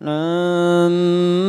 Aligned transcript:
Nam 0.00 1.47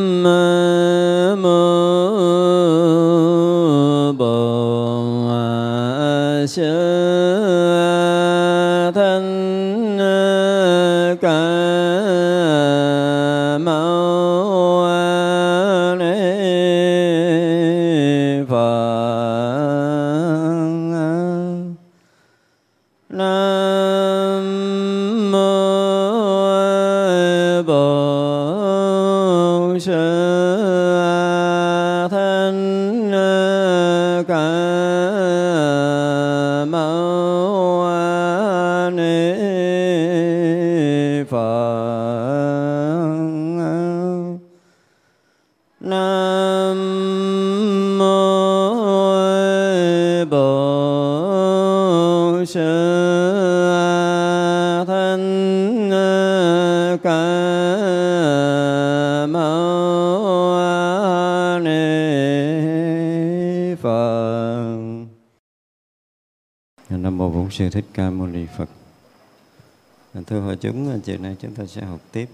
chiều 71.01 71.17
nay 71.17 71.35
chúng 71.41 71.51
ta 71.55 71.65
sẽ 71.65 71.81
học 71.81 71.99
tiếp. 72.11 72.25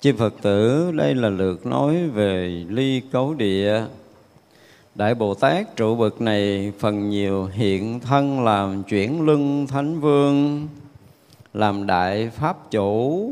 Chư 0.00 0.12
phật 0.18 0.34
tử, 0.42 0.92
đây 0.92 1.14
là 1.14 1.28
lượt 1.28 1.66
nói 1.66 2.08
về 2.08 2.64
ly 2.68 3.02
cấu 3.12 3.34
địa. 3.34 3.84
Đại 4.94 5.14
bồ 5.14 5.34
tát 5.34 5.76
trụ 5.76 5.96
bậc 5.96 6.20
này 6.20 6.72
phần 6.78 7.10
nhiều 7.10 7.46
hiện 7.46 8.00
thân 8.00 8.44
làm 8.44 8.82
chuyển 8.82 9.26
luân 9.26 9.66
thánh 9.66 10.00
vương, 10.00 10.68
làm 11.54 11.86
đại 11.86 12.30
pháp 12.30 12.70
chủ, 12.70 13.30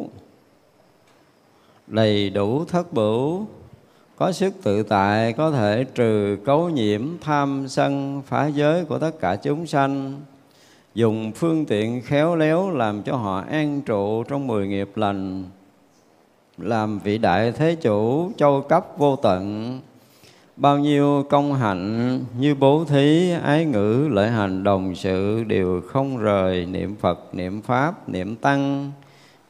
đầy 1.87 2.31
đủ 2.31 2.65
thất 2.65 2.93
bửu, 2.93 3.47
có 4.17 4.33
sức 4.33 4.55
tự 4.63 4.83
tại, 4.83 5.33
có 5.33 5.51
thể 5.51 5.85
trừ 5.95 6.37
cấu 6.45 6.69
nhiễm 6.69 7.09
tham 7.21 7.69
sân 7.69 8.23
phá 8.27 8.47
giới 8.47 8.85
của 8.85 8.98
tất 8.98 9.21
cả 9.21 9.37
chúng 9.37 9.67
sanh 9.67 10.21
dùng 10.94 11.33
phương 11.33 11.66
tiện 11.66 12.02
khéo 12.02 12.36
léo 12.36 12.70
làm 12.70 13.02
cho 13.02 13.16
họ 13.16 13.44
an 13.50 13.80
trụ 13.83 14.24
trong 14.24 14.46
mười 14.46 14.66
nghiệp 14.66 14.91
lành, 14.96 15.44
làm 16.58 16.98
vị 16.98 17.19
đại 17.19 17.52
thế 17.52 17.74
chủ 17.74 18.30
châu 18.36 18.60
cấp 18.60 18.86
vô 18.96 19.16
tận. 19.16 19.80
Bao 20.56 20.78
nhiêu 20.78 21.27
công 21.30 21.55
hạnh 21.55 22.20
như 22.38 22.55
bố 22.55 22.84
thí, 22.84 23.30
ái 23.30 23.64
ngữ 23.64 24.08
lợi 24.11 24.28
hành, 24.28 24.64
đồng 24.64 24.94
sự 24.94 25.44
đều 25.44 25.80
không 25.80 26.18
rời 26.18 26.66
niệm 26.66 26.96
phật, 27.00 27.34
niệm 27.34 27.62
pháp, 27.62 28.08
niệm 28.08 28.36
tăng 28.36 28.92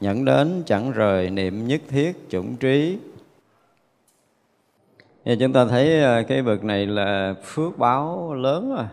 nhận 0.01 0.25
đến 0.25 0.63
chẳng 0.67 0.93
rời 0.93 1.31
niệm 1.31 1.67
nhất 1.67 1.81
thiết 1.89 2.31
chủng 2.31 2.57
trí. 2.57 2.99
Thì 5.25 5.37
chúng 5.41 5.53
ta 5.53 5.65
thấy 5.65 6.03
à, 6.05 6.23
cái 6.23 6.43
bậc 6.43 6.65
này 6.65 6.87
là 6.87 7.35
phước 7.45 7.79
báo 7.79 8.35
lớn 8.35 8.75
rồi 8.77 8.87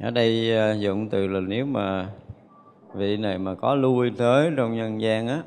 ở 0.00 0.10
đây 0.10 0.56
à, 0.56 0.72
dụng 0.72 1.08
từ 1.08 1.26
là 1.26 1.40
nếu 1.40 1.66
mà 1.66 2.08
vị 2.94 3.16
này 3.16 3.38
mà 3.38 3.54
có 3.54 3.74
lui 3.74 4.12
tới 4.18 4.50
trong 4.56 4.76
nhân 4.76 5.00
gian 5.00 5.28
á 5.28 5.42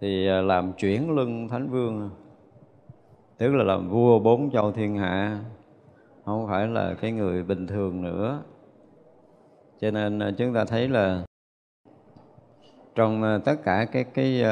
thì 0.00 0.28
à, 0.28 0.40
làm 0.40 0.72
chuyển 0.72 1.10
luân 1.10 1.48
thánh 1.48 1.70
vương. 1.70 2.10
Tức 3.38 3.54
là 3.54 3.64
làm 3.64 3.88
vua 3.88 4.18
bốn 4.18 4.50
châu 4.50 4.72
thiên 4.72 4.96
hạ 4.96 5.38
không 6.24 6.46
phải 6.48 6.66
là 6.66 6.94
cái 7.00 7.12
người 7.12 7.42
bình 7.42 7.66
thường 7.66 8.02
nữa. 8.02 8.42
Cho 9.80 9.90
nên 9.90 10.18
à, 10.18 10.30
chúng 10.38 10.54
ta 10.54 10.64
thấy 10.64 10.88
là 10.88 11.24
trong 12.94 13.40
tất 13.44 13.56
cả 13.64 13.86
cái 13.92 14.04
cái 14.04 14.44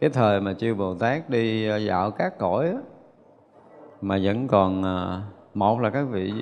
cái 0.00 0.10
thời 0.10 0.40
mà 0.40 0.54
chư 0.54 0.74
Bồ 0.74 0.94
Tát 0.94 1.30
đi 1.30 1.68
dạo 1.86 2.10
các 2.10 2.38
cõi 2.38 2.68
á, 2.68 2.78
mà 4.00 4.18
vẫn 4.22 4.48
còn 4.48 4.82
một 5.54 5.80
là 5.80 5.90
các 5.90 6.02
vị 6.02 6.32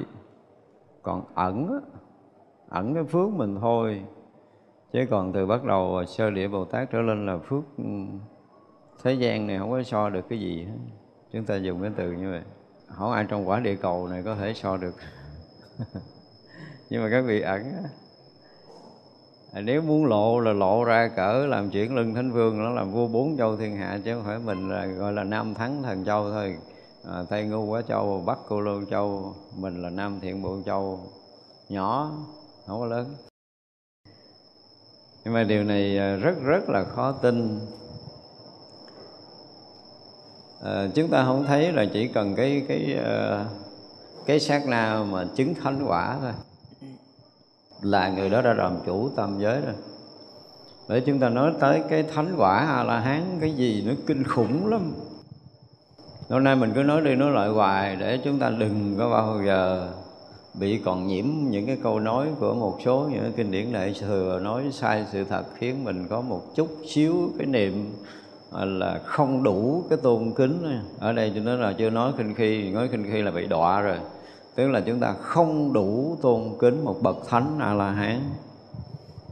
còn 1.04 1.24
ẩn 1.34 1.80
ẩn 2.68 2.94
cái 2.94 3.04
phước 3.04 3.30
mình 3.30 3.56
thôi. 3.60 4.02
Chứ 4.92 5.06
còn 5.10 5.32
từ 5.32 5.46
bắt 5.46 5.64
đầu 5.64 6.04
sơ 6.04 6.30
địa 6.30 6.48
bồ 6.48 6.64
tát 6.64 6.90
trở 6.90 7.00
lên 7.00 7.26
là 7.26 7.38
phước 7.38 7.64
ừ, 7.78 7.84
thế 9.02 9.12
gian 9.12 9.46
này 9.46 9.58
không 9.58 9.70
có 9.70 9.82
so 9.82 10.10
được 10.10 10.28
cái 10.28 10.40
gì 10.40 10.64
hết. 10.64 10.78
Chúng 11.32 11.44
ta 11.44 11.56
dùng 11.56 11.82
cái 11.82 11.90
từ 11.96 12.12
như 12.12 12.30
vậy. 12.30 12.42
Không 12.86 13.12
ai 13.12 13.26
trong 13.28 13.48
quả 13.48 13.60
địa 13.60 13.76
cầu 13.76 14.08
này 14.08 14.22
có 14.22 14.34
thể 14.34 14.54
so 14.54 14.76
được. 14.76 14.94
Nhưng 16.90 17.02
mà 17.02 17.08
các 17.10 17.20
vị 17.20 17.40
ẩn 17.40 17.62
à, 19.52 19.60
nếu 19.60 19.82
muốn 19.82 20.06
lộ 20.06 20.40
là 20.40 20.52
lộ 20.52 20.84
ra 20.84 21.08
cỡ 21.16 21.46
làm 21.46 21.70
chuyển 21.70 21.94
lưng 21.94 22.14
thánh 22.14 22.32
vương 22.32 22.58
nó 22.58 22.70
làm 22.70 22.92
vua 22.92 23.08
bốn 23.08 23.36
châu 23.36 23.56
thiên 23.56 23.76
hạ 23.76 24.00
chứ 24.04 24.14
không 24.14 24.24
phải 24.24 24.38
mình 24.38 24.68
là 24.68 24.86
gọi 24.86 25.12
là 25.12 25.24
nam 25.24 25.54
thắng 25.54 25.82
thần 25.82 26.04
châu 26.04 26.30
thôi 26.30 26.56
à, 27.08 27.22
tây 27.28 27.44
ngu 27.44 27.64
quá 27.64 27.82
châu 27.82 28.22
bắc 28.26 28.38
cô 28.48 28.60
lô 28.60 28.84
châu 28.84 29.34
mình 29.56 29.82
là 29.82 29.90
nam 29.90 30.20
thiện 30.20 30.42
bộ 30.42 30.58
châu 30.66 31.00
nhỏ 31.68 32.10
không 32.66 32.80
có 32.80 32.86
lớn. 32.86 33.14
Nhưng 35.24 35.34
mà 35.34 35.44
điều 35.44 35.64
này 35.64 35.98
à, 35.98 36.16
rất 36.16 36.34
rất 36.44 36.68
là 36.68 36.84
khó 36.84 37.12
tin. 37.12 37.60
À, 40.62 40.88
chúng 40.94 41.10
ta 41.10 41.24
không 41.24 41.44
thấy 41.44 41.72
là 41.72 41.84
chỉ 41.92 42.08
cần 42.08 42.34
cái 42.34 42.64
cái 42.68 42.96
à, 43.04 43.46
cái 44.26 44.40
sát 44.40 44.66
na 44.66 45.04
mà 45.10 45.26
chứng 45.36 45.54
thánh 45.54 45.84
quả 45.86 46.18
thôi. 46.20 46.32
Là 47.80 48.08
người 48.08 48.30
đó 48.30 48.42
đã 48.42 48.54
làm 48.54 48.76
chủ 48.86 49.08
tam 49.16 49.38
giới 49.40 49.60
rồi. 49.60 49.74
Để 50.88 51.00
chúng 51.00 51.20
ta 51.20 51.28
nói 51.28 51.52
tới 51.60 51.82
cái 51.88 52.02
thánh 52.02 52.34
quả 52.36 52.58
a 52.58 52.84
la 52.84 53.00
hán 53.00 53.38
cái 53.40 53.52
gì 53.52 53.82
nó 53.86 53.92
kinh 54.06 54.24
khủng 54.24 54.66
lắm 54.66 54.92
hôm 56.28 56.44
nay 56.44 56.56
mình 56.56 56.72
cứ 56.74 56.82
nói 56.82 57.00
đi 57.00 57.14
nói 57.14 57.30
lại 57.30 57.48
hoài 57.48 57.96
để 57.96 58.18
chúng 58.24 58.38
ta 58.38 58.50
đừng 58.50 58.94
có 58.98 59.10
bao 59.10 59.40
giờ 59.46 59.88
bị 60.54 60.80
còn 60.84 61.06
nhiễm 61.06 61.24
những 61.50 61.66
cái 61.66 61.78
câu 61.82 62.00
nói 62.00 62.28
của 62.40 62.54
một 62.54 62.78
số 62.84 63.08
những 63.12 63.32
kinh 63.36 63.50
điển 63.50 63.72
đại 63.72 63.94
thừa 64.00 64.40
nói 64.42 64.64
sai 64.72 65.04
sự 65.12 65.24
thật 65.24 65.44
khiến 65.54 65.84
mình 65.84 66.06
có 66.08 66.20
một 66.20 66.42
chút 66.54 66.68
xíu 66.88 67.30
cái 67.38 67.46
niệm 67.46 67.92
à, 68.52 68.64
là 68.64 69.00
không 69.04 69.42
đủ 69.42 69.84
cái 69.90 69.98
tôn 70.02 70.32
kính. 70.36 70.80
Ở 70.98 71.12
đây 71.12 71.32
cho 71.34 71.40
nên 71.40 71.60
là 71.60 71.72
chưa 71.72 71.90
nói 71.90 72.12
khinh 72.18 72.34
khi, 72.34 72.70
nói 72.70 72.88
khinh 72.88 73.04
khi 73.12 73.22
là 73.22 73.30
bị 73.30 73.46
đọa 73.46 73.80
rồi. 73.80 73.96
Tức 74.54 74.68
là 74.68 74.80
chúng 74.80 75.00
ta 75.00 75.12
không 75.12 75.72
đủ 75.72 76.16
tôn 76.22 76.42
kính 76.60 76.84
một 76.84 76.96
bậc 77.02 77.16
thánh 77.28 77.58
a 77.60 77.74
la 77.74 77.90
hán 77.90 78.20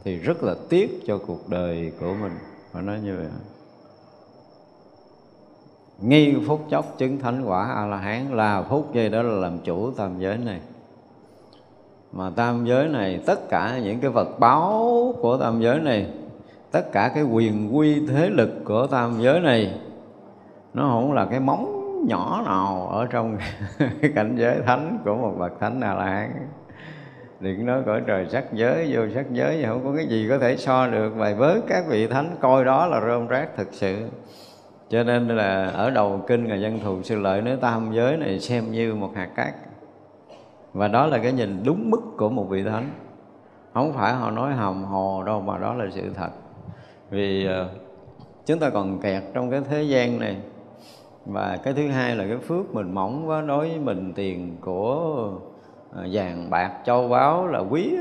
thì 0.03 0.17
rất 0.17 0.43
là 0.43 0.55
tiếc 0.69 1.01
cho 1.07 1.17
cuộc 1.17 1.49
đời 1.49 1.91
của 1.99 2.13
mình. 2.21 2.33
Phải 2.71 2.83
nói 2.83 2.99
như 3.03 3.17
vậy 3.17 3.27
nghi 6.01 6.35
phút 6.47 6.65
chốc 6.69 6.97
chứng 6.97 7.19
thánh 7.19 7.43
quả 7.45 7.73
a 7.75 7.85
la 7.85 7.97
hán 7.97 8.27
là 8.31 8.61
phút 8.61 8.93
giây 8.93 9.09
đó 9.09 9.21
là 9.21 9.33
làm 9.33 9.59
chủ 9.59 9.91
tam 9.91 10.19
giới 10.19 10.37
này. 10.37 10.59
Mà 12.11 12.31
tam 12.35 12.65
giới 12.65 12.87
này, 12.87 13.21
tất 13.25 13.49
cả 13.49 13.79
những 13.83 13.99
cái 13.99 14.11
vật 14.11 14.39
báo 14.39 15.15
của 15.21 15.37
tam 15.37 15.61
giới 15.61 15.79
này, 15.79 16.07
tất 16.71 16.91
cả 16.91 17.11
cái 17.15 17.23
quyền 17.23 17.77
quy 17.77 18.07
thế 18.07 18.29
lực 18.29 18.49
của 18.65 18.87
tam 18.87 19.21
giới 19.21 19.39
này, 19.39 19.79
nó 20.73 20.83
không 20.83 21.13
là 21.13 21.25
cái 21.25 21.39
móng 21.39 22.05
nhỏ 22.07 22.43
nào 22.45 22.87
ở 22.87 23.05
trong 23.05 23.37
cái 23.79 24.11
cảnh 24.15 24.35
giới 24.39 24.59
thánh 24.65 24.97
của 25.05 25.15
một 25.15 25.35
bậc 25.39 25.59
thánh 25.59 25.81
a 25.81 25.93
la 25.93 26.05
hán 26.05 26.47
đừng 27.43 27.65
nói 27.65 27.81
cõi 27.85 28.01
trời 28.07 28.27
sắc 28.29 28.53
giới, 28.53 28.89
vô 28.93 29.01
sắc 29.13 29.25
giới 29.31 29.57
thì 29.57 29.65
không 29.65 29.83
có 29.83 29.93
cái 29.95 30.07
gì 30.07 30.25
có 30.29 30.37
thể 30.37 30.57
so 30.57 30.87
được. 30.87 31.13
Và 31.15 31.33
với 31.37 31.61
các 31.67 31.83
vị 31.87 32.07
thánh, 32.07 32.35
coi 32.39 32.65
đó 32.65 32.87
là 32.87 33.01
rơm 33.01 33.27
rác 33.27 33.49
thực 33.57 33.67
sự 33.71 33.95
cho 34.93 35.03
nên 35.03 35.27
là 35.27 35.65
ở 35.65 35.89
đầu 35.89 36.21
kinh 36.27 36.45
là 36.45 36.55
dân 36.55 36.79
thù 36.79 37.03
sư 37.03 37.19
lợi 37.19 37.41
nói 37.41 37.57
tam 37.61 37.91
giới 37.93 38.17
này 38.17 38.39
xem 38.39 38.71
như 38.71 38.95
một 38.95 39.11
hạt 39.15 39.29
cát. 39.35 39.53
Và 40.73 40.87
đó 40.87 41.05
là 41.05 41.17
cái 41.17 41.33
nhìn 41.33 41.63
đúng 41.65 41.89
mức 41.89 42.01
của 42.17 42.29
một 42.29 42.43
vị 42.49 42.63
thánh. 42.63 42.89
Không 43.73 43.93
phải 43.93 44.13
họ 44.13 44.31
nói 44.31 44.53
hầm 44.53 44.83
hồ 44.83 45.23
đâu, 45.23 45.41
mà 45.41 45.57
đó 45.57 45.73
là 45.73 45.85
sự 45.91 46.11
thật. 46.15 46.29
Vì 47.09 47.45
ờ, 47.45 47.69
chúng 48.45 48.59
ta 48.59 48.69
còn 48.69 48.99
kẹt 48.99 49.23
trong 49.33 49.51
cái 49.51 49.61
thế 49.69 49.83
gian 49.83 50.19
này. 50.19 50.37
Và 51.25 51.57
cái 51.63 51.73
thứ 51.73 51.87
hai 51.87 52.15
là 52.15 52.27
cái 52.27 52.37
phước 52.37 52.73
mình 52.73 52.91
mỏng 52.91 53.27
quá, 53.27 53.41
đối 53.41 53.69
với 53.69 53.79
mình 53.79 54.13
tiền 54.15 54.57
của 54.61 55.29
ờ, 55.93 56.07
vàng 56.11 56.49
bạc, 56.49 56.71
châu 56.85 57.07
báu 57.07 57.47
là 57.47 57.59
quý 57.59 57.97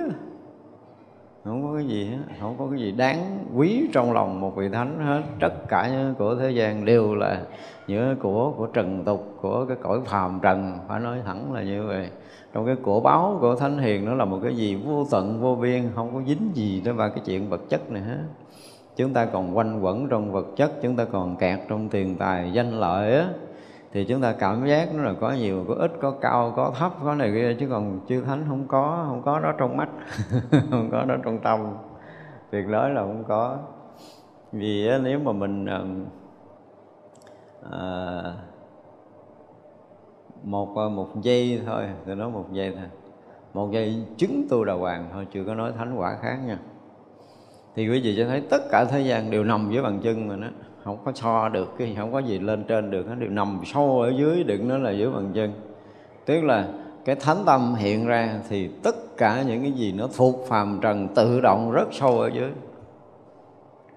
không 1.45 1.63
có 1.63 1.77
cái 1.77 1.87
gì 1.87 2.05
hết, 2.05 2.35
không 2.41 2.55
có 2.59 2.67
cái 2.71 2.81
gì 2.81 2.93
đáng 2.93 3.39
quý 3.55 3.89
trong 3.93 4.13
lòng 4.13 4.41
một 4.41 4.57
vị 4.57 4.69
thánh 4.69 4.99
hết. 5.07 5.23
Tất 5.41 5.69
cả 5.69 5.89
những 5.93 6.15
của 6.15 6.35
thế 6.35 6.51
gian 6.51 6.85
đều 6.85 7.15
là 7.15 7.43
những 7.87 8.17
của 8.17 8.53
của 8.57 8.67
trần 8.67 9.05
tục, 9.05 9.35
của 9.41 9.65
cái 9.65 9.77
cõi 9.83 10.01
phàm 10.05 10.39
trần. 10.43 10.79
Phải 10.89 11.01
nói 11.01 11.19
thẳng 11.25 11.53
là 11.53 11.63
như 11.63 11.87
vậy. 11.87 12.09
Trong 12.53 12.67
cái 12.67 12.77
của 12.77 13.01
báo 13.01 13.39
của 13.41 13.55
thánh 13.55 13.79
hiền 13.79 14.05
nó 14.05 14.15
là 14.15 14.25
một 14.25 14.39
cái 14.43 14.57
gì 14.57 14.75
vô 14.75 15.07
tận, 15.11 15.41
vô 15.41 15.55
biên, 15.55 15.83
không 15.95 16.15
có 16.15 16.21
dính 16.27 16.51
gì 16.55 16.83
tới 16.85 16.95
vào 16.95 17.11
cái 17.11 17.21
chuyện 17.27 17.49
vật 17.49 17.61
chất 17.69 17.91
này 17.91 18.03
hết. 18.03 18.25
Chúng 18.97 19.13
ta 19.13 19.25
còn 19.25 19.57
quanh 19.57 19.81
quẩn 19.81 20.09
trong 20.09 20.33
vật 20.33 20.47
chất, 20.57 20.73
chúng 20.83 20.97
ta 20.97 21.05
còn 21.05 21.37
kẹt 21.37 21.59
trong 21.69 21.89
tiền 21.89 22.17
tài, 22.17 22.53
danh 22.53 22.81
lợi 22.81 23.15
á 23.15 23.29
thì 23.93 24.05
chúng 24.05 24.21
ta 24.21 24.33
cảm 24.33 24.67
giác 24.67 24.89
nó 24.95 25.03
là 25.03 25.15
có 25.21 25.33
nhiều 25.33 25.65
có 25.69 25.75
ít 25.75 25.93
có 26.01 26.11
cao 26.11 26.53
có 26.57 26.73
thấp 26.79 26.93
có 27.05 27.15
này 27.15 27.31
kia 27.35 27.57
chứ 27.61 27.67
còn 27.71 28.01
chư 28.09 28.21
thánh 28.21 28.45
không 28.49 28.69
có 28.69 29.05
không 29.09 29.23
có 29.23 29.41
nó 29.41 29.53
trong 29.53 29.77
mắt 29.77 29.89
không 30.71 30.89
có 30.93 31.05
nó 31.05 31.15
trong 31.25 31.39
tâm. 31.39 31.77
Tuyệt 32.51 32.69
đối 32.69 32.91
là 32.91 33.01
không 33.01 33.25
có. 33.29 33.59
Vì 34.53 34.91
nếu 35.03 35.19
mà 35.19 35.33
mình 35.33 35.67
à, 37.71 38.35
một 40.43 40.77
ờ, 40.77 40.89
một 40.89 41.23
giây 41.23 41.63
thôi 41.67 41.85
tôi 42.07 42.17
nói 42.17 42.31
một 42.31 42.53
giây 42.53 42.73
thôi. 42.77 42.89
Một 43.55 43.71
giây 43.73 44.07
chứng 44.17 44.47
tu 44.51 44.65
đà 44.65 44.73
hoàng 44.73 45.09
thôi 45.13 45.27
chưa 45.33 45.45
có 45.45 45.55
nói 45.55 45.73
thánh 45.79 45.95
quả 45.99 46.17
khác 46.23 46.39
nha. 46.47 46.59
Thì 47.75 47.89
quý 47.89 48.01
vị 48.03 48.17
sẽ 48.17 48.25
thấy 48.25 48.43
tất 48.51 48.63
cả 48.71 48.85
thế 48.85 49.01
gian 49.01 49.31
đều 49.31 49.45
nằm 49.45 49.71
dưới 49.73 49.83
bàn 49.83 50.01
chân 50.03 50.29
mà 50.29 50.37
nó 50.37 50.47
không 50.85 50.99
có 51.05 51.13
so 51.15 51.49
được, 51.49 51.75
cái 51.79 51.95
không 51.99 52.13
có 52.13 52.19
gì 52.19 52.39
lên 52.39 52.65
trên 52.65 52.91
được 52.91 53.07
nó 53.09 53.15
đều 53.15 53.31
nằm 53.31 53.61
sâu 53.65 54.01
ở 54.01 54.13
dưới 54.17 54.45
đừng 54.45 54.69
nó 54.69 54.79
là 54.79 54.91
dưới 54.91 55.11
bàn 55.11 55.31
chân. 55.35 55.53
Tức 56.25 56.45
là 56.45 56.69
cái 57.05 57.17
thánh 57.17 57.37
tâm 57.47 57.75
hiện 57.75 58.07
ra 58.07 58.35
thì 58.49 58.69
tất 58.83 59.17
cả 59.17 59.43
những 59.43 59.63
cái 59.63 59.73
gì 59.73 59.93
nó 59.93 60.09
thuộc 60.17 60.47
phàm 60.49 60.79
trần 60.83 61.09
tự 61.15 61.41
động 61.41 61.71
rất 61.73 61.89
sâu 61.93 62.21
ở 62.21 62.31
dưới. 62.35 62.51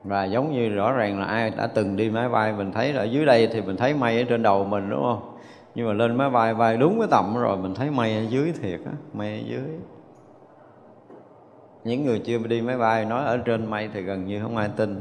Và 0.04 0.26
giống 0.26 0.54
như 0.54 0.70
rõ 0.70 0.92
ràng 0.92 1.20
là 1.20 1.26
ai 1.26 1.50
đã 1.58 1.68
từng 1.68 1.96
đi 1.96 2.10
máy 2.10 2.30
bay, 2.30 2.54
mình 2.54 2.72
thấy 2.72 2.92
ở 2.92 3.04
dưới 3.04 3.26
đây 3.26 3.48
thì 3.48 3.62
mình 3.62 3.78
thấy 3.78 3.94
mây 3.94 4.18
ở 4.18 4.24
trên 4.30 4.44
đầu 4.44 4.66
mình, 4.66 4.90
đúng 4.90 5.04
không? 5.04 5.38
Nhưng 5.76 5.88
mà 5.88 5.94
lên 5.94 6.16
máy 6.16 6.30
bay 6.30 6.54
bay 6.54 6.78
đúng 6.78 7.00
cái 7.00 7.08
tầm 7.12 7.36
rồi, 7.38 7.58
mình 7.58 7.74
thấy 7.74 7.92
mây 7.92 8.16
ở 8.16 8.22
dưới 8.30 8.54
thiệt 8.62 8.80
á, 8.86 8.92
mây 9.14 9.34
ở 9.34 9.44
dưới. 9.50 9.80
Những 11.84 12.06
người 12.06 12.20
chưa 12.20 12.38
đi 12.38 12.62
máy 12.62 12.78
bay 12.78 13.06
nói 13.06 13.26
ở 13.26 13.38
trên 13.38 13.70
mây 13.70 13.90
thì 13.94 14.02
gần 14.02 14.26
như 14.26 14.42
không 14.42 14.58
ai 14.58 14.70
tin 14.76 15.00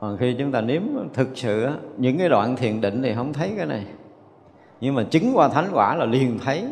còn 0.00 0.16
khi 0.16 0.36
chúng 0.38 0.52
ta 0.52 0.60
nếm 0.60 0.82
thực 1.14 1.28
sự 1.34 1.68
những 1.96 2.18
cái 2.18 2.28
đoạn 2.28 2.56
thiền 2.56 2.80
định 2.80 3.02
thì 3.02 3.14
không 3.14 3.32
thấy 3.32 3.54
cái 3.56 3.66
này. 3.66 3.86
Nhưng 4.80 4.94
mà 4.94 5.02
chứng 5.10 5.32
qua 5.34 5.48
thánh 5.48 5.66
quả 5.72 5.94
là 5.94 6.04
liền 6.04 6.38
thấy. 6.44 6.64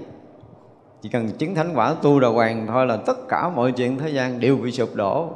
Chỉ 1.02 1.08
cần 1.08 1.30
chứng 1.30 1.54
thánh 1.54 1.72
quả 1.74 1.94
tu 2.02 2.20
đà 2.20 2.28
hoàng 2.28 2.66
thôi 2.66 2.86
là 2.86 2.96
tất 2.96 3.28
cả 3.28 3.48
mọi 3.48 3.72
chuyện 3.72 3.98
thế 3.98 4.08
gian 4.08 4.40
đều 4.40 4.56
bị 4.56 4.72
sụp 4.72 4.88
đổ. 4.94 5.28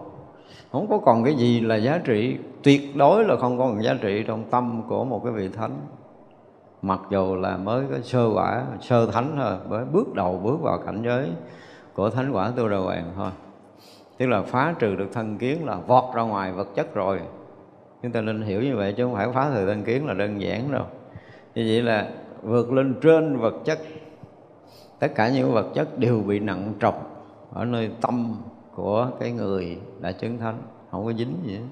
Không 0.72 0.87
có 0.90 0.98
còn 0.98 1.25
cái 1.25 1.34
gì 1.34 1.60
là 1.60 1.76
giá 1.76 2.00
trị. 2.04 2.37
Tuyệt 2.62 2.96
đối 2.96 3.25
là 3.25 3.37
không 3.37 3.58
còn 3.58 3.82
giá 3.82 3.94
trị 4.00 4.25
trong 4.26 4.44
tâm 4.50 4.82
của 4.88 5.04
một 5.04 5.20
cái 5.25 5.32
vị 5.32 5.48
thánh. 5.48 5.81
Mặc 6.82 7.00
dù 7.10 7.34
là 7.34 7.56
mới 7.56 7.84
có 7.90 7.96
sơ 8.02 8.31
quả, 8.34 8.64
sơ 8.81 9.06
thánh 9.06 9.37
thôi, 9.37 9.56
mới 9.69 9.84
bước 9.84 10.14
đầu 10.14 10.40
bước 10.44 10.60
vào 10.62 10.78
cảnh 10.78 11.02
giới 11.04 11.28
của 11.94 12.10
thánh 12.10 12.32
quả 12.32 12.52
tu 12.56 12.69
đà 12.69 12.76
hoàng 12.76 13.12
thôi. 13.16 13.31
Tức 14.19 14.26
là 14.26 14.42
phá 14.42 14.75
trừ 14.78 14.94
được 14.94 15.08
thân 15.12 15.38
kiến 15.38 15.66
là 15.66 15.76
vọt 15.87 16.14
ra 16.14 16.22
ngoài 16.22 16.52
vật 16.52 16.69
chất 16.75 16.94
rồi 16.94 17.20
chúng 18.02 18.12
ta 18.12 18.20
nên 18.20 18.43
hiểu 18.43 18.62
như 18.62 18.76
vậy 18.76 18.93
chứ 18.93 19.05
không 19.05 19.14
phải 19.14 19.29
phá 19.35 19.50
thời 19.50 19.67
thân 19.67 19.85
kiến 19.85 20.06
là 20.06 20.14
đơn 20.14 20.41
giản 20.41 20.73
đâu. 20.73 20.85
Như 21.55 21.64
vậy 21.69 21.82
là 21.82 22.11
vượt 22.43 22.73
lên 22.73 22.94
trên 23.02 23.37
vật 23.37 23.55
chất. 23.64 23.79
Tất 24.99 25.08
cả 25.14 25.29
những 25.29 25.52
vật 25.52 25.67
chất 25.75 25.99
đều 25.99 26.20
bị 26.20 26.38
nặng 26.38 26.73
trọc 26.81 27.26
ở 27.52 27.64
nơi 27.64 27.91
tâm 28.00 28.35
của 28.75 29.11
cái 29.20 29.32
người 29.32 29.79
đã 30.00 30.12
chứng 30.12 30.38
thánh. 30.38 30.58
Không 30.91 31.05
có 31.05 31.12
dính 31.12 31.35
gì 31.47 31.55
hết. 31.55 31.64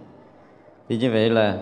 thì 0.89 0.99
như 0.99 1.11
vậy 1.13 1.31
là 1.31 1.59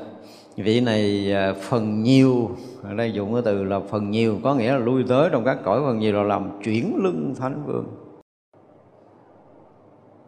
vị 0.57 0.81
này 0.81 1.33
à, 1.33 1.53
phần 1.53 2.03
nhiều, 2.03 2.51
ở 2.83 2.95
đây 2.95 3.13
dùng 3.13 3.33
cái 3.33 3.43
từ 3.45 3.65
là 3.65 3.81
phần 3.81 4.11
nhiều, 4.11 4.39
có 4.43 4.55
nghĩa 4.55 4.73
là 4.73 4.79
lui 4.79 5.05
tới 5.09 5.29
trong 5.33 5.45
các 5.45 5.59
cõi 5.65 5.81
phần 5.85 5.99
nhiều 5.99 6.13
là 6.13 6.23
làm 6.23 6.51
chuyển 6.65 6.97
lưng 7.03 7.35
thánh 7.39 7.63
vương. 7.67 7.87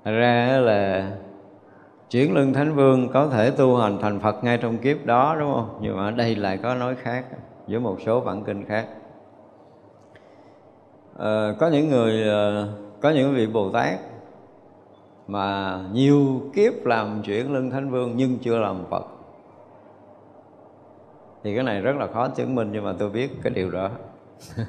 Thật 0.04 0.10
ra 0.10 0.58
là 0.60 1.10
chuyển 2.10 2.34
lưng 2.34 2.52
thánh 2.52 2.74
vương 2.74 3.08
có 3.08 3.28
thể 3.28 3.50
tu 3.50 3.76
hành 3.76 3.98
thành 4.02 4.20
phật 4.20 4.44
ngay 4.44 4.58
trong 4.58 4.78
kiếp 4.78 5.06
đó 5.06 5.36
đúng 5.40 5.52
không? 5.54 5.78
Nhưng 5.82 5.96
mà 5.96 6.04
ở 6.04 6.10
đây 6.10 6.36
lại 6.36 6.58
có 6.62 6.74
nói 6.74 6.94
khác 6.94 7.24
với 7.66 7.80
một 7.80 7.96
số 8.06 8.20
bản 8.20 8.44
kinh 8.44 8.64
khác. 8.64 8.86
À, 11.18 11.54
có 11.58 11.68
những 11.68 11.88
người 11.88 12.28
ờ, 12.28 12.68
có 13.00 13.10
những 13.10 13.34
vị 13.34 13.46
bồ 13.46 13.70
tát 13.70 13.98
mà 15.26 15.78
nhiều 15.92 16.42
kiếp 16.54 16.86
làm 16.86 17.22
chuyển 17.22 17.52
lưng 17.52 17.70
thánh 17.70 17.90
vương 17.90 18.12
nhưng 18.16 18.38
chưa 18.38 18.58
làm 18.58 18.84
phật. 18.90 19.06
Thì 21.44 21.54
cái 21.54 21.64
này 21.64 21.80
rất 21.80 21.96
là 21.96 22.06
khó 22.06 22.28
chứng 22.28 22.54
minh 22.54 22.70
nhưng 22.72 22.84
mà 22.84 22.92
tôi 22.98 23.10
biết 23.10 23.30
cái 23.42 23.52
điều 23.52 23.70
đó. 23.70 23.90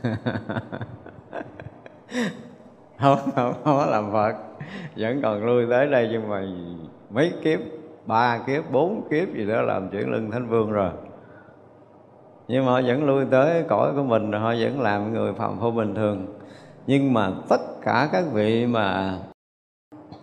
Không 3.00 3.19
không 3.35 3.53
không 3.63 3.77
có 3.77 3.85
làm 3.85 4.12
phật. 4.12 4.35
Vẫn 4.97 5.21
còn 5.21 5.45
lui 5.45 5.65
tới 5.69 5.88
đây 5.88 6.09
nhưng 6.12 6.30
mà 6.30 6.44
mấy 7.09 7.33
kiếp, 7.44 7.59
ba 8.06 8.39
kiếp, 8.47 8.71
bốn 8.71 9.01
kiếp 9.09 9.33
gì 9.33 9.45
đó 9.45 9.61
làm 9.61 9.89
chuyển 9.89 10.11
lưng 10.11 10.31
thánh 10.31 10.47
vương 10.47 10.71
rồi 10.71 10.91
nhưng 12.47 12.65
mà 12.65 12.71
họ 12.71 12.81
vẫn 12.85 13.06
lui 13.06 13.25
tới 13.25 13.63
cõi 13.67 13.91
của 13.95 14.03
mình 14.03 14.31
họ 14.31 14.53
vẫn 14.59 14.81
làm 14.81 15.13
người 15.13 15.33
phạm 15.33 15.59
phu 15.59 15.71
bình 15.71 15.95
thường 15.95 16.25
nhưng 16.88 17.13
mà 17.13 17.31
tất 17.50 17.61
cả 17.81 18.09
các 18.11 18.25
vị 18.33 18.65
mà 18.65 19.17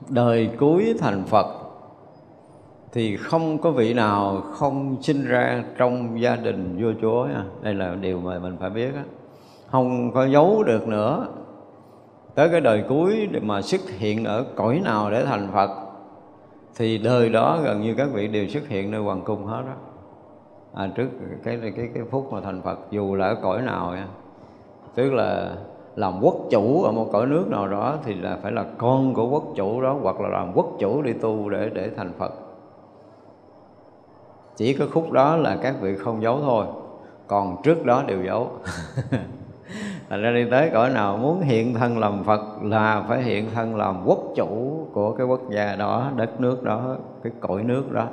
đời 0.08 0.50
cuối 0.58 0.94
thành 0.98 1.24
phật, 1.26 1.46
thì 2.92 3.16
không 3.16 3.58
có 3.58 3.70
vị 3.70 3.94
nào 3.94 4.40
không 4.40 4.96
sinh 5.02 5.24
ra 5.24 5.64
trong 5.78 6.20
gia 6.20 6.36
đình 6.36 6.76
vua 6.80 6.92
chúa 7.00 7.26
nha. 7.26 7.44
đây 7.62 7.74
là 7.74 7.94
điều 7.94 8.20
mà 8.20 8.38
mình 8.38 8.56
phải 8.60 8.70
biết 8.70 8.94
đó. 8.94 9.00
không 9.66 10.12
có 10.12 10.26
giấu 10.26 10.62
được 10.62 10.88
nữa 10.88 11.26
tới 12.34 12.48
cái 12.48 12.60
đời 12.60 12.84
cuối 12.88 13.28
mà 13.42 13.62
xuất 13.62 13.80
hiện 13.90 14.24
ở 14.24 14.44
cõi 14.56 14.80
nào 14.84 15.10
để 15.10 15.24
thành 15.24 15.48
phật 15.52 15.85
thì 16.76 16.99
đời 16.99 17.28
đó 17.28 17.61
gần 17.64 17.81
như 17.81 17.94
các 17.94 18.08
vị 18.12 18.28
đều 18.28 18.49
xuất 18.49 18.69
hiện 18.69 18.90
nơi 18.90 19.00
hoàng 19.00 19.23
cung 19.25 19.44
hết 19.44 19.62
đó. 19.67 19.73
À, 20.75 20.90
trước 20.94 21.08
cái 21.44 21.58
cái 21.62 21.90
cái 21.94 22.05
phút 22.11 22.32
mà 22.32 22.40
thành 22.40 22.62
phật 22.62 22.78
dù 22.90 23.14
là 23.14 23.26
ở 23.26 23.34
cõi 23.43 23.62
nào 23.62 23.93
nha 23.94 24.06
tức 24.94 25.12
là 25.12 25.56
làm 25.96 26.20
quốc 26.23 26.37
chủ 26.50 26.82
ở 26.82 26.93
một 26.93 27.08
cõi 27.12 27.26
nước 27.26 27.44
nào 27.50 27.69
đó 27.69 27.99
thì 28.05 28.14
là 28.14 28.38
phải 28.43 28.52
là 28.52 28.64
con 28.78 29.14
của 29.14 29.28
quốc 29.28 29.44
chủ 29.56 29.81
đó 29.81 29.96
hoặc 30.02 30.20
là 30.20 30.28
làm 30.28 30.52
quốc 30.55 30.67
chủ 30.78 31.02
đi 31.02 31.12
tu 31.12 31.50
để 31.50 31.70
để 31.75 31.90
thành 31.96 32.12
phật. 32.19 32.32
Chỉ 34.56 34.74
có 34.74 34.86
khúc 34.93 35.12
đó 35.12 35.36
là 35.36 35.58
các 35.62 35.74
vị 35.81 35.96
không 35.96 36.22
giấu 36.22 36.41
thôi 36.41 36.67
còn 37.27 37.56
trước 37.62 37.86
đó 37.86 38.03
đều 38.06 38.24
giấu. 38.24 38.50
thành 40.08 40.22
ra 40.22 40.32
đi 40.32 40.44
tới 40.51 40.70
cõi 40.72 40.91
nào 40.91 41.17
muốn 41.17 41.41
hiện 41.41 41.75
thân 41.75 41.98
làm 41.98 42.25
phật 42.25 42.41
là 42.63 43.05
phải 43.08 43.22
hiện 43.22 43.51
thân 43.55 43.77
làm 43.77 44.03
quốc 44.06 44.19
chủ 44.36 44.86
của 44.93 45.13
cái 45.13 45.27
quốc 45.27 45.51
gia 45.51 45.77
đó, 45.77 46.10
đất 46.17 46.41
nước 46.41 46.63
đó, 46.63 46.96
cái 47.22 47.32
cõi 47.41 47.63
nước 47.63 47.93
đó. 47.93 48.08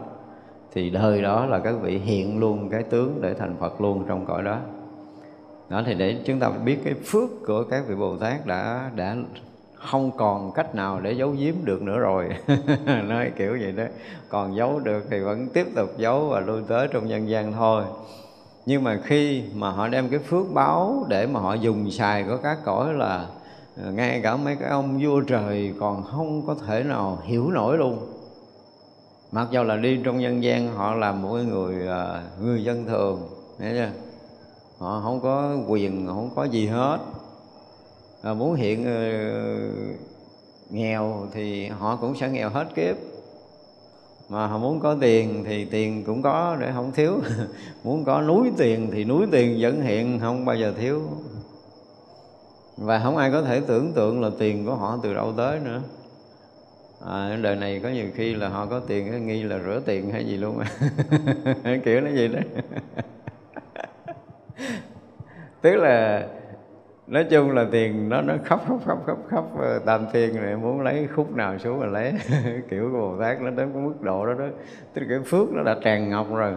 Thì 0.74 0.90
đời 0.90 1.22
đó 1.22 1.46
là 1.46 1.60
các 1.60 1.76
vị 1.82 1.98
hiện 1.98 2.40
luôn, 2.40 2.70
cái 2.70 2.84
tướng 2.84 3.20
để 3.22 3.34
thành 3.34 3.56
phật 3.60 3.82
luôn 3.82 4.04
trong 4.08 4.26
cõi 4.26 4.44
đó. 4.44 4.58
Đó, 5.70 5.82
thì 5.86 5.94
để 5.94 6.18
chúng 6.26 6.40
ta 6.40 6.50
biết 6.66 6.78
cái 6.84 6.94
phước 6.94 7.30
của 7.48 7.64
các 7.64 7.84
vị 7.88 7.96
bồ 7.96 8.18
tát 8.18 8.46
đã 8.46 8.90
đã 8.96 9.16
không 9.76 10.12
còn 10.18 10.52
cách 10.52 10.76
nào 10.76 11.00
để 11.02 11.12
giấu 11.12 11.36
giếm 11.40 11.54
được 11.64 11.82
nữa 11.82 12.00
rồi. 12.00 12.30
Nói 13.08 13.32
kiểu 13.36 13.58
vậy 13.62 13.72
đó. 13.78 13.84
Còn 14.30 14.56
giấu 14.56 14.80
được 14.80 15.04
thì 15.10 15.20
vẫn 15.20 15.48
tiếp 15.54 15.68
tục 15.76 15.90
giấu 15.98 16.28
và 16.30 16.40
lui 16.40 16.62
tới 16.68 16.88
trong 16.92 17.08
nhân 17.08 17.30
gian 17.30 17.54
thôi 17.54 17.84
nhưng 18.66 18.84
mà 18.84 19.00
khi 19.04 19.44
mà 19.56 19.70
họ 19.70 19.88
đem 19.88 20.10
cái 20.10 20.20
phước 20.20 20.46
báo 20.54 21.06
để 21.10 21.28
mà 21.28 21.40
họ 21.40 21.54
dùng 21.54 21.92
xài 21.92 22.24
của 22.24 22.38
các 22.44 22.58
cõi 22.66 22.94
là 22.94 23.28
ờ, 23.84 23.92
ngay 23.92 24.22
cả 24.24 24.36
mấy 24.36 24.56
cái 24.56 24.70
ông 24.70 25.00
vua 25.04 25.22
trời 25.22 25.74
còn 25.80 26.04
không 26.04 26.48
có 26.48 26.56
thể 26.68 26.84
nào 26.84 27.20
hiểu 27.24 27.52
nổi 27.52 27.78
luôn. 27.78 27.98
Mặc 29.32 29.48
dù 29.52 29.64
là 29.64 29.78
đi 29.78 30.00
trong 30.04 30.20
nhân 30.20 30.44
gian 30.44 30.74
họ 30.74 30.96
là 30.96 31.12
một 31.12 31.34
người 31.34 31.88
ờ, 31.88 32.22
người 32.42 32.64
dân 32.64 32.86
thường 32.86 33.30
nghe 33.60 33.74
chưa? 33.74 33.90
Họ 34.78 35.02
không 35.04 35.22
có 35.22 35.58
quyền 35.68 36.08
không 36.08 36.30
có 36.36 36.44
gì 36.44 36.68
hết. 36.68 37.00
À, 38.22 38.34
muốn 38.34 38.56
hiện 38.56 38.82
uh, 38.82 40.00
nghèo 40.70 41.28
thì 41.34 41.68
họ 41.68 41.96
cũng 41.96 42.16
sẽ 42.16 42.30
nghèo 42.30 42.50
hết 42.50 42.66
kiếp 42.76 42.96
mà 44.34 44.48
họ 44.48 44.58
muốn 44.58 44.80
có 44.80 44.96
tiền 45.02 45.44
thì 45.48 45.66
tiền 45.66 46.04
cũng 46.04 46.22
có 46.22 46.58
để 46.60 46.72
không 46.74 46.92
thiếu. 46.92 47.22
Muốn 47.84 48.06
có 48.06 48.22
núi 48.22 48.52
tiền 48.58 48.90
thì 48.94 49.04
núi 49.04 49.26
tiền 49.32 49.58
vẫn 49.60 49.82
hiện 49.82 50.20
không 50.20 50.46
bao 50.46 50.56
giờ 50.56 50.74
thiếu. 50.78 51.02
Và 52.78 53.00
không 53.00 53.18
ai 53.18 53.32
có 53.32 53.42
thể 53.42 53.62
tưởng 53.68 53.94
tượng 53.94 54.22
là 54.22 54.30
tiền 54.40 54.66
của 54.66 54.76
họ 54.76 55.00
từ 55.04 55.14
đâu 55.14 55.34
tới 55.38 55.60
nữa. 55.60 55.82
À, 57.08 57.38
đời 57.42 57.56
này 57.56 57.80
có 57.84 57.90
nhiều 57.90 58.08
khi 58.16 58.36
là 58.36 58.50
họ 58.50 58.66
có 58.66 58.80
tiền 58.80 59.28
nghi 59.28 59.44
là 59.44 59.60
rửa 59.60 59.82
tiền 59.86 60.10
hay 60.10 60.26
gì 60.26 60.38
luôn 60.38 60.60
kiểu 61.86 62.02
nó 62.02 62.10
gì 62.10 62.28
đó. 62.28 62.40
Tức 65.62 65.76
là 65.76 66.28
nói 67.08 67.24
chung 67.24 67.52
là 67.52 67.66
tiền 67.72 68.10
nó 68.10 68.22
nó 68.22 68.34
khóc 68.46 68.64
khóc 68.68 68.80
khóc 68.86 69.04
khóc 69.06 69.18
khóc 69.30 69.52
ờ, 69.60 69.80
tam 69.80 70.06
thiên 70.14 70.36
này 70.36 70.56
muốn 70.56 70.82
lấy 70.82 71.08
khúc 71.16 71.36
nào 71.36 71.58
xuống 71.58 71.82
là 71.82 71.88
lấy. 71.88 72.14
Kiểu 72.70 72.90
của 72.92 72.98
bồ 72.98 73.18
tát 73.22 73.42
nó 73.42 73.50
đến 73.50 73.72
cái 73.74 73.82
mức 73.82 74.02
độ 74.02 74.26
đó 74.26 74.34
đó. 74.34 74.46
Tức 74.94 75.02
là 75.02 75.08
cái 75.10 75.20
phước 75.26 75.54
nó 75.54 75.64
đã 75.64 75.76
tràn 75.84 76.10
ngọc 76.10 76.28
rồi. 76.36 76.56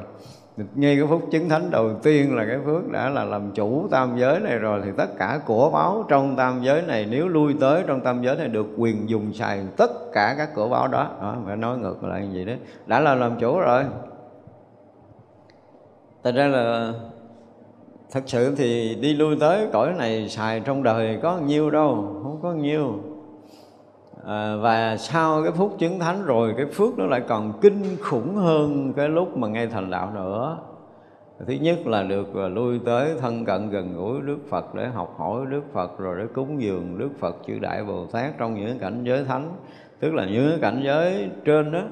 Ngay 0.74 0.96
cái 0.96 1.06
phút 1.08 1.28
chứng 1.30 1.48
thánh 1.48 1.70
đầu 1.70 1.94
tiên 2.02 2.36
là 2.36 2.44
cái 2.44 2.58
phước 2.64 2.90
đã 2.90 3.08
là 3.10 3.24
làm 3.24 3.50
chủ 3.54 3.88
tam 3.90 4.16
giới 4.18 4.40
này 4.40 4.58
rồi, 4.58 4.80
thì 4.84 4.90
tất 4.96 5.18
cả 5.18 5.40
của 5.46 5.70
báo 5.70 6.04
trong 6.08 6.36
tam 6.36 6.62
giới 6.62 6.82
này, 6.82 7.06
nếu 7.10 7.28
lui 7.28 7.54
tới 7.60 7.82
trong 7.86 8.00
tam 8.00 8.22
giới 8.22 8.36
này 8.36 8.48
được 8.48 8.66
quyền 8.76 9.08
dùng 9.08 9.32
xài 9.32 9.64
tất 9.76 9.90
cả 10.12 10.34
các 10.38 10.54
của 10.54 10.68
báo 10.68 10.88
đó. 10.88 11.10
Đó, 11.22 11.36
phải 11.46 11.56
nói 11.56 11.78
ngược 11.78 12.04
lại 12.04 12.20
như 12.20 12.30
vậy 12.34 12.44
đấy 12.44 12.58
đã 12.86 13.00
là 13.00 13.14
làm 13.14 13.38
chủ 13.38 13.60
rồi. 13.60 13.84
Thật 16.24 16.32
ra 16.34 16.46
là 16.46 16.92
thật 18.12 18.22
sự 18.26 18.54
thì 18.56 18.94
đi 18.94 19.14
lui 19.14 19.36
tới 19.40 19.66
cõi 19.72 19.92
này 19.98 20.28
xài 20.28 20.60
trong 20.60 20.82
đời 20.82 21.18
có 21.22 21.38
nhiêu 21.38 21.70
đâu 21.70 21.94
không 22.22 22.38
có 22.42 22.52
nhiêu. 22.52 22.94
À, 24.26 24.56
và 24.56 24.96
sau 24.96 25.42
cái 25.42 25.52
phút 25.52 25.78
chứng 25.78 25.98
thánh 25.98 26.24
rồi 26.24 26.54
cái 26.56 26.66
phước 26.66 26.98
nó 26.98 27.06
lại 27.06 27.22
còn 27.28 27.52
kinh 27.60 27.96
khủng 28.00 28.34
hơn 28.34 28.92
cái 28.96 29.08
lúc 29.08 29.36
mà 29.36 29.48
ngay 29.48 29.66
thành 29.66 29.90
đạo 29.90 30.12
nữa 30.14 30.58
thứ 31.46 31.52
nhất 31.52 31.86
là 31.86 32.02
được 32.02 32.34
à, 32.34 32.48
lui 32.48 32.80
tới 32.84 33.14
thân 33.20 33.44
cận 33.44 33.70
gần 33.70 33.94
gũi 33.96 34.20
Đức 34.20 34.38
Phật 34.48 34.74
để 34.74 34.86
học 34.86 35.14
hỏi 35.18 35.46
Đức 35.50 35.62
Phật 35.72 35.98
rồi 35.98 36.16
để 36.18 36.26
cúng 36.34 36.62
dường 36.62 36.98
Đức 36.98 37.10
Phật 37.18 37.36
chư 37.46 37.58
Đại 37.58 37.84
Bồ 37.84 38.06
Tát 38.06 38.38
trong 38.38 38.54
những 38.54 38.78
cảnh 38.78 39.04
giới 39.04 39.24
thánh. 39.24 39.52
Tức 40.00 40.14
là 40.14 40.26
những 40.26 40.60
cảnh 40.60 40.80
giới 40.84 41.30
trên 41.44 41.72
đó 41.72 41.82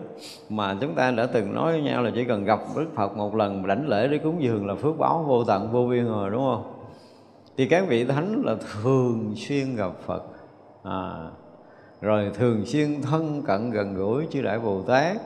mà 0.49 0.77
chúng 0.81 0.95
ta 0.95 1.11
đã 1.11 1.27
từng 1.27 1.55
nói 1.55 1.73
với 1.73 1.83
nhau 1.83 2.03
là 2.03 2.11
chỉ 2.15 2.25
cần 2.25 2.45
gặp 2.45 2.61
Đức 2.77 2.87
Phật 2.95 3.17
một 3.17 3.35
lần 3.35 3.67
đảnh 3.67 3.89
lễ 3.89 4.09
để 4.09 4.19
cúng 4.19 4.43
dường 4.43 4.67
là 4.67 4.75
phước 4.75 4.99
báo 4.99 5.25
vô 5.29 5.45
tận 5.45 5.73
vô 5.73 5.87
biên 5.87 6.05
rồi 6.05 6.31
đúng 6.31 6.43
không? 6.43 6.73
Thì 7.57 7.67
các 7.67 7.85
vị 7.89 8.05
thánh 8.05 8.43
là 8.45 8.55
thường 8.83 9.33
xuyên 9.37 9.77
gặp 9.77 9.93
Phật. 10.07 10.23
À, 10.83 11.31
rồi 12.01 12.31
thường 12.35 12.67
xuyên 12.67 13.03
thân 13.03 13.43
cận 13.43 13.71
gần 13.71 13.95
gũi 13.95 14.27
chư 14.31 14.43
đại 14.43 14.59
Bồ 14.59 14.83
Tát 14.83 15.17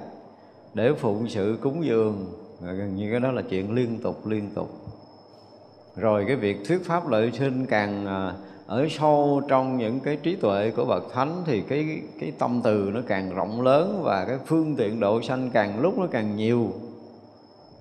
để 0.75 0.93
phụng 0.93 1.29
sự 1.29 1.59
cúng 1.63 1.85
dường 1.85 2.27
gần 2.61 2.97
như 2.97 3.11
cái 3.11 3.21
đó 3.21 3.33
là 3.33 3.43
chuyện 3.43 3.75
liên 3.75 3.99
tục 4.03 4.27
liên 4.27 4.50
tục. 4.55 4.69
Rồi 5.97 6.25
cái 6.27 6.37
việc 6.37 6.57
thuyết 6.69 6.85
pháp 6.85 7.09
lợi 7.09 7.33
sinh 7.33 7.67
càng 7.67 8.07
à, 8.07 8.35
ở 8.67 8.87
sâu 8.91 9.43
trong 9.49 9.79
những 9.79 10.00
cái 10.00 10.17
trí 10.17 10.37
tuệ 10.37 10.71
của 10.77 10.85
bậc 10.85 11.12
thánh 11.12 11.43
thì 11.47 11.61
cái 11.61 12.03
cái 12.21 12.33
tâm 12.38 12.61
từ 12.65 12.91
nó 12.95 13.00
càng 13.07 13.35
rộng 13.35 13.62
lớn 13.62 14.00
và 14.05 14.25
cái 14.25 14.38
phương 14.47 14.77
tiện 14.77 15.00
độ 15.00 15.23
sanh 15.23 15.50
càng 15.50 15.81
lúc 15.81 15.99
nó 15.99 16.07
càng 16.11 16.37
nhiều. 16.37 16.73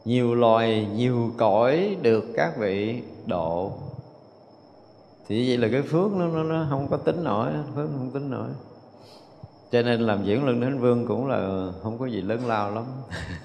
Nhiều 0.05 0.36
loài 0.36 0.88
nhiều 0.96 1.31
cõi 1.38 1.98
được 2.01 2.25
các 2.36 2.57
vị 2.57 3.01
độ. 3.25 3.72
Thì 5.27 5.48
vậy 5.48 5.57
là 5.57 5.67
cái 5.72 5.81
phước 5.81 6.12
nó 6.12 6.27
nó, 6.27 6.43
nó 6.43 6.67
không 6.69 6.88
có 6.88 6.98
tính 6.98 7.24
nổi 7.24 7.51
phước 7.75 7.89
không 7.98 8.12
tính 8.13 8.29
nổi. 8.29 8.50
Cho 9.72 9.81
nên 9.81 10.01
làm 10.01 10.24
diễn 10.25 10.46
lưng 10.46 10.62
thánh 10.62 10.79
vương 10.79 11.05
cũng 11.07 11.27
là 11.27 11.72
không 11.84 11.98
có 11.98 12.05
gì 12.05 12.22
lớn 12.22 12.46
lao 12.46 12.72
lắm. 12.72 12.86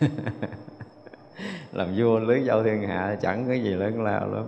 làm 1.73 1.89
vua 1.97 2.19
lưới 2.19 2.45
giao 2.45 2.63
thiên 2.63 2.83
hạ 2.83 3.17
chẳng 3.21 3.45
cái 3.49 3.63
gì 3.63 3.71
lớn 3.71 4.03
lao 4.03 4.29
lắm. 4.29 4.45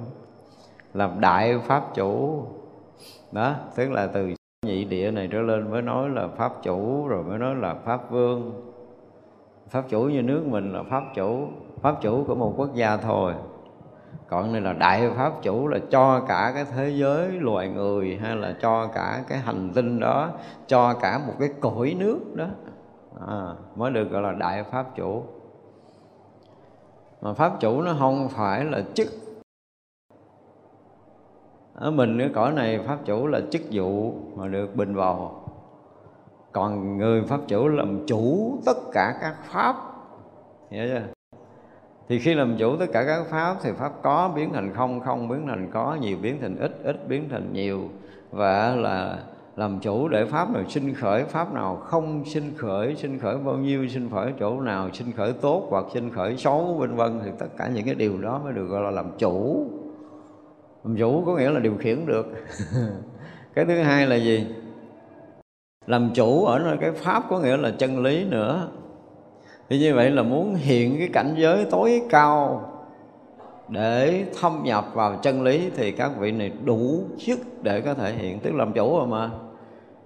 Làm 0.95 1.21
đại 1.21 1.59
pháp 1.59 1.95
chủ. 1.95 2.43
Đó 3.33 3.55
tức 3.77 3.91
là 3.91 4.07
từ 4.07 4.35
nhị 4.67 4.85
địa 4.85 5.11
này 5.11 5.29
trở 5.33 5.41
lên 5.41 5.71
mới 5.71 5.83
nói 5.83 6.09
là 6.11 6.29
pháp 6.29 6.53
chủ 6.63 7.07
rồi 7.09 7.23
mới 7.23 7.39
nói 7.39 7.55
là 7.55 7.75
pháp 7.75 8.11
vương. 8.11 8.53
Pháp 9.69 9.85
chủ 9.89 10.03
như 10.03 10.23
nước 10.23 10.47
mình 10.47 10.73
là 10.73 10.83
pháp 10.83 11.05
chủ. 11.15 11.49
Pháp 11.81 11.95
chủ 12.01 12.25
của 12.27 12.35
một 12.35 12.55
quốc 12.57 12.75
gia 12.75 12.97
thôi. 12.97 13.33
Còn 14.29 14.53
này 14.53 14.61
là 14.61 14.73
đại 14.73 15.11
pháp 15.17 15.33
chủ 15.43 15.69
là 15.69 15.79
cho 15.91 16.21
cả 16.29 16.53
cái 16.55 16.65
thế 16.77 16.91
giới 16.91 17.29
loài 17.29 17.69
người 17.69 18.19
hay 18.23 18.37
là 18.37 18.55
cho 18.61 18.87
cả 18.87 19.25
cái 19.29 19.39
hành 19.39 19.71
tinh 19.75 20.01
đó 20.01 20.31
cho 20.67 20.95
cả 20.95 21.21
một 21.27 21.33
cái 21.39 21.49
cõi 21.61 21.97
nước 21.99 22.19
đó. 22.35 22.47
À, 23.29 23.55
mới 23.77 23.91
được 23.91 24.11
gọi 24.11 24.23
là 24.23 24.33
đại 24.33 24.63
pháp 24.63 24.97
chủ 24.97 25.23
mà 27.25 27.33
pháp 27.33 27.61
chủ 27.61 27.83
nó 27.83 27.95
không 27.99 28.29
phải 28.29 28.65
là 28.65 28.83
chức. 28.95 29.09
Ở 31.75 31.91
mình, 31.91 32.19
cái 32.19 32.31
cõi 32.35 32.53
này 32.53 32.81
pháp 32.87 32.99
chủ 33.05 33.27
là 33.27 33.41
chức 33.51 33.63
vụ 33.71 34.13
mà 34.37 34.49
được 34.49 34.77
bình 34.77 34.95
vào 34.95 35.41
còn 36.53 36.97
người 36.97 37.23
pháp 37.23 37.41
chủ 37.49 37.69
làm 37.69 38.07
chủ 38.07 38.57
tất 38.67 38.77
cả 38.93 39.19
các 39.21 39.37
pháp. 39.45 39.77
Hiểu 40.71 40.87
chưa? 40.89 41.03
Thì 42.09 42.19
khi 42.19 42.35
làm 42.35 42.57
chủ 42.59 42.77
tất 42.77 42.87
cả 42.93 43.05
các 43.07 43.25
pháp 43.31 43.57
thì 43.63 43.73
pháp 43.73 43.93
có 44.03 44.33
biến 44.37 44.53
thành 44.53 44.75
không 44.75 45.01
không 45.01 45.29
biến 45.29 45.47
thành 45.47 45.71
có, 45.73 45.97
nhiều 46.01 46.17
biến 46.23 46.39
thành 46.41 46.57
ít 46.57 46.73
ít 46.85 47.09
biến 47.09 47.29
thành 47.31 47.53
nhiều. 47.53 47.81
Và 48.31 48.75
là 48.77 49.19
làm 49.57 49.79
chủ 49.81 50.09
để 50.09 50.25
pháp 50.25 50.51
nào 50.51 50.63
sinh 50.69 50.95
khởi, 50.95 51.25
pháp 51.25 51.53
nào 51.53 51.77
không 51.77 52.25
sinh 52.25 52.53
khởi 52.57 52.97
sinh 52.97 53.19
khởi 53.19 53.37
bao 53.39 53.57
nhiêu, 53.57 53.89
sinh 53.89 54.11
khởi 54.11 54.33
chỗ 54.41 54.61
nào, 54.61 54.91
sinh 54.93 55.13
khởi 55.13 55.33
tốt 55.33 55.67
hoặc 55.71 55.85
sinh 55.95 56.11
khởi 56.11 56.37
xấu, 56.37 56.77
vân 56.79 56.97
vân, 56.97 57.21
thì 57.25 57.31
tất 57.39 57.47
cả 57.57 57.69
những 57.69 57.85
cái 57.85 57.95
điều 57.95 58.19
đó 58.19 58.41
mới 58.45 58.53
được 58.53 58.67
gọi 58.67 58.83
là 58.83 58.91
làm 58.91 59.07
chủ. 59.19 59.67
Làm 60.85 60.97
chủ 60.97 61.23
có 61.27 61.37
nghĩa 61.37 61.51
là 61.51 61.61
điều 61.61 61.77
khiển 61.77 62.07
được. 62.07 62.27
Cái 63.55 63.65
thứ 63.65 63.79
hai 63.79 64.07
là 64.07 64.17
gì? 64.17 64.47
Làm 65.87 66.11
chủ 66.15 66.45
ở 66.45 66.59
nơi 66.59 66.77
cái 66.81 66.93
pháp 66.93 67.23
có 67.31 67.39
nghĩa 67.39 67.57
là 67.57 67.71
chân 67.71 68.03
lý 68.03 68.25
nữa. 68.25 68.69
Thì 69.69 69.79
như 69.79 69.95
vậy 69.95 70.11
là 70.11 70.23
muốn 70.23 70.55
hiện 70.55 70.97
cái 70.99 71.09
cảnh 71.13 71.35
giới 71.39 71.65
tối 71.71 72.03
cao 72.11 72.71
để 73.69 74.25
thâm 74.41 74.61
nhập 74.65 74.85
vào 74.95 75.19
chân 75.23 75.43
lý 75.43 75.71
thì 75.77 75.93
các 75.93 76.11
vị 76.19 76.33
này 76.33 76.53
đủ 76.65 77.01
sức 77.19 77.39
để 77.63 77.81
có 77.81 77.95
thể 77.95 78.13
hiện. 78.13 78.39
Tức 78.41 78.55
làm 78.55 78.73
chủ 78.73 78.99
rồi 78.99 79.07
mà 79.07 79.31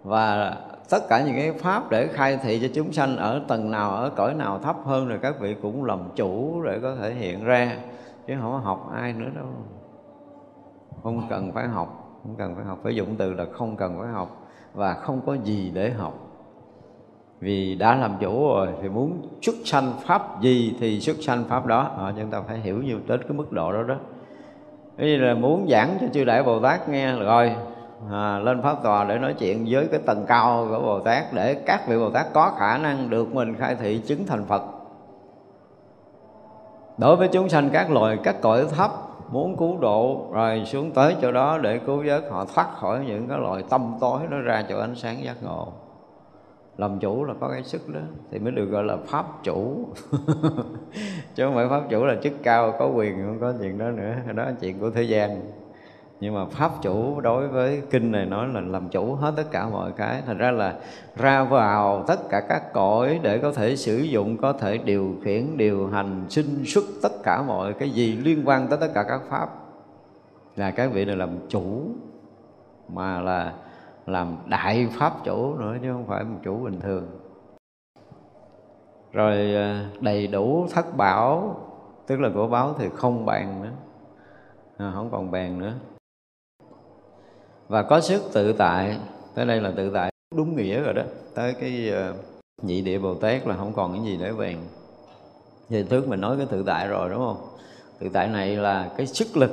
và 0.03 0.57
tất 0.91 1.09
cả 1.09 1.23
những 1.23 1.37
cái 1.37 1.53
pháp 1.53 1.91
để 1.91 2.07
khai 2.07 2.39
thị 2.43 2.59
cho 2.63 2.69
chúng 2.75 2.93
sanh 2.93 3.17
ở 3.17 3.41
tầng 3.49 3.71
nào 3.71 3.91
ở 3.91 4.11
cõi 4.17 4.35
nào 4.35 4.59
thấp 4.59 4.77
hơn 4.85 5.09
rồi 5.09 5.19
các 5.23 5.41
vị 5.41 5.57
cũng 5.63 5.85
làm 5.85 6.01
chủ 6.17 6.63
để 6.63 6.79
có 6.83 6.95
thể 6.95 7.15
hiện 7.15 7.45
ra. 7.45 7.77
Chứ 8.27 8.35
không 8.41 8.53
có 8.53 8.59
học 8.59 8.91
ai 8.95 9.13
nữa 9.13 9.31
đâu. 9.37 9.47
Không 11.03 11.23
cần 11.31 11.53
phải 11.53 11.69
học 11.69 12.05
không 12.23 12.35
cần 12.39 12.55
phải 12.55 12.65
học. 12.65 12.79
Phải 12.83 12.95
dụng 12.95 13.15
từ 13.19 13.33
là 13.35 13.45
không 13.53 13.77
cần 13.77 13.99
phải 13.99 14.09
học 14.09 14.47
và 14.75 14.95
không 14.95 15.21
có 15.27 15.37
gì 15.45 15.71
để 15.75 15.91
học. 15.91 16.15
Vì 17.41 17.75
đã 17.75 17.95
làm 17.95 18.17
chủ 18.21 18.49
rồi 18.49 18.69
thì 18.83 18.89
muốn 18.89 19.29
xuất 19.43 19.55
sanh 19.65 19.93
pháp 20.07 20.41
gì 20.41 20.77
thì 20.81 21.01
xuất 21.01 21.17
sanh 21.21 21.45
pháp 21.49 21.67
đó. 21.67 21.91
À, 21.99 22.13
chúng 22.19 22.31
ta 22.31 22.41
phải 22.41 22.59
hiểu 22.59 22.83
nhiều 22.83 22.99
tới 23.09 23.19
cái 23.19 23.33
mức 23.33 23.53
độ 23.53 23.73
đó 23.73 23.83
đó. 23.83 23.97
Thế 24.99 25.07
là 25.07 25.35
muốn 25.35 25.67
giảng 25.71 25.97
cho 26.01 26.07
chư 26.13 26.25
đại 26.25 26.43
Bồ 26.43 26.61
Tát 26.61 26.89
nghe 26.89 27.13
rồi 27.13 27.57
à, 28.11 28.39
lên 28.39 28.63
pháp 28.63 28.83
tòa 28.83 29.05
để 29.05 29.19
nói 29.19 29.35
chuyện 29.39 29.67
với 29.71 29.89
cái 29.91 30.01
tầng 30.07 30.25
cao 30.29 30.67
của 30.71 30.79
Bồ 30.79 31.01
Tát 31.01 31.33
để 31.33 31.55
các 31.55 31.89
vị 31.89 31.99
Bồ 31.99 32.11
Tát 32.11 32.27
có 32.33 32.53
khả 32.59 32.79
năng 32.79 33.11
được 33.11 33.35
mình 33.35 33.55
khai 33.55 33.75
thị 33.75 33.99
chứng 34.07 34.27
thành 34.27 34.45
Phật. 34.45 34.63
Đối 36.99 37.17
với 37.17 37.29
chúng 37.29 37.49
sanh 37.49 37.71
các 37.73 37.91
loài 37.91 38.19
các 38.25 38.37
cõi 38.41 38.67
thấp 38.77 38.91
muốn 39.33 39.57
cứu 39.57 39.79
độ 39.79 40.27
rồi 40.33 40.63
xuống 40.67 40.91
tới 40.91 41.17
chỗ 41.23 41.33
đó 41.33 41.59
để 41.59 41.79
cứu 41.79 42.03
vớt 42.07 42.25
họ 42.31 42.45
thoát 42.55 42.69
khỏi 42.75 43.05
những 43.07 43.29
cái 43.29 43.39
loại 43.39 43.65
tâm 43.71 43.95
tối 44.01 44.21
nó 44.31 44.39
ra 44.39 44.65
chỗ 44.69 44.79
ánh 44.79 44.95
sáng 44.95 45.25
giác 45.25 45.37
ngộ. 45.43 45.73
Làm 46.77 46.99
chủ 46.99 47.25
là 47.25 47.35
có 47.41 47.49
cái 47.49 47.63
sức 47.63 47.89
đó 47.89 48.01
thì 48.31 48.39
mới 48.39 48.53
được 48.53 48.65
gọi 48.65 48.85
là 48.85 48.97
pháp 49.07 49.27
chủ. 49.43 49.89
Chứ 51.35 51.45
không 51.45 51.55
phải 51.55 51.69
pháp 51.69 51.83
chủ 51.91 52.05
là 52.05 52.17
chức 52.23 52.33
cao 52.43 52.75
có 52.79 52.87
quyền 52.87 53.27
không 53.27 53.39
có 53.41 53.53
chuyện 53.61 53.79
đó 53.79 53.91
nữa. 53.91 54.15
Đó 54.35 54.45
là 54.45 54.53
chuyện 54.61 54.79
của 54.79 54.91
thế 54.91 55.03
gian 55.03 55.41
nhưng 56.21 56.35
mà 56.35 56.45
pháp 56.45 56.71
chủ 56.83 57.21
đối 57.21 57.49
với 57.49 57.83
kinh 57.91 58.13
này 58.13 58.27
nói 58.27 58.49
là 58.49 58.61
làm 58.61 58.89
chủ 58.89 59.15
hết 59.15 59.33
tất 59.37 59.45
cả 59.51 59.69
mọi 59.69 59.93
cái. 59.93 60.23
Thành 60.27 60.39
ra 60.39 60.51
là 60.51 60.75
ra 61.17 61.45
vào 61.45 62.05
tất 62.07 62.29
cả 62.31 62.41
các 62.49 62.73
cõi 62.73 63.21
để 63.23 63.39
có 63.39 63.53
thể 63.53 63.77
sử 63.77 63.97
dụng 63.99 64.37
có 64.37 64.53
thể 64.53 64.79
điều 64.79 65.17
khiển 65.25 65.57
điều 65.57 65.87
hành 65.87 66.27
sinh 66.29 66.65
xuất 66.65 66.85
tất 67.03 67.23
cả 67.23 67.43
mọi 67.43 67.73
cái 67.73 67.91
gì 67.91 68.17
liên 68.17 68.43
quan 68.45 68.69
tới 68.69 68.79
tất 68.81 68.89
cả 68.95 69.03
các 69.03 69.21
pháp. 69.29 69.49
Là 70.57 70.71
các 70.71 70.93
vị 70.93 71.05
này 71.05 71.17
làm 71.17 71.49
chủ 71.49 71.83
mà 72.89 73.21
là 73.21 73.53
làm 74.07 74.37
đại 74.47 74.89
pháp 74.99 75.13
chủ 75.25 75.55
nữa 75.55 75.77
chứ 75.83 75.93
không 75.93 76.07
phải 76.07 76.25
một 76.25 76.39
chủ 76.45 76.57
bình 76.57 76.81
thường. 76.81 77.07
Rồi 79.13 79.55
à, 79.55 79.91
đầy 80.01 80.27
đủ 80.27 80.67
thất 80.75 80.97
bảo 80.97 81.57
tức 82.07 82.21
là 82.21 82.31
của 82.35 82.47
báo 82.47 82.75
thì 82.79 82.89
không 82.95 83.27
bàn 83.27 83.63
nữa. 83.63 83.73
À, 84.77 84.93
không 84.95 85.11
còn 85.11 85.31
bàn 85.31 85.59
nữa 85.59 85.73
và 87.69 87.83
có 87.83 88.01
sức 88.01 88.23
tự 88.33 88.53
tại. 88.53 88.97
Tới 89.35 89.47
đây 89.47 89.61
là 89.61 89.73
tự 89.77 89.91
tại. 89.95 90.13
Đúng 90.35 90.57
nghĩa 90.57 90.81
rồi 90.81 90.95
đó. 90.95 91.03
Tới 91.35 91.55
cái 91.61 91.91
ờ, 91.91 92.15
nhị 92.63 92.81
địa 92.81 92.99
bồ 92.99 93.15
tát 93.15 93.47
là 93.47 93.57
không 93.57 93.73
còn 93.73 93.93
cái 93.93 94.05
gì 94.05 94.19
để 94.21 94.33
bàn 94.33 94.65
về 95.69 95.83
trước 95.91 96.09
mình 96.09 96.21
nói 96.21 96.37
cái 96.37 96.47
tự 96.47 96.63
tại 96.67 96.89
rồi, 96.89 97.11
đúng 97.11 97.19
không? 97.19 97.49
Tự 97.99 98.09
tại 98.13 98.29
này 98.29 98.57
là 98.57 98.91
cái 98.97 99.07
sức 99.07 99.37
lực 99.37 99.51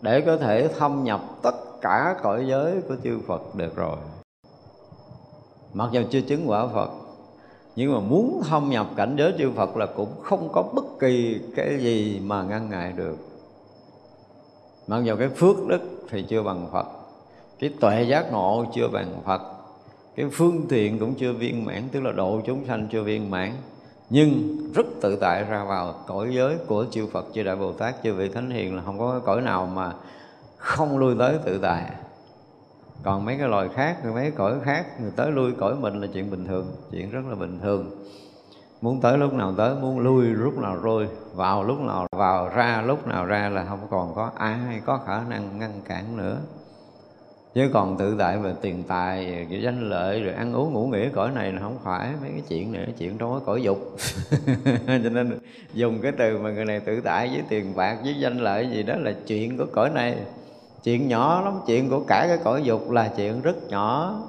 để 0.00 0.20
có 0.20 0.36
thể 0.36 0.68
thâm 0.68 1.04
nhập 1.04 1.20
tất 1.42 1.54
cả 1.80 2.16
cõi 2.22 2.44
giới 2.48 2.80
của 2.88 2.94
chư 3.04 3.18
Phật 3.26 3.54
được 3.54 3.76
rồi. 3.76 3.96
Mặc 5.72 5.88
dù 5.92 6.02
chưa 6.10 6.20
chứng 6.20 6.50
quả 6.50 6.66
Phật, 6.66 6.90
nhưng 7.76 7.94
mà 7.94 8.00
muốn 8.00 8.42
thâm 8.48 8.70
nhập 8.70 8.86
cảnh 8.96 9.16
giới 9.18 9.34
chư 9.38 9.50
Phật 9.50 9.76
là 9.76 9.86
cũng 9.86 10.20
không 10.22 10.48
có 10.52 10.62
bất 10.62 10.84
kỳ 11.00 11.40
cái 11.56 11.78
gì 11.78 12.20
mà 12.24 12.42
ngăn 12.42 12.70
ngại 12.70 12.92
được 12.96 13.16
mặc 14.86 15.04
dù 15.04 15.16
cái 15.16 15.28
phước 15.28 15.66
đức 15.66 15.80
thì 16.10 16.22
chưa 16.22 16.42
bằng 16.42 16.68
phật. 16.72 16.86
Cái 17.58 17.70
tuệ 17.80 18.02
giác 18.02 18.32
ngộ 18.32 18.64
chưa 18.74 18.88
bằng 18.88 19.22
phật. 19.24 19.42
Cái 20.16 20.26
phương 20.32 20.66
tiện 20.68 20.98
cũng 20.98 21.14
chưa 21.14 21.32
viên 21.32 21.64
mãn, 21.64 21.82
tức 21.92 22.00
là 22.00 22.12
độ 22.12 22.40
chúng 22.46 22.66
sanh 22.66 22.88
chưa 22.92 23.02
viên 23.02 23.30
mãn. 23.30 23.52
Nhưng 24.10 24.58
rất 24.74 24.86
tự 25.00 25.16
tại 25.16 25.44
ra 25.44 25.64
vào 25.64 25.94
cõi 26.06 26.34
giới 26.34 26.56
của 26.66 26.86
chư 26.90 27.06
Phật, 27.06 27.26
chư 27.34 27.42
Đại 27.42 27.56
Bồ 27.56 27.72
Tát, 27.72 27.94
chư 28.02 28.14
vị 28.14 28.28
Thánh 28.28 28.50
Hiền 28.50 28.76
là 28.76 28.82
không 28.82 28.98
có 28.98 29.20
cõi 29.24 29.40
nào 29.40 29.66
mà 29.66 29.92
không 30.56 30.98
lui 30.98 31.14
tới 31.18 31.38
tự 31.44 31.58
tại. 31.58 31.90
Còn 33.02 33.24
mấy 33.24 33.36
cái 33.38 33.48
loài 33.48 33.68
khác, 33.74 34.04
mấy 34.04 34.22
cái 34.22 34.30
cõi 34.30 34.54
khác, 34.64 35.00
người 35.00 35.10
tới 35.16 35.30
lui 35.30 35.52
cõi 35.52 35.74
mình 35.74 36.00
là 36.00 36.06
chuyện 36.14 36.30
bình 36.30 36.46
thường, 36.46 36.66
chuyện 36.90 37.10
rất 37.10 37.20
là 37.28 37.34
bình 37.34 37.58
thường 37.62 37.90
muốn 38.82 39.00
tới 39.00 39.18
lúc 39.18 39.32
nào 39.34 39.54
tới, 39.56 39.74
muốn 39.74 39.98
lui 39.98 40.26
lúc 40.26 40.58
nào 40.58 40.76
lui 40.76 41.06
vào 41.34 41.64
lúc 41.64 41.80
nào 41.80 42.06
vào, 42.16 42.48
ra 42.48 42.82
lúc 42.86 43.06
nào 43.06 43.26
ra 43.26 43.48
là 43.48 43.64
không 43.64 43.86
còn 43.90 44.14
có 44.14 44.30
ai 44.36 44.80
có 44.86 45.00
khả 45.06 45.20
năng 45.28 45.58
ngăn 45.58 45.80
cản 45.88 46.16
nữa. 46.16 46.36
Chứ 47.54 47.70
còn 47.74 47.96
tự 47.98 48.16
tại 48.18 48.38
về 48.38 48.54
tiền 48.62 48.82
tài 48.88 49.46
cái 49.50 49.62
danh 49.62 49.90
lợi, 49.90 50.22
rồi 50.22 50.34
ăn 50.34 50.52
uống 50.52 50.72
ngủ 50.72 50.86
nghỉ 50.86 51.08
cõi 51.14 51.30
này 51.34 51.52
là 51.52 51.60
không 51.60 51.78
phải 51.84 52.12
mấy 52.20 52.30
cái 52.30 52.42
chuyện 52.48 52.72
này 52.72 52.94
chuyện 52.98 53.18
trong 53.18 53.32
cái 53.32 53.40
cõi 53.46 53.62
dục. 53.62 53.78
Cho 54.86 55.10
nên 55.10 55.38
dùng 55.74 55.98
cái 56.02 56.12
từ 56.12 56.38
mà 56.38 56.50
người 56.50 56.64
này 56.64 56.80
tự 56.80 57.00
tại 57.00 57.28
với 57.28 57.42
tiền 57.48 57.76
bạc, 57.76 57.98
với 58.04 58.14
danh 58.14 58.38
lợi 58.38 58.68
gì 58.72 58.82
đó 58.82 58.94
là 58.96 59.12
chuyện 59.26 59.58
của 59.58 59.66
cõi 59.72 59.90
này. 59.90 60.16
Chuyện 60.84 61.08
nhỏ 61.08 61.42
lắm, 61.44 61.60
chuyện 61.66 61.90
của 61.90 62.00
cả 62.06 62.24
cái 62.28 62.38
cõi 62.44 62.62
dục 62.62 62.90
là 62.90 63.10
chuyện 63.16 63.42
rất 63.42 63.68
nhỏ 63.68 64.20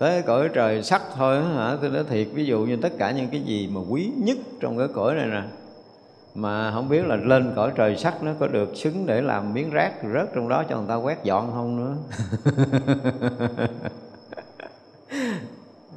tới 0.00 0.22
cõi 0.22 0.48
trời 0.54 0.82
sắc 0.82 1.02
thôi 1.16 1.42
hả? 1.42 1.76
Tôi 1.80 1.90
nói 1.90 2.04
thiệt, 2.08 2.26
ví 2.34 2.44
dụ 2.44 2.60
như 2.60 2.76
tất 2.76 2.92
cả 2.98 3.10
những 3.10 3.28
cái 3.28 3.40
gì 3.40 3.68
mà 3.72 3.80
quý 3.88 4.12
nhất 4.16 4.36
trong 4.60 4.78
cái 4.78 4.88
cõi 4.94 5.14
này 5.14 5.26
nè, 5.26 5.42
mà 6.34 6.70
không 6.70 6.88
biết 6.88 7.06
là 7.06 7.16
lên 7.16 7.52
cõi 7.56 7.72
trời 7.76 7.96
sắc 7.96 8.22
nó 8.22 8.32
có 8.38 8.46
được 8.46 8.76
xứng 8.76 9.06
để 9.06 9.20
làm 9.20 9.54
miếng 9.54 9.70
rác 9.70 9.92
rớt 10.14 10.34
trong 10.34 10.48
đó 10.48 10.64
cho 10.68 10.78
người 10.78 10.88
ta 10.88 10.94
quét 10.94 11.24
dọn 11.24 11.50
không 11.52 11.76
nữa? 11.76 11.96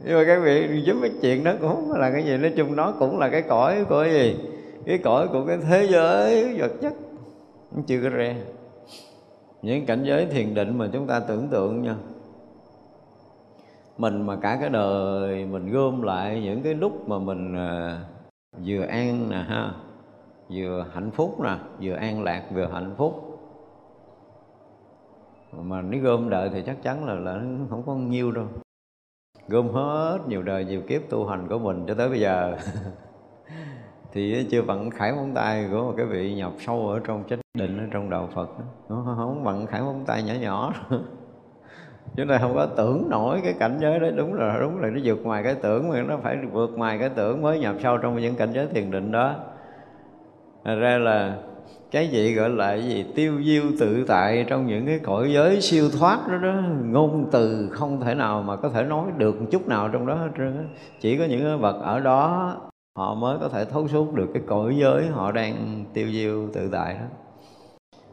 Nhưng 0.05 0.17
mà 0.17 0.23
cái 0.25 0.39
vị 0.39 0.81
giúp 0.85 0.97
cái 1.01 1.11
chuyện 1.21 1.43
đó 1.43 1.53
cũng 1.61 1.69
không 1.69 1.91
là 1.91 2.11
cái 2.11 2.25
gì. 2.25 2.37
Nói 2.37 2.53
chung 2.57 2.75
nó 2.75 2.93
cũng 2.99 3.19
là 3.19 3.29
cái 3.29 3.41
cõi 3.41 3.85
của 3.89 4.03
cái 4.03 4.13
gì? 4.13 4.35
Cái 4.85 4.97
cõi 4.97 5.27
của 5.27 5.45
cái 5.45 5.57
thế 5.57 5.87
giới 5.91 6.53
vật 6.57 6.71
chất. 6.81 6.93
Chưa 7.87 7.99
có 8.03 8.09
ra 8.09 8.35
những 9.61 9.85
cảnh 9.85 10.03
giới 10.03 10.25
thiền 10.25 10.53
định 10.53 10.77
mà 10.77 10.89
chúng 10.93 11.07
ta 11.07 11.19
tưởng 11.19 11.47
tượng 11.47 11.81
nha 11.81 11.95
mình 13.97 14.25
mà 14.25 14.35
cả 14.35 14.57
cái 14.59 14.69
đời 14.69 15.45
mình 15.45 15.71
gom 15.71 16.01
lại 16.01 16.41
những 16.41 16.63
cái 16.63 16.73
lúc 16.73 17.09
mà 17.09 17.19
mình 17.19 17.55
à, 17.55 17.99
vừa 18.65 18.81
an 18.81 19.29
nè 19.29 19.37
ha 19.37 19.73
vừa 20.49 20.85
hạnh 20.93 21.11
phúc 21.11 21.41
nè 21.41 21.57
vừa 21.81 21.93
an 21.93 22.23
lạc 22.23 22.43
vừa 22.53 22.67
hạnh 22.67 22.93
phúc. 22.97 23.29
Mà 25.51 25.81
nếu 25.81 26.01
gom 26.01 26.29
đợi 26.29 26.49
thì 26.53 26.63
chắc 26.65 26.83
chắn 26.83 27.05
là, 27.05 27.13
là 27.13 27.41
không 27.69 27.83
có 27.85 27.95
nhiêu 27.95 28.31
đâu. 28.31 28.45
Gom 29.47 29.69
hết 29.69 30.19
nhiều 30.27 30.43
đời 30.43 30.65
nhiều 30.65 30.81
kiếp 30.87 31.01
tu 31.09 31.25
hành 31.25 31.47
của 31.49 31.59
mình 31.59 31.85
cho 31.87 31.93
tới 31.93 32.09
bây 32.09 32.19
giờ. 32.19 32.57
Thì 34.11 34.47
chưa 34.51 34.61
vặn 34.61 34.91
khải 34.91 35.13
móng 35.13 35.31
tay 35.35 35.67
của 35.71 35.83
một 35.83 35.93
cái 35.97 36.05
vị 36.05 36.35
nhập 36.35 36.51
sâu 36.59 36.87
ở 36.87 36.99
trong 36.99 37.23
chánh 37.29 37.39
định 37.57 37.77
ở 37.77 37.83
trong 37.91 38.09
đạo 38.09 38.29
Phật 38.33 38.49
nó 38.89 39.13
không 39.17 39.43
vặn 39.43 39.65
khải 39.65 39.81
móng 39.81 40.03
tay 40.05 40.23
nhỏ 40.23 40.33
nhỏ. 40.33 40.73
chúng 42.15 42.27
ta 42.27 42.37
không 42.37 42.55
có 42.55 42.65
tưởng 42.65 43.09
nổi 43.09 43.39
cái 43.43 43.53
cảnh 43.53 43.77
giới 43.81 43.99
đó. 43.99 44.07
Đúng 44.15 44.33
là 44.33 44.57
đúng 44.61 44.81
là 44.81 44.89
nó 44.89 44.99
vượt 45.03 45.19
ngoài 45.23 45.43
cái 45.43 45.55
tưởng, 45.55 45.89
mà 45.89 46.01
nó 46.01 46.17
phải 46.17 46.37
vượt 46.51 46.71
ngoài 46.75 46.97
cái 46.99 47.09
tưởng 47.09 47.41
mới 47.41 47.59
nhập 47.59 47.75
sâu 47.83 47.97
trong 47.97 48.21
những 48.21 48.35
cảnh 48.35 48.49
giới 48.53 48.67
thiền 48.67 48.91
định 48.91 49.11
đó. 49.11 49.35
Thật 50.65 50.75
ra 50.75 50.97
là 50.97 51.37
cái 51.91 52.07
gì 52.07 52.33
gọi 52.33 52.49
là 52.49 52.67
cái 52.67 52.83
gì? 52.83 53.05
Tiêu 53.15 53.43
diêu 53.43 53.63
tự 53.79 54.05
tại 54.07 54.45
trong 54.47 54.67
những 54.67 54.85
cái 54.85 54.99
cõi 54.99 55.33
giới 55.33 55.61
siêu 55.61 55.89
thoát 55.99 56.27
đó 56.27 56.37
đó, 56.37 56.53
ngôn 56.83 57.29
từ 57.31 57.69
không 57.71 58.01
thể 58.01 58.15
nào 58.15 58.41
mà 58.41 58.55
có 58.55 58.69
thể 58.69 58.83
nói 58.83 59.05
được 59.17 59.41
một 59.41 59.47
chút 59.51 59.67
nào 59.67 59.89
trong 59.89 60.07
đó 60.07 60.15
hết 60.15 60.29
trơn 60.37 60.67
chỉ 61.01 61.17
có 61.17 61.25
những 61.25 61.43
cái 61.43 61.57
vật 61.57 61.81
ở 61.81 61.99
đó 61.99 62.55
họ 62.97 63.15
mới 63.15 63.37
có 63.41 63.49
thể 63.49 63.65
thấu 63.65 63.87
suốt 63.87 64.13
được 64.13 64.27
cái 64.33 64.43
cõi 64.47 64.75
giới 64.77 65.07
họ 65.07 65.31
đang 65.31 65.85
tiêu 65.93 66.07
diêu 66.11 66.47
tự 66.53 66.69
tại 66.71 66.93
đó 66.93 67.22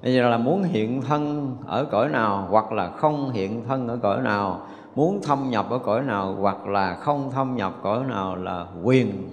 bây 0.02 0.14
giờ 0.14 0.28
là 0.28 0.38
muốn 0.38 0.62
hiện 0.62 1.02
thân 1.02 1.56
ở 1.66 1.84
cõi 1.84 2.08
nào 2.08 2.46
hoặc 2.50 2.72
là 2.72 2.90
không 2.90 3.30
hiện 3.30 3.64
thân 3.68 3.88
ở 3.88 3.98
cõi 4.02 4.22
nào, 4.22 4.60
muốn 4.94 5.20
thâm 5.22 5.50
nhập 5.50 5.66
ở 5.70 5.78
cõi 5.78 6.02
nào 6.02 6.36
hoặc 6.40 6.66
là 6.66 6.94
không 6.94 7.30
thâm 7.30 7.56
nhập 7.56 7.72
cõi 7.82 8.04
nào 8.08 8.36
là 8.36 8.66
quyền 8.82 9.28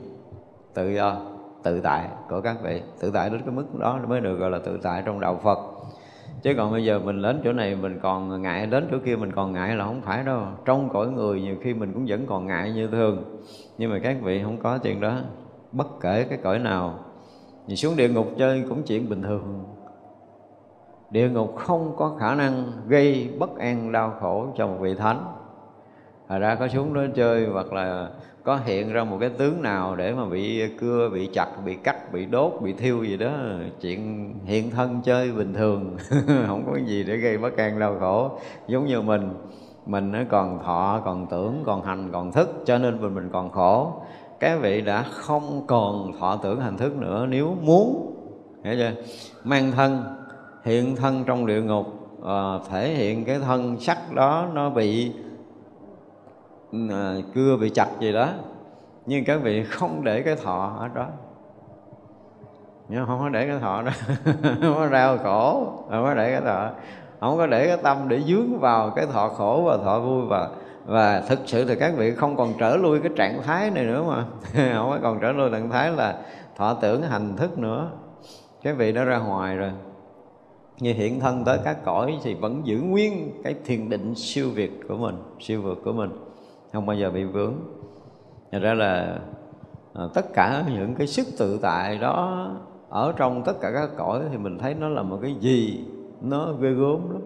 tự 0.73 0.89
do, 0.89 1.15
tự 1.63 1.79
tại 1.79 2.07
của 2.29 2.41
các 2.41 2.57
vị. 2.63 2.81
Tự 2.99 3.11
tại 3.11 3.29
đến 3.29 3.41
cái 3.45 3.55
mức 3.55 3.79
đó 3.79 3.99
mới 4.07 4.21
được 4.21 4.35
gọi 4.35 4.51
là 4.51 4.59
tự 4.59 4.79
tại 4.83 5.03
trong 5.05 5.19
đạo 5.19 5.39
phật. 5.43 5.59
Chứ 6.41 6.53
còn 6.57 6.71
bây 6.71 6.85
giờ 6.85 6.99
mình 6.99 7.21
đến 7.21 7.41
chỗ 7.43 7.53
này 7.53 7.75
mình 7.75 7.99
còn 8.01 8.41
ngại, 8.41 8.65
đến 8.65 8.87
chỗ 8.91 8.97
kia 9.05 9.15
mình 9.15 9.31
còn 9.31 9.53
ngại 9.53 9.75
là 9.75 9.85
không 9.85 10.01
phải 10.01 10.23
đâu. 10.23 10.41
Trong 10.65 10.89
cõi 10.89 11.07
người 11.07 11.41
nhiều 11.41 11.55
khi 11.63 11.73
mình 11.73 11.93
cũng 11.93 12.05
vẫn 12.07 12.25
còn 12.25 12.47
ngại 12.47 12.71
như 12.71 12.87
thường. 12.87 13.23
Nhưng 13.77 13.91
mà 13.91 13.99
các 13.99 14.17
vị 14.21 14.43
không 14.43 14.57
có 14.57 14.77
chuyện 14.77 15.01
đó, 15.01 15.13
bất 15.71 15.87
kể 16.01 16.23
cái 16.29 16.39
cõi 16.43 16.59
nào 16.59 16.99
thì 17.67 17.75
xuống 17.75 17.95
địa 17.95 18.09
ngục 18.09 18.27
chơi 18.37 18.63
cũng 18.69 18.83
chuyện 18.83 19.09
bình 19.09 19.21
thường 19.21 19.63
địa 21.09 21.29
ngục 21.29 21.55
không 21.55 21.93
có 21.97 22.15
khả 22.19 22.35
năng 22.35 22.71
gây 22.87 23.29
bất 23.39 23.57
an 23.57 23.91
đau 23.91 24.13
khổ 24.19 24.47
cho 24.57 24.67
một 24.67 24.77
vị 24.79 24.95
thánh. 24.95 25.25
Thật 26.29 26.39
ra 26.39 26.55
có 26.55 26.67
xuống 26.67 26.93
đó 26.93 27.01
chơi 27.15 27.45
hoặc 27.45 27.73
là 27.73 28.09
có 28.43 28.59
hiện 28.65 28.93
ra 28.93 29.03
một 29.03 29.17
cái 29.19 29.29
tướng 29.29 29.61
nào 29.61 29.95
để 29.95 30.13
mà 30.13 30.25
bị 30.25 30.69
cưa, 30.77 31.09
bị 31.13 31.29
chặt, 31.33 31.47
bị 31.65 31.75
cắt, 31.75 32.13
bị 32.13 32.25
đốt, 32.25 32.53
bị 32.61 32.73
thiêu 32.73 33.03
gì 33.03 33.17
đó 33.17 33.31
Chuyện 33.81 34.33
hiện 34.45 34.71
thân 34.71 35.01
chơi 35.03 35.31
bình 35.31 35.53
thường 35.53 35.97
Không 36.47 36.63
có 36.71 36.77
gì 36.85 37.03
để 37.03 37.17
gây 37.17 37.37
bất 37.37 37.57
an 37.57 37.79
đau 37.79 37.95
khổ. 37.99 38.31
Giống 38.67 38.85
như 38.85 39.01
mình 39.01 39.33
Mình 39.85 40.11
nó 40.11 40.19
còn 40.29 40.59
thọ, 40.63 41.01
còn 41.05 41.27
tưởng, 41.27 41.63
còn 41.65 41.83
hành, 41.83 42.09
còn 42.13 42.31
thức 42.31 42.49
Cho 42.65 42.77
nên 42.77 43.01
mình 43.01 43.15
mình 43.15 43.29
còn 43.33 43.51
khổ. 43.51 43.91
Cái 44.39 44.57
vị 44.57 44.81
đã 44.81 45.05
không 45.11 45.63
còn 45.67 46.11
thọ 46.19 46.39
tưởng 46.43 46.59
hành 46.59 46.77
thức 46.77 46.95
nữa 46.95 47.25
Nếu 47.29 47.55
muốn 47.61 48.13
Hiểu 48.63 48.75
chưa? 48.77 49.01
Mang 49.43 49.71
thân 49.71 50.03
hiện 50.67 50.95
thân 50.95 51.23
trong 51.23 51.45
địa 51.45 51.61
ngục 51.61 51.85
à, 52.25 52.59
thể 52.69 52.89
hiện 52.89 53.25
cái 53.25 53.39
thân 53.39 53.79
sắc 53.79 54.13
đó 54.13 54.47
nó 54.53 54.69
bị 54.69 55.11
à, 56.89 57.15
cưa 57.35 57.57
bị 57.61 57.69
chặt 57.69 57.87
gì 57.99 58.13
đó. 58.13 58.29
Nhưng 59.05 59.25
các 59.25 59.37
vị 59.43 59.63
không 59.69 60.03
để 60.03 60.21
cái 60.21 60.35
thọ 60.35 60.75
ở 60.79 60.87
đó. 60.87 61.07
Nhưng 62.89 63.05
không 63.05 63.19
có 63.19 63.29
để 63.29 63.47
cái 63.47 63.59
thọ 63.59 63.81
đó. 63.81 63.91
Không 64.61 64.75
có 64.75 64.89
đau 64.89 65.17
khổ 65.17 65.73
không 65.89 66.03
có 66.03 66.13
để 66.13 66.31
cái 66.31 66.41
thọ. 66.41 66.69
Không 67.19 67.37
có 67.37 67.47
để 67.47 67.67
cái 67.67 67.77
tâm 67.83 68.07
để 68.07 68.21
dướng 68.21 68.59
vào 68.59 68.89
cái 68.89 69.05
thọ 69.05 69.29
khổ 69.29 69.63
và 69.65 69.77
thọ 69.77 69.99
vui 69.99 70.25
và 70.29 70.49
và 70.85 71.21
thực 71.27 71.39
sự 71.45 71.65
thì 71.65 71.75
các 71.75 71.93
vị 71.97 72.15
không 72.15 72.35
còn 72.35 72.53
trở 72.59 72.77
lui 72.77 72.99
cái 72.99 73.11
trạng 73.15 73.41
thái 73.43 73.69
này 73.69 73.83
nữa 73.83 74.03
mà. 74.07 74.25
Không 74.77 74.89
có 74.89 74.99
còn 75.01 75.19
trở 75.19 75.31
lui 75.31 75.51
trạng 75.51 75.69
thái 75.69 75.91
là 75.91 76.15
thọ 76.55 76.73
tưởng 76.73 77.01
hành 77.01 77.35
thức 77.37 77.57
nữa. 77.57 77.89
Cái 78.63 78.73
vị 78.73 78.91
đã 78.91 79.03
ra 79.03 79.17
ngoài 79.17 79.55
rồi 79.55 79.71
như 80.79 80.93
hiện 80.93 81.19
thân 81.19 81.43
tới 81.45 81.59
các 81.63 81.77
cõi 81.85 82.19
thì 82.23 82.33
vẫn 82.33 82.61
giữ 82.65 82.79
nguyên 82.81 83.31
cái 83.43 83.55
thiền 83.65 83.89
định 83.89 84.15
siêu 84.15 84.49
việt 84.49 84.71
của 84.87 84.97
mình 84.97 85.15
siêu 85.39 85.61
vượt 85.61 85.81
của 85.83 85.93
mình 85.93 86.09
không 86.73 86.85
bao 86.85 86.95
giờ 86.95 87.11
bị 87.11 87.23
vướng. 87.23 87.53
Thật 88.51 88.59
ra 88.61 88.73
là 88.73 89.19
à, 89.93 90.03
tất 90.13 90.33
cả 90.33 90.63
những 90.73 90.95
cái 90.95 91.07
sức 91.07 91.27
tự 91.37 91.59
tại 91.61 91.97
đó 91.97 92.47
ở 92.89 93.13
trong 93.17 93.43
tất 93.43 93.53
cả 93.61 93.71
các 93.73 93.89
cõi 93.97 94.21
thì 94.31 94.37
mình 94.37 94.57
thấy 94.57 94.73
nó 94.73 94.89
là 94.89 95.01
một 95.01 95.19
cái 95.21 95.35
gì 95.39 95.85
nó 96.21 96.53
ghê 96.53 96.69
gớm 96.69 97.11
lắm. 97.11 97.21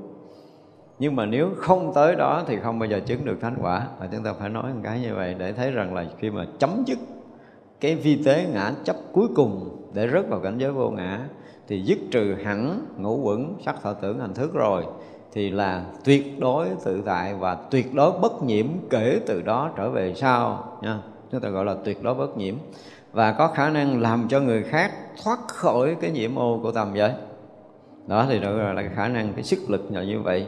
Nhưng 1.00 1.16
mà 1.16 1.26
nếu 1.26 1.50
không 1.58 1.92
tới 1.96 2.16
đó 2.16 2.44
thì 2.48 2.58
không 2.60 2.80
bao 2.80 2.90
giờ 2.90 3.00
chứng 3.06 3.26
được 3.26 3.38
thánh 3.42 3.56
quả. 3.62 3.88
Và 4.00 4.08
chúng 4.12 4.24
ta 4.24 4.34
phải 4.34 4.50
nói 4.50 4.74
một 4.74 4.80
cái 4.84 5.00
như 5.00 5.16
vậy 5.16 5.36
để 5.40 5.54
thấy 5.54 5.72
rằng 5.72 5.94
là 5.94 6.06
khi 6.18 6.30
mà 6.30 6.48
chấm 6.60 6.84
dứt 6.86 7.00
cái 7.80 7.96
vi 7.96 8.24
tế 8.24 8.48
ngã 8.54 8.72
chấp 8.84 8.96
cuối 9.12 9.28
cùng 9.36 9.78
để 9.94 10.10
rớt 10.14 10.30
vào 10.30 10.40
cảnh 10.40 10.58
giới 10.58 10.72
vô 10.72 10.90
ngã 10.90 11.20
thì 11.72 11.82
dứt 11.82 11.98
trừ 12.12 12.36
hẳn 12.44 12.86
ngũ 12.98 13.18
quẩn 13.18 13.56
sắc 13.66 13.82
thọ 13.84 13.94
tưởng 13.94 14.20
hành 14.20 14.34
thức 14.34 14.54
rồi 14.54 14.86
thì 15.34 15.50
là 15.50 15.86
tuyệt 16.04 16.40
đối 16.40 16.68
tự 16.84 17.02
tại 17.06 17.36
và 17.36 17.56
tuyệt 17.56 17.94
đối 17.94 18.12
bất 18.20 18.44
nhiễm 18.44 18.66
kể 18.90 19.20
từ 19.26 19.42
đó 19.42 19.72
trở 19.78 19.90
về 19.90 20.14
sau 20.16 20.68
nha. 20.82 21.00
Chúng 21.32 21.42
ta 21.42 21.50
gọi 21.50 21.66
là 21.66 21.76
tuyệt 21.84 22.04
đối 22.04 22.16
bất 22.16 22.38
nhiễm. 22.38 22.56
Và 23.12 23.32
có 23.32 23.48
khả 23.48 23.70
năng 23.70 24.02
làm 24.02 24.28
cho 24.30 24.40
người 24.40 24.64
khác 24.64 24.92
thoát 25.24 25.40
khỏi 25.48 25.96
cái 26.02 26.12
nhiễm 26.12 26.36
ô 26.36 26.60
của 26.64 26.72
tầm 26.72 26.92
giới 26.96 27.12
đó 28.08 28.26
thì 28.30 28.40
đó 28.40 28.52
là 28.52 28.82
cái 28.82 28.92
khả 28.96 29.08
năng 29.08 29.34
cái 29.34 29.44
sức 29.44 29.60
lực 29.70 29.92
nhỏ 29.92 30.02
như 30.02 30.22
vậy. 30.22 30.46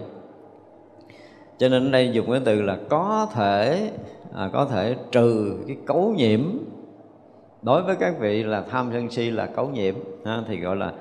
Cho 1.58 1.70
nên 1.70 1.88
ở 1.88 1.92
đây 1.92 2.12
dùng 2.14 2.32
cái 2.32 2.42
từ 2.46 2.62
là 2.62 2.78
có 2.90 3.28
thể 3.34 3.92
à, 4.36 4.50
có 4.54 4.66
thể 4.66 4.96
trừ 5.12 5.58
cái 5.68 5.78
cấu 5.86 6.14
nhiễm 6.18 6.42
đối 7.63 7.84
với 7.84 7.95
các 7.95 8.15
vị 8.19 8.43
là 8.43 8.63
tham 8.69 8.89
sân 8.93 9.10
si 9.10 9.30
là 9.30 9.45
cấu 9.45 9.69
nhiễm 9.69 9.95
ha, 10.26 10.43
thì 10.47 10.60
gọi 10.60 10.76
là 10.76 10.93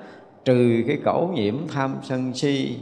trừ 0.45 0.83
cái 0.87 0.97
cấu 1.05 1.31
nhiễm 1.33 1.55
tham 1.67 1.95
sân 2.03 2.33
si 2.33 2.79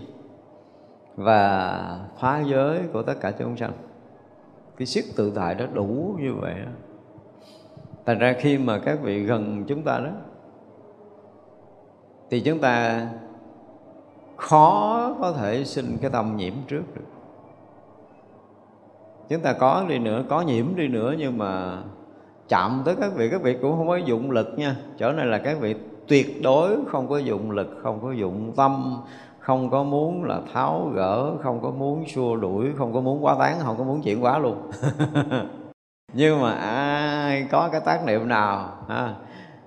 và 1.15 1.99
phá 2.19 2.43
giới 2.47 2.79
của 2.93 3.03
tất 3.03 3.15
cả 3.21 3.31
chúng 3.31 3.57
sanh. 3.57 3.71
Cái 4.77 4.85
sức 4.85 5.05
tự 5.15 5.31
tại 5.35 5.55
đó 5.55 5.65
đủ 5.73 6.15
như 6.19 6.33
vậy 6.33 6.53
đó. 6.65 6.71
Thành 8.05 8.19
ra 8.19 8.35
khi 8.39 8.57
mà 8.57 8.79
các 8.79 8.99
vị 9.01 9.23
gần 9.23 9.63
chúng 9.67 9.83
ta 9.83 9.99
đó 9.99 10.11
thì 12.29 12.41
chúng 12.41 12.59
ta 12.59 13.07
khó 14.37 15.15
có 15.21 15.31
thể 15.31 15.63
sinh 15.63 15.97
cái 16.01 16.11
tâm 16.11 16.37
nhiễm 16.37 16.53
trước 16.67 16.83
được. 16.95 17.05
Chúng 19.29 19.41
ta 19.41 19.53
có 19.53 19.85
đi 19.89 19.99
nữa 19.99 20.23
có 20.29 20.41
nhiễm 20.41 20.75
đi 20.75 20.87
nữa 20.87 21.15
nhưng 21.17 21.37
mà 21.37 21.81
chạm 22.51 22.81
tới 22.85 22.95
các 23.01 23.11
vị 23.15 23.29
các 23.29 23.41
vị 23.41 23.57
cũng 23.61 23.77
không 23.77 23.87
có 23.87 23.95
dụng 23.95 24.31
lực 24.31 24.53
nha. 24.57 24.75
Chỗ 24.99 25.11
này 25.11 25.25
là 25.25 25.37
các 25.37 25.59
vị 25.59 25.75
tuyệt 26.07 26.41
đối 26.43 26.77
không 26.87 27.07
có 27.07 27.17
dụng 27.17 27.51
lực 27.51 27.79
không 27.83 27.99
có 28.01 28.11
dụng 28.11 28.53
tâm 28.55 28.97
không 29.39 29.69
có 29.69 29.83
muốn 29.83 30.23
là 30.23 30.41
tháo 30.53 30.91
gỡ 30.95 31.31
không 31.43 31.61
có 31.61 31.71
muốn 31.71 32.05
xua 32.07 32.35
đuổi 32.35 32.67
không 32.77 32.93
có 32.93 33.01
muốn 33.01 33.25
quá 33.25 33.35
tán 33.39 33.55
không 33.59 33.77
có 33.77 33.83
muốn 33.83 34.01
chuyển 34.01 34.23
quá 34.23 34.39
luôn. 34.39 34.71
Nhưng 36.13 36.41
mà 36.41 36.51
ai 36.51 37.47
có 37.51 37.69
cái 37.71 37.81
tác 37.85 38.05
niệm 38.05 38.27
nào 38.27 38.77
ha, 38.89 39.15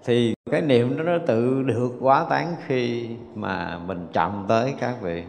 thì 0.04 0.34
cái 0.50 0.60
niệm 0.60 0.96
đó 0.96 1.02
nó 1.02 1.18
tự 1.26 1.62
được 1.62 1.92
quá 2.00 2.26
tán 2.30 2.54
khi 2.66 3.08
mà 3.34 3.78
mình 3.86 4.08
chậm 4.12 4.44
tới 4.48 4.74
các 4.80 4.94
vị. 5.02 5.24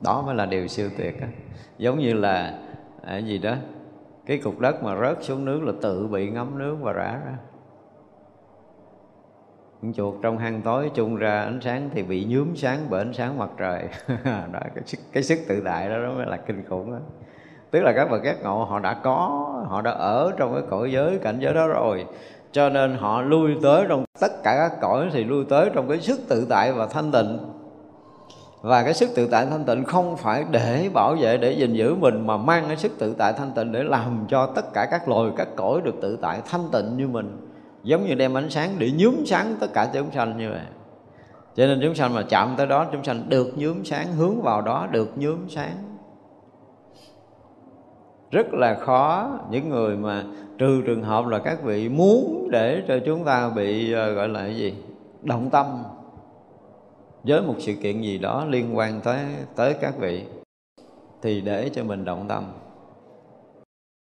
Đó 0.00 0.22
mới 0.26 0.34
là 0.34 0.46
điều 0.46 0.66
siêu 0.66 0.90
tuyệt 0.98 1.20
á. 1.20 1.28
Giống 1.78 1.98
như 1.98 2.12
là 2.12 2.58
à, 3.04 3.18
gì 3.18 3.38
đó? 3.38 3.54
Cái 4.26 4.38
cục 4.38 4.60
đất 4.60 4.82
mà 4.82 4.96
rớt 5.00 5.24
xuống 5.24 5.44
nước 5.44 5.62
là 5.62 5.72
tự 5.82 6.06
bị 6.06 6.30
ngấm 6.30 6.58
nước 6.58 6.76
và 6.80 6.92
rã 6.92 7.20
ra. 7.24 7.36
Con 9.82 9.92
chuột 9.92 10.14
trong 10.22 10.38
hang 10.38 10.62
tối 10.62 10.90
chung 10.94 11.16
ra 11.16 11.42
ánh 11.42 11.60
sáng 11.60 11.90
thì 11.94 12.02
bị 12.02 12.24
nhuốm 12.24 12.54
sáng 12.54 12.78
bởi 12.90 13.00
ánh 13.00 13.12
sáng 13.12 13.38
mặt 13.38 13.50
trời. 13.58 13.88
Đó 14.24 14.60
cái 14.74 14.84
sức, 14.86 14.98
cái 15.12 15.22
sức 15.22 15.38
tự 15.48 15.62
tại 15.64 15.88
đó, 15.88 15.98
đó 16.02 16.12
mới 16.16 16.26
là 16.26 16.36
kinh 16.36 16.64
khủng 16.68 16.92
đó. 16.92 16.98
Tức 17.70 17.80
là 17.80 17.92
các 17.92 18.10
bậc 18.10 18.24
giác 18.24 18.42
ngộ 18.42 18.64
họ 18.64 18.78
đã 18.78 18.94
có 18.94 19.48
họ 19.68 19.80
đã 19.80 19.90
ở 19.90 20.32
trong 20.36 20.54
cái 20.54 20.62
cõi 20.70 20.92
giới 20.92 21.18
cảnh 21.18 21.36
giới 21.40 21.54
đó 21.54 21.66
rồi. 21.66 22.06
Cho 22.52 22.68
nên 22.68 22.94
họ 22.94 23.22
lui 23.22 23.56
tới 23.62 23.84
trong 23.88 24.04
tất 24.20 24.32
cả 24.44 24.54
các 24.56 24.78
cõi 24.80 25.10
thì 25.12 25.24
lui 25.24 25.44
tới 25.48 25.70
trong 25.74 25.88
cái 25.88 26.00
sức 26.00 26.20
tự 26.28 26.46
tại 26.50 26.72
và 26.72 26.86
thanh 26.86 27.12
tịnh 27.12 27.38
và 28.62 28.82
cái 28.82 28.94
sức 28.94 29.10
tự 29.14 29.28
tại 29.30 29.46
thanh 29.46 29.64
tịnh 29.64 29.84
không 29.84 30.16
phải 30.16 30.44
để 30.50 30.90
bảo 30.94 31.16
vệ, 31.20 31.36
để 31.36 31.52
gìn 31.52 31.72
giữ 31.72 31.94
mình, 31.94 32.26
mà 32.26 32.36
mang 32.36 32.64
cái 32.66 32.76
sức 32.76 32.92
tự 32.98 33.14
tại 33.18 33.32
thanh 33.32 33.50
tịnh 33.54 33.72
để 33.72 33.82
làm 33.82 34.26
cho 34.28 34.46
tất 34.46 34.72
cả 34.72 34.86
các 34.90 35.08
loài, 35.08 35.30
các 35.36 35.48
cõi 35.56 35.80
được 35.84 35.94
tự 36.02 36.18
tại 36.22 36.40
thanh 36.44 36.68
tịnh 36.72 36.96
như 36.96 37.08
mình. 37.08 37.48
Giống 37.82 38.06
như 38.06 38.14
đem 38.14 38.36
ánh 38.36 38.50
sáng 38.50 38.70
để 38.78 38.90
nhúm 38.96 39.14
sáng 39.24 39.56
tất 39.60 39.72
cả 39.72 39.90
chúng 39.94 40.10
sanh 40.10 40.38
như 40.38 40.50
vậy. 40.50 40.66
Cho 41.56 41.66
nên 41.66 41.80
chúng 41.82 41.94
sanh 41.94 42.14
mà 42.14 42.22
chạm 42.28 42.54
tới 42.56 42.66
đó, 42.66 42.86
chúng 42.92 43.04
sanh 43.04 43.24
được 43.28 43.58
nhúm 43.58 43.82
sáng, 43.82 44.06
hướng 44.12 44.42
vào 44.42 44.62
đó 44.62 44.86
được 44.90 45.10
nhúm 45.16 45.48
sáng. 45.48 45.76
Rất 48.30 48.54
là 48.54 48.74
khó. 48.74 49.30
Những 49.50 49.68
người 49.68 49.96
mà 49.96 50.24
trừ 50.58 50.82
trường 50.86 51.02
hợp 51.02 51.26
là 51.26 51.38
các 51.38 51.62
vị 51.62 51.88
muốn 51.88 52.48
để 52.50 52.82
cho 52.88 52.94
chúng 53.06 53.24
ta 53.24 53.50
bị 53.50 53.92
ờ, 53.92 54.12
gọi 54.12 54.28
là 54.28 54.40
cái 54.40 54.56
gì? 54.56 54.74
Động 55.22 55.50
tâm 55.50 55.66
với 57.24 57.42
một 57.42 57.54
sự 57.58 57.74
kiện 57.74 58.00
gì 58.00 58.18
đó 58.18 58.44
liên 58.44 58.76
quan 58.76 59.00
tới 59.00 59.24
tới 59.56 59.74
các 59.80 59.94
vị, 59.98 60.24
thì 61.22 61.40
để 61.40 61.70
cho 61.72 61.84
mình 61.84 62.04
động 62.04 62.24
tâm. 62.28 62.44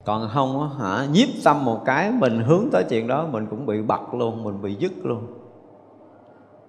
Còn 0.05 0.29
không 0.29 0.71
hả, 0.79 1.07
nhiếp 1.13 1.29
tâm 1.45 1.65
một 1.65 1.83
cái, 1.85 2.13
mình 2.13 2.39
hướng 2.39 2.69
tới 2.73 2.85
chuyện 2.91 3.07
đó, 3.07 3.29
mình 3.33 3.47
cũng 3.51 3.67
bị 3.67 3.83
bật 3.83 4.15
luôn, 4.15 4.45
mình 4.45 4.63
bị 4.63 4.75
dứt 4.75 4.93
luôn. 5.03 5.27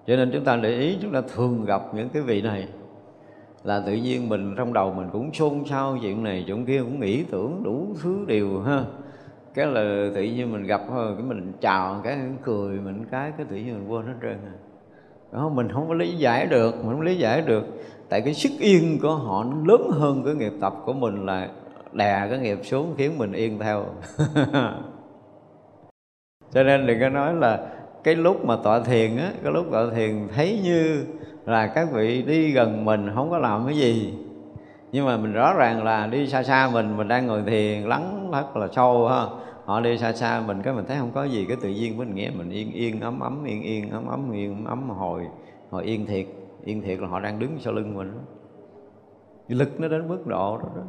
Cho 0.06 0.16
nên 0.16 0.30
chúng 0.32 0.44
ta 0.44 0.56
để 0.56 0.78
ý, 0.78 0.98
chúng 1.02 1.12
ta 1.12 1.22
thường 1.34 1.64
gặp 1.64 1.82
những 1.94 2.08
cái 2.08 2.22
vị 2.22 2.42
này. 2.42 2.68
Là 3.64 3.82
tự 3.86 3.92
nhiên 3.92 4.28
mình 4.28 4.54
trong 4.56 4.72
đầu 4.72 4.92
mình 4.92 5.08
cũng 5.12 5.34
xôn 5.34 5.64
xao 5.66 5.98
chuyện 6.02 6.24
này, 6.24 6.44
chuyện 6.46 6.66
kia, 6.66 6.80
cũng 6.80 7.00
nghĩ 7.00 7.24
tưởng 7.24 7.62
đủ 7.62 7.86
thứ 8.02 8.24
điều 8.26 8.60
ha. 8.60 8.84
Cái 9.54 9.66
là 9.66 10.10
tự 10.14 10.22
nhiên 10.22 10.52
mình 10.52 10.62
gặp 10.62 10.80
thôi, 10.88 11.14
cái 11.16 11.26
mình 11.26 11.52
chào, 11.60 12.00
cái 12.04 12.18
cười, 12.42 12.80
mình 12.80 13.04
cái 13.10 13.32
cái 13.36 13.46
tự 13.50 13.56
nhiên 13.56 13.74
mình 13.74 13.88
quên 13.88 14.06
hết 14.06 14.14
trơn 14.22 14.30
rồi 14.30 14.71
đó, 15.32 15.48
mình 15.48 15.68
không 15.72 15.88
có 15.88 15.94
lý 15.94 16.12
giải 16.12 16.46
được 16.46 16.76
mình 16.76 16.92
không 16.92 17.00
lý 17.00 17.16
giải 17.16 17.40
được. 17.40 17.64
Tại 18.08 18.20
cái 18.20 18.34
sức 18.34 18.52
yên 18.58 18.98
của 19.02 19.14
họ 19.14 19.44
nó 19.44 19.56
lớn 19.66 19.90
hơn 19.90 20.22
cái 20.24 20.34
nghiệp 20.34 20.52
tập 20.60 20.74
của 20.84 20.92
mình 20.92 21.26
là 21.26 21.48
đè 21.92 22.26
cái 22.30 22.38
nghiệp 22.38 22.58
xuống 22.62 22.94
khiến 22.96 23.18
mình 23.18 23.32
yên 23.32 23.58
theo. 23.58 23.84
Cho 26.52 26.62
nên 26.62 26.86
đừng 26.86 27.00
có 27.00 27.08
nói 27.08 27.34
là 27.34 27.66
cái 28.04 28.14
lúc 28.14 28.44
mà 28.44 28.56
tọa 28.56 28.80
thiền 28.80 29.16
á 29.16 29.30
cái 29.42 29.52
lúc 29.52 29.66
tọa 29.70 29.86
thiền 29.94 30.28
thấy 30.34 30.60
như 30.64 31.04
là 31.46 31.66
các 31.66 31.88
vị 31.92 32.22
đi 32.22 32.50
gần 32.50 32.84
mình 32.84 33.10
không 33.14 33.30
có 33.30 33.38
làm 33.38 33.66
cái 33.66 33.76
gì. 33.76 34.14
Nhưng 34.92 35.06
mà 35.06 35.16
mình 35.16 35.32
rõ 35.32 35.54
ràng 35.54 35.84
là 35.84 36.06
đi 36.06 36.26
xa 36.26 36.42
xa 36.42 36.70
mình 36.72 36.96
mình 36.96 37.08
đang 37.08 37.26
ngồi 37.26 37.42
thiền 37.46 37.82
lắng 37.82 38.30
rất 38.32 38.56
là 38.56 38.68
sâu 38.72 39.08
ha 39.08 39.26
họ 39.64 39.80
đi 39.80 39.98
xa 39.98 40.12
xa 40.12 40.42
mình 40.46 40.62
cái 40.62 40.74
mình 40.74 40.84
thấy 40.88 40.98
không 40.98 41.10
có 41.14 41.24
gì 41.24 41.44
cái 41.48 41.56
tự 41.60 41.68
nhiên 41.68 41.96
mình 41.96 42.14
nghe 42.14 42.30
mình 42.30 42.50
yên 42.50 42.72
yên 42.72 43.00
ấm 43.00 43.20
ấm 43.20 43.44
yên 43.44 43.62
yên 43.62 43.90
ấm 43.90 44.06
ấm 44.06 44.32
yên 44.32 44.64
ấm 44.64 44.90
hồi 44.90 45.28
hồi 45.70 45.84
yên 45.84 46.06
thiệt 46.06 46.26
yên 46.64 46.82
thiệt 46.82 47.00
là 47.00 47.08
họ 47.08 47.20
đang 47.20 47.38
đứng 47.38 47.58
sau 47.58 47.72
lưng 47.72 47.94
mình 47.94 48.12
lực 49.48 49.80
nó 49.80 49.88
đến 49.88 50.08
mức 50.08 50.26
độ 50.26 50.58
đó, 50.58 50.68
đó. 50.76 50.82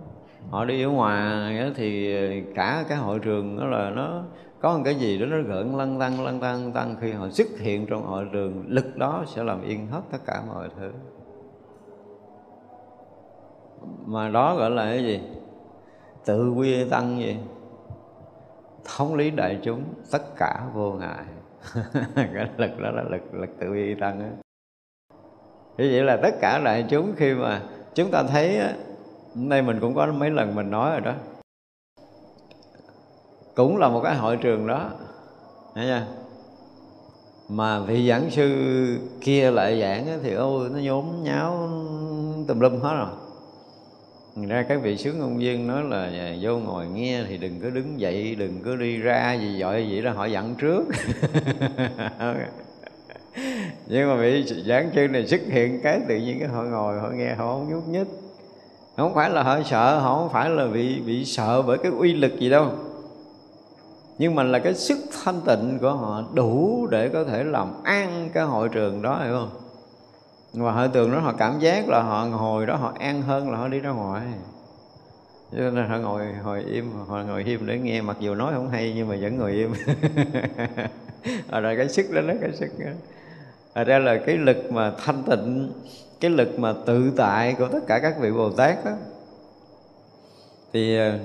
Họ 0.50 0.66
đi 0.66 0.84
ở 0.84 0.90
ngoài 0.90 1.72
thì 1.76 2.16
cả 2.56 2.86
cái 2.90 2.98
hội 2.98 3.20
trường 3.20 3.60
đó 3.60 3.66
là 3.66 3.90
nó 3.90 4.24
có 4.60 4.78
một 4.78 4.82
cái 4.86 4.96
gì 4.96 5.18
đó 5.18 5.26
nó 5.26 5.38
gợn 5.42 5.78
lăn 5.78 6.00
tăng 6.00 6.24
lăn 6.24 6.40
tăng 6.40 6.72
tăng 6.72 6.96
khi 7.02 7.12
họ 7.12 7.30
xuất 7.30 7.48
hiện 7.60 7.86
trong 7.86 8.06
hội 8.06 8.26
trường 8.34 8.64
lực 8.68 8.98
đó 8.98 9.24
sẽ 9.28 9.44
làm 9.44 9.62
yên 9.62 9.88
hết 9.88 10.02
tất 10.12 10.18
cả 10.26 10.44
mọi 10.48 10.70
thứ. 10.80 10.92
Mà 14.06 14.30
đó 14.30 14.56
gọi 14.56 14.70
là 14.70 14.84
cái 14.86 15.04
gì? 15.04 15.22
Tự 16.26 16.52
quy 16.52 16.90
tăng 16.90 17.20
gì 17.20 17.38
thống 18.86 19.16
lý 19.16 19.32
đại 19.32 19.60
chúng, 19.64 19.84
tất 20.12 20.24
cả 20.38 20.64
vô 20.74 20.92
ngại. 20.92 21.24
Cái 22.16 22.48
lực 22.58 22.80
đó 22.80 22.92
là 22.92 23.04
lực 23.10 23.34
lực 23.34 23.50
tự 23.60 23.74
y 23.74 23.96
tăng 23.96 24.20
á. 24.20 24.30
Như 25.78 25.90
vậy 25.92 26.04
là 26.04 26.18
tất 26.22 26.36
cả 26.42 26.62
đại 26.66 26.86
chúng 26.90 27.14
khi 27.18 27.34
mà 27.34 27.62
chúng 27.96 28.12
ta 28.12 28.24
thấy 28.24 28.60
đây 29.36 29.62
mình 29.62 29.80
cũng 29.80 29.96
có 29.96 30.06
mấy 30.06 30.30
lần 30.30 30.56
mình 30.56 30.72
nói 30.72 30.92
rồi 30.92 31.02
đó. 31.02 31.14
Cũng 33.56 33.78
là 33.78 33.90
một 33.90 34.02
cái 34.04 34.16
hội 34.16 34.38
trường 34.38 34.68
đó, 34.68 34.90
Thấy 35.76 35.86
chưa? 35.86 36.06
mà 37.50 37.80
vị 37.80 38.10
giảng 38.10 38.30
sư 38.32 38.50
kia 39.22 39.52
lại 39.52 39.82
giảng 39.82 40.20
thì 40.24 40.34
ôi 40.34 40.70
nó 40.74 40.80
nhốn 40.80 41.06
nháo 41.24 41.70
tùm 42.48 42.60
lum 42.60 42.80
hết 42.80 42.96
rồi. 42.96 43.23
Thành 44.36 44.48
ra 44.48 44.66
các 44.70 44.82
vị 44.82 44.98
sướng 44.98 45.22
ông 45.22 45.38
viên 45.38 45.68
nói 45.68 45.84
là 45.84 46.10
dạ, 46.10 46.36
vô 46.42 46.58
ngồi 46.58 46.88
nghe 46.88 47.24
thì 47.28 47.38
đừng 47.38 47.60
có 47.62 47.70
đứng 47.70 48.00
dậy 48.00 48.36
đừng 48.36 48.62
có 48.66 48.76
đi 48.76 48.98
ra 48.98 49.34
gì 49.34 49.62
vậy, 49.62 49.88
vậy 49.90 50.02
đó 50.02 50.12
họ 50.12 50.26
dặn 50.26 50.56
trước. 50.56 50.84
Nhưng 53.88 54.10
mà 54.10 54.16
vị 54.16 54.46
giảng 54.66 54.90
sư 54.96 55.08
này 55.08 55.28
xuất 55.28 55.42
hiện 55.48 55.80
cái 55.84 56.02
tự 56.08 56.18
nhiên 56.18 56.40
cái 56.40 56.48
họ 56.48 56.64
ngồi 56.64 57.00
họ 57.00 57.10
nghe 57.10 57.34
họ 57.36 57.54
không 57.54 57.70
nhúc 57.70 57.88
nhích. 57.88 58.08
Không 58.98 59.16
phải 59.16 59.30
là 59.30 59.44
họ 59.44 59.60
sợ 59.64 60.00
họ 60.00 60.16
không 60.16 60.30
phải 60.30 60.50
là 60.50 60.68
bị 60.68 61.00
bị 61.00 61.26
sợ 61.26 61.62
bởi 61.62 61.78
cái 61.78 61.92
uy 61.92 62.14
lực 62.14 62.40
gì 62.40 62.50
đâu. 62.50 62.72
Nhưng 64.18 64.36
mà 64.36 64.44
là 64.44 64.60
cái 64.60 64.74
sức 64.74 64.98
thanh 65.24 65.42
tịnh 65.46 65.78
của 65.82 65.94
họ 65.94 66.24
đủ 66.34 66.88
để 66.92 67.10
có 67.10 67.24
thể 67.24 67.44
làm 67.44 67.84
an 67.84 68.30
cái 68.34 68.44
hội 68.44 68.70
trường 68.70 69.02
đó 69.02 69.22
hiểu 69.24 69.34
không? 69.34 69.63
Và 70.54 70.72
họ 70.72 70.88
trường 70.88 71.12
đó 71.12 71.20
họ 71.20 71.34
cảm 71.38 71.60
giác 71.60 71.90
là 71.90 72.02
họ 72.02 72.26
ngồi 72.26 72.66
đó 72.66 72.76
họ 72.76 72.94
an 73.00 73.22
hơn 73.22 73.52
là 73.52 73.58
họ 73.58 73.68
đi 73.68 73.80
ra 73.80 73.90
ngoài. 73.90 74.24
Cho 75.52 75.58
nên 75.58 75.90
họ 75.90 75.98
ngồi 75.98 76.26
ngồi 76.44 76.64
im 76.64 76.92
họ 77.08 77.24
ngồi 77.24 77.44
im 77.44 77.66
để 77.66 77.80
nghe 77.80 78.02
mặc 78.02 78.18
dù 78.20 78.36
nói 78.36 78.54
không 78.54 78.70
hay 78.70 78.94
nhưng 78.96 79.08
mà 79.08 79.16
vẫn 79.22 79.38
ngồi 79.38 79.52
im. 79.52 79.74
Rồi 81.52 81.76
cái 81.78 81.90
sức 81.90 82.06
đó 82.12 82.22
nó 82.22 82.34
cái 82.42 82.52
sức 82.54 82.70
đó. 82.80 82.92
Thật 83.76 83.84
ra 83.84 84.00
là 84.00 84.18
cái 84.26 84.38
lực 84.38 84.72
mà 84.72 84.92
thanh 85.06 85.24
tịnh 85.24 85.72
cái 86.20 86.32
lực 86.32 86.60
mà 86.60 86.74
tự 86.86 87.12
tại 87.18 87.56
của 87.60 87.68
tất 87.68 87.80
cả 87.88 88.00
các 88.00 88.16
vị 88.20 88.32
Bồ 88.32 88.50
Tát 88.50 88.86
đó, 88.86 88.92
thì 90.74 90.98
ờ, 90.98 91.20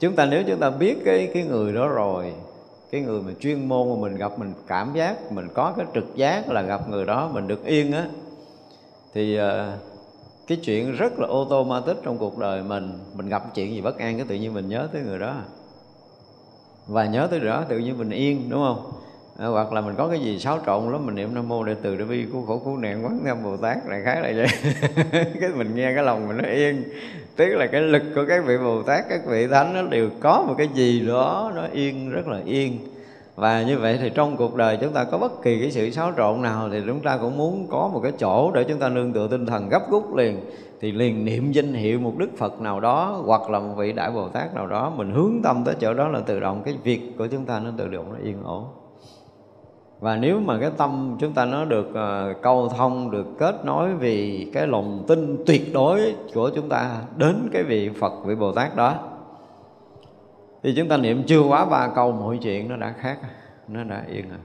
chúng 0.00 0.16
ta 0.16 0.26
nếu 0.26 0.42
chúng 0.46 0.60
ta 0.60 0.70
biết 0.70 0.96
cái 1.04 1.30
cái 1.34 1.44
người 1.44 1.72
đó 1.72 1.88
rồi 1.88 2.32
cái 2.94 3.02
người 3.02 3.22
mà 3.22 3.32
chuyên 3.40 3.68
môn 3.68 3.88
mà 3.88 4.08
mình 4.08 4.16
gặp 4.16 4.38
mình 4.38 4.52
cảm 4.66 4.92
giác 4.94 5.32
mình 5.32 5.48
có 5.54 5.74
cái 5.76 5.86
trực 5.94 6.16
giác 6.16 6.50
là 6.50 6.62
gặp 6.62 6.88
người 6.88 7.06
đó 7.06 7.30
mình 7.32 7.48
được 7.48 7.64
yên 7.64 7.92
á. 7.92 8.06
Thì 9.14 9.36
ờ, 9.36 9.78
cái 10.46 10.58
chuyện 10.64 10.92
rất 10.92 11.18
là 11.18 11.26
ô 11.26 11.46
tô 11.50 11.64
ma 11.64 11.80
tích 11.86 11.96
trong 12.02 12.18
cuộc 12.18 12.38
đời 12.38 12.62
mình 12.62 12.98
mình 13.14 13.28
gặp 13.28 13.54
chuyện 13.54 13.74
gì 13.74 13.80
bất 13.80 13.98
an 13.98 14.16
cái 14.16 14.26
tự 14.28 14.34
nhiên 14.34 14.54
mình 14.54 14.68
nhớ 14.68 14.88
tới 14.92 15.02
người 15.02 15.18
đó. 15.18 15.34
Và 16.86 17.06
nhớ 17.06 17.28
tới 17.30 17.40
đó 17.40 17.64
tự 17.68 17.78
nhiên 17.78 17.98
mình 17.98 18.10
yên 18.10 18.50
đúng 18.50 18.60
không? 18.60 18.92
À, 19.38 19.46
hoặc 19.46 19.72
là 19.72 19.80
mình 19.80 19.94
có 19.98 20.08
cái 20.08 20.20
gì 20.20 20.38
xáo 20.38 20.60
trộn 20.66 20.92
lắm 20.92 21.06
mình 21.06 21.14
niệm 21.14 21.34
nam 21.34 21.48
mô 21.48 21.64
đệ 21.64 21.74
từ 21.82 21.96
đại 21.96 22.06
bi 22.08 22.26
cứu 22.32 22.46
khổ 22.46 22.58
cứu 22.58 22.76
nạn 22.76 23.04
quán 23.04 23.18
nam 23.24 23.42
bồ 23.42 23.56
tát 23.56 23.86
này 23.86 24.02
khái 24.04 24.20
là 24.20 24.32
vậy. 24.36 24.46
Cái 25.40 25.50
mình 25.56 25.74
nghe 25.74 25.94
cái 25.94 26.04
lòng 26.04 26.28
mình 26.28 26.36
nó 26.36 26.48
yên 26.48 26.84
tức 27.36 27.46
là 27.46 27.66
cái 27.66 27.80
lực 27.80 28.02
của 28.14 28.24
các 28.28 28.44
vị 28.46 28.58
bồ 28.58 28.82
tát, 28.82 29.04
các 29.08 29.20
vị 29.26 29.46
thánh 29.46 29.74
nó 29.74 29.82
đều 29.82 30.10
có 30.20 30.44
một 30.48 30.54
cái 30.58 30.68
gì 30.74 31.06
đó 31.06 31.52
nó 31.54 31.62
yên, 31.72 32.10
rất 32.10 32.28
là 32.28 32.40
yên. 32.44 32.78
Và 33.36 33.62
như 33.62 33.78
vậy 33.78 33.98
thì 34.00 34.10
trong 34.14 34.36
cuộc 34.36 34.54
đời 34.54 34.78
chúng 34.80 34.92
ta 34.92 35.04
có 35.04 35.18
bất 35.18 35.42
kỳ 35.42 35.60
cái 35.60 35.70
sự 35.70 35.90
xáo 35.90 36.12
trộn 36.16 36.42
nào 36.42 36.68
thì 36.72 36.80
chúng 36.86 37.00
ta 37.00 37.16
cũng 37.16 37.36
muốn 37.36 37.66
có 37.70 37.90
một 37.92 38.00
cái 38.02 38.12
chỗ 38.18 38.52
để 38.54 38.64
chúng 38.64 38.78
ta 38.78 38.88
nương 38.88 39.12
tựa 39.12 39.28
tinh 39.28 39.46
thần 39.46 39.68
gấp 39.68 39.90
rút 39.90 40.16
liền. 40.16 40.40
Thì 40.80 40.92
liền 40.92 41.24
niệm 41.24 41.52
danh 41.52 41.72
hiệu 41.72 42.00
một 42.00 42.12
đức 42.18 42.28
phật 42.36 42.60
nào 42.60 42.80
đó, 42.80 43.22
hoặc 43.24 43.50
là 43.50 43.58
một 43.58 43.74
vị 43.76 43.92
đại 43.92 44.10
bồ 44.10 44.28
tát 44.28 44.54
nào 44.54 44.66
đó, 44.66 44.92
mình 44.96 45.10
hướng 45.10 45.40
tâm 45.42 45.62
tới 45.64 45.74
chỗ 45.80 45.94
đó 45.94 46.08
là 46.08 46.20
tự 46.20 46.40
động 46.40 46.62
cái 46.64 46.74
việc 46.84 47.00
của 47.18 47.26
chúng 47.26 47.44
ta 47.44 47.60
nó 47.60 47.70
tự 47.76 47.88
động 47.88 48.12
nó 48.12 48.18
yên 48.24 48.42
ổn 48.44 48.64
và 50.04 50.16
nếu 50.16 50.40
mà 50.40 50.58
cái 50.60 50.70
tâm 50.76 51.16
chúng 51.20 51.32
ta 51.32 51.44
nó 51.44 51.64
được 51.64 51.88
uh, 51.90 52.42
câu 52.42 52.68
thông 52.68 53.10
được 53.10 53.26
kết 53.38 53.64
nối 53.64 53.94
vì 53.94 54.50
cái 54.52 54.66
lòng 54.66 55.04
tin 55.08 55.44
tuyệt 55.46 55.72
đối 55.72 56.14
của 56.34 56.50
chúng 56.54 56.68
ta 56.68 57.02
đến 57.16 57.48
cái 57.52 57.62
vị 57.62 57.90
Phật 58.00 58.12
vị 58.24 58.34
Bồ 58.34 58.52
Tát 58.52 58.76
đó 58.76 58.94
thì 60.62 60.74
chúng 60.76 60.88
ta 60.88 60.96
niệm 60.96 61.22
chưa 61.26 61.40
quá 61.40 61.64
ba 61.64 61.88
câu 61.94 62.12
mọi 62.12 62.38
chuyện 62.42 62.68
nó 62.68 62.76
đã 62.76 62.94
khác 62.98 63.18
nó 63.68 63.84
đã 63.84 64.04
yên 64.08 64.28
rồi. 64.28 64.38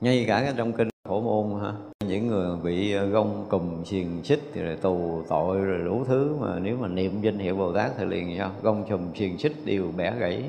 Ngay 0.00 0.24
cả 0.28 0.40
cái 0.40 0.54
trong 0.56 0.72
kinh 0.72 0.88
phổ 1.08 1.20
môn 1.20 1.60
hả 1.60 1.72
những 2.06 2.26
người 2.26 2.56
bị 2.56 2.94
gông 2.94 3.46
cùm 3.48 3.84
xiềng 3.84 4.24
xích 4.24 4.40
thì 4.54 4.62
rồi 4.62 4.76
tù 4.76 5.22
tội 5.28 5.60
rồi 5.60 5.84
đủ 5.84 6.04
thứ 6.04 6.36
mà 6.40 6.58
nếu 6.58 6.76
mà 6.76 6.88
niệm 6.88 7.20
danh 7.20 7.38
hiệu 7.38 7.56
bồ 7.56 7.72
tát 7.72 7.90
thì 7.98 8.04
liền 8.04 8.38
sao? 8.38 8.50
Gông 8.62 8.84
cùm 8.90 9.12
xiềng 9.14 9.38
xích 9.38 9.52
đều 9.64 9.84
bẻ 9.96 10.12
gãy 10.18 10.44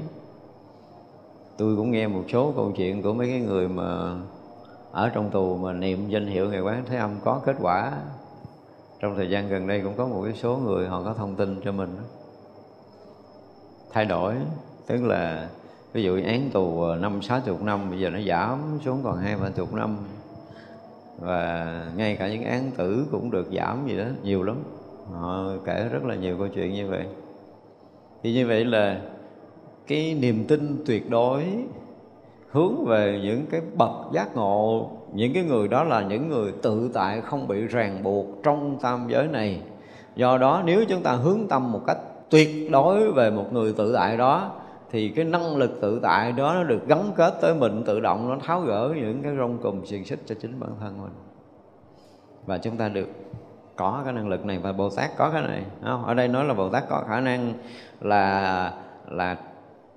tôi 1.58 1.76
cũng 1.76 1.92
nghe 1.92 2.08
một 2.08 2.24
số 2.32 2.54
câu 2.56 2.72
chuyện 2.76 3.02
của 3.02 3.14
mấy 3.14 3.28
cái 3.28 3.40
người 3.40 3.68
mà 3.68 4.16
ở 4.92 5.10
trong 5.10 5.30
tù 5.30 5.58
mà 5.58 5.74
niệm 5.74 6.10
danh 6.10 6.28
hiệu 6.28 6.50
ngày 6.50 6.62
quán 6.62 6.84
thế 6.86 6.98
âm 6.98 7.12
có 7.24 7.42
kết 7.46 7.56
quả. 7.62 7.92
Trong 9.00 9.16
thời 9.16 9.30
gian 9.30 9.50
gần 9.50 9.68
đây 9.68 9.82
cũng 9.82 9.94
có 9.98 10.08
một 10.08 10.22
cái 10.24 10.34
số 10.34 10.58
người 10.58 10.88
họ 10.88 11.04
có 11.04 11.14
thông 11.14 11.36
tin 11.36 11.62
cho 11.64 11.72
mình 11.72 11.98
thay 13.92 14.06
đổi, 14.06 14.36
tức 14.88 15.04
là 15.04 15.50
ví 15.94 16.04
dụ 16.04 16.20
án 16.26 16.50
tù 16.54 16.86
năm 17.00 17.22
sáu 17.22 17.40
chục 17.46 17.62
năm, 17.62 17.90
bây 17.90 18.00
giờ 18.00 18.10
nó 18.10 18.20
giảm 18.28 18.80
xuống 18.86 19.02
còn 19.04 19.18
hai 19.18 19.36
ba 19.36 19.50
chục 19.50 19.74
năm. 19.74 19.98
Và 21.20 21.86
ngay 21.96 22.16
cả 22.16 22.30
những 22.30 22.44
án 22.44 22.72
tử 22.78 23.06
cũng 23.12 23.32
được 23.32 23.48
giảm 23.58 23.88
gì 23.88 23.98
đó, 23.98 24.06
nhiều 24.24 24.44
lắm. 24.44 24.64
Họ 25.14 25.46
kể 25.66 25.90
rất 25.92 26.04
là 26.04 26.16
nhiều 26.16 26.38
câu 26.38 26.48
chuyện 26.48 26.74
như 26.74 26.88
vậy. 26.90 27.06
Thì 28.24 28.34
như 28.34 28.48
vậy 28.48 28.66
là 28.66 29.02
cái 29.88 30.14
niềm 30.14 30.46
tin 30.48 30.84
tuyệt 30.86 31.10
đối, 31.10 31.44
hướng 32.52 32.86
về 32.86 33.20
những 33.24 33.46
cái 33.52 33.62
bậc 33.78 33.92
giác 34.14 34.36
ngộ, 34.36 34.90
những 35.14 35.34
cái 35.34 35.44
người 35.44 35.68
đó 35.68 35.84
là 35.84 36.02
những 36.02 36.30
người 36.30 36.52
tự 36.62 36.90
tại, 36.94 37.22
không 37.22 37.48
bị 37.48 37.68
ràng 37.68 38.04
buộc 38.04 38.26
trong 38.44 38.78
tam 38.82 39.08
giới 39.10 39.28
này 39.28 39.62
do 40.16 40.38
đó, 40.38 40.62
nếu 40.66 40.86
chúng 40.86 41.02
ta 41.02 41.12
hướng 41.12 41.48
tâm 41.48 41.72
một 41.72 41.82
cách 41.88 41.98
tuyệt 42.30 42.72
đối 42.72 43.12
về 43.12 43.32
một 43.32 43.54
người 43.54 43.74
tự 43.74 43.94
tại 43.94 44.18
đó, 44.18 44.52
thì 44.92 45.10
cái 45.10 45.26
năng 45.26 45.58
lực 45.58 45.82
tự 45.82 46.00
tại 46.04 46.32
đó 46.32 46.54
nó 46.54 46.64
được 46.64 46.88
gắn 46.88 47.12
kết 47.16 47.34
tới 47.42 47.56
mình, 47.56 47.84
tự 47.86 48.00
động 48.00 48.30
nó 48.30 48.38
tháo 48.46 48.62
gỡ 48.62 48.94
những 48.96 49.24
cái 49.24 49.36
rong 49.38 49.58
cùm 49.58 49.84
xiềng 49.86 50.06
xích 50.06 50.20
cho 50.26 50.36
chính 50.42 50.60
bản 50.60 50.70
thân 50.80 51.02
mình 51.02 51.12
và 52.46 52.58
chúng 52.58 52.78
ta 52.78 52.90
được 52.90 53.10
có 53.76 54.02
cái 54.04 54.14
năng 54.14 54.28
lực 54.28 54.46
này 54.46 54.60
và 54.60 54.72
Bồ 54.72 54.90
Tát 54.90 55.18
có 55.18 55.30
cái 55.30 55.42
này 55.42 55.64
không? 55.84 56.06
ở 56.06 56.14
đây 56.14 56.28
nói 56.28 56.46
là 56.46 56.54
Bồ 56.54 56.70
Tát 56.70 56.90
có 56.90 57.04
khả 57.08 57.20
năng 57.20 57.54
là 58.02 58.74
là 59.10 59.38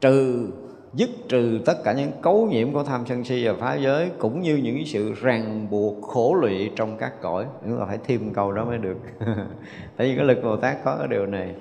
trừ, 0.00 0.48
dứt 0.94 1.11
trừ 1.28 1.59
tất 1.66 1.85
cả 1.85 1.92
những 1.92 2.11
cấu 2.22 2.46
nhiễm 2.46 2.72
của 2.72 2.83
tham 2.83 3.07
sân 3.07 3.24
si 3.24 3.46
và 3.46 3.54
phá 3.61 3.74
giới, 3.74 4.11
cũng 4.18 4.40
như 4.40 4.57
những 4.57 4.87
sự 4.87 5.12
ràng 5.12 5.66
buộc 5.70 6.02
khổ 6.02 6.35
lụy 6.35 6.70
trong 6.76 6.96
các 6.98 7.12
cõi. 7.22 7.46
Chúng 7.64 7.78
ta 7.78 7.85
phải 7.87 7.98
thêm 8.04 8.33
câu 8.35 8.52
đó 8.52 8.64
mới 8.64 8.78
được. 8.78 8.96
Tại 9.96 10.09
vì 10.09 10.16
cái 10.16 10.24
lực 10.24 10.38
Bồ 10.42 10.57
Tát 10.57 10.85
có 10.85 10.96
cái 10.98 11.09
điều 11.09 11.26
này 11.26 11.54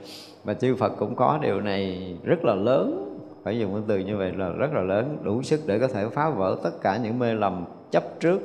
và 0.43 0.53
chư 0.53 0.75
Phật 0.75 0.93
cũng 0.99 1.15
có 1.15 1.39
điều 1.41 1.61
này 1.61 2.15
rất 2.23 2.45
là 2.45 2.55
lớn. 2.55 3.09
Phải 3.43 3.59
dùng 3.59 3.73
cái 3.73 3.83
từ 3.87 3.97
như 3.97 4.17
vậy 4.17 4.31
là 4.37 4.49
rất 4.49 4.73
là 4.73 4.81
lớn, 4.81 5.17
đủ 5.23 5.41
sức 5.41 5.59
để 5.65 5.79
có 5.79 5.87
thể 5.87 6.05
phá 6.09 6.29
vỡ 6.29 6.57
tất 6.63 6.81
cả 6.81 6.97
những 7.03 7.19
mê 7.19 7.33
lầm 7.33 7.65
chấp 7.91 8.03
trước 8.19 8.41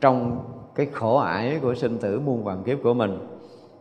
trong 0.00 0.38
cái 0.74 0.86
khổ 0.92 1.16
ải 1.16 1.58
của 1.62 1.74
sinh 1.74 1.98
tử 1.98 2.20
muôn 2.20 2.44
vàng 2.44 2.62
kiếp 2.64 2.78
của 2.82 2.94
mình 2.94 3.18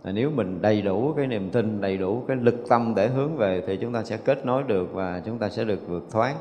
là 0.06 0.12
nếu 0.12 0.30
mình 0.30 0.62
đầy 0.62 0.82
đủ 0.82 1.14
cái 1.18 1.28
niềm 1.28 1.50
tin 1.50 1.82
đầy 1.82 1.98
đủ 1.98 2.24
cái 2.28 2.38
lực 2.38 2.56
tâm 2.70 2.94
để 2.96 3.08
hướng 3.08 3.38
về 3.38 3.64
thì 3.68 3.78
chúng 3.78 3.94
ta 3.94 4.04
sẽ 4.04 4.18
kết 4.18 4.46
nối 4.46 4.64
được 4.64 4.94
và 4.94 5.22
chúng 5.26 5.38
ta 5.38 5.50
sẽ 5.50 5.64
được 5.64 5.88
vượt 5.88 6.04
thoát 6.12 6.36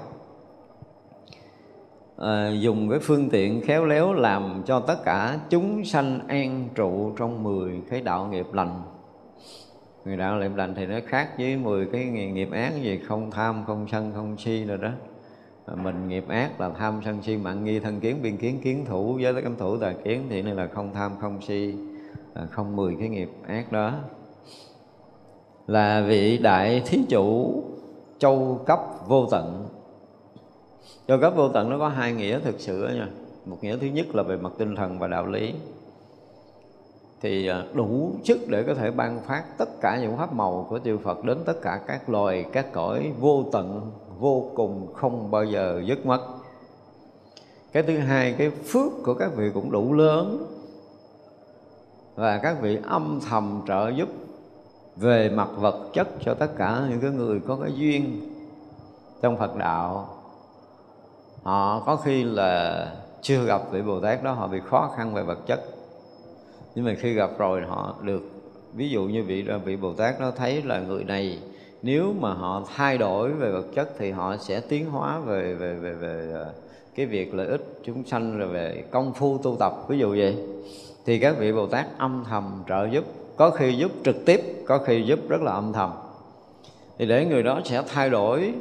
à, 2.16 2.50
dùng 2.60 2.90
cái 2.90 2.98
phương 2.98 3.28
tiện 3.30 3.60
khéo 3.60 3.84
léo 3.84 4.12
làm 4.12 4.62
cho 4.66 4.80
tất 4.80 5.04
cả 5.04 5.38
chúng 5.50 5.84
sanh 5.84 6.20
an 6.28 6.68
trụ 6.74 7.12
trong 7.18 7.42
10 7.42 7.80
cái 7.90 8.00
đạo 8.00 8.28
nghiệp 8.30 8.46
lành. 8.52 8.82
Người 10.04 10.16
đạo 10.16 10.40
nghiệp 10.40 10.56
lành 10.56 10.74
thì 10.74 10.86
nó 10.86 10.98
khác 11.06 11.28
với 11.38 11.56
10 11.56 11.86
cái 11.86 12.04
nghiệp 12.04 12.48
ác 12.52 12.72
gì 12.82 13.00
không 13.06 13.30
tham 13.30 13.64
không 13.66 13.86
sân 13.90 14.12
không 14.14 14.36
si 14.38 14.64
rồi 14.64 14.78
đó. 14.78 14.90
Mình 15.76 16.08
nghiệp 16.08 16.28
ác 16.28 16.60
là 16.60 16.70
tham 16.78 17.00
sân 17.04 17.22
si 17.22 17.36
mạng 17.36 17.64
nghi 17.64 17.80
thân 17.80 18.00
kiến 18.00 18.16
biên 18.22 18.36
kiến 18.36 18.60
kiến 18.62 18.84
thủ 18.84 19.18
với 19.22 19.42
cấm 19.42 19.56
thủ 19.56 19.76
tà 19.76 19.92
kiến 20.04 20.22
thì 20.28 20.42
này 20.42 20.54
là 20.54 20.66
không 20.66 20.90
tham 20.94 21.12
không 21.20 21.40
si. 21.40 21.74
À, 22.34 22.46
không 22.50 22.76
mười 22.76 22.96
cái 23.00 23.08
nghiệp 23.08 23.30
ác 23.46 23.72
đó. 23.72 23.92
Là 25.66 26.04
vị 26.08 26.38
đại 26.38 26.82
thí 26.86 27.04
chủ 27.08 27.62
châu 28.18 28.60
cấp 28.66 28.80
vô 29.06 29.26
tận. 29.30 29.68
Châu 31.08 31.18
cấp 31.20 31.32
vô 31.36 31.48
tận 31.48 31.70
nó 31.70 31.78
có 31.78 31.88
hai 31.88 32.12
nghĩa 32.12 32.38
thực 32.38 32.60
sự 32.60 32.86
đó 32.86 32.90
nha. 32.94 33.08
Một 33.46 33.56
nghĩa 33.60 33.76
thứ 33.76 33.86
nhất 33.86 34.14
là 34.14 34.22
về 34.22 34.36
mặt 34.36 34.52
tinh 34.58 34.76
thần 34.76 34.98
và 34.98 35.06
đạo 35.06 35.26
lý. 35.26 35.54
Thì 37.20 37.48
à, 37.48 37.64
đủ 37.74 38.12
sức 38.24 38.38
để 38.48 38.62
có 38.62 38.74
thể 38.74 38.90
ban 38.90 39.20
phát 39.20 39.44
tất 39.58 39.80
cả 39.80 39.98
những 40.02 40.16
pháp 40.16 40.34
màu 40.34 40.66
của 40.70 40.78
chư 40.78 40.98
Phật 40.98 41.24
đến 41.24 41.38
tất 41.44 41.62
cả 41.62 41.80
các 41.86 42.10
loài, 42.10 42.44
các 42.52 42.72
cõi 42.72 43.12
vô 43.20 43.44
tận, 43.52 43.90
vô 44.18 44.50
cùng 44.54 44.92
không 44.94 45.30
bao 45.30 45.44
giờ 45.44 45.82
dứt 45.86 46.06
mất. 46.06 46.20
Cái 47.72 47.82
thứ 47.82 47.98
hai, 47.98 48.34
cái 48.38 48.50
phước 48.50 48.92
của 49.04 49.14
các 49.14 49.30
vị 49.36 49.50
cũng 49.54 49.70
đủ 49.70 49.92
lớn 49.92 50.46
và 52.14 52.38
các 52.38 52.56
vị 52.60 52.78
âm 52.82 53.20
thầm 53.28 53.62
trợ 53.68 53.88
giúp 53.96 54.08
về 54.96 55.30
mặt 55.30 55.48
vật 55.56 55.90
chất 55.92 56.08
cho 56.24 56.34
tất 56.34 56.48
cả 56.56 56.82
những 56.90 57.00
cái 57.00 57.10
người 57.10 57.40
có 57.40 57.56
cái 57.62 57.72
duyên 57.74 58.30
trong 59.22 59.36
Phật 59.36 59.56
đạo. 59.56 60.08
Họ 61.42 61.82
có 61.86 61.96
khi 61.96 62.24
là 62.24 62.86
chưa 63.22 63.44
gặp 63.44 63.62
vị 63.70 63.82
Bồ 63.82 64.00
Tát 64.00 64.22
đó, 64.22 64.32
họ 64.32 64.48
bị 64.48 64.60
khó 64.70 64.92
khăn 64.96 65.14
về 65.14 65.22
vật 65.22 65.38
chất. 65.46 65.60
Nhưng 66.74 66.84
mà 66.84 66.94
khi 66.98 67.12
gặp 67.12 67.30
rồi 67.38 67.62
họ 67.68 67.94
được, 68.02 68.22
ví 68.74 68.88
dụ 68.88 69.02
như 69.02 69.22
vị 69.22 69.46
vị 69.64 69.76
Bồ 69.76 69.92
Tát 69.92 70.20
nó 70.20 70.30
thấy 70.30 70.62
là 70.62 70.80
người 70.80 71.04
này, 71.04 71.38
nếu 71.82 72.14
mà 72.20 72.34
họ 72.34 72.62
thay 72.76 72.98
đổi 72.98 73.32
về 73.32 73.52
vật 73.52 73.66
chất 73.74 73.90
thì 73.98 74.10
họ 74.10 74.36
sẽ 74.36 74.60
tiến 74.60 74.90
hóa 74.90 75.18
về 75.18 75.54
về 75.54 75.74
về 75.74 75.92
về 75.92 76.32
à, 76.34 76.44
cái 76.94 77.06
việc 77.06 77.34
lợi 77.34 77.46
ích 77.46 77.80
chúng 77.84 78.04
sanh, 78.04 78.38
rồi 78.38 78.48
về 78.48 78.84
công 78.90 79.14
phu 79.14 79.38
tu 79.38 79.56
tập, 79.56 79.72
ví 79.88 79.98
dụ 79.98 80.10
vậy 80.10 80.36
thì 81.06 81.18
các 81.18 81.36
vị 81.38 81.52
Bồ 81.52 81.66
Tát 81.66 81.86
âm 81.98 82.24
thầm 82.28 82.62
trợ 82.68 82.88
giúp, 82.90 83.04
có 83.36 83.50
khi 83.50 83.72
giúp 83.72 83.90
trực 84.04 84.16
tiếp, 84.26 84.64
có 84.66 84.78
khi 84.78 85.02
giúp 85.02 85.18
rất 85.28 85.42
là 85.42 85.52
âm 85.52 85.72
thầm. 85.72 85.90
Thì 86.98 87.06
để 87.06 87.26
người 87.26 87.42
đó 87.42 87.60
sẽ 87.64 87.82
thay 87.88 88.10
đổi, 88.10 88.54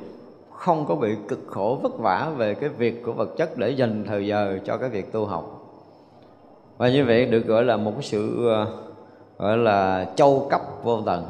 không 0.51 0.85
có 0.85 0.95
bị 0.95 1.15
cực 1.27 1.39
khổ 1.47 1.79
vất 1.83 1.99
vả 1.99 2.31
về 2.37 2.55
cái 2.55 2.69
việc 2.69 3.03
của 3.05 3.13
vật 3.13 3.29
chất 3.37 3.57
để 3.57 3.69
dành 3.69 4.03
thời 4.07 4.27
giờ 4.27 4.59
cho 4.65 4.77
cái 4.77 4.89
việc 4.89 5.11
tu 5.11 5.25
học. 5.25 5.59
Và 6.77 6.89
như 6.89 7.05
vậy 7.05 7.25
được 7.25 7.45
gọi 7.47 7.63
là 7.63 7.77
một 7.77 7.91
cái 7.91 8.03
sự 8.03 8.47
ờ, 8.47 8.67
gọi 9.37 9.57
là 9.57 10.11
châu 10.15 10.47
cấp 10.49 10.61
vô 10.83 11.01
tận. 11.01 11.25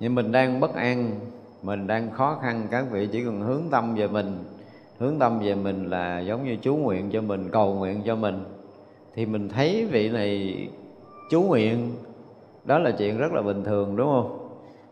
Nhưng 0.00 0.14
mình 0.14 0.32
đang 0.32 0.60
bất 0.60 0.74
an, 0.74 1.20
mình 1.62 1.86
đang 1.86 2.10
khó 2.10 2.38
khăn, 2.42 2.66
các 2.70 2.84
vị 2.90 3.08
chỉ 3.12 3.24
cần 3.24 3.40
hướng 3.40 3.62
tâm 3.70 3.94
về 3.94 4.08
mình, 4.08 4.44
hướng 4.98 5.18
tâm 5.18 5.38
về 5.38 5.54
mình 5.54 5.90
là 5.90 6.20
giống 6.20 6.44
như 6.44 6.56
chú 6.56 6.76
nguyện 6.76 7.10
cho 7.10 7.20
mình, 7.20 7.48
cầu 7.52 7.74
nguyện 7.74 8.02
cho 8.06 8.16
mình 8.16 8.44
thì 9.14 9.26
mình 9.26 9.48
thấy 9.48 9.86
vị 9.86 10.08
này 10.08 10.56
chú 11.30 11.42
nguyện. 11.42 11.90
Đó 12.64 12.78
là 12.78 12.90
chuyện 12.90 13.18
rất 13.18 13.32
là 13.32 13.42
bình 13.42 13.64
thường, 13.64 13.96
đúng 13.96 14.06
không? 14.06 14.38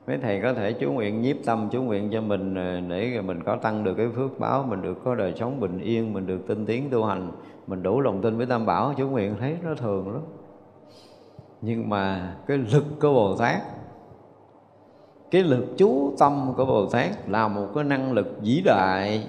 Mấy 0.06 0.18
thầy 0.18 0.40
có 0.42 0.54
thể 0.54 0.72
chú 0.72 0.92
nguyện 0.92 1.22
nhiếp 1.22 1.36
tâm, 1.44 1.68
chú 1.72 1.82
nguyện 1.82 2.10
cho 2.12 2.20
mình 2.20 2.54
ờ, 2.54 2.80
để 2.80 3.20
mình 3.20 3.42
có 3.42 3.56
tăng 3.56 3.84
được 3.84 3.94
cái 3.94 4.08
phước 4.16 4.38
báo, 4.38 4.64
mình 4.68 4.82
được 4.82 4.98
có 5.04 5.14
đời 5.14 5.34
sống 5.36 5.60
bình 5.60 5.80
yên, 5.80 6.12
mình 6.12 6.26
được 6.26 6.46
tinh 6.46 6.66
tiến 6.66 6.90
tu 6.90 7.04
hành. 7.04 7.30
Mình 7.66 7.82
đủ 7.82 8.00
lòng 8.00 8.22
tin 8.22 8.36
với 8.36 8.46
tam 8.46 8.66
bảo, 8.66 8.94
chú 8.96 9.08
nguyện 9.08 9.34
thấy 9.40 9.56
nó 9.64 9.74
thường 9.74 10.12
lắm. 10.12 10.22
Nhưng 11.60 11.88
mà 11.88 12.34
cái 12.46 12.58
lực 12.58 12.84
của 13.00 13.14
bồ 13.14 13.36
tát, 13.36 13.62
cái 15.30 15.42
lực 15.42 15.66
chú 15.76 16.14
tâm 16.18 16.52
của 16.56 16.64
bồ 16.64 16.86
tát 16.86 17.28
là 17.28 17.48
một 17.48 17.66
cái 17.74 17.84
năng 17.84 18.12
lực 18.12 18.36
vĩ 18.42 18.62
đại 18.64 19.26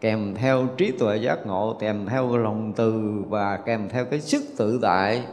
kèm 0.00 0.34
theo 0.34 0.66
trí 0.76 0.90
tuệ 0.90 1.16
giác 1.16 1.46
ngộ 1.46 1.76
kèm 1.80 2.06
theo 2.06 2.36
lòng 2.36 2.72
từ 2.76 3.22
và 3.28 3.56
kèm 3.56 3.88
theo 3.88 4.04
cái 4.04 4.20
sức 4.20 4.42
tự 4.58 4.78
tại. 4.82 5.24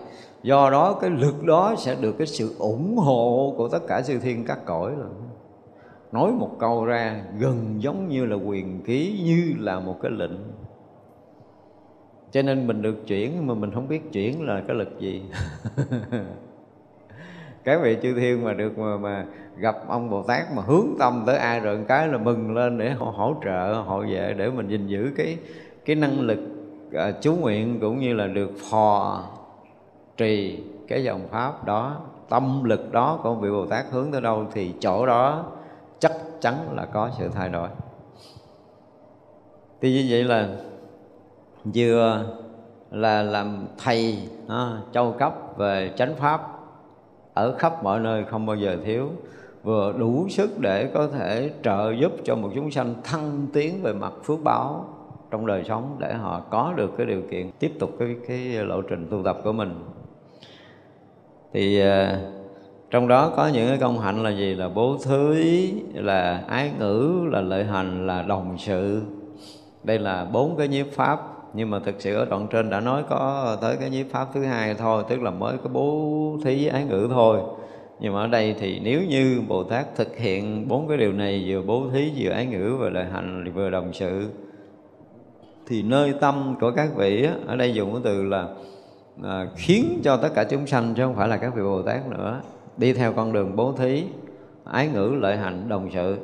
Do 0.44 0.70
đó 0.70 0.98
cái 1.02 1.10
lực 1.10 1.44
đó 1.44 1.76
sẽ 1.78 1.96
được 2.02 2.16
cái 2.18 2.28
sự 2.28 2.56
ủng 2.60 2.98
hộ 2.98 3.54
của 3.58 3.68
tất 3.68 3.80
cả 3.88 4.02
siêu 4.02 4.20
thiên 4.22 4.46
các 4.46 4.66
cõi 4.66 4.92
rồi. 4.98 5.10
Nói 6.12 6.32
một 6.32 6.52
câu 6.60 6.86
ra 6.86 7.24
gần 7.40 7.76
giống 7.80 8.10
như 8.10 8.26
là 8.26 8.36
quyền 8.36 8.84
ký 8.84 9.22
như 9.26 9.54
là 9.60 9.80
một 9.80 9.96
cái 10.02 10.12
lệnh. 10.12 10.38
Cho 12.32 12.42
nên 12.42 12.68
mình 12.68 12.82
được 12.82 13.08
chuyển 13.08 13.48
mà 13.48 13.54
mình 13.54 13.72
không 13.72 13.88
biết 13.88 14.12
chuyển 14.12 14.46
là 14.46 14.64
cái 14.68 14.76
lực 14.76 15.00
gì. 15.00 15.24
Các 17.64 17.82
vị 17.84 17.98
chư 18.04 18.14
thiên 18.14 18.44
mà 18.44 18.54
được 18.54 18.78
mà, 18.78 18.98
mà 18.98 19.26
gặp 19.58 19.76
ông 19.88 20.10
bồ 20.10 20.24
tát 20.24 20.44
mà 20.56 20.62
hướng 20.62 20.88
tâm 21.00 21.24
tới 21.26 21.38
ai 21.38 21.60
rồi 21.60 21.80
cái 21.88 22.08
là 22.08 22.18
mừng 22.18 22.56
lên 22.56 22.78
để 22.78 22.92
họ 22.92 23.06
hỗ 23.16 23.36
trợ 23.44 23.74
hộ 23.74 24.04
vệ 24.10 24.34
để 24.38 24.50
mình 24.50 24.68
gìn 24.68 24.88
giữ 24.88 25.12
cái 25.18 25.38
cái 25.86 25.96
năng 25.96 26.20
lực 26.20 26.40
uh, 26.90 27.22
chú 27.22 27.36
nguyện 27.36 27.80
cũng 27.82 28.00
như 28.00 28.14
là 28.14 28.28
được 28.28 28.52
phò 28.72 29.24
trì 30.18 30.64
cái 30.88 31.04
dòng 31.04 31.28
pháp 31.32 31.66
đó. 31.66 31.98
Tâm 32.30 32.64
lực 32.64 32.92
đó 32.92 33.20
của 33.24 33.36
vị 33.36 33.50
bồ 33.50 33.66
tát 33.66 33.86
hướng 33.92 34.12
tới 34.12 34.22
đâu 34.22 34.46
thì 34.54 34.74
chỗ 34.80 35.06
đó 35.06 35.46
chắc 36.00 36.12
chắn 36.42 36.56
là 36.76 36.86
có 36.86 37.10
sự 37.18 37.30
thay 37.30 37.50
đổi. 37.50 37.70
Thì 39.82 39.94
như 39.94 40.08
vậy 40.10 40.24
là 40.24 40.50
vừa 41.76 42.26
là 42.92 43.24
làm 43.24 43.68
thầy 43.78 44.18
à, 44.48 44.72
châu 44.92 45.12
cấp 45.12 45.34
về 45.58 45.92
chánh 45.96 46.16
pháp 46.16 46.42
ở 47.34 47.56
khắp 47.58 47.84
mọi 47.84 48.00
nơi 48.00 48.24
không 48.24 48.46
bao 48.46 48.56
giờ 48.56 48.78
thiếu 48.86 49.10
vừa 49.66 49.94
đủ 49.98 50.26
sức 50.30 50.60
để 50.60 50.90
có 50.94 51.08
thể 51.08 51.52
trợ 51.64 51.94
giúp 52.00 52.12
cho 52.24 52.36
một 52.36 52.50
chúng 52.56 52.72
sanh 52.72 52.96
thăng 53.04 53.48
tiến 53.54 53.82
về 53.84 53.94
mặt 53.94 54.14
phước 54.24 54.44
báo 54.44 54.86
trong 55.32 55.46
đời 55.46 55.64
sống 55.68 55.96
để 56.00 56.14
họ 56.14 56.42
có 56.50 56.74
được 56.76 56.92
cái 56.98 57.06
điều 57.06 57.22
kiện 57.32 57.52
tiếp 57.60 57.72
tục 57.80 57.90
cái 58.00 58.16
cái 58.28 58.40
lộ 58.40 58.82
trình 58.82 59.08
tu 59.12 59.24
tập 59.24 59.38
của 59.44 59.52
mình. 59.52 59.74
Thì 61.54 61.80
à, 61.80 62.20
trong 62.90 63.08
đó 63.08 63.34
có 63.36 63.48
những 63.48 63.68
cái 63.68 63.78
công 63.78 64.00
hạnh 64.00 64.24
là 64.24 64.30
gì? 64.30 64.56
Là 64.56 64.70
bố 64.70 64.98
thí, 65.06 65.74
là 65.94 66.44
ái 66.48 66.72
ngữ, 66.80 67.28
là 67.32 67.42
lợi 67.42 67.64
hành, 67.64 68.08
là 68.08 68.22
đồng 68.22 68.58
sự. 68.58 69.02
Đây 69.84 70.00
là 70.00 70.26
bốn 70.26 70.56
cái 70.58 70.68
nhiếp 70.68 70.88
pháp. 70.92 71.20
Nhưng 71.54 71.70
mà 71.70 71.80
thực 71.80 71.96
sự 72.00 72.16
ở 72.16 72.26
đoạn 72.26 72.48
trên 72.52 72.70
đã 72.70 72.80
nói 72.80 73.04
có 73.10 73.58
tới 73.62 73.78
cái 73.80 73.90
nhiếp 73.90 74.06
pháp 74.12 74.28
thứ 74.34 74.44
hai 74.44 74.74
thôi, 74.74 75.04
tức 75.10 75.22
là 75.22 75.32
mới 75.32 75.58
có 75.64 75.70
bố 75.74 76.38
thí 76.44 76.68
ái 76.68 76.86
ngữ 76.86 77.08
thôi 77.12 77.40
nhưng 78.00 78.14
mà 78.14 78.22
ở 78.22 78.28
đây 78.28 78.56
thì 78.60 78.80
nếu 78.84 79.04
như 79.04 79.42
bồ 79.48 79.64
tát 79.64 79.96
thực 79.96 80.18
hiện 80.18 80.68
bốn 80.68 80.88
cái 80.88 80.98
điều 80.98 81.14
này 81.14 81.46
vừa 81.48 81.62
bố 81.62 81.84
thí 81.94 82.12
vừa 82.18 82.30
ái 82.30 82.46
ngữ 82.46 82.76
và 82.80 82.90
lợi 82.90 83.06
hành 83.06 83.52
vừa 83.56 83.70
đồng 83.70 83.94
sự 83.94 84.28
thì 85.68 85.82
nơi 85.82 86.14
tâm 86.22 86.56
của 86.60 86.72
các 86.72 86.90
vị 86.96 87.28
ở 87.48 87.56
đây 87.56 87.74
dùng 87.74 87.94
cái 87.94 88.02
từ 88.04 88.24
là 88.24 88.48
à, 89.24 89.48
khiến 89.56 90.00
cho 90.04 90.18
tất 90.18 90.30
cả 90.36 90.44
chúng 90.44 90.68
sanh 90.68 90.94
chứ 90.98 91.04
không 91.04 91.16
phải 91.16 91.28
là 91.28 91.38
các 91.38 91.56
vị 91.56 91.62
bồ 91.62 91.82
tát 91.82 92.08
nữa 92.10 92.42
đi 92.78 92.94
theo 92.94 93.14
con 93.14 93.34
đường 93.34 93.56
bố 93.56 93.72
thí 93.72 94.04
ái 94.66 94.88
ngữ 94.88 95.16
lợi 95.20 95.38
hạnh 95.38 95.70
đồng 95.70 95.90
sự. 95.94 96.18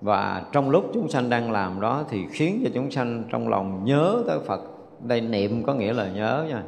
Và 0.00 0.42
trong 0.52 0.70
lúc 0.70 0.90
chúng 0.94 1.08
sanh 1.08 1.30
đang 1.30 1.52
làm 1.52 1.80
đó 1.80 2.04
thì 2.10 2.24
khiến 2.30 2.60
cho 2.64 2.70
chúng 2.74 2.90
sanh 2.90 3.24
trong 3.30 3.48
lòng 3.48 3.84
nhớ 3.84 4.22
tới 4.26 4.38
Phật. 4.46 4.60
Đây 5.00 5.20
niệm 5.20 5.62
có 5.62 5.74
nghĩa 5.74 5.92
là 5.92 6.08
nhớ 6.10 6.46
nha 6.48 6.62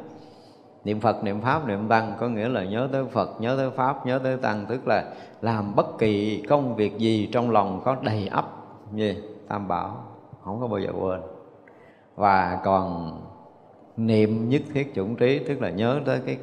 niệm 0.83 0.99
Phật, 0.99 1.23
niệm 1.23 1.41
Pháp, 1.41 1.67
niệm 1.67 1.87
Tăng 1.87 2.13
có 2.19 2.27
nghĩa 2.27 2.49
là 2.49 2.63
nhớ 2.63 2.89
tới 2.91 3.05
Phật, 3.11 3.41
nhớ 3.41 3.55
tới 3.57 3.69
Pháp, 3.69 4.05
nhớ 4.05 4.19
tới 4.23 4.37
Tăng, 4.37 4.65
tức 4.69 4.87
là 4.87 5.03
làm 5.41 5.75
bất 5.75 5.97
kỳ 5.97 6.41
công 6.49 6.75
việc 6.75 6.97
gì 6.97 7.29
trong 7.31 7.51
lòng 7.51 7.81
có 7.85 7.95
đầy 8.01 8.27
ắp 8.27 8.45
như 8.91 9.15
tam 9.47 9.67
bảo, 9.67 10.03
không 10.43 10.61
có 10.61 10.67
bao 10.67 10.79
giờ 10.79 10.89
quên. 10.99 11.21
Và 12.15 12.59
còn 12.63 13.11
niệm 13.97 14.49
nhất 14.49 14.61
thiết 14.73 14.95
chủng 14.95 15.15
trí, 15.15 15.39
tức 15.39 15.61
là 15.61 15.69
nhớ 15.69 15.99
tới 16.05 16.19
cái 16.25 16.37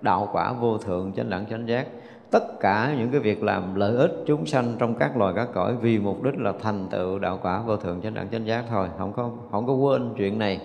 đạo 0.00 0.28
quả 0.32 0.52
vô 0.52 0.78
thượng, 0.78 1.12
chánh 1.16 1.30
đẳng, 1.30 1.46
chánh 1.50 1.68
giác. 1.68 1.86
Tất 2.30 2.60
cả 2.60 2.94
những 2.98 3.10
cái 3.10 3.20
việc 3.20 3.42
làm 3.42 3.74
lợi 3.74 3.96
ích 3.96 4.12
chúng 4.26 4.46
sanh 4.46 4.74
trong 4.78 4.94
các 4.94 5.16
loài, 5.16 5.32
các 5.36 5.48
cõi 5.54 5.76
vì 5.76 5.98
mục 5.98 6.22
đích 6.22 6.38
là 6.38 6.52
thành 6.62 6.88
tựu 6.90 7.18
đạo 7.18 7.38
quả 7.42 7.62
vô 7.66 7.76
thượng, 7.76 8.00
chánh 8.00 8.14
đẳng, 8.14 8.28
chánh 8.28 8.46
giác 8.46 8.64
thôi. 8.70 8.88
Không 8.98 9.12
có 9.12 9.30
không 9.50 9.66
có 9.66 9.72
quên 9.72 10.14
chuyện 10.16 10.38
này 10.38 10.60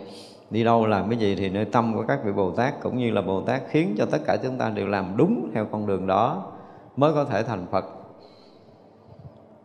đi 0.52 0.64
đâu 0.64 0.86
làm 0.86 1.10
cái 1.10 1.20
gì 1.20 1.36
thì 1.36 1.50
nơi 1.50 1.66
tâm 1.66 1.94
của 1.96 2.04
các 2.08 2.20
vị 2.26 2.32
bồ 2.32 2.52
tát 2.52 2.82
cũng 2.82 2.98
như 2.98 3.12
là 3.12 3.22
bồ 3.22 3.42
tát 3.42 3.62
khiến 3.70 3.96
cho 3.98 4.06
tất 4.06 4.18
cả 4.26 4.38
chúng 4.44 4.58
ta 4.58 4.70
đều 4.70 4.88
làm 4.88 5.14
đúng 5.18 5.50
theo 5.54 5.66
con 5.72 5.88
đường 5.88 6.08
đó 6.08 6.52
mới 6.98 7.14
có 7.14 7.26
thể 7.26 7.44
thành 7.44 7.66
phật. 7.72 7.86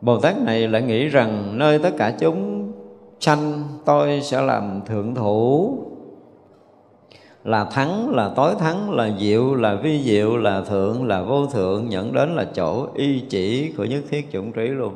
Bồ 0.01 0.21
tát 0.21 0.39
này 0.39 0.69
lại 0.69 0.83
nghĩ 0.83 1.09
rằng 1.09 1.59
nơi 1.59 1.79
tất 1.79 1.91
cả 1.99 2.15
chúng 2.19 2.73
sanh 3.21 3.63
tôi 3.85 4.21
sẽ 4.21 4.43
làm 4.43 4.81
thượng 4.87 5.15
thủ, 5.15 5.79
là 7.45 7.65
thắng, 7.65 8.11
là 8.11 8.31
tối 8.37 8.55
thắng, 8.59 8.91
là 8.91 9.11
diệu, 9.19 9.55
là 9.55 9.75
vi 9.75 10.03
diệu, 10.03 10.37
là 10.37 10.61
thượng, 10.61 11.07
là 11.07 11.23
vô 11.23 11.47
thượng 11.47 11.89
nhận 11.89 12.13
đến 12.13 12.37
là 12.37 12.45
chỗ 12.55 12.87
y 12.95 13.21
chỉ 13.21 13.73
của 13.77 13.85
nhất 13.85 14.03
thiết 14.11 14.33
chủng 14.33 14.53
trí 14.53 14.67
luôn. 14.67 14.93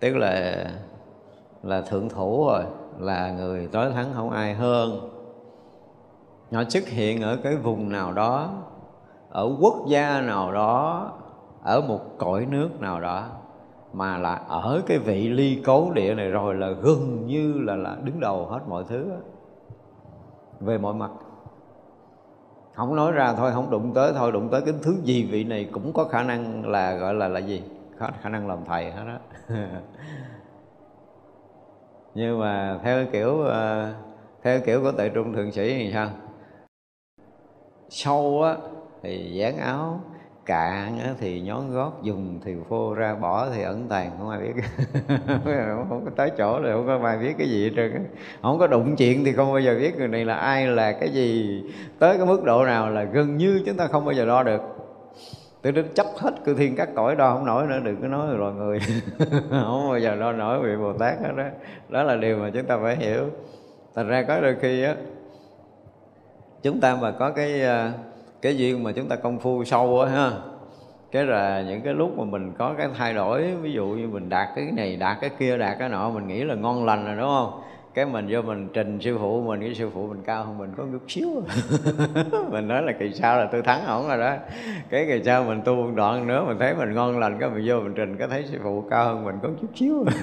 Tức 0.00 0.16
là 0.16 0.64
là 1.62 1.80
thượng 1.80 2.08
thủ 2.08 2.46
rồi 2.46 2.62
là 2.98 3.30
người 3.30 3.68
tối 3.72 3.90
thắng 3.92 4.06
không 4.14 4.30
ai 4.30 4.54
hơn. 4.54 5.10
Nó 6.50 6.64
xuất 6.68 6.88
hiện 6.88 7.22
ở 7.22 7.36
cái 7.36 7.56
vùng 7.56 7.92
nào 7.92 8.12
đó, 8.12 8.50
ở 9.30 9.56
quốc 9.60 9.74
gia 9.88 10.20
nào 10.20 10.52
đó, 10.52 11.12
ở 11.62 11.80
một 11.80 12.00
cõi 12.18 12.46
nước 12.50 12.80
nào 12.80 13.00
đó, 13.00 13.26
mà 13.92 14.18
là 14.18 14.34
ở 14.34 14.82
cái 14.86 14.98
vị 14.98 15.28
ly 15.28 15.62
cấu 15.64 15.90
địa 15.94 16.14
này 16.14 16.30
rồi 16.30 16.54
là 16.54 16.70
gần 16.70 17.26
như 17.26 17.52
là 17.60 17.76
là 17.76 17.96
đứng 18.02 18.20
đầu 18.20 18.46
hết 18.46 18.60
mọi 18.68 18.84
thứ 18.88 19.10
đó. 19.10 19.16
về 20.60 20.78
mọi 20.78 20.94
mặt. 20.94 21.10
Không 22.74 22.96
nói 22.96 23.12
ra 23.12 23.34
thôi, 23.36 23.52
không 23.54 23.70
đụng 23.70 23.92
tới 23.94 24.12
thôi, 24.16 24.32
đụng 24.32 24.48
tới 24.48 24.60
cái 24.60 24.74
thứ 24.82 24.96
gì 25.02 25.28
vị 25.30 25.44
này 25.44 25.68
cũng 25.72 25.92
có 25.92 26.04
khả 26.04 26.22
năng 26.22 26.68
là, 26.68 26.94
gọi 26.94 27.14
là 27.14 27.28
là 27.28 27.40
gì? 27.40 27.62
Có 27.98 28.08
khả 28.20 28.28
năng 28.28 28.48
làm 28.48 28.58
thầy 28.64 28.90
hết 28.90 29.04
đó 29.06 29.18
nhưng 32.14 32.40
mà 32.40 32.78
theo 32.84 33.06
kiểu 33.12 33.40
ờ, 33.40 33.92
theo 34.42 34.60
kiểu 34.60 34.82
của 34.82 34.92
tự 34.92 35.08
trung 35.08 35.32
thượng 35.32 35.52
sĩ 35.52 35.74
thì 35.74 35.90
sao? 35.92 36.10
Sâu 37.88 38.42
á 38.42 38.56
thì 39.02 39.30
dán 39.34 39.58
áo, 39.58 40.00
cạn 40.46 40.98
thì 41.20 41.40
nhón 41.40 41.72
gót, 41.72 41.92
dùng 42.02 42.40
thì 42.44 42.54
phô 42.68 42.94
ra, 42.94 43.14
bỏ 43.14 43.50
thì 43.50 43.62
ẩn 43.62 43.88
tàng, 43.88 44.10
không 44.18 44.30
ai 44.30 44.40
biết. 44.40 44.52
Không 45.88 46.02
có 46.04 46.10
tới 46.16 46.30
chỗ 46.38 46.60
rồi, 46.60 46.72
không 46.72 46.86
có 47.02 47.08
ai 47.08 47.18
biết 47.18 47.34
cái 47.38 47.48
gì 47.48 47.64
hết 47.64 47.70
trơn 47.76 48.06
không 48.42 48.58
có 48.58 48.66
đụng 48.66 48.96
chuyện 48.96 49.24
thì 49.24 49.32
không 49.32 49.52
bao 49.52 49.60
giờ 49.60 49.76
biết 49.80 49.96
người 49.98 50.08
này 50.08 50.24
là 50.24 50.34
ai, 50.34 50.66
là 50.66 50.92
cái 50.92 51.08
gì, 51.08 51.62
tới 51.98 52.16
cái 52.16 52.26
mức 52.26 52.44
độ 52.44 52.64
nào 52.64 52.90
là 52.90 53.02
gần 53.02 53.36
như 53.36 53.62
chúng 53.66 53.76
ta 53.76 53.86
không 53.86 54.04
bao 54.04 54.12
giờ 54.12 54.26
đo 54.26 54.42
được 54.42 54.73
tôi 55.64 55.72
đến 55.72 55.86
chấp 55.94 56.06
hết 56.16 56.34
cư 56.44 56.54
thiên 56.54 56.76
các 56.76 56.88
cõi 56.94 57.16
đo 57.16 57.34
không 57.34 57.46
nổi 57.46 57.66
nữa, 57.66 57.80
đừng 57.84 58.00
có 58.02 58.08
nói 58.08 58.36
rồi 58.36 58.54
người. 58.54 58.80
Không 59.50 59.88
bao 59.88 59.98
giờ 59.98 60.16
đo 60.16 60.32
nổi 60.32 60.58
vị 60.60 60.76
bồ 60.76 60.92
tát 60.92 61.20
hết 61.20 61.32
đó. 61.36 61.44
Đó 61.88 62.02
là 62.02 62.16
điều 62.16 62.38
mà 62.38 62.50
chúng 62.54 62.64
ta 62.64 62.78
phải 62.82 62.96
hiểu. 62.96 63.30
Thành 63.94 64.08
ra 64.08 64.24
có 64.28 64.40
đôi 64.40 64.56
khi 64.60 64.82
á, 64.82 64.94
chúng 66.62 66.80
ta 66.80 66.96
mà 66.96 67.10
có 67.10 67.30
cái 67.30 67.62
à, 67.62 67.92
cái 68.42 68.58
duyên 68.58 68.82
mà 68.82 68.92
chúng 68.92 69.08
ta 69.08 69.16
công 69.16 69.38
phu 69.38 69.64
sâu 69.64 70.00
á 70.00 70.10
ha, 70.10 70.30
cái 71.12 71.24
là 71.24 71.62
những 71.62 71.80
cái 71.80 71.94
lúc 71.94 72.18
mà 72.18 72.24
mình 72.24 72.52
có 72.58 72.74
cái 72.78 72.88
thay 72.98 73.14
đổi, 73.14 73.54
ví 73.62 73.72
dụ 73.72 73.86
như 73.86 74.08
mình 74.08 74.28
đạt 74.28 74.48
cái 74.56 74.64
này, 74.72 74.96
đạt 74.96 75.18
cái 75.20 75.30
kia, 75.38 75.56
đạt 75.56 75.78
cái 75.78 75.88
nọ, 75.88 76.10
mình 76.10 76.28
nghĩ 76.28 76.44
là 76.44 76.54
ngon 76.54 76.84
lành 76.84 77.06
rồi, 77.06 77.16
đúng 77.16 77.28
không? 77.28 77.60
Cái 77.94 78.06
mình 78.06 78.26
vô 78.30 78.42
mình 78.42 78.68
trình 78.72 78.98
sư 79.00 79.18
phụ 79.18 79.42
mình, 79.42 79.60
cái 79.60 79.74
sư 79.74 79.90
phụ 79.94 80.06
mình 80.06 80.22
cao 80.26 80.44
hơn 80.44 80.58
mình 80.58 80.70
có 80.76 80.84
chút 80.92 81.02
xíu. 81.08 81.28
Mình 82.50 82.68
nói 82.68 82.82
là 82.82 82.92
kỳ 82.92 83.12
sau 83.12 83.38
là 83.38 83.48
tôi 83.52 83.62
thắng 83.62 83.86
ổng 83.86 84.08
rồi 84.08 84.18
đó. 84.18 84.36
Cái 84.90 85.06
kỳ 85.06 85.22
sau 85.24 85.44
mình 85.44 85.62
tu 85.64 85.74
một 85.74 85.90
đoạn 85.94 86.26
nữa, 86.26 86.44
mình 86.46 86.56
thấy 86.58 86.74
mình 86.74 86.94
ngon 86.94 87.18
lành, 87.18 87.36
cái 87.40 87.50
mình 87.50 87.64
vô 87.66 87.80
mình 87.80 87.92
trình 87.96 88.16
có 88.16 88.26
thấy 88.28 88.44
sư 88.44 88.58
phụ 88.62 88.84
cao 88.90 89.04
hơn 89.04 89.24
mình 89.24 89.34
có 89.42 89.48
chút 89.60 89.68
xíu. 89.74 90.04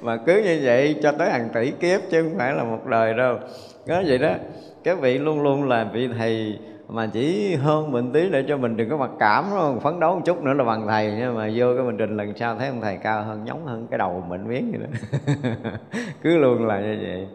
Mà 0.00 0.16
cứ 0.26 0.42
như 0.44 0.60
vậy 0.62 0.96
cho 1.02 1.12
tới 1.12 1.30
hàng 1.30 1.48
tỷ 1.54 1.70
kiếp 1.70 2.00
chứ 2.10 2.22
không 2.22 2.38
phải 2.38 2.54
là 2.54 2.64
một 2.64 2.86
đời 2.86 3.14
đâu. 3.14 3.38
Có 3.86 4.02
vậy 4.06 4.18
đó 4.18 4.34
các 4.84 5.00
vị 5.00 5.18
luôn 5.18 5.42
luôn 5.42 5.68
là 5.68 5.84
vị 5.92 6.08
thầy 6.18 6.58
mà 6.92 7.06
chỉ 7.12 7.54
hơn 7.54 7.92
mình 7.92 8.12
tí 8.12 8.28
để 8.28 8.44
cho 8.48 8.56
mình 8.56 8.76
đừng 8.76 8.90
có 8.90 8.96
mặc 8.96 9.10
cảm, 9.18 9.44
đúng 9.50 9.58
không? 9.58 9.80
phấn 9.80 10.00
đấu 10.00 10.14
một 10.14 10.22
chút 10.24 10.42
nữa 10.42 10.52
là 10.54 10.64
bằng 10.64 10.86
thầy 10.86 11.14
nhưng 11.18 11.36
mà 11.36 11.50
vô 11.54 11.66
cái 11.76 11.84
mình 11.84 11.96
trình 11.96 12.16
lần 12.16 12.36
sau 12.36 12.56
thấy 12.56 12.68
ông 12.68 12.80
thầy 12.80 12.96
cao 12.96 13.22
hơn, 13.22 13.44
nhóng 13.44 13.66
hơn 13.66 13.86
cái 13.90 13.98
đầu 13.98 14.24
mình 14.28 14.48
miếng 14.48 14.72
vậy 14.72 14.80
đó. 14.80 15.70
Cứ 16.22 16.38
luôn 16.38 16.66
là 16.66 16.80
như 16.80 16.98
vậy. 17.02 17.28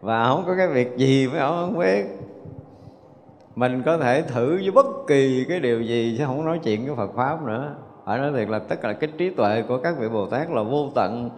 Và 0.00 0.26
không 0.26 0.44
có 0.46 0.54
cái 0.56 0.68
việc 0.68 0.96
gì 0.96 1.26
với 1.26 1.40
ông 1.40 1.56
không 1.60 1.78
biết. 1.78 2.04
Mình 3.56 3.82
có 3.82 3.98
thể 3.98 4.22
thử 4.22 4.56
với 4.56 4.70
bất 4.70 4.86
kỳ 5.06 5.44
cái 5.48 5.60
điều 5.60 5.82
gì, 5.82 6.14
chứ 6.18 6.24
không 6.26 6.44
nói 6.44 6.60
chuyện 6.64 6.86
cái 6.86 6.94
Phật 6.96 7.14
pháp 7.14 7.42
nữa. 7.42 7.74
Phải 8.04 8.18
nói 8.18 8.32
thiệt 8.36 8.48
là 8.48 8.58
tất 8.58 8.80
cả 8.82 8.92
cái 8.92 9.10
trí 9.18 9.30
tuệ 9.30 9.62
của 9.68 9.78
các 9.78 9.94
vị 9.98 10.08
Bồ 10.08 10.26
Tát 10.26 10.50
là 10.50 10.62
vô 10.62 10.90
tận. 10.94 11.30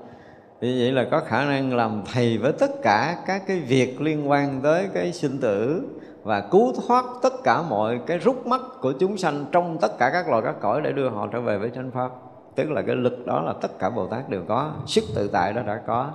Như 0.60 0.76
vậy 0.80 0.92
là 0.92 1.06
có 1.10 1.20
khả 1.20 1.44
năng 1.44 1.76
làm 1.76 2.02
thầy 2.12 2.38
với 2.38 2.52
tất 2.52 2.70
cả 2.82 3.16
các 3.26 3.42
cái 3.46 3.60
việc 3.60 4.00
liên 4.00 4.30
quan 4.30 4.60
tới 4.62 4.88
cái 4.94 5.12
sinh 5.12 5.38
tử 5.40 5.82
và 6.26 6.40
cứu 6.40 6.72
thoát 6.72 7.04
tất 7.22 7.32
cả 7.44 7.62
mọi 7.62 8.00
cái 8.06 8.18
rút 8.18 8.46
mắt 8.46 8.60
của 8.80 8.92
chúng 8.92 9.16
sanh 9.16 9.44
trong 9.52 9.78
tất 9.80 9.98
cả 9.98 10.10
các 10.12 10.28
loài 10.28 10.42
các 10.42 10.54
cõi 10.60 10.80
để 10.82 10.92
đưa 10.92 11.08
họ 11.08 11.26
trở 11.26 11.40
về 11.40 11.58
với 11.58 11.70
chánh 11.74 11.90
pháp. 11.90 12.10
Tức 12.54 12.70
là 12.70 12.82
cái 12.82 12.96
lực 12.96 13.26
đó 13.26 13.42
là 13.42 13.52
tất 13.52 13.78
cả 13.78 13.90
bồ 13.90 14.06
tát 14.06 14.28
đều 14.28 14.42
có, 14.48 14.70
sức 14.86 15.04
tự 15.14 15.28
tại 15.28 15.52
đó 15.52 15.62
đã 15.66 15.80
có. 15.86 16.10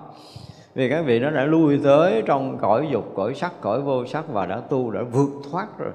Vì 0.76 0.90
các 0.90 1.06
vị 1.06 1.20
nó 1.20 1.30
đã 1.30 1.44
lui 1.44 1.80
tới 1.84 2.24
trong 2.26 2.58
cõi 2.58 2.88
dục, 2.92 3.06
cõi 3.16 3.34
sắc, 3.36 3.62
cõi 3.62 3.82
vô 3.82 4.06
sắc 4.06 4.26
và 4.34 4.46
đã 4.46 4.62
tu, 4.70 4.92
đã 4.92 5.02
vượt 5.12 5.30
thoát 5.52 5.68
rồi. 5.78 5.92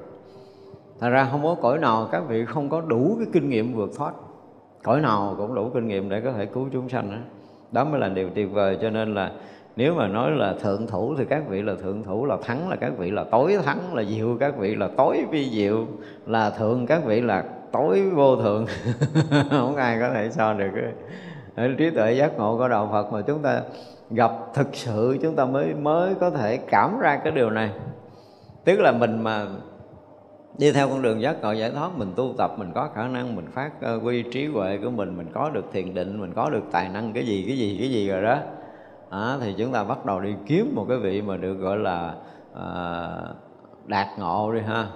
Thật 1.01 1.09
ra 1.09 1.29
không 1.31 1.43
có 1.45 1.57
cõi 1.63 1.79
nào 1.79 2.09
các 2.13 2.23
vị 2.29 2.45
không 2.45 2.69
có 2.69 2.81
đủ 2.81 3.17
cái 3.19 3.27
kinh 3.33 3.49
nghiệm 3.49 3.75
vượt 3.75 3.91
thoát. 3.97 4.13
Cõi 4.83 5.01
nào 5.01 5.35
cũng 5.39 5.55
đủ 5.55 5.71
kinh 5.75 5.89
nghiệm 5.89 6.09
để 6.09 6.21
có 6.21 6.33
thể 6.33 6.47
cứu 6.47 6.69
chúng 6.73 6.89
sanh 6.89 7.11
đó 7.11 7.17
đó 7.73 7.85
mới 7.85 8.01
là 8.01 8.09
điều 8.09 8.31
tuyệt 8.35 8.53
vời, 8.53 8.79
cho 8.83 8.91
nên 8.91 9.15
là 9.15 9.33
nếu 9.77 9.95
mà 9.95 10.09
nói 10.09 10.31
là 10.31 10.55
thượng 10.63 10.87
thủ 10.87 11.15
thì 11.19 11.25
các 11.25 11.43
vị 11.49 11.63
là 11.63 11.75
thượng 11.83 12.03
thủ, 12.03 12.27
là 12.27 12.37
thắng 12.43 12.69
là 12.69 12.77
các 12.77 12.93
vị 12.99 13.11
là 13.11 13.25
tối 13.25 13.59
thắng, 13.65 13.95
là 13.95 14.05
diệu 14.05 14.37
các 14.41 14.57
vị 14.59 14.75
là 14.75 14.89
tối 14.97 15.25
vi 15.31 15.51
diệu, 15.51 15.87
là 16.27 16.51
thượng 16.51 16.87
các 16.87 17.05
vị 17.05 17.21
là 17.21 17.45
tối 17.73 18.03
vô 18.15 18.37
thượng. 18.37 18.67
Không 19.51 19.77
ai 19.77 19.99
có 20.01 20.11
thể 20.15 20.31
so 20.31 20.53
được 20.53 20.69
cái 21.57 21.75
trí 21.79 21.91
tuệ 21.91 22.13
giác 22.13 22.39
ngộ 22.39 22.59
của 22.59 22.69
đạo 22.69 22.89
Phật 22.93 23.13
mà 23.13 23.23
chúng 23.27 23.43
ta 23.43 23.61
gặp 24.11 24.33
thực 24.55 24.69
sự, 24.73 25.19
chúng 25.23 25.37
ta 25.37 25.45
mới 25.45 25.75
mới 25.75 26.15
có 26.15 26.31
thể 26.31 26.57
cảm 26.57 26.99
ra 27.01 27.21
cái 27.25 27.33
điều 27.33 27.51
này. 27.51 27.71
Tức 28.65 28.81
là 28.81 28.93
mình 28.93 29.23
mà 29.23 29.47
đi 30.59 30.73
theo 30.73 30.89
con 30.89 31.03
đường 31.03 31.21
giác 31.21 31.43
ngộ 31.43 31.53
giải 31.53 31.71
thoát, 31.71 31.91
mình 31.97 32.13
tu 32.17 32.35
tập, 32.39 32.51
mình 32.59 32.71
có 32.75 32.89
khả 32.95 33.09
năng, 33.09 33.37
mình 33.37 33.47
phát 33.53 33.71
ờ, 33.81 34.01
quy 34.05 34.23
trí 34.23 34.47
huệ 34.47 34.79
của 34.85 34.91
mình 34.91 35.17
mình 35.17 35.27
có 35.33 35.51
được 35.51 35.65
thiền 35.73 35.95
định, 35.95 36.21
mình 36.21 36.33
có 36.35 36.51
được 36.51 36.63
tài 36.73 36.89
năng, 36.89 37.13
cái 37.13 37.27
gì 37.27 37.45
cái 37.49 37.59
gì 37.59 37.77
cái 37.81 37.91
gì 37.91 38.09
rồi 38.09 38.23
đó 38.23 38.39
à, 39.11 39.37
thì 39.41 39.55
chúng 39.59 39.73
ta 39.73 39.85
bắt 39.85 40.07
đầu 40.07 40.21
đi 40.21 40.35
kiếm 40.47 40.73
một 40.75 40.87
cái 40.89 40.99
vị 40.99 41.23
mà 41.23 41.37
được 41.37 41.55
gọi 41.55 41.79
là 41.79 42.15
à, 42.55 43.09
đạt 43.87 44.07
ngộ 44.19 44.53
đi 44.53 44.61
ha. 44.61 44.87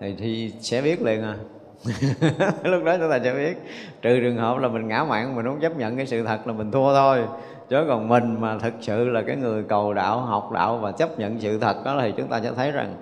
Thì 0.00 0.14
thì 0.18 0.52
sẽ 0.60 0.82
biết 0.82 1.02
liền 1.02 1.22
à. 1.22 1.36
Lúc 2.62 2.84
đó 2.84 2.96
chúng 2.98 3.10
ta 3.10 3.18
sẽ 3.24 3.34
biết. 3.34 3.56
Trừ 4.02 4.20
trường 4.20 4.36
hợp 4.36 4.58
là 4.58 4.68
mình 4.68 4.88
ngã 4.88 5.04
mạn 5.04 5.36
mình 5.36 5.46
không 5.46 5.60
chấp 5.60 5.76
nhận 5.76 5.96
cái 5.96 6.06
sự 6.06 6.24
thật 6.24 6.46
là 6.46 6.52
mình 6.52 6.70
thua 6.70 6.94
thôi. 6.94 7.24
Chứ 7.68 7.84
còn 7.88 8.08
mình 8.08 8.40
mà 8.40 8.58
thực 8.58 8.74
sự 8.80 9.08
là 9.08 9.22
cái 9.22 9.36
người 9.36 9.62
cầu 9.62 9.94
đạo 9.94 10.20
học 10.20 10.52
đạo 10.52 10.78
và 10.78 10.92
chấp 10.92 11.18
nhận 11.18 11.40
sự 11.40 11.58
thật 11.58 11.76
đó 11.84 11.98
thì 12.00 12.12
chúng 12.16 12.28
ta 12.28 12.40
sẽ 12.40 12.52
thấy 12.52 12.70
rằng 12.70 12.94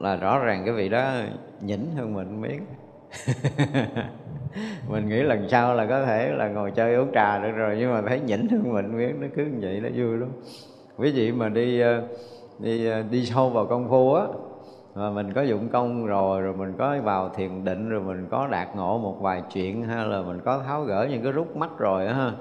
là 0.00 0.16
rõ 0.16 0.38
ràng 0.38 0.62
cái 0.64 0.74
vị 0.74 0.88
đó 0.88 1.12
nhỉnh 1.60 1.90
hơn 1.96 2.14
mình 2.14 2.42
biết. 2.42 2.60
mình 4.88 5.08
nghĩ 5.08 5.22
lần 5.22 5.48
sau 5.48 5.74
là 5.74 5.86
có 5.86 6.04
thể 6.04 6.28
là 6.28 6.48
ngồi 6.48 6.70
chơi 6.70 6.94
uống 6.94 7.10
trà 7.14 7.38
được 7.38 7.50
rồi, 7.56 7.76
nhưng 7.78 7.92
mà 7.92 8.02
thấy 8.08 8.20
nhỉnh 8.20 8.48
hơn 8.48 8.72
mình 8.72 8.98
biết 8.98 9.14
nó 9.20 9.26
cứ 9.36 9.44
như 9.44 9.58
vậy 9.60 9.80
nó 9.80 9.88
vui 9.94 10.18
lắm. 10.18 10.28
Quý 10.96 11.12
vị 11.12 11.32
mà 11.32 11.48
đi 11.48 11.80
ờ, 11.80 12.02
đi 12.58 12.86
ờ, 12.86 13.02
đi 13.10 13.24
sâu 13.26 13.50
vào 13.50 13.66
công 13.66 13.88
phu 13.88 14.14
á, 14.14 14.24
mà 14.94 15.10
mình 15.10 15.32
có 15.32 15.42
dụng 15.42 15.68
công 15.68 16.06
rồi 16.06 16.42
rồi 16.42 16.54
mình 16.56 16.72
có 16.78 16.96
vào 17.04 17.28
thiền 17.28 17.64
định, 17.64 17.88
rồi 17.88 18.00
mình 18.00 18.26
có 18.30 18.46
đạt 18.50 18.76
ngộ 18.76 18.98
một 18.98 19.16
vài 19.20 19.42
chuyện, 19.52 19.82
hay 19.82 20.06
là 20.06 20.22
mình 20.22 20.40
có 20.44 20.62
tháo 20.66 20.82
gỡ 20.82 21.06
những 21.10 21.22
cái 21.22 21.32
rút 21.32 21.56
mắt 21.56 21.70
rồi 21.78 22.06
á 22.06 22.14
ha, 22.14 22.32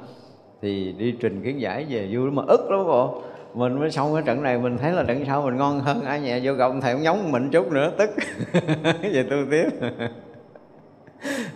thì 0.62 0.94
đi 0.98 1.12
trình 1.12 1.44
kiến 1.44 1.62
giải 1.62 1.86
về 1.90 2.10
vui 2.12 2.26
lắm. 2.26 2.36
Mà 2.36 2.44
ức 2.48 2.72
lắm 2.72 2.86
bộ, 2.86 3.22
mình 3.54 3.80
mới 3.80 3.92
xong 3.92 4.14
cái 4.14 4.24
trận 4.26 4.44
này, 4.44 4.58
mình 4.58 4.78
thấy 4.78 4.92
là 4.92 5.04
trận 5.04 5.26
sau 5.26 5.42
mình 5.42 5.58
ngon 5.58 5.80
hơn, 5.80 6.02
ai 6.02 6.22
nhẹ 6.22 6.40
vô 6.44 6.54
gồng 6.54 6.82
thầy 6.82 6.94
cũng 6.94 7.04
nhóng 7.04 7.32
mình 7.32 7.50
chút 7.52 7.72
nữa, 7.72 7.92
tức. 7.98 8.10
Về 9.02 9.26
tôi 9.30 9.46
tiếp. 9.52 9.70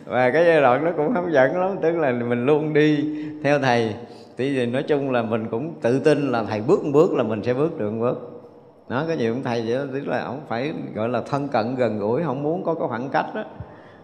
và 0.05 0.32
cái 0.32 0.45
giai 0.45 0.62
đoạn 0.62 0.86
nó 0.86 0.91
cũng 0.97 1.12
hấp 1.12 1.24
dẫn 1.32 1.60
lắm, 1.62 1.76
tức 1.82 1.91
là 1.91 2.12
mình 2.12 2.45
luôn 2.45 2.74
đi 2.74 3.05
theo 3.43 3.60
thầy. 3.60 3.95
Thì 4.38 4.66
nói 4.66 4.84
chung 4.84 5.12
là 5.12 5.22
mình 5.22 5.47
cũng 5.51 5.74
tự 5.82 5.99
tin 5.99 6.32
là 6.32 6.43
thầy 6.43 6.62
bước 6.62 6.84
một 6.84 6.91
bước 6.93 7.14
là 7.14 7.24
mình 7.24 7.43
sẽ 7.43 7.53
bước 7.53 7.80
được 7.80 7.91
một 7.91 7.99
bước. 7.99 8.41
Nó 8.89 9.03
có 9.07 9.14
nhiều 9.14 9.34
ông 9.34 9.43
thầy 9.43 9.64
vậy 9.68 9.76
đó, 9.76 9.84
tức 9.93 10.07
là 10.07 10.24
ông 10.24 10.41
phải, 10.47 10.74
gọi 10.95 11.10
là, 11.10 11.22
thân 11.22 11.47
cận, 11.47 11.76
gần 11.76 11.99
gũi, 11.99 12.24
không 12.24 12.43
muốn 12.43 12.64
có 12.64 12.74
cái 12.74 12.88
khoảng 12.88 13.10
cách 13.10 13.26
đó. 13.36 13.43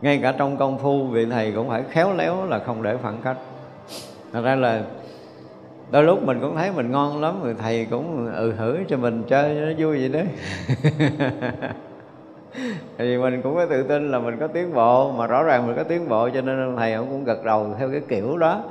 Ngay 0.02 0.20
cả 0.24 0.32
trong 0.38 0.58
công 0.58 0.78
phu 0.78 1.08
vị 1.08 1.26
thầy 1.26 1.52
cũng 1.52 1.70
phải 1.70 1.84
khéo 1.90 2.14
léo 2.14 2.46
là 2.46 2.60
không 2.60 2.84
để 2.84 2.98
khoảng 3.02 3.18
cách. 3.24 3.38
Thật 4.32 4.42
ra 4.44 4.56
là 4.56 4.84
đôi 5.92 6.04
lúc 6.04 6.24
mình 6.24 6.40
cũng 6.42 6.56
thấy 6.56 6.72
mình 6.72 6.92
ngon 6.92 7.22
lắm 7.22 7.40
người 7.44 7.54
thầy 7.54 7.88
cũng 7.90 8.34
ừ 8.36 8.52
hử 8.52 8.78
cho 8.88 8.98
mình 8.98 9.24
chơi, 9.28 9.54
nó 9.56 9.72
vui 9.78 9.98
vậy 10.00 10.10
đấy 10.10 10.26
thì 12.98 13.18
mình 13.18 13.42
cũng 13.42 13.56
có 13.56 13.66
tự 13.66 13.84
tin 13.84 14.12
là 14.12 14.20
mình 14.20 14.38
có 14.40 14.48
tiến 14.48 14.74
bộ 14.74 15.12
mà 15.12 15.28
rõ 15.28 15.44
ràng 15.44 15.68
mình 15.68 15.76
có 15.76 15.84
tiến 15.84 16.10
bộ 16.10 16.30
cho 16.30 16.42
nên 16.42 16.76
thầy 16.78 16.94
ông 16.94 17.08
cũng 17.10 17.24
gật 17.24 17.44
đầu 17.44 17.68
theo 17.80 17.90
cái 17.92 18.02
kiểu 18.08 18.38
đó. 18.38 18.64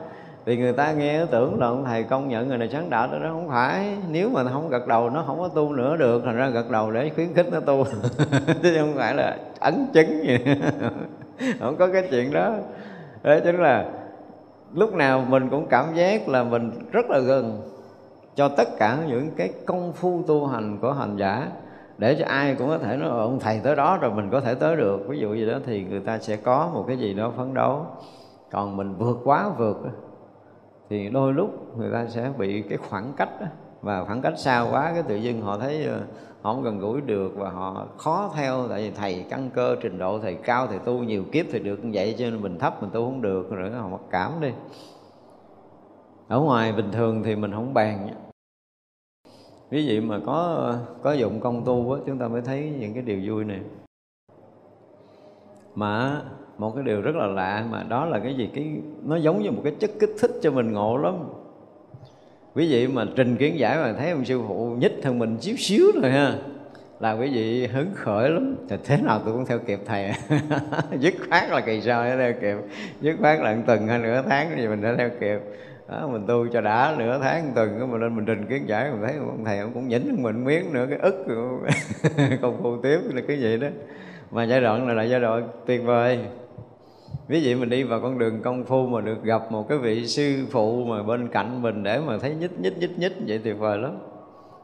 Thì 0.46 0.56
người 0.56 0.72
ta 0.72 0.92
nghe 0.92 1.26
tưởng 1.30 1.60
là 1.60 1.66
ông 1.66 1.84
thầy 1.84 2.02
công 2.02 2.28
nhận 2.28 2.48
người 2.48 2.58
này 2.58 2.68
sáng 2.72 2.90
đạo 2.90 3.08
đó, 3.12 3.18
nó 3.18 3.28
không 3.28 3.48
phải. 3.48 3.96
Nếu 4.10 4.30
mà 4.30 4.44
không 4.44 4.68
gật 4.68 4.86
đầu 4.86 5.10
nó 5.10 5.24
không 5.26 5.38
có 5.38 5.48
tu 5.48 5.72
nữa 5.72 5.96
được 5.96 6.22
thành 6.24 6.36
ra 6.36 6.48
gật 6.48 6.70
đầu 6.70 6.90
để 6.90 7.10
khuyến 7.14 7.34
khích 7.34 7.46
nó 7.52 7.60
tu. 7.60 7.84
Chứ 8.62 8.76
không 8.78 8.94
phải 8.96 9.14
là 9.14 9.36
ấn 9.60 9.86
chứng 9.92 10.24
gì. 10.26 10.38
Không 11.60 11.76
có 11.76 11.88
cái 11.92 12.08
chuyện 12.10 12.32
đó. 12.32 12.54
Đó 13.22 13.34
chính 13.44 13.56
là 13.56 13.84
lúc 14.74 14.94
nào 14.94 15.24
mình 15.28 15.48
cũng 15.50 15.66
cảm 15.66 15.94
giác 15.94 16.28
là 16.28 16.42
mình 16.42 16.70
rất 16.92 17.10
là 17.10 17.18
gần 17.18 17.60
cho 18.34 18.48
tất 18.48 18.68
cả 18.78 18.98
những 19.08 19.30
cái 19.36 19.50
công 19.66 19.92
phu 19.92 20.22
tu 20.26 20.46
hành 20.46 20.78
của 20.80 20.92
hành 20.92 21.16
giả 21.16 21.46
để 21.98 22.16
cho 22.18 22.24
ai 22.28 22.54
cũng 22.54 22.68
có 22.68 22.78
thể 22.78 22.96
nói 22.96 23.08
ờ, 23.08 23.20
ông 23.20 23.40
thầy 23.40 23.60
tới 23.64 23.76
đó 23.76 23.98
rồi 24.00 24.10
mình 24.10 24.30
có 24.30 24.40
thể 24.40 24.54
tới 24.54 24.76
được. 24.76 25.08
Ví 25.08 25.18
dụ 25.18 25.34
gì 25.34 25.46
đó 25.46 25.58
thì 25.66 25.84
người 25.84 26.00
ta 26.00 26.18
sẽ 26.18 26.36
có 26.36 26.70
một 26.74 26.84
cái 26.88 26.96
gì 26.96 27.14
đó 27.14 27.32
phấn 27.36 27.54
đấu. 27.54 27.86
Còn 28.50 28.76
mình 28.76 28.94
vượt 28.98 29.18
quá 29.24 29.50
vượt 29.58 29.76
thì 30.90 31.08
đôi 31.10 31.32
lúc 31.32 31.78
người 31.78 31.90
ta 31.92 32.06
sẽ 32.06 32.30
bị 32.38 32.62
cái 32.62 32.78
khoảng 32.78 33.12
cách 33.16 33.40
đó, 33.40 33.46
và 33.82 34.04
khoảng 34.04 34.22
cách 34.22 34.38
xa 34.38 34.66
quá 34.70 34.90
cái 34.94 35.02
tự 35.02 35.16
dưng 35.16 35.42
họ 35.42 35.58
thấy 35.58 35.84
ờ, 35.84 36.00
họ 36.42 36.54
không 36.54 36.62
gần 36.62 36.78
gũi 36.78 37.00
được 37.00 37.32
và 37.36 37.50
họ 37.50 37.86
khó 37.96 38.32
theo. 38.36 38.68
Tại 38.68 38.82
vì 38.82 38.90
thầy 38.90 39.24
căn 39.30 39.50
cơ 39.54 39.76
trình 39.80 39.98
độ 39.98 40.18
thầy 40.18 40.34
cao 40.34 40.66
thầy 40.66 40.78
tu 40.78 40.98
nhiều 40.98 41.24
kiếp 41.32 41.46
thì 41.52 41.58
được 41.58 41.84
như 41.84 41.90
vậy 41.94 42.14
cho 42.18 42.24
nên 42.24 42.42
mình 42.42 42.58
thấp 42.58 42.82
mình 42.82 42.90
tu 42.90 43.04
không 43.04 43.22
được 43.22 43.50
rồi 43.50 43.70
họ 43.70 43.88
mặc 43.88 44.00
cảm 44.10 44.40
đi. 44.40 44.52
Ở 46.28 46.40
ngoài 46.40 46.72
bình 46.72 46.88
thường 46.92 47.22
thì 47.22 47.36
mình 47.36 47.52
không 47.52 47.74
bàn 47.74 48.08
ví 49.70 49.86
dụ 49.86 50.00
mà 50.00 50.18
có 50.26 50.72
có 51.02 51.12
dụng 51.12 51.40
công 51.40 51.64
tu 51.64 51.92
á, 51.92 52.00
chúng 52.06 52.18
ta 52.18 52.28
mới 52.28 52.42
thấy 52.42 52.72
những 52.80 52.94
cái 52.94 53.02
điều 53.02 53.18
vui 53.24 53.44
này. 53.44 53.60
Mà 55.74 56.22
một 56.58 56.74
cái 56.74 56.84
điều 56.84 57.00
rất 57.00 57.16
là 57.16 57.26
lạ, 57.26 57.66
mà 57.70 57.82
đó 57.82 58.06
là 58.06 58.18
cái 58.18 58.34
gì? 58.34 58.50
Cái, 58.54 58.76
nó 59.04 59.16
giống 59.16 59.42
như 59.42 59.50
một 59.50 59.60
cái 59.64 59.74
chất 59.78 59.90
kích 60.00 60.10
thích 60.20 60.30
cho 60.42 60.50
mình 60.50 60.72
ngộ 60.72 60.96
lắm. 60.96 61.14
Quý 62.54 62.68
vị 62.70 62.86
mà 62.86 63.06
trình 63.16 63.36
kiến 63.36 63.58
giải 63.58 63.76
mà 63.76 63.92
thấy 63.98 64.10
ông 64.10 64.24
sư 64.24 64.40
phụ 64.48 64.76
nhích 64.78 64.92
thân 65.02 65.18
mình 65.18 65.40
xíu 65.40 65.56
xíu 65.56 65.86
rồi 66.02 66.10
ha, 66.10 66.34
là 67.00 67.12
quý 67.12 67.28
vị 67.28 67.66
hứng 67.66 67.90
khởi 67.94 68.30
lắm. 68.30 68.56
Thì 68.68 68.76
thế 68.84 68.96
nào 69.02 69.20
tôi 69.24 69.34
cũng 69.34 69.46
theo 69.46 69.58
kịp 69.58 69.80
thầy. 69.86 70.10
Dứt 71.00 71.14
khoát 71.28 71.50
là 71.50 71.60
kỳ 71.60 71.80
sau 71.80 72.04
để 72.04 72.16
theo 72.16 72.32
kịp. 72.40 72.64
Dứt 73.00 73.16
khoát 73.20 73.40
là 73.40 73.52
từng 73.52 73.62
tuần 73.66 73.88
hay 73.88 73.98
nửa 73.98 74.22
tháng 74.28 74.58
gì 74.58 74.66
mình 74.66 74.82
đã 74.82 74.94
theo 74.98 75.10
kịp 75.20 75.38
đó, 75.88 76.08
mình 76.12 76.26
tu 76.26 76.46
cho 76.52 76.60
đã 76.60 76.94
nửa 76.98 77.18
tháng 77.22 77.46
một 77.46 77.52
tuần 77.54 77.76
cái 77.78 77.88
mình 77.88 78.00
lên 78.00 78.16
mình 78.16 78.24
trình 78.26 78.46
kiến 78.46 78.68
giải 78.68 78.90
mình 78.90 79.02
thấy 79.06 79.16
ông 79.16 79.44
thầy 79.44 79.58
ông 79.58 79.70
cũng 79.74 79.88
nhỉnh 79.88 80.22
mình 80.22 80.44
miếng 80.44 80.72
nữa 80.72 80.86
cái 80.90 80.98
ức 80.98 81.24
còn 82.42 82.62
phu 82.62 82.82
tiếp 82.82 82.98
là 83.12 83.22
cái 83.28 83.40
gì 83.40 83.56
đó. 83.56 83.68
Mà 84.30 84.44
giai 84.44 84.60
đoạn 84.60 84.86
này 84.86 84.96
là 84.96 85.02
giai 85.02 85.20
đoạn 85.20 85.48
tuyệt 85.66 85.84
vời. 85.84 86.18
Ví 87.28 87.42
dụ 87.42 87.56
mình 87.58 87.70
đi 87.70 87.82
vào 87.82 88.00
con 88.00 88.18
đường 88.18 88.42
công 88.42 88.64
phu 88.64 88.86
mà 88.86 89.00
được 89.00 89.24
gặp 89.24 89.42
một 89.52 89.68
cái 89.68 89.78
vị 89.78 90.06
sư 90.06 90.46
phụ 90.50 90.84
mà 90.84 91.02
bên 91.02 91.28
cạnh 91.28 91.62
mình 91.62 91.82
để 91.82 92.00
mà 92.06 92.18
thấy 92.18 92.34
nhích 92.34 92.60
nhích 92.60 92.78
nhích 92.78 92.98
nhích 92.98 93.12
vậy 93.26 93.40
tuyệt 93.44 93.58
vời 93.58 93.78
lắm. 93.78 93.98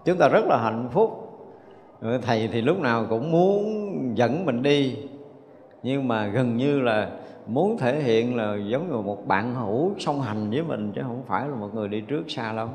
Chúng 0.04 0.18
ta 0.18 0.28
rất 0.28 0.44
là 0.46 0.56
hạnh 0.62 0.88
phúc. 0.92 1.26
Thầy 2.22 2.48
thì 2.52 2.62
lúc 2.62 2.80
nào 2.80 3.06
cũng 3.08 3.32
muốn 3.32 3.92
dẫn 4.16 4.46
mình 4.46 4.62
đi 4.62 4.96
nhưng 5.82 6.08
mà 6.08 6.26
gần 6.26 6.56
như 6.56 6.80
là 6.80 7.10
muốn 7.50 7.78
thể 7.78 8.00
hiện 8.02 8.36
là 8.36 8.56
giống 8.56 8.90
như 8.90 8.96
một 8.96 9.26
bạn 9.26 9.54
hữu 9.54 9.92
song 9.98 10.20
hành 10.20 10.50
với 10.50 10.62
mình 10.62 10.92
chứ 10.94 11.02
không 11.04 11.22
phải 11.26 11.48
là 11.48 11.54
một 11.54 11.74
người 11.74 11.88
đi 11.88 12.00
trước 12.00 12.30
xa 12.30 12.52
lắm. 12.52 12.68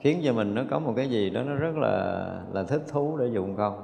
Khiến 0.00 0.20
cho 0.24 0.32
mình 0.32 0.54
nó 0.54 0.62
có 0.70 0.78
một 0.78 0.92
cái 0.96 1.08
gì 1.08 1.30
đó 1.30 1.42
nó 1.42 1.54
rất 1.54 1.76
là 1.76 2.26
là 2.52 2.62
thích 2.62 2.82
thú 2.88 3.16
để 3.16 3.26
dụng 3.26 3.56
công. 3.56 3.82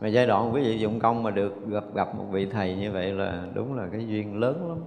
Mà 0.00 0.08
giai 0.08 0.26
đoạn 0.26 0.54
quý 0.54 0.62
vị 0.62 0.78
dụng 0.78 1.00
công 1.00 1.22
mà 1.22 1.30
được 1.30 1.68
gặp 1.68 1.84
gặp 1.94 2.14
một 2.14 2.24
vị 2.30 2.46
thầy 2.46 2.76
như 2.76 2.92
vậy 2.92 3.12
là 3.12 3.44
đúng 3.54 3.74
là 3.74 3.86
cái 3.92 4.06
duyên 4.08 4.40
lớn 4.40 4.68
lắm. 4.68 4.78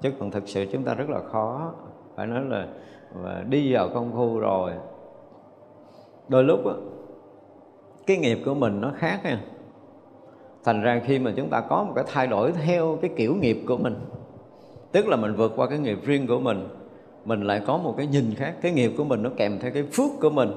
Chứ 0.00 0.12
còn 0.20 0.30
thực 0.30 0.48
sự 0.48 0.66
chúng 0.72 0.84
ta 0.84 0.94
rất 0.94 1.10
là 1.10 1.20
khó. 1.32 1.72
Phải 2.16 2.26
nói 2.26 2.44
là 2.44 2.66
và 3.14 3.44
đi 3.48 3.74
vào 3.74 3.88
công 3.94 4.12
phu 4.12 4.38
rồi. 4.38 4.72
Đôi 6.28 6.44
lúc 6.44 6.60
đó, 6.64 6.72
cái 8.06 8.16
nghiệp 8.16 8.38
của 8.44 8.54
mình 8.54 8.80
nó 8.80 8.92
khác 8.96 9.20
nha 9.24 9.40
thành 10.66 10.82
ra 10.82 11.00
khi 11.06 11.18
mà 11.18 11.32
chúng 11.36 11.48
ta 11.48 11.60
có 11.60 11.84
một 11.84 11.92
cái 11.96 12.04
thay 12.12 12.26
đổi 12.26 12.52
theo 12.52 12.98
cái 13.02 13.10
kiểu 13.16 13.34
nghiệp 13.34 13.62
của 13.66 13.76
mình, 13.76 13.94
tức 14.92 15.08
là 15.08 15.16
mình 15.16 15.34
vượt 15.34 15.52
qua 15.56 15.66
cái 15.66 15.78
nghiệp 15.78 15.98
riêng 16.04 16.26
của 16.26 16.40
mình 16.40 16.68
mình 17.26 17.42
lại 17.42 17.62
có 17.66 17.76
một 17.76 17.94
cái 17.96 18.06
nhìn 18.06 18.34
khác. 18.34 18.54
Cái 18.62 18.72
nghiệp 18.72 18.92
của 18.96 19.04
mình 19.04 19.22
nó 19.22 19.30
kèm 19.36 19.58
theo 19.60 19.70
cái 19.70 19.82
phước 19.92 20.10
của 20.20 20.30
mình. 20.30 20.50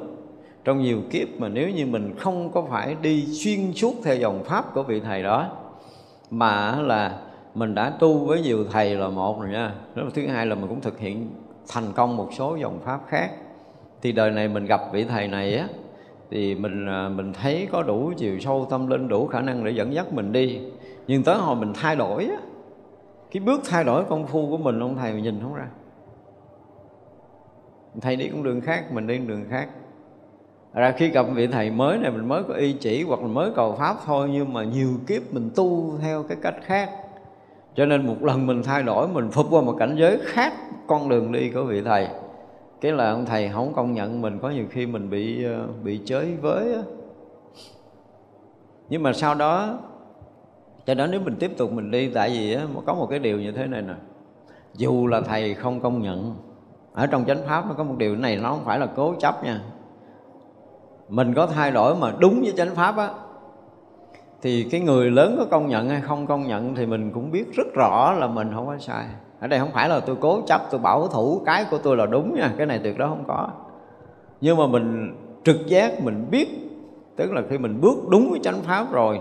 Trong 0.64 0.82
nhiều 0.82 1.02
kiếp 1.12 1.28
mà 1.38 1.48
nếu 1.48 1.70
như 1.70 1.86
mình 1.86 2.16
không 2.20 2.52
có 2.52 2.66
phải 2.70 2.96
đi 3.02 3.26
xuyên 3.26 3.74
suốt 3.74 3.94
theo 4.04 4.16
dòng 4.16 4.44
pháp 4.44 4.74
của 4.74 4.84
vị 4.84 5.00
thầy 5.00 5.24
đó, 5.24 5.58
mà 6.32 6.82
là 6.82 7.20
mình 7.56 7.76
đã 7.76 7.94
tu 8.00 8.26
với 8.26 8.42
nhiều 8.42 8.66
thầy 8.72 8.96
là 8.96 9.08
một 9.08 9.42
rồi 9.42 9.50
nha. 9.50 9.74
Thứ 10.14 10.28
hai 10.28 10.46
là 10.46 10.56
mình 10.56 10.68
cũng 10.68 10.82
thực 10.82 11.00
hiện 11.00 11.30
thành 11.68 11.92
công 11.96 12.18
một 12.18 12.30
số 12.38 12.56
dòng 12.56 12.80
pháp 12.86 13.00
khác. 13.08 13.30
Thì 14.02 14.12
đời 14.12 14.32
này 14.32 14.48
mình 14.48 14.66
gặp 14.66 14.82
vị 14.94 15.04
thầy 15.04 15.28
này 15.28 15.58
á 15.58 15.68
thì 16.32 16.56
mình 16.56 16.86
à, 16.86 17.10
mình 17.10 17.34
thấy 17.34 17.68
có 17.72 17.84
đủ 17.84 18.12
chiều 18.18 18.40
sâu 18.40 18.68
tâm 18.70 18.88
linh, 18.88 19.08
đủ 19.08 19.28
khả 19.28 19.42
năng 19.42 19.64
để 19.64 19.72
dẫn 19.72 19.94
dắt 19.94 20.14
mình 20.14 20.32
đi. 20.32 20.60
Nhưng 21.08 21.24
tới 21.24 21.38
hồi 21.38 21.56
mình 21.56 21.74
thay 21.76 21.96
đổi 21.96 22.26
á, 22.26 22.38
cái 23.32 23.44
bước 23.44 23.62
thay 23.70 23.84
đổi 23.84 24.04
công 24.04 24.28
phu 24.28 24.50
của 24.50 24.58
mình, 24.58 24.80
ông 24.80 24.96
thầy 24.96 25.22
nhìn 25.22 25.40
không 25.42 25.54
ra. 25.54 25.68
Thầy 28.02 28.16
đi 28.16 28.28
con 28.28 28.44
đường 28.44 28.62
khác, 28.62 28.94
mình 28.94 29.08
đi 29.08 29.18
con 29.18 29.28
đường 29.28 29.46
khác. 29.50 29.70
Ra 30.74 30.92
khi 30.92 31.10
gặp 31.10 31.26
vị 31.34 31.48
thầy 31.48 31.72
mới 31.72 31.98
này, 31.98 32.12
mình 32.12 32.28
mới 32.28 32.44
có 32.44 32.54
y 32.54 32.74
chỉ 32.74 33.04
hoặc 33.04 33.22
là 33.22 33.28
mới 33.28 33.52
cầu 33.56 33.76
pháp 33.76 33.96
thôi, 34.06 34.30
nhưng 34.32 34.54
mà 34.54 34.64
nhiều 34.64 34.90
kiếp 35.08 35.34
mình 35.34 35.50
tu 35.56 35.94
theo 36.02 36.24
cái 36.24 36.38
cách 36.42 36.56
khác. 36.64 36.90
Cho 37.76 37.86
nên 37.86 38.08
một 38.08 38.24
lần 38.24 38.48
mình 38.48 38.64
thay 38.64 38.84
đổi, 38.84 39.08
mình 39.08 39.32
phục 39.32 39.46
qua 39.50 39.62
một 39.62 39.76
cảnh 39.80 39.96
giới 40.00 40.18
khác 40.24 40.54
con 40.88 41.10
đường 41.10 41.32
đi 41.32 41.50
của 41.50 41.64
vị 41.64 41.82
thầy 41.82 42.08
cái 42.82 42.92
là 42.92 43.12
ông 43.12 43.26
thầy 43.26 43.50
không 43.50 43.74
công 43.74 43.94
nhận 43.94 44.22
mình, 44.22 44.40
có 44.42 44.50
nhiều 44.50 44.66
khi 44.70 44.86
mình 44.86 45.10
bị 45.10 45.44
ờ, 45.44 45.68
bị 45.84 46.02
chới 46.06 46.36
với 46.42 46.76
nhưng 48.90 49.04
mà 49.04 49.14
sau 49.14 49.36
đó, 49.36 49.78
cho 50.86 50.94
đó 50.94 51.08
nếu 51.08 51.22
mình 51.22 51.36
tiếp 51.40 51.52
tục 51.58 51.72
mình 51.72 51.92
đi, 51.92 52.10
tại 52.10 52.30
vì 52.30 52.58
có 52.86 52.94
một 52.94 53.08
cái 53.10 53.20
điều 53.20 53.40
như 53.40 53.52
thế 53.52 53.68
này 53.68 53.82
nè. 53.82 53.94
Dù 54.76 55.08
là 55.08 55.22
thầy 55.22 55.54
không 55.54 55.80
công 55.80 56.02
nhận, 56.02 56.36
ở 56.94 57.08
trong 57.08 57.26
chánh 57.26 57.48
pháp 57.48 57.68
nó 57.68 57.74
có 57.74 57.84
một 57.84 57.96
điều 57.98 58.16
này, 58.16 58.36
nó 58.38 58.50
không 58.50 58.66
phải 58.66 58.80
là 58.80 58.86
cố 58.96 59.14
chấp 59.20 59.44
nha. 59.44 59.62
Mình 61.10 61.34
có 61.34 61.48
thay 61.48 61.72
đổi 61.72 61.96
mà 61.96 62.14
đúng 62.20 62.42
với 62.42 62.54
chánh 62.58 62.76
pháp 62.76 62.98
á, 62.98 63.10
thì 64.42 64.68
cái 64.72 64.82
người 64.82 65.12
lớn 65.12 65.36
có 65.38 65.46
công 65.52 65.68
nhận 65.68 65.90
hay 65.90 66.02
không 66.02 66.28
công 66.28 66.48
nhận 66.48 66.76
thì 66.76 66.86
mình 66.86 67.12
cũng 67.12 67.32
biết 67.32 67.56
rất 67.56 67.68
rõ 67.74 68.12
là 68.12 68.28
mình 68.28 68.52
không 68.54 68.68
có 68.68 68.78
sai 68.78 69.06
ở 69.40 69.48
đây 69.48 69.60
không 69.60 69.72
phải 69.74 69.90
là 69.90 70.00
tôi 70.00 70.16
cố 70.20 70.42
chấp, 70.48 70.62
tôi 70.72 70.82
bảo 70.82 71.08
thủ, 71.08 71.42
cái 71.46 71.66
của 71.72 71.78
tôi 71.78 71.98
là 71.98 72.06
đúng 72.06 72.36
nha, 72.36 72.54
cái 72.58 72.68
này 72.68 72.80
tuyệt 72.84 72.98
đối 72.98 73.10
không 73.10 73.24
có. 73.28 73.50
Nhưng 74.42 74.58
mà 74.58 74.68
mình 74.68 75.16
trực 75.44 75.68
giác, 75.68 76.02
mình 76.04 76.26
biết, 76.32 76.48
tức 77.16 77.32
là 77.32 77.42
khi 77.50 77.58
mình 77.58 77.82
bước 77.82 78.10
đúng 78.10 78.30
với 78.32 78.40
chánh 78.44 78.62
pháp 78.62 78.92
rồi, 78.92 79.20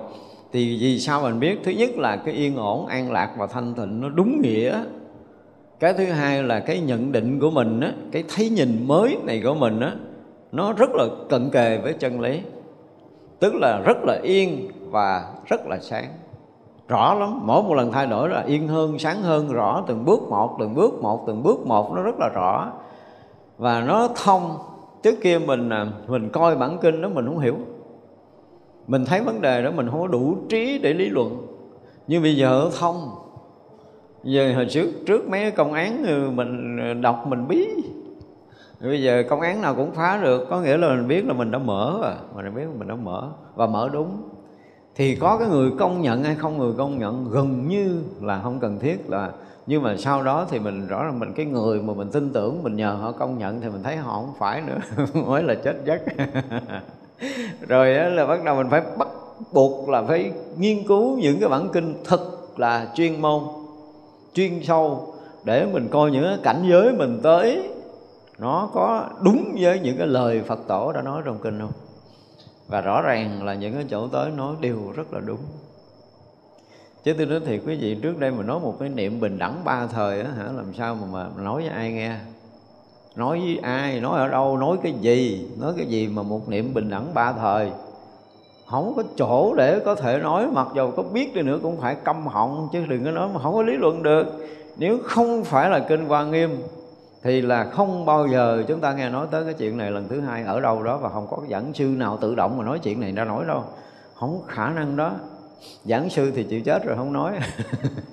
thì 0.52 0.78
vì 0.80 0.98
sao 0.98 1.22
mình 1.22 1.40
biết? 1.40 1.60
Thứ 1.64 1.70
nhất 1.70 1.90
là 1.96 2.16
cái 2.16 2.34
yên 2.34 2.56
ổn, 2.56 2.86
an 2.86 3.12
lạc 3.12 3.34
và 3.38 3.46
thanh 3.46 3.74
tịnh 3.74 4.00
nó 4.00 4.08
đúng 4.08 4.40
nghĩa. 4.40 4.82
Cái 5.80 5.92
thứ 5.92 6.04
hai 6.04 6.42
là 6.42 6.60
cái 6.60 6.80
nhận 6.80 7.12
định 7.12 7.40
của 7.40 7.50
mình 7.50 7.80
á, 7.80 7.92
cái 8.12 8.24
thấy 8.34 8.50
nhìn 8.50 8.84
mới 8.86 9.16
này 9.24 9.40
của 9.44 9.54
mình 9.54 9.80
á, 9.80 9.92
nó 10.52 10.72
rất 10.72 10.90
là 10.94 11.04
cận 11.28 11.50
kề 11.50 11.78
với 11.78 11.92
chân 11.92 12.20
lý. 12.20 12.40
Tức 13.40 13.54
là 13.54 13.82
rất 13.84 13.96
là 14.04 14.18
yên 14.22 14.68
và 14.90 15.32
rất 15.46 15.66
là 15.66 15.78
sáng 15.80 16.04
rõ 16.88 17.14
lắm. 17.14 17.40
Mỗi 17.42 17.62
một 17.62 17.74
lần 17.74 17.92
thay 17.92 18.06
đổi 18.06 18.28
là 18.28 18.42
yên 18.42 18.68
hơn, 18.68 18.98
sáng 18.98 19.22
hơn, 19.22 19.48
rõ 19.48 19.84
từng 19.86 20.04
bước 20.04 20.20
một, 20.28 20.56
từng 20.58 20.74
bước 20.74 21.02
một, 21.02 21.24
từng 21.26 21.42
bước 21.42 21.66
một. 21.66 21.92
Nó 21.94 22.02
rất 22.02 22.16
là 22.18 22.28
rõ. 22.28 22.72
Và 23.58 23.80
nó 23.80 24.08
thông. 24.24 24.58
Trước 25.02 25.14
kia 25.22 25.38
mình 25.38 25.68
à, 25.68 25.86
mình 26.06 26.28
coi 26.28 26.56
bản 26.56 26.78
kinh 26.78 27.02
đó 27.02 27.08
mình 27.08 27.26
không 27.26 27.38
hiểu. 27.38 27.54
Mình 28.86 29.04
thấy 29.04 29.20
vấn 29.20 29.40
đề 29.40 29.62
đó 29.62 29.70
mình 29.70 29.88
không 29.90 30.00
có 30.00 30.06
đủ 30.06 30.36
trí 30.48 30.78
để 30.78 30.92
lý 30.92 31.08
luận. 31.08 31.46
Nhưng 32.06 32.22
bây 32.22 32.36
giờ 32.36 32.70
thông. 32.80 33.10
Giờ 34.24 34.52
hồi 34.54 34.66
trước 34.70 34.88
trước 35.06 35.28
mấy 35.28 35.50
công 35.50 35.72
án 35.72 36.04
ừ, 36.06 36.30
mình 36.30 36.78
ừ, 36.78 36.94
đọc 36.94 37.26
mình 37.26 37.48
bí. 37.48 37.66
Bây 38.80 39.02
giờ 39.02 39.22
công 39.28 39.40
án 39.40 39.62
nào 39.62 39.74
cũng 39.74 39.92
phá 39.92 40.20
được. 40.22 40.46
Có 40.50 40.60
nghĩa 40.60 40.76
là 40.76 40.88
mình 40.88 41.08
biết 41.08 41.26
là 41.26 41.34
mình 41.34 41.50
đã 41.50 41.58
mở 41.58 41.98
rồi. 42.02 42.12
Mình 42.34 42.54
biết 42.54 42.62
là 42.62 42.74
mình 42.78 42.88
đã 42.88 42.94
mở. 42.94 43.28
Và 43.54 43.66
mở 43.66 43.90
đúng 43.92 44.22
thì 44.98 45.14
có 45.14 45.38
cái 45.38 45.48
người 45.48 45.70
công 45.78 46.02
nhận 46.02 46.24
hay 46.24 46.34
không 46.34 46.58
người 46.58 46.72
công 46.78 46.98
nhận 46.98 47.30
gần 47.30 47.68
như 47.68 48.02
là 48.20 48.40
không 48.42 48.60
cần 48.60 48.78
thiết 48.78 49.10
là, 49.10 49.30
nhưng 49.66 49.82
mà 49.82 49.96
sau 49.96 50.22
đó 50.22 50.46
thì 50.50 50.58
mình 50.58 50.86
rõ 50.86 51.04
ràng 51.04 51.18
mình, 51.18 51.32
cái 51.32 51.46
người 51.46 51.82
mà 51.82 51.94
mình 51.94 52.08
tin 52.08 52.30
tưởng, 52.32 52.62
mình 52.62 52.76
nhờ 52.76 52.90
họ 52.90 53.12
công 53.12 53.38
nhận 53.38 53.60
thì 53.60 53.68
mình 53.68 53.82
thấy 53.82 53.96
họ 53.96 54.12
không 54.12 54.32
phải 54.38 54.62
nữa, 54.62 55.04
mới 55.26 55.42
là 55.42 55.54
chết 55.54 55.76
giấc. 55.84 56.00
Rồi 57.68 57.94
đó 57.94 58.08
là 58.08 58.26
bắt 58.26 58.44
đầu 58.44 58.56
mình 58.56 58.70
phải 58.70 58.82
bắt 58.98 59.08
buộc 59.52 59.88
là 59.88 60.02
phải 60.02 60.32
nghiên 60.58 60.86
cứu 60.86 61.18
những 61.18 61.40
cái 61.40 61.48
bản 61.48 61.68
kinh 61.72 61.94
thật 62.04 62.20
là 62.56 62.92
chuyên 62.94 63.22
môn, 63.22 63.42
chuyên 64.34 64.62
sâu 64.62 65.14
để 65.44 65.66
mình 65.72 65.88
coi 65.90 66.10
những 66.10 66.24
cái 66.24 66.38
cảnh 66.42 66.64
giới 66.70 66.92
mình 66.92 67.20
tới, 67.22 67.68
nó 68.38 68.70
có 68.72 69.04
đúng 69.22 69.54
với 69.60 69.80
những 69.80 69.96
cái 69.98 70.06
lời 70.06 70.42
Phật 70.46 70.58
tổ 70.68 70.92
đã 70.92 71.02
nói 71.02 71.22
trong 71.24 71.38
kinh 71.42 71.60
không? 71.60 71.87
Và 72.68 72.80
rõ 72.80 73.02
ràng 73.02 73.42
là 73.42 73.54
những 73.54 73.74
cái 73.74 73.84
chỗ 73.90 74.08
tới 74.08 74.30
nói 74.30 74.54
đều 74.60 74.92
rất 74.96 75.12
là 75.12 75.20
đúng. 75.20 75.40
Chứ 77.04 77.14
tôi 77.18 77.26
nói 77.26 77.40
thiệt 77.46 77.60
quý 77.66 77.76
vị 77.76 77.96
trước 78.02 78.18
đây 78.18 78.30
mà 78.30 78.42
nói 78.42 78.60
một 78.60 78.76
cái 78.80 78.88
niệm 78.88 79.20
bình 79.20 79.38
đẳng 79.38 79.64
ba 79.64 79.86
thời 79.86 80.20
á 80.20 80.30
hả 80.36 80.44
làm 80.44 80.74
sao 80.74 80.94
mà, 80.94 81.06
mà 81.12 81.42
nói 81.42 81.62
với 81.62 81.70
ai 81.70 81.92
nghe? 81.92 82.16
Nói 83.16 83.40
với 83.40 83.58
ai 83.62 84.00
nói 84.00 84.18
ở 84.18 84.28
đâu 84.28 84.56
nói 84.56 84.76
cái 84.82 84.92
gì? 85.00 85.48
Nói 85.60 85.72
cái 85.76 85.86
gì 85.86 86.08
mà 86.08 86.22
một 86.22 86.48
niệm 86.48 86.74
bình 86.74 86.90
đẳng 86.90 87.14
ba 87.14 87.32
thời? 87.32 87.70
Không 88.66 88.92
có 88.96 89.02
chỗ 89.16 89.54
để 89.54 89.80
có 89.84 89.94
thể 89.94 90.18
nói 90.18 90.46
mặc 90.52 90.66
dù 90.74 90.90
có 90.90 91.02
biết 91.02 91.34
đi 91.34 91.42
nữa 91.42 91.58
cũng 91.62 91.80
phải 91.80 91.96
câm 92.04 92.26
họng 92.26 92.68
chứ 92.72 92.86
đừng 92.88 93.04
có 93.04 93.10
nói 93.10 93.28
mà 93.34 93.40
không 93.42 93.54
có 93.54 93.62
lý 93.62 93.76
luận 93.76 94.02
được. 94.02 94.26
Nếu 94.76 94.98
không 95.04 95.44
phải 95.44 95.70
là 95.70 95.78
kinh 95.78 96.04
hoa 96.04 96.24
nghiêm 96.24 96.62
thì 97.22 97.40
là 97.40 97.64
không 97.64 98.06
bao 98.06 98.26
giờ 98.26 98.64
chúng 98.68 98.80
ta 98.80 98.92
nghe 98.92 99.10
nói 99.10 99.26
tới 99.30 99.44
cái 99.44 99.54
chuyện 99.54 99.76
này 99.76 99.90
lần 99.90 100.08
thứ 100.08 100.20
hai 100.20 100.42
ở 100.42 100.60
đâu 100.60 100.82
đó 100.82 100.96
và 100.96 101.08
không 101.08 101.26
có 101.30 101.38
giảng 101.50 101.74
sư 101.74 101.84
nào 101.84 102.18
tự 102.20 102.34
động 102.34 102.58
mà 102.58 102.64
nói 102.64 102.78
chuyện 102.78 103.00
này 103.00 103.12
ra 103.12 103.24
nói 103.24 103.44
đâu. 103.48 103.64
Không 104.14 104.40
có 104.40 104.54
khả 104.54 104.70
năng 104.70 104.96
đó. 104.96 105.12
Giảng 105.84 106.10
sư 106.10 106.32
thì 106.34 106.44
chịu 106.44 106.60
chết 106.60 106.84
rồi 106.84 106.96
không 106.96 107.12
nói. 107.12 107.32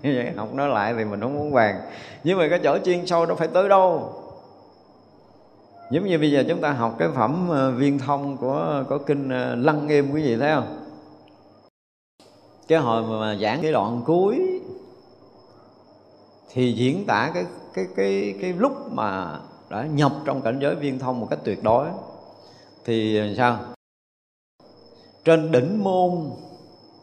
Học 0.36 0.54
nói 0.54 0.70
lại 0.70 0.94
thì 0.98 1.06
mình 1.06 1.22
không 1.22 1.34
muốn 1.34 1.54
bàn. 1.54 1.82
Nhưng 2.24 2.38
mà 2.38 2.48
cái 2.50 2.60
chỗ 2.64 2.78
chuyên 2.86 3.06
sâu 3.06 3.26
đó 3.26 3.36
phải 3.36 3.48
tới 3.48 3.70
đâu? 3.70 4.14
Giống 5.92 6.06
như 6.06 6.20
bây 6.20 6.32
giờ 6.32 6.44
chúng 6.50 6.62
ta 6.62 6.72
học 6.72 6.96
cái 7.00 7.08
phẩm 7.16 7.48
ờ, 7.50 7.72
viên 7.72 8.00
thông 8.00 8.38
của 8.38 8.84
có 8.90 8.98
kinh 8.98 9.30
ờ, 9.30 9.56
lăng 9.56 9.88
nghiêm, 9.88 10.12
quý 10.12 10.22
vị 10.22 10.38
thấy 10.38 10.52
không? 10.56 10.86
Cái 12.68 12.80
hồi 12.80 13.04
mà 13.04 13.36
giảng 13.36 13.62
cái 13.62 13.72
đoạn 13.72 14.02
cuối 14.06 14.55
thì 16.56 16.74
diễn 16.74 17.06
tả 17.06 17.32
cái 17.34 17.46
cái 17.74 17.86
cái 17.96 18.36
cái 18.42 18.54
lúc 18.54 18.92
mà 18.92 19.40
đã 19.70 19.84
nhập 19.84 20.12
trong 20.26 20.42
cảnh 20.42 20.60
giới 20.62 20.76
viên 20.76 21.00
thông 21.00 21.20
một 21.20 21.28
cách 21.30 21.40
tuyệt 21.44 21.64
đối. 21.64 21.88
Thì 22.86 23.20
sao? 23.38 23.58
Trên 25.24 25.52
đỉnh 25.52 25.84
môn 25.84 26.12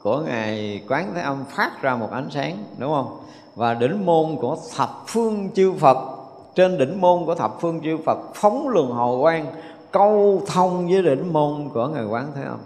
của 0.02 0.20
ngài 0.20 0.82
quán 0.88 1.12
thế 1.14 1.20
âm 1.20 1.44
phát 1.50 1.82
ra 1.82 1.96
một 1.96 2.10
ánh 2.10 2.28
sáng, 2.30 2.64
đúng 2.78 2.92
không? 2.92 3.18
Và 3.54 3.74
đỉnh 3.74 4.06
môn 4.06 4.36
của 4.40 4.56
thập 4.76 4.90
phương 5.06 5.50
chư 5.54 5.72
phật, 5.72 5.96
trên 6.54 6.78
đỉnh 6.78 7.00
môn 7.00 7.26
của 7.26 7.34
thập 7.34 7.60
phương 7.60 7.80
chư 7.84 7.96
phật 8.04 8.18
phóng 8.34 8.68
luồng 8.68 8.92
hồ 8.92 9.18
quang, 9.20 9.46
câu 9.90 10.42
thông 10.46 10.88
với 10.88 11.02
đỉnh 11.02 11.32
môn 11.32 11.68
của 11.74 11.88
ngài 11.88 12.04
quán 12.04 12.32
thế 12.34 12.42
âm. 12.42 12.58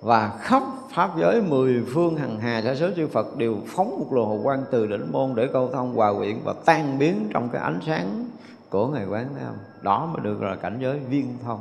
Và 0.00 0.32
khắp 0.40 0.62
pháp 0.98 1.18
giới 1.18 1.42
mười 1.42 1.84
phương 1.94 2.16
hằng 2.16 2.38
hà 2.40 2.62
sa 2.62 2.74
số 2.74 2.88
chư 2.96 3.06
Phật 3.06 3.36
đều 3.36 3.56
phóng 3.66 3.98
một 3.98 4.06
luồng 4.10 4.28
hồng 4.28 4.40
quang 4.44 4.64
từ 4.70 4.86
đỉnh 4.86 5.12
môn 5.12 5.34
để 5.34 5.48
câu 5.52 5.70
thông 5.72 5.94
hòa 5.94 6.12
quyện 6.18 6.36
và 6.44 6.54
tan 6.64 6.98
biến 6.98 7.28
trong 7.34 7.48
cái 7.52 7.62
ánh 7.62 7.80
sáng 7.86 8.24
của 8.70 8.86
ngài 8.86 9.06
quán 9.06 9.28
thế 9.36 9.44
âm 9.44 9.54
đó 9.82 10.06
mới 10.06 10.24
được 10.24 10.42
là 10.42 10.56
cảnh 10.56 10.78
giới 10.80 10.98
viên 10.98 11.38
thông. 11.44 11.60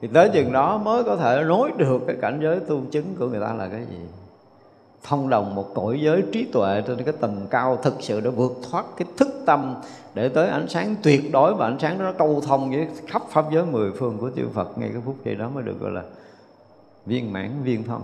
Thì 0.00 0.08
tới 0.14 0.30
chừng 0.34 0.52
đó 0.52 0.78
mới 0.78 1.04
có 1.04 1.16
thể 1.16 1.44
nối 1.46 1.70
được 1.76 1.98
cái 2.06 2.16
cảnh 2.20 2.40
giới 2.42 2.60
tu 2.60 2.80
chứng 2.90 3.14
của 3.18 3.26
người 3.26 3.40
ta 3.40 3.54
là 3.54 3.68
cái 3.68 3.86
gì? 3.90 3.98
Thông 5.02 5.28
đồng 5.28 5.54
một 5.54 5.74
cõi 5.74 6.00
giới 6.02 6.22
trí 6.32 6.44
tuệ 6.44 6.82
trên 6.86 7.04
cái 7.04 7.14
tầng 7.20 7.46
cao 7.50 7.78
thực 7.82 7.94
sự 8.00 8.20
đã 8.20 8.30
vượt 8.30 8.52
thoát 8.70 8.84
cái 8.96 9.08
thức 9.16 9.28
tâm 9.46 9.74
để 10.14 10.28
tới 10.28 10.48
ánh 10.48 10.68
sáng 10.68 10.94
tuyệt 11.02 11.32
đối 11.32 11.54
và 11.54 11.66
ánh 11.66 11.78
sáng 11.78 11.98
đó 11.98 12.04
nó 12.04 12.12
câu 12.12 12.40
thông 12.40 12.70
với 12.70 12.88
khắp 13.06 13.22
pháp 13.28 13.44
giới 13.52 13.64
mười 13.64 13.92
phương 13.92 14.18
của 14.18 14.30
chư 14.36 14.48
Phật. 14.54 14.78
Ngay 14.78 14.88
cái 14.92 15.02
phút 15.04 15.16
giây 15.24 15.34
đó 15.34 15.48
mới 15.54 15.62
được 15.62 15.80
gọi 15.80 15.90
là 15.90 16.02
viên 17.06 17.32
mãn, 17.32 17.50
viên 17.62 17.84
thông. 17.84 18.02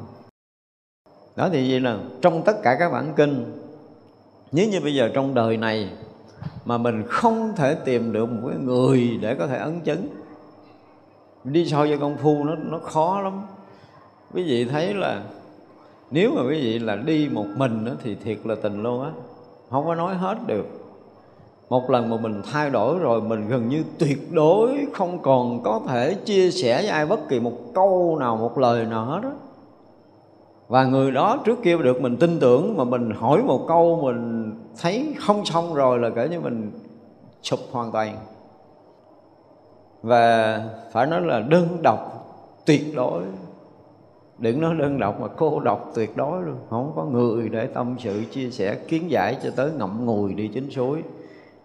Đó 1.37 1.49
thì 1.53 1.71
vậy 1.71 1.81
là 1.81 1.99
trong 2.23 2.43
tất 2.43 2.57
cả 2.63 2.77
các 2.79 2.93
bản 2.93 3.13
kinh, 3.17 3.53
nếu 4.53 4.69
như 4.69 4.81
bây 4.81 4.95
giờ 4.95 5.11
trong 5.15 5.35
đời 5.35 5.57
này 5.57 5.91
mà 6.65 6.79
mình 6.79 7.03
không 7.09 7.53
thể 7.57 7.75
tìm 7.75 8.13
được 8.13 8.27
một 8.27 8.49
cái 8.49 8.59
người 8.59 9.19
để 9.21 9.35
có 9.35 9.47
thể 9.47 9.59
ấn 9.59 9.81
chứng, 9.81 10.09
đi 11.45 11.67
soi 11.67 11.89
cho 11.91 11.97
công 12.01 12.17
phu 12.17 12.45
nó 12.45 12.55
nó 12.55 12.79
khó 12.79 13.21
lắm. 13.21 13.43
Quý 14.35 14.43
vị 14.43 14.65
thấy 14.65 14.95
là 14.95 15.23
nếu 16.11 16.33
mà 16.35 16.43
quý 16.43 16.61
vị 16.61 16.79
là 16.79 16.97
đi 16.97 17.29
một 17.33 17.47
mình 17.57 17.85
đó, 17.85 17.93
thì 18.03 18.15
thiệt 18.15 18.39
là 18.45 18.55
tình 18.63 18.83
luôn 18.83 19.03
á. 19.03 19.11
Không 19.71 19.87
có 19.87 19.95
nói 19.95 20.15
hết 20.15 20.39
được. 20.47 20.67
Một 21.69 21.91
lần 21.91 22.11
mà 22.11 22.17
mình 22.17 22.43
thay 22.53 22.71
đổi 22.71 22.99
rồi 22.99 23.21
mình 23.21 23.49
gần 23.49 23.69
như 23.69 23.85
tuyệt 23.99 24.33
đối 24.33 24.87
không 24.93 25.19
còn 25.23 25.63
có 25.63 25.81
thể 25.89 26.15
chia 26.15 26.51
sẻ 26.51 26.77
với 26.77 26.89
ai 26.89 27.07
bất 27.07 27.29
kỳ 27.29 27.41
một 27.41 27.53
câu 27.75 28.17
nào 28.21 28.37
một 28.37 28.59
lời 28.59 28.85
nào 28.85 29.05
hết 29.05 29.21
á. 29.23 29.31
Và 30.69 30.85
người 30.85 31.11
đó 31.11 31.39
trước 31.45 31.59
kia 31.63 31.77
được 31.79 32.01
mình 32.01 32.17
tin 32.17 32.41
tưởng 32.41 32.77
mà 32.77 32.85
mình 32.85 33.11
hỏi 33.11 33.43
một 33.43 33.65
câu 33.69 34.01
mình 34.03 34.53
thấy 34.81 35.15
không 35.19 35.45
xong 35.45 35.75
rồi 35.75 35.99
là 35.99 36.11
kể 36.11 36.29
như 36.29 36.41
mình 36.41 36.71
sụp 37.43 37.61
hoàn 37.73 37.93
toàn. 37.93 38.17
Và 40.03 40.61
phải 40.93 41.07
nói 41.07 41.21
là 41.21 41.41
đơn 41.41 41.69
độc 41.83 42.27
tuyệt 42.67 42.83
đối 42.97 43.23
đừng 44.39 44.61
nói 44.61 44.75
đơn 44.75 44.99
độc 44.99 45.21
mà 45.21 45.29
cô 45.29 45.61
độc 45.61 45.91
tuyệt 45.95 46.17
đối 46.17 46.43
luôn. 46.43 46.57
Không 46.71 46.93
có 46.97 47.05
người 47.05 47.49
để 47.49 47.67
tâm 47.67 47.97
sự 47.99 48.25
chia 48.31 48.51
sẻ 48.51 48.75
kiến 48.75 49.11
giải 49.11 49.39
cho 49.43 49.51
tới 49.57 49.71
ngậm 49.73 50.07
ngùi 50.07 50.35
đi 50.35 50.49
chính 50.49 50.71
suối. 50.71 51.03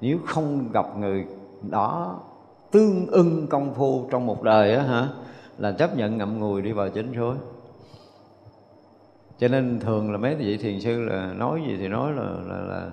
Nếu 0.02 0.18
không 0.26 0.72
gặp 0.72 0.86
người 0.98 1.26
đó 1.70 2.20
tương 2.72 3.08
ưng 3.08 3.48
công 3.48 3.74
phu 3.74 4.08
trong 4.12 4.26
một 4.26 4.44
đời 4.44 4.76
á 4.76 4.84
hả 4.84 5.10
là 5.58 5.72
chấp 5.72 5.98
nhận 5.98 6.18
ngậm 6.18 6.40
ngùi 6.40 6.62
đi 6.62 6.72
vào 6.72 6.90
chính 6.90 7.14
suối. 7.16 7.36
Cho 9.40 9.48
nên 9.48 9.80
thường 9.80 10.12
là 10.12 10.18
mấy 10.18 10.36
vị 10.36 10.58
thiền 10.58 10.80
sư 10.80 11.02
là 11.02 11.34
nói 11.38 11.62
gì 11.68 11.78
thì 11.80 11.88
nói 11.88 12.12
là 12.14 12.24
là, 12.48 12.62
là 12.62 12.90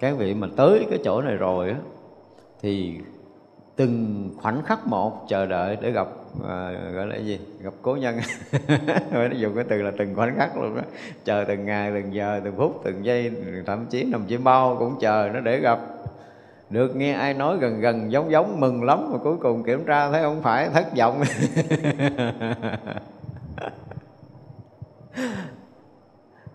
các 0.00 0.18
vị 0.18 0.34
mà 0.34 0.48
tới 0.56 0.86
cái 0.90 0.98
chỗ 1.04 1.20
này 1.22 1.36
rồi 1.36 1.70
á 1.70 1.76
thì 2.60 3.00
từng 3.76 4.30
khoảnh 4.42 4.62
khắc 4.62 4.86
một 4.86 5.26
chờ 5.28 5.46
đợi 5.46 5.76
để 5.80 5.90
gặp 5.90 6.08
à, 6.48 6.72
gọi 6.94 7.06
là 7.06 7.16
gì? 7.16 7.40
Gặp 7.60 7.72
cố 7.82 7.96
nhân. 7.96 8.18
Nó 9.12 9.26
dùng 9.36 9.54
cái 9.54 9.64
từ 9.68 9.82
là 9.82 9.92
từng 9.98 10.14
khoảnh 10.14 10.36
khắc 10.36 10.56
luôn 10.56 10.76
đó 10.76 10.82
chờ 11.24 11.44
từng 11.48 11.66
ngày 11.66 11.90
từng 11.94 12.14
giờ 12.14 12.40
từng 12.44 12.56
phút 12.56 12.80
từng 12.84 13.04
giây 13.04 13.32
thậm 13.66 13.86
chí 13.90 14.04
nằm 14.04 14.24
chim 14.26 14.44
bao 14.44 14.76
cũng 14.78 14.96
chờ 15.00 15.30
nó 15.34 15.40
để 15.40 15.60
gặp. 15.60 15.78
Được 16.70 16.96
nghe 16.96 17.12
ai 17.12 17.34
nói 17.34 17.56
gần 17.60 17.80
gần 17.80 18.12
giống 18.12 18.30
giống 18.30 18.60
mừng 18.60 18.84
lắm 18.84 19.08
mà 19.12 19.18
cuối 19.18 19.36
cùng 19.36 19.62
kiểm 19.62 19.84
tra 19.84 20.10
thấy 20.10 20.22
không 20.22 20.42
phải 20.42 20.68
thất 20.68 20.96
vọng. 20.96 21.22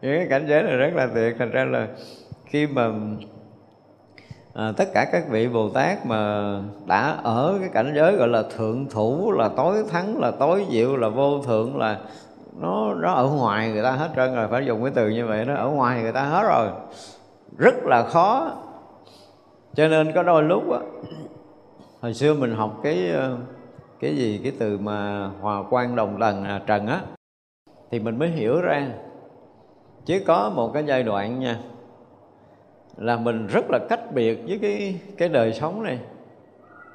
Những 0.02 0.18
cái 0.18 0.28
cảnh 0.30 0.46
giới 0.48 0.64
này 0.64 0.78
rất 0.78 0.94
là 0.96 1.08
tuyệt. 1.14 1.36
Thành 1.40 1.52
ra 1.52 1.66
là 1.66 1.88
khi 2.46 2.68
mà 2.68 2.92
à, 4.54 4.72
tất 4.78 4.90
cả 4.94 5.06
các 5.12 5.24
vị 5.30 5.48
bồ 5.48 5.70
tát 5.70 6.06
mà 6.06 6.52
đã 6.86 7.18
ở 7.24 7.58
cái 7.60 7.70
cảnh 7.74 7.94
giới 7.96 8.16
gọi 8.16 8.28
là 8.28 8.44
thượng 8.58 8.86
thủ 8.90 9.32
là 9.32 9.50
tối 9.58 9.84
thắng 9.90 10.20
là 10.20 10.32
tối 10.32 10.66
diệu 10.70 10.98
là 10.98 11.10
vô 11.10 11.42
thượng 11.44 11.78
là 11.78 12.00
nó 12.62 12.94
nó 12.94 13.14
ở 13.14 13.28
ngoài 13.28 13.72
người 13.72 13.84
ta 13.84 13.92
hết 13.92 14.10
trơn 14.16 14.36
rồi 14.36 14.48
phải 14.48 14.66
dùng 14.66 14.84
cái 14.84 14.92
từ 14.96 15.10
như 15.10 15.26
vậy 15.26 15.46
nó 15.46 15.56
ở 15.56 15.68
ngoài 15.68 16.02
người 16.02 16.12
ta 16.12 16.24
hết 16.24 16.44
rồi. 16.44 16.68
Rất 17.58 17.76
là 17.84 18.04
khó. 18.04 18.52
Cho 19.76 19.88
nên 19.88 20.12
có 20.12 20.24
đôi 20.24 20.44
lúc 20.44 20.72
á 20.72 20.80
hồi 22.02 22.14
xưa 22.14 22.34
mình 22.34 22.56
học 22.56 22.80
cái 22.84 23.12
ờ, 23.12 23.38
cái 24.00 24.16
gì 24.16 24.40
cái 24.44 24.54
từ 24.60 24.78
mà 24.78 25.30
hòa 25.42 25.64
quan 25.70 25.96
đồng 25.96 26.20
tầng 26.20 26.44
à, 26.44 26.62
trần 26.66 26.88
á 26.88 27.02
thì 27.92 28.00
mình 28.00 28.20
mới 28.20 28.30
hiểu 28.30 28.62
ra. 28.62 28.88
Chứ 30.06 30.22
có 30.28 30.52
một 30.56 30.74
cái 30.74 30.84
giai 30.86 31.04
đoạn 31.04 31.40
nha 31.40 31.60
là 33.00 33.18
mình 33.18 33.48
rất 33.48 33.66
là 33.70 33.80
cách 33.90 34.12
biệt 34.14 34.44
với 34.48 34.60
cái 34.62 35.00
cái 35.18 35.30
đời 35.30 35.54
sống 35.54 35.84
này. 35.84 36.00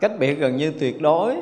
Cách 0.00 0.12
biệt 0.18 0.34
gần 0.34 0.56
như 0.56 0.72
tuyệt 0.80 1.02
đối. 1.02 1.36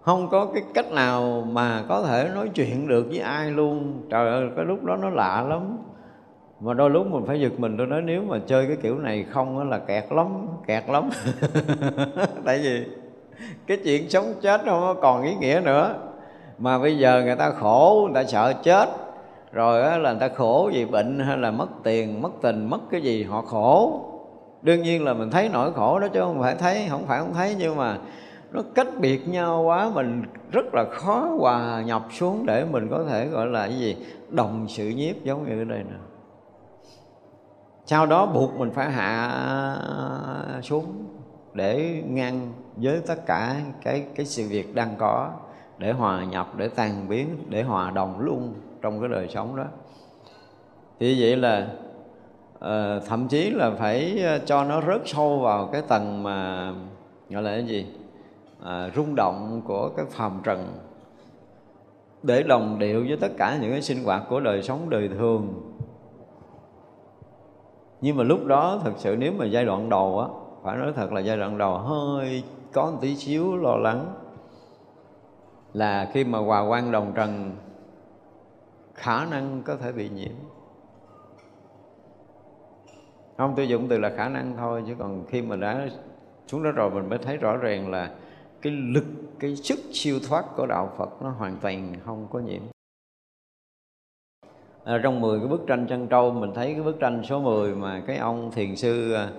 Không 0.00 0.28
có 0.30 0.46
cái 0.54 0.62
cách 0.74 0.92
nào 0.92 1.44
mà 1.50 1.84
có 1.88 2.02
thể 2.02 2.30
nói 2.34 2.50
chuyện 2.54 2.88
được 2.88 3.06
với 3.08 3.18
ai 3.18 3.50
luôn. 3.50 4.02
Trời 4.10 4.28
ơi, 4.28 4.48
cái 4.56 4.64
lúc 4.64 4.84
đó 4.84 4.96
nó 4.96 5.10
lạ 5.10 5.44
lắm. 5.48 5.78
Mà 6.60 6.74
đôi 6.74 6.90
lúc 6.90 7.06
mình 7.06 7.24
phải 7.26 7.40
giật 7.40 7.52
mình, 7.58 7.76
tôi 7.78 7.86
nói 7.86 8.02
nếu 8.02 8.22
mà 8.22 8.38
chơi 8.46 8.66
cái 8.66 8.76
kiểu 8.82 8.98
này 8.98 9.26
không 9.30 9.70
là 9.70 9.78
kẹt 9.78 10.04
lắm 10.10 10.46
kẹt 10.66 10.84
lắm. 10.88 11.10
Tại 12.44 12.58
vì 12.58 12.84
cái 13.66 13.76
chuyện 13.84 14.10
sống 14.10 14.34
chết 14.40 14.60
không 14.64 14.96
còn 15.02 15.22
ý 15.22 15.34
nghĩa 15.34 15.60
nữa. 15.64 15.94
Mà 16.58 16.78
bây 16.78 16.98
giờ 16.98 17.22
người 17.24 17.36
ta 17.36 17.50
khổ, 17.50 18.02
người 18.04 18.22
ta 18.22 18.28
sợ 18.28 18.52
chết 18.62 18.88
rồi 19.52 20.00
là 20.00 20.12
người 20.12 20.20
ta 20.20 20.34
khổ 20.36 20.70
vì 20.72 20.84
bệnh 20.84 21.18
hay 21.18 21.36
là 21.36 21.50
mất 21.50 21.68
tiền, 21.82 22.22
mất 22.22 22.30
tình, 22.42 22.70
mất 22.70 22.80
cái 22.90 23.00
gì, 23.00 23.24
họ 23.24 23.42
khổ. 23.42 24.00
Đương 24.62 24.82
nhiên 24.82 25.04
là 25.04 25.14
mình 25.14 25.30
thấy 25.30 25.48
nỗi 25.52 25.72
khổ 25.72 26.00
đó 26.00 26.08
chứ 26.08 26.20
không 26.20 26.40
phải 26.40 26.54
thấy, 26.54 26.86
không 26.90 27.06
phải 27.06 27.18
không 27.18 27.34
thấy, 27.34 27.56
nhưng 27.58 27.76
mà 27.76 27.98
nó 28.52 28.62
cách 28.74 28.88
biệt 29.00 29.28
nhau 29.28 29.62
quá, 29.62 29.90
mình 29.94 30.22
rất 30.50 30.74
là 30.74 30.84
khó 30.90 31.28
hòa 31.38 31.82
nhập 31.82 32.02
xuống 32.10 32.46
để 32.46 32.64
mình 32.70 32.88
có 32.90 33.04
thể, 33.04 33.26
gọi 33.26 33.46
là 33.46 33.66
cái 33.66 33.78
gì, 33.78 33.96
đồng 34.28 34.66
sự 34.68 34.88
nhiếp 34.88 35.16
giống 35.24 35.44
như 35.44 35.56
cái 35.56 35.64
đây 35.64 35.78
nè. 35.78 35.96
Sau 37.86 38.06
đó 38.06 38.26
buộc 38.26 38.58
mình 38.58 38.70
phải 38.70 38.90
hạ 38.90 39.30
xuống 40.62 40.86
để 41.54 42.02
ngăn 42.06 42.52
với 42.76 43.00
tất 43.06 43.26
cả 43.26 43.56
cái 43.82 44.04
cái 44.14 44.26
sự 44.26 44.48
việc 44.48 44.74
đang 44.74 44.94
có, 44.98 45.30
để 45.78 45.92
hòa 45.92 46.24
nhập, 46.24 46.56
để 46.56 46.68
tan 46.68 47.08
biến, 47.08 47.36
để 47.48 47.62
hòa 47.62 47.90
đồng 47.90 48.20
luôn 48.20 48.54
trong 48.82 49.00
cái 49.00 49.08
đời 49.08 49.28
sống 49.28 49.56
đó. 49.56 49.64
Thì 51.00 51.20
vậy 51.20 51.36
là 51.36 51.68
uh, 52.54 53.04
thậm 53.06 53.28
chí 53.28 53.50
là 53.50 53.70
phải 53.70 54.22
ờ, 54.24 54.38
cho 54.38 54.64
nó 54.64 54.80
rớt 54.80 55.02
sâu 55.04 55.38
vào 55.38 55.68
cái 55.72 55.82
tầng 55.88 56.22
mà 56.22 56.72
gọi 57.30 57.42
là 57.42 57.50
cái 57.50 57.64
gì? 57.66 57.86
Uh, 58.62 58.94
rung 58.94 59.14
động 59.14 59.62
của 59.64 59.90
cái 59.96 60.06
phàm 60.10 60.40
trần 60.44 60.68
để 62.22 62.42
đồng 62.42 62.78
điệu 62.78 63.04
với 63.08 63.16
tất 63.20 63.30
cả 63.38 63.58
những 63.60 63.70
cái 63.70 63.82
sinh 63.82 64.04
hoạt 64.04 64.22
của 64.28 64.40
đời 64.40 64.62
sống 64.62 64.90
đời 64.90 65.08
thường. 65.08 65.62
Nhưng 68.00 68.16
mà 68.16 68.24
lúc 68.24 68.46
đó 68.46 68.80
thật 68.84 68.92
sự 68.96 69.16
nếu 69.18 69.32
mà 69.38 69.44
giai 69.44 69.64
đoạn 69.64 69.88
đầu 69.88 70.18
á 70.18 70.26
phải 70.62 70.76
nói 70.76 70.92
thật 70.96 71.12
là 71.12 71.20
giai 71.20 71.36
đoạn 71.36 71.58
đầu 71.58 71.78
hơi 71.78 72.42
có 72.72 72.90
một 72.90 72.98
tí 73.00 73.16
xíu 73.16 73.56
lo 73.56 73.76
lắng 73.76 74.14
là 75.72 76.10
khi 76.12 76.24
mà 76.24 76.38
hòa 76.38 76.60
quan 76.60 76.92
đồng 76.92 77.12
trần 77.14 77.56
khả 79.00 79.24
năng 79.24 79.62
có 79.64 79.76
thể 79.76 79.92
bị 79.92 80.08
nhiễm. 80.08 80.32
Không 83.36 83.54
tôi 83.56 83.68
dùng 83.68 83.88
từ 83.88 83.98
là 83.98 84.12
khả 84.16 84.28
năng 84.28 84.56
thôi 84.56 84.82
chứ 84.86 84.94
còn 84.98 85.26
khi 85.26 85.42
mà 85.42 85.56
đã 85.56 85.88
xuống 86.46 86.62
đó 86.62 86.70
rồi 86.70 86.90
mình 86.90 87.08
mới 87.08 87.18
thấy 87.18 87.36
rõ 87.36 87.56
ràng 87.56 87.90
là 87.90 88.10
cái 88.62 88.72
lực 88.72 89.04
cái 89.38 89.56
sức 89.56 89.78
siêu 89.92 90.18
thoát 90.28 90.44
của 90.56 90.66
đạo 90.66 90.92
Phật 90.96 91.22
nó 91.22 91.30
hoàn 91.30 91.56
toàn 91.56 91.94
không 92.04 92.26
có 92.30 92.38
nhiễm. 92.38 92.62
À, 94.84 95.00
trong 95.02 95.20
10 95.20 95.38
cái 95.38 95.48
bức 95.48 95.60
tranh 95.66 95.86
chân 95.88 96.08
trâu 96.08 96.30
mình 96.30 96.54
thấy 96.54 96.72
cái 96.72 96.82
bức 96.82 97.00
tranh 97.00 97.22
số 97.24 97.40
10 97.40 97.74
mà 97.74 98.02
cái 98.06 98.16
ông 98.16 98.50
thiền 98.50 98.76
sư 98.76 99.12
à, 99.12 99.30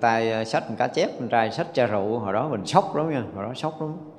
tay 0.00 0.32
à, 0.32 0.44
sách 0.44 0.64
cá 0.78 0.88
chép 0.88 1.10
trai 1.30 1.50
sách 1.50 1.66
cha 1.72 1.86
rượu 1.86 2.18
hồi 2.18 2.32
đó 2.32 2.48
mình 2.48 2.66
sốc 2.66 2.96
lắm 2.96 3.10
nha 3.10 3.24
hồi 3.34 3.44
đó 3.44 3.54
sốc 3.54 3.80
lắm 3.80 4.17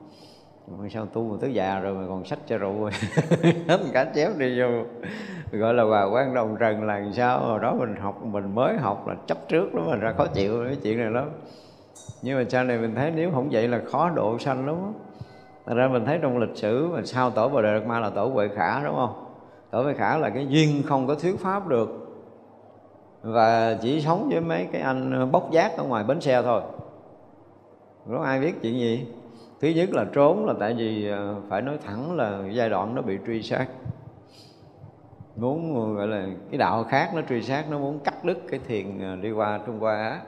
mà 0.77 0.89
sao 0.89 1.05
tu 1.05 1.23
mà 1.23 1.37
tới 1.41 1.53
già 1.53 1.79
rồi 1.79 1.93
mà 1.93 2.01
còn 2.09 2.25
sách 2.25 2.39
cho 2.47 2.57
rượu 2.57 2.81
rồi? 2.81 2.91
Hết 3.67 3.79
cả 3.93 4.05
chép 4.15 4.37
đi 4.37 4.61
vô. 4.61 4.67
Gọi 5.51 5.73
là 5.73 5.83
hòa 5.83 6.03
quan 6.03 6.33
đồng 6.33 6.57
trần 6.59 6.83
là 6.83 6.99
làm 6.99 7.13
sao? 7.13 7.39
Hồi 7.39 7.59
đó 7.59 7.75
mình 7.79 7.95
học, 7.95 8.25
mình 8.25 8.55
mới 8.55 8.77
học 8.77 9.07
là 9.07 9.15
chấp 9.27 9.37
trước 9.47 9.75
lắm, 9.75 9.85
mình 9.85 9.99
ra 9.99 10.13
khó 10.17 10.25
chịu 10.25 10.63
cái 10.65 10.75
chuyện 10.83 10.97
này 10.97 11.11
lắm. 11.11 11.29
Nhưng 12.21 12.37
mà 12.37 12.45
sau 12.49 12.63
này 12.63 12.77
mình 12.77 12.95
thấy 12.95 13.11
nếu 13.15 13.31
không 13.31 13.49
vậy 13.51 13.67
là 13.67 13.81
khó 13.91 14.09
độ 14.09 14.39
sanh 14.39 14.65
lắm 14.65 14.93
Thật 15.65 15.73
ra 15.75 15.87
mình 15.87 16.05
thấy 16.05 16.19
trong 16.21 16.37
lịch 16.37 16.57
sử 16.57 16.87
mà 16.87 17.01
sau 17.05 17.31
tổ 17.31 17.49
Bồ 17.49 17.61
Đề 17.61 17.79
Đạt 17.79 17.87
Ma 17.87 17.99
là 17.99 18.09
tổ 18.09 18.25
Huệ 18.25 18.47
Khả, 18.47 18.83
đúng 18.83 18.95
không? 18.95 19.25
Tổ 19.71 19.81
Huệ 19.83 19.93
Khả 19.93 20.17
là 20.17 20.29
cái 20.29 20.47
duyên 20.47 20.83
không 20.85 21.07
có 21.07 21.15
thuyết 21.15 21.39
pháp 21.39 21.67
được. 21.67 22.05
Và 23.21 23.77
chỉ 23.81 24.01
sống 24.01 24.29
với 24.29 24.41
mấy 24.41 24.67
cái 24.71 24.81
anh 24.81 25.31
bốc 25.31 25.51
giác 25.51 25.77
ở 25.77 25.83
ngoài 25.83 26.03
bến 26.03 26.21
xe 26.21 26.41
thôi. 26.41 26.61
Có 28.09 28.23
ai 28.23 28.39
biết 28.39 28.53
chuyện 28.61 28.73
gì? 28.79 29.07
Thứ 29.61 29.67
nhất 29.67 29.89
là 29.91 30.05
trốn 30.13 30.45
là 30.45 30.53
tại 30.59 30.73
vì 30.73 31.07
ờ, 31.07 31.35
phải 31.49 31.61
nói 31.61 31.77
thẳng 31.85 32.15
là 32.15 32.39
giai 32.51 32.69
đoạn 32.69 32.95
nó 32.95 33.01
bị 33.01 33.17
truy 33.27 33.41
sát. 33.41 33.67
Muốn 35.35 35.75
ờ, 35.75 35.93
gọi 35.93 36.07
là, 36.07 36.27
cái 36.51 36.57
đạo 36.57 36.83
khác 36.83 37.11
nó 37.15 37.21
truy 37.29 37.41
sát, 37.41 37.65
Nó 37.71 37.79
muốn 37.79 37.99
cắt 37.99 38.25
đứt 38.25 38.37
cái 38.49 38.59
thiền 38.67 38.99
ờ, 38.99 39.15
đi 39.15 39.31
qua 39.31 39.59
Trung 39.65 39.79
Hoa 39.79 39.95
Á, 39.95 40.21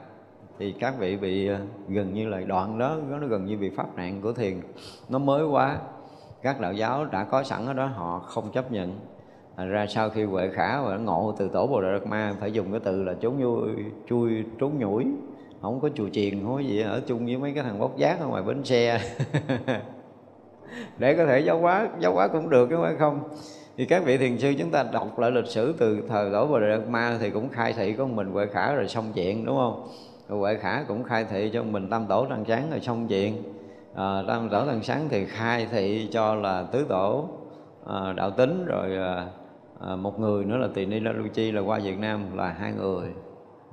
thì 0.58 0.72
các 0.72 0.94
vị 0.98 1.16
bị 1.16 1.48
gần 1.88 2.14
như 2.14 2.28
là 2.28 2.40
đoạn 2.40 2.78
đó, 2.78 2.96
nó 3.10 3.26
gần 3.26 3.44
như 3.44 3.56
bị 3.56 3.70
pháp 3.70 3.96
nạn 3.96 4.20
của 4.22 4.32
thiền. 4.32 4.60
Nó 5.08 5.18
mới 5.18 5.44
quá. 5.44 5.78
Các 6.42 6.60
đạo 6.60 6.72
giáo 6.72 7.04
đã 7.04 7.24
có 7.24 7.42
sẵn 7.42 7.66
ở 7.66 7.72
đó, 7.72 7.86
họ 7.86 8.18
không 8.18 8.52
chấp 8.52 8.72
nhận. 8.72 8.98
Thành 9.56 9.70
ra 9.70 9.86
sau 9.86 10.10
khi 10.10 10.24
huệ 10.24 10.48
khả 10.48 10.82
và 10.82 10.96
ngộ 10.96 11.34
từ 11.38 11.48
tổ 11.48 11.66
bồ 11.66 11.80
đề 11.80 11.92
đạt 11.92 12.06
ma, 12.06 12.34
phải 12.40 12.52
dùng 12.52 12.70
cái 12.70 12.80
từ 12.84 13.02
là 13.02 13.14
trốn 13.20 13.42
vui, 13.42 13.68
chui 14.08 14.44
trốn 14.58 14.78
nhủi 14.78 15.06
không 15.62 15.80
có 15.80 15.88
chùa 15.94 16.08
chiền 16.08 16.40
hối 16.40 16.66
gì 16.66 16.80
ở 16.80 17.00
chung 17.06 17.26
với 17.26 17.36
mấy 17.36 17.52
cái 17.52 17.64
thằng 17.64 17.78
bốc 17.78 17.96
giác 17.96 18.20
ở 18.20 18.26
ngoài 18.26 18.42
bến 18.42 18.64
xe. 18.64 19.00
Để 20.98 21.14
có 21.14 21.26
thể 21.26 21.40
giáo 21.40 21.58
hóa 21.58 21.88
giáo 22.00 22.12
hóa 22.12 22.28
cũng 22.28 22.50
được 22.50 22.70
chứ 22.70 22.76
phải 22.82 22.94
không. 22.98 23.20
Thì 23.76 23.86
các 23.86 24.04
vị 24.04 24.18
thiền 24.18 24.38
sư 24.38 24.54
chúng 24.58 24.70
ta 24.70 24.82
đọc 24.92 25.18
lại 25.18 25.30
lịch 25.30 25.46
sử 25.46 25.74
từ 25.78 26.02
thời 26.08 26.30
tổ 26.32 26.46
bồ 26.46 26.60
đề 26.60 26.68
đạt 26.68 26.88
ma 26.88 27.16
thì 27.20 27.30
cũng 27.30 27.48
khai 27.48 27.72
thị 27.72 27.92
của 27.92 28.06
mình 28.06 28.26
huệ 28.32 28.46
khả 28.46 28.74
rồi 28.74 28.88
xong 28.88 29.04
chuyện 29.14 29.44
đúng 29.44 29.56
không? 29.56 29.88
Rồi 30.28 30.38
huệ 30.38 30.54
khả 30.54 30.82
cũng 30.88 31.04
khai 31.04 31.24
thị 31.30 31.50
cho 31.52 31.62
mình 31.62 31.90
tam 31.90 32.06
tổ 32.06 32.26
trăng 32.30 32.44
sáng 32.48 32.70
rồi 32.70 32.80
xong 32.80 33.06
chuyện. 33.08 33.42
À, 33.94 34.22
tam 34.28 34.48
tổ 34.48 34.66
trăng 34.66 34.82
sáng 34.82 35.08
thì 35.08 35.24
khai 35.24 35.66
thị 35.70 36.08
cho 36.12 36.34
là 36.34 36.62
tứ 36.72 36.86
tổ 36.88 37.28
à, 37.86 38.12
đạo 38.12 38.30
tính 38.30 38.66
rồi 38.66 38.96
à, 38.96 39.26
à, 39.80 39.96
một 39.96 40.20
người 40.20 40.44
nữa 40.44 40.56
là 40.56 40.68
tỳ 40.74 40.86
ni 40.86 41.00
la 41.00 41.12
lu 41.12 41.28
chi 41.34 41.52
là 41.52 41.60
qua 41.60 41.78
việt 41.78 41.98
nam 41.98 42.36
là 42.36 42.48
hai 42.48 42.72
người 42.72 43.08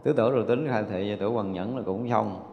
tứ 0.04 0.14
tổ 0.14 0.32
rồi 0.32 0.46
tính 0.48 0.68
khai 0.68 0.84
thị 0.90 1.08
cho 1.10 1.26
tổ 1.26 1.34
hoàng 1.34 1.52
nhẫn 1.52 1.78
là 1.78 1.84
cũng 1.86 2.10
xong. 2.10 2.44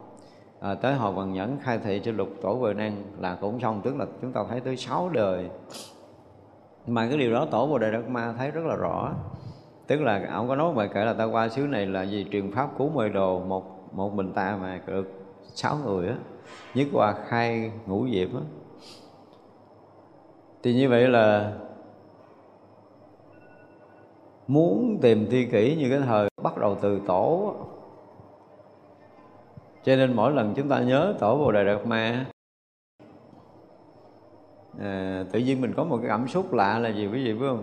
À, 0.61 0.75
tới 0.75 0.95
hồi 0.95 1.13
hoàng 1.13 1.33
nhẫn 1.33 1.59
khai 1.63 1.79
thị 1.79 2.01
cho 2.05 2.13
lục 2.13 2.29
tổ 2.43 2.55
bồ 2.55 2.73
năng 2.73 3.03
là 3.21 3.39
cũng 3.41 3.61
xong 3.61 3.81
tức 3.85 3.97
là 3.97 4.07
chúng 4.23 4.33
ta 4.33 4.45
thấy 4.49 4.61
tới 4.61 4.77
sáu 4.77 5.09
đời. 5.13 5.49
Mà 6.87 7.09
cái 7.09 7.19
điều 7.19 7.33
đó 7.33 7.47
tổ 7.51 7.67
bồ 7.67 7.79
đề 7.79 7.93
đạt 7.93 8.09
ma 8.09 8.35
thấy 8.39 8.51
rất 8.51 8.65
là 8.65 8.77
rõ. 8.77 9.13
Tức 9.87 10.01
là 10.01 10.29
ông 10.33 10.49
có 10.49 10.57
nói 10.57 10.75
bài 10.75 10.89
kể 10.95 11.05
là 11.05 11.13
ta 11.13 11.25
qua 11.25 11.49
xứ 11.49 11.63
này 11.63 11.87
là 11.87 12.03
gì 12.03 12.27
truyền 12.33 12.53
pháp 12.53 12.69
cứu 12.79 12.89
mười 12.89 13.11
đồ 13.11 13.41
một 13.41 13.95
một 13.95 14.13
mình 14.15 14.33
ta 14.33 14.59
mà 14.61 14.81
được 14.87 15.13
sáu 15.55 15.77
người 15.85 16.09
á 16.09 16.15
nhất 16.75 16.89
qua 16.93 17.15
khai 17.29 17.73
ngũ 17.87 18.07
diệp 18.09 18.29
á. 18.35 18.41
Thì 20.63 20.75
như 20.75 20.89
vậy 20.89 21.09
là 21.09 21.53
muốn 24.47 24.99
tìm 25.03 25.27
thi 25.31 25.45
kỷ 25.45 25.77
như 25.77 25.91
cái 25.91 25.99
thời 26.07 26.29
bắt 26.43 26.59
đầu 26.59 26.77
từ 26.81 27.01
tổ 27.07 27.55
cho 29.85 29.97
nên 29.97 30.13
mỗi 30.13 30.33
lần 30.33 30.55
chúng 30.57 30.69
ta 30.69 30.81
nhớ 30.81 31.15
tổ 31.19 31.39
bồ 31.39 31.53
đề 31.53 31.65
đạt 31.65 31.87
ma 31.87 32.27
à, 34.81 35.25
tự 35.33 35.39
nhiên 35.39 35.61
mình 35.61 35.73
có 35.77 35.85
một 35.85 35.97
cái 35.97 36.09
cảm 36.09 36.29
xúc 36.29 36.53
lạ 36.55 36.79
là 36.79 36.89
gì 36.89 37.07
quý 37.07 37.25
vị 37.25 37.33
biết 37.33 37.47
không? 37.47 37.63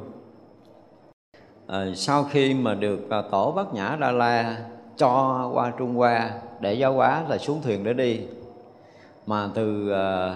À, 1.67 1.85
sau 1.95 2.23
khi 2.23 2.53
mà 2.53 2.73
được 2.73 3.09
à, 3.09 3.21
tổ 3.31 3.51
bát 3.51 3.73
nhã 3.73 3.97
đa 3.99 4.11
la 4.11 4.65
cho 4.97 5.51
qua 5.53 5.73
Trung 5.77 5.95
Hoa 5.95 6.31
để 6.59 6.73
giáo 6.73 6.93
hóa 6.93 7.23
là 7.29 7.37
xuống 7.37 7.61
thuyền 7.63 7.83
để 7.83 7.93
đi. 7.93 8.19
Mà 9.25 9.49
từ 9.55 9.91
à, 9.91 10.35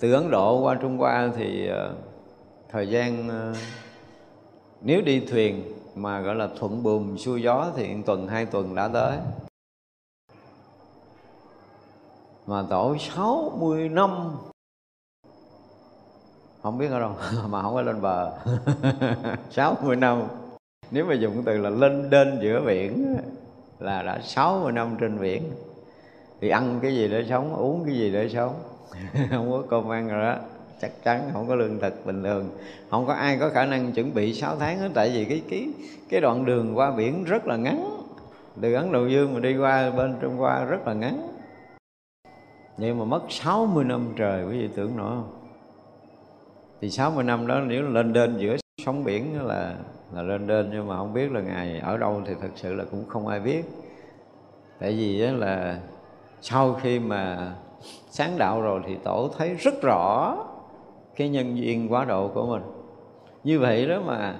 từ 0.00 0.12
Ấn 0.12 0.30
Độ 0.30 0.60
qua 0.60 0.74
Trung 0.74 0.98
Hoa 0.98 1.30
thì 1.36 1.68
à, 1.68 1.90
thời 2.68 2.88
gian 2.88 3.28
à, 3.28 3.54
nếu 4.82 5.00
đi 5.02 5.20
thuyền 5.20 5.62
mà 5.94 6.20
gọi 6.20 6.34
là 6.34 6.48
thuận 6.58 6.82
buồm 6.82 7.16
xuôi 7.16 7.42
gió 7.42 7.72
thì 7.76 8.02
tuần, 8.06 8.28
hai 8.28 8.46
tuần 8.46 8.74
đã 8.74 8.88
tới. 8.88 9.18
Mà 12.46 12.64
tổ 12.70 12.96
60 12.98 13.88
năm, 13.88 14.36
không 16.62 16.78
biết 16.78 16.90
ở 16.90 17.00
đâu, 17.00 17.14
mà 17.48 17.62
không 17.62 17.74
có 17.74 17.82
lên 17.82 18.00
bờ. 18.00 18.32
60 19.50 19.96
năm, 19.96 20.22
nếu 20.90 21.04
mà 21.04 21.14
dùng 21.14 21.34
cái 21.34 21.42
từ 21.46 21.58
là 21.58 21.70
lên 21.70 22.10
đên 22.10 22.38
giữa 22.42 22.60
biển 22.66 23.16
là 23.78 24.02
đã 24.02 24.20
60 24.22 24.72
năm 24.72 24.96
trên 25.00 25.20
biển. 25.20 25.42
Thì 26.40 26.48
ăn 26.48 26.78
cái 26.82 26.94
gì 26.94 27.08
để 27.08 27.26
sống, 27.28 27.54
uống 27.54 27.84
cái 27.84 27.94
gì 27.94 28.10
để 28.10 28.28
sống? 28.28 28.54
Không 29.30 29.50
có 29.50 29.62
cơm 29.70 29.92
ăn 29.92 30.08
rồi 30.08 30.24
đó 30.24 30.36
chắc 30.80 30.90
chắn 31.04 31.30
không 31.32 31.48
có 31.48 31.54
lương 31.54 31.78
thực 31.78 32.06
bình 32.06 32.22
thường. 32.22 32.48
Không 32.90 33.06
có 33.06 33.12
ai 33.12 33.38
có 33.40 33.50
khả 33.50 33.66
năng 33.66 33.92
chuẩn 33.92 34.14
bị 34.14 34.34
6 34.34 34.56
tháng 34.56 34.78
hết, 34.78 34.90
tại 34.94 35.10
vì 35.10 35.24
cái 35.24 35.42
cái 35.50 35.68
cái 36.08 36.20
đoạn 36.20 36.44
đường 36.44 36.78
qua 36.78 36.90
biển 36.90 37.24
rất 37.24 37.46
là 37.46 37.56
ngắn. 37.56 38.02
Từ 38.60 38.74
Ấn 38.74 38.92
Độ 38.92 39.06
Dương 39.06 39.34
mà 39.34 39.40
đi 39.40 39.56
qua 39.56 39.90
bên 39.90 40.16
Trung 40.20 40.36
Hoa 40.36 40.64
rất 40.64 40.86
là 40.86 40.92
ngắn. 40.92 41.28
Vậy 42.76 42.94
mà 42.94 43.04
mất 43.04 43.22
60 43.28 43.84
năm 43.84 44.12
trời, 44.16 44.44
quý 44.44 44.58
vị 44.58 44.68
tưởng 44.76 44.96
nổi 44.96 45.10
không? 45.10 45.32
Thì 46.80 46.90
60 46.90 47.24
năm 47.24 47.46
đó 47.46 47.60
nếu 47.60 47.82
lên 47.82 48.12
đên 48.12 48.38
giữa 48.38 48.56
sóng 48.84 49.04
biển 49.04 49.42
là 49.46 49.76
là 50.12 50.22
lên 50.22 50.46
đên 50.46 50.70
nhưng 50.72 50.88
mà 50.88 50.96
không 50.96 51.12
biết 51.12 51.32
là 51.32 51.40
ngày 51.40 51.78
ở 51.78 51.96
đâu 51.96 52.22
thì 52.26 52.34
thật 52.40 52.48
sự 52.56 52.74
là 52.74 52.84
cũng 52.90 53.04
không 53.08 53.26
ai 53.26 53.40
biết. 53.40 53.64
Tại 54.78 54.92
vì 54.92 55.18
là 55.18 55.78
sau 56.40 56.74
khi 56.74 56.98
mà 56.98 57.52
sáng 58.10 58.38
đạo 58.38 58.60
rồi 58.60 58.80
thì 58.86 58.96
tổ 59.04 59.30
thấy 59.38 59.54
rất 59.54 59.82
rõ 59.82 60.36
cái 61.20 61.28
nhân 61.28 61.58
duyên 61.58 61.92
quá 61.92 62.04
độ 62.04 62.28
của 62.28 62.46
mình. 62.46 62.62
Như 63.44 63.60
vậy 63.60 63.86
đó 63.86 64.00
mà 64.06 64.34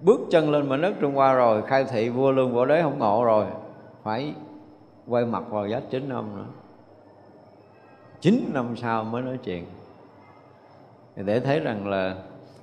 bước 0.00 0.20
chân 0.30 0.50
lên 0.50 0.68
mảnh 0.68 0.82
đất 0.82 0.94
Trung 1.00 1.14
Hoa 1.14 1.34
rồi, 1.34 1.62
khai 1.62 1.84
thị 1.84 2.08
vua 2.08 2.32
lương 2.32 2.54
võ 2.54 2.64
đế 2.64 2.82
không 2.82 2.98
ngộ 2.98 3.24
rồi, 3.24 3.46
phải 4.02 4.34
quay 5.06 5.24
mặt 5.24 5.42
vào 5.50 5.68
giá 5.68 5.80
chín 5.90 6.08
năm 6.08 6.36
nữa. 6.36 6.46
Chín 8.20 8.50
năm 8.54 8.76
sau 8.76 9.04
mới 9.04 9.22
nói 9.22 9.38
chuyện. 9.44 9.64
Để 11.16 11.40
thấy 11.40 11.60
rằng 11.60 11.88
là 11.88 12.16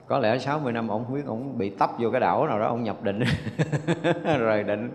có 0.07 0.19
lẽ 0.19 0.37
60 0.37 0.73
năm 0.73 0.87
ông 0.87 1.05
không 1.05 1.15
biết 1.15 1.25
ông 1.25 1.57
bị 1.57 1.69
tấp 1.69 1.89
vô 1.99 2.09
cái 2.11 2.19
đảo 2.19 2.47
nào 2.47 2.59
đó, 2.59 2.67
ông 2.67 2.83
nhập 2.83 3.03
định. 3.03 3.19
Rồi 4.39 4.63
định 4.63 4.89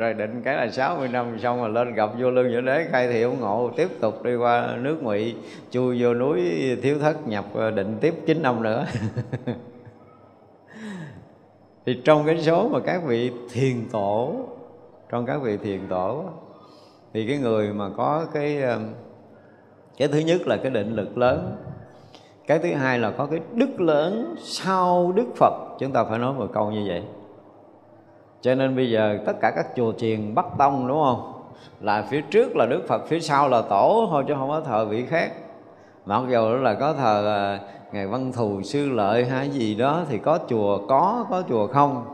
rồi 0.00 0.14
định 0.14 0.42
cái 0.44 0.56
là 0.56 0.68
60 0.68 1.08
năm 1.08 1.38
xong 1.38 1.60
rồi 1.60 1.70
lên 1.70 1.94
gặp 1.94 2.10
vô 2.18 2.30
lương 2.30 2.52
giữa 2.52 2.60
đế, 2.60 2.86
khai 2.90 3.08
thị 3.08 3.22
ủng 3.22 3.40
ngộ 3.40 3.70
tiếp 3.76 3.88
tục 4.00 4.22
đi 4.22 4.36
qua 4.36 4.76
nước 4.80 5.02
ngụy, 5.02 5.34
chui 5.70 6.02
vô 6.02 6.14
núi 6.14 6.40
thiếu 6.82 6.98
thất, 6.98 7.28
nhập 7.28 7.44
ờ, 7.54 7.70
định 7.70 7.96
tiếp 8.00 8.14
9 8.26 8.42
năm 8.42 8.62
nữa. 8.62 8.86
Thì 11.86 12.00
trong 12.04 12.26
cái 12.26 12.42
số 12.42 12.68
mà 12.68 12.80
các 12.80 13.02
vị 13.06 13.32
thiền 13.52 13.88
tổ, 13.92 14.34
trong 15.10 15.26
các 15.26 15.42
vị 15.42 15.56
thiền 15.56 15.80
tổ, 15.88 16.24
thì 17.14 17.26
cái 17.26 17.38
người 17.38 17.72
mà 17.72 17.90
có 17.96 18.26
cái 18.34 18.62
ờ, 18.62 18.80
cái 19.96 20.08
thứ 20.08 20.18
nhất 20.18 20.40
là 20.46 20.56
cái 20.56 20.70
định 20.70 20.96
lực 20.96 21.18
lớn, 21.18 21.56
cái 22.46 22.58
thứ 22.58 22.72
hai 22.72 22.98
là 22.98 23.10
có 23.10 23.26
cái 23.26 23.40
đức 23.54 23.80
lớn 23.80 24.34
sau 24.38 25.12
đức 25.12 25.26
phật 25.36 25.54
chúng 25.78 25.92
ta 25.92 26.04
phải 26.04 26.18
nói 26.18 26.34
một 26.34 26.48
câu 26.52 26.70
như 26.70 26.84
vậy 26.88 27.02
cho 28.40 28.54
nên 28.54 28.76
bây 28.76 28.90
giờ 28.90 29.18
tất 29.26 29.40
cả 29.40 29.52
các 29.56 29.66
chùa 29.76 29.92
chiền 29.92 30.34
bắc 30.34 30.46
tông, 30.58 30.88
đúng 30.88 31.02
không? 31.04 31.32
Là 31.80 32.06
phía 32.10 32.20
trước 32.20 32.56
là 32.56 32.66
đức 32.66 32.82
phật, 32.88 33.06
phía 33.08 33.20
sau 33.20 33.48
là 33.48 33.62
tổ, 33.62 34.06
thôi 34.10 34.24
chứ 34.28 34.34
không 34.38 34.48
có 34.48 34.60
thờ 34.60 34.86
vị 34.86 35.06
khác. 35.06 35.32
Mặc 36.06 36.22
dù 36.30 36.48
là 36.48 36.74
có 36.74 36.92
thờ 36.92 37.26
à, 37.26 37.58
ngày 37.92 38.06
văn 38.06 38.32
thù, 38.32 38.62
sư 38.62 38.88
lợi 38.88 39.24
hay 39.24 39.50
gì 39.50 39.74
đó, 39.74 40.02
thì 40.08 40.18
có 40.18 40.38
chùa 40.48 40.86
có 40.88 41.26
có 41.30 41.42
chùa 41.48 41.66
không? 41.66 42.04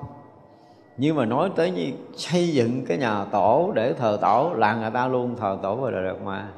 Nhưng 0.97 1.17
mà 1.17 1.25
nói 1.25 1.51
tới 1.57 1.71
như 1.71 1.93
xây 2.17 2.49
dựng 2.49 2.87
cái 2.87 2.99
nhà 2.99 3.25
tổ 3.25 3.73
để 3.75 3.93
thờ 3.93 4.19
tổ, 4.21 4.51
là 4.55 4.75
người 4.75 4.91
ta 4.91 5.07
luôn 5.09 5.37
thờ 5.37 5.59
tổ 5.63 5.75
và 5.75 5.91
đời 5.91 6.05
đạt 6.05 6.23
mà. 6.25 6.49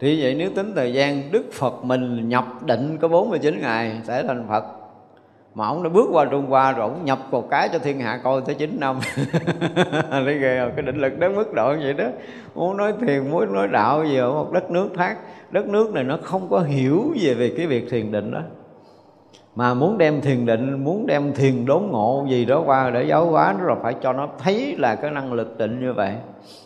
Thì 0.00 0.22
vậy 0.22 0.34
nếu 0.34 0.50
tính 0.56 0.72
thời 0.74 0.92
gian 0.92 1.22
Đức 1.32 1.44
Phật 1.52 1.84
mình 1.84 2.28
nhập 2.28 2.44
định 2.64 2.98
có 2.98 3.08
49 3.08 3.60
ngày, 3.60 4.00
sẽ 4.04 4.22
thành 4.22 4.46
Phật 4.48 4.64
mà 5.54 5.66
ông 5.66 5.82
đã 5.82 5.88
bước 5.88 6.08
qua 6.12 6.24
Trung 6.24 6.46
Hoa 6.46 6.72
rồi, 6.72 6.88
ông 6.88 7.04
nhập 7.04 7.18
một 7.30 7.50
cái 7.50 7.68
cho 7.72 7.78
thiên 7.78 8.00
hạ 8.00 8.20
coi 8.24 8.40
tới 8.46 8.54
9 8.54 8.76
năm. 8.80 8.98
Thấy 10.10 10.38
ghê 10.38 10.56
rồi 10.56 10.70
cái 10.76 10.82
định 10.86 10.98
lực 10.98 11.18
đến 11.18 11.36
mức 11.36 11.52
độ 11.54 11.74
vậy 11.82 11.94
đó. 11.94 12.04
Muốn 12.54 12.76
nói 12.76 12.92
thiền, 13.00 13.30
muốn 13.30 13.52
nói 13.52 13.68
đạo 13.68 14.04
gì 14.04 14.16
ở 14.16 14.32
một 14.32 14.52
đất 14.52 14.70
nước 14.70 14.88
khác. 14.96 15.16
Đất 15.50 15.66
nước 15.66 15.94
này 15.94 16.04
nó 16.04 16.18
không 16.22 16.48
có 16.50 16.60
hiểu 16.60 17.14
về 17.20 17.34
về 17.34 17.54
cái 17.56 17.66
việc 17.66 17.90
thiền 17.90 18.12
định 18.12 18.30
đó 18.30 18.40
mà 19.54 19.74
muốn 19.74 19.98
đem 19.98 20.20
thiền 20.20 20.46
định, 20.46 20.84
muốn 20.84 21.06
đem 21.06 21.32
thiền 21.32 21.66
đốn 21.66 21.82
ngộ 21.82 22.26
gì 22.28 22.44
đó 22.44 22.62
qua 22.66 22.90
để 22.90 23.04
giáo 23.04 23.26
hóa 23.26 23.54
nó 23.58 23.64
rồi 23.64 23.76
phải 23.82 23.94
cho 24.02 24.12
nó 24.12 24.28
thấy 24.38 24.74
là 24.78 24.94
cái 24.94 25.10
năng 25.10 25.32
lực 25.32 25.58
định 25.58 25.80
như 25.80 25.92
vậy. 25.92 26.14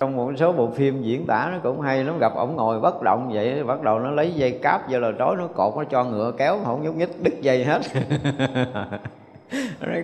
Trong 0.01 0.17
một 0.17 0.33
số 0.37 0.53
bộ 0.53 0.71
phim 0.71 1.03
diễn 1.03 1.27
tả 1.27 1.49
nó 1.53 1.59
cũng 1.63 1.81
hay 1.81 2.05
lắm, 2.05 2.19
gặp 2.19 2.35
ổng 2.35 2.57
ngồi 2.57 2.81
bất 2.81 3.03
động 3.03 3.31
vậy, 3.33 3.65
bắt 3.65 3.83
đầu 3.83 3.99
nó 3.99 4.11
lấy 4.11 4.35
dây 4.35 4.59
cáp 4.63 4.89
giờ 4.89 4.99
là 4.99 5.13
trói 5.19 5.37
nó 5.37 5.47
cột, 5.47 5.77
nó 5.77 5.85
cho 5.85 6.05
ngựa 6.05 6.33
kéo, 6.39 6.59
không 6.65 6.83
nhúc 6.83 6.97
nhích, 6.97 7.23
đứt 7.23 7.43
dây 7.43 7.65
hết. 7.65 7.81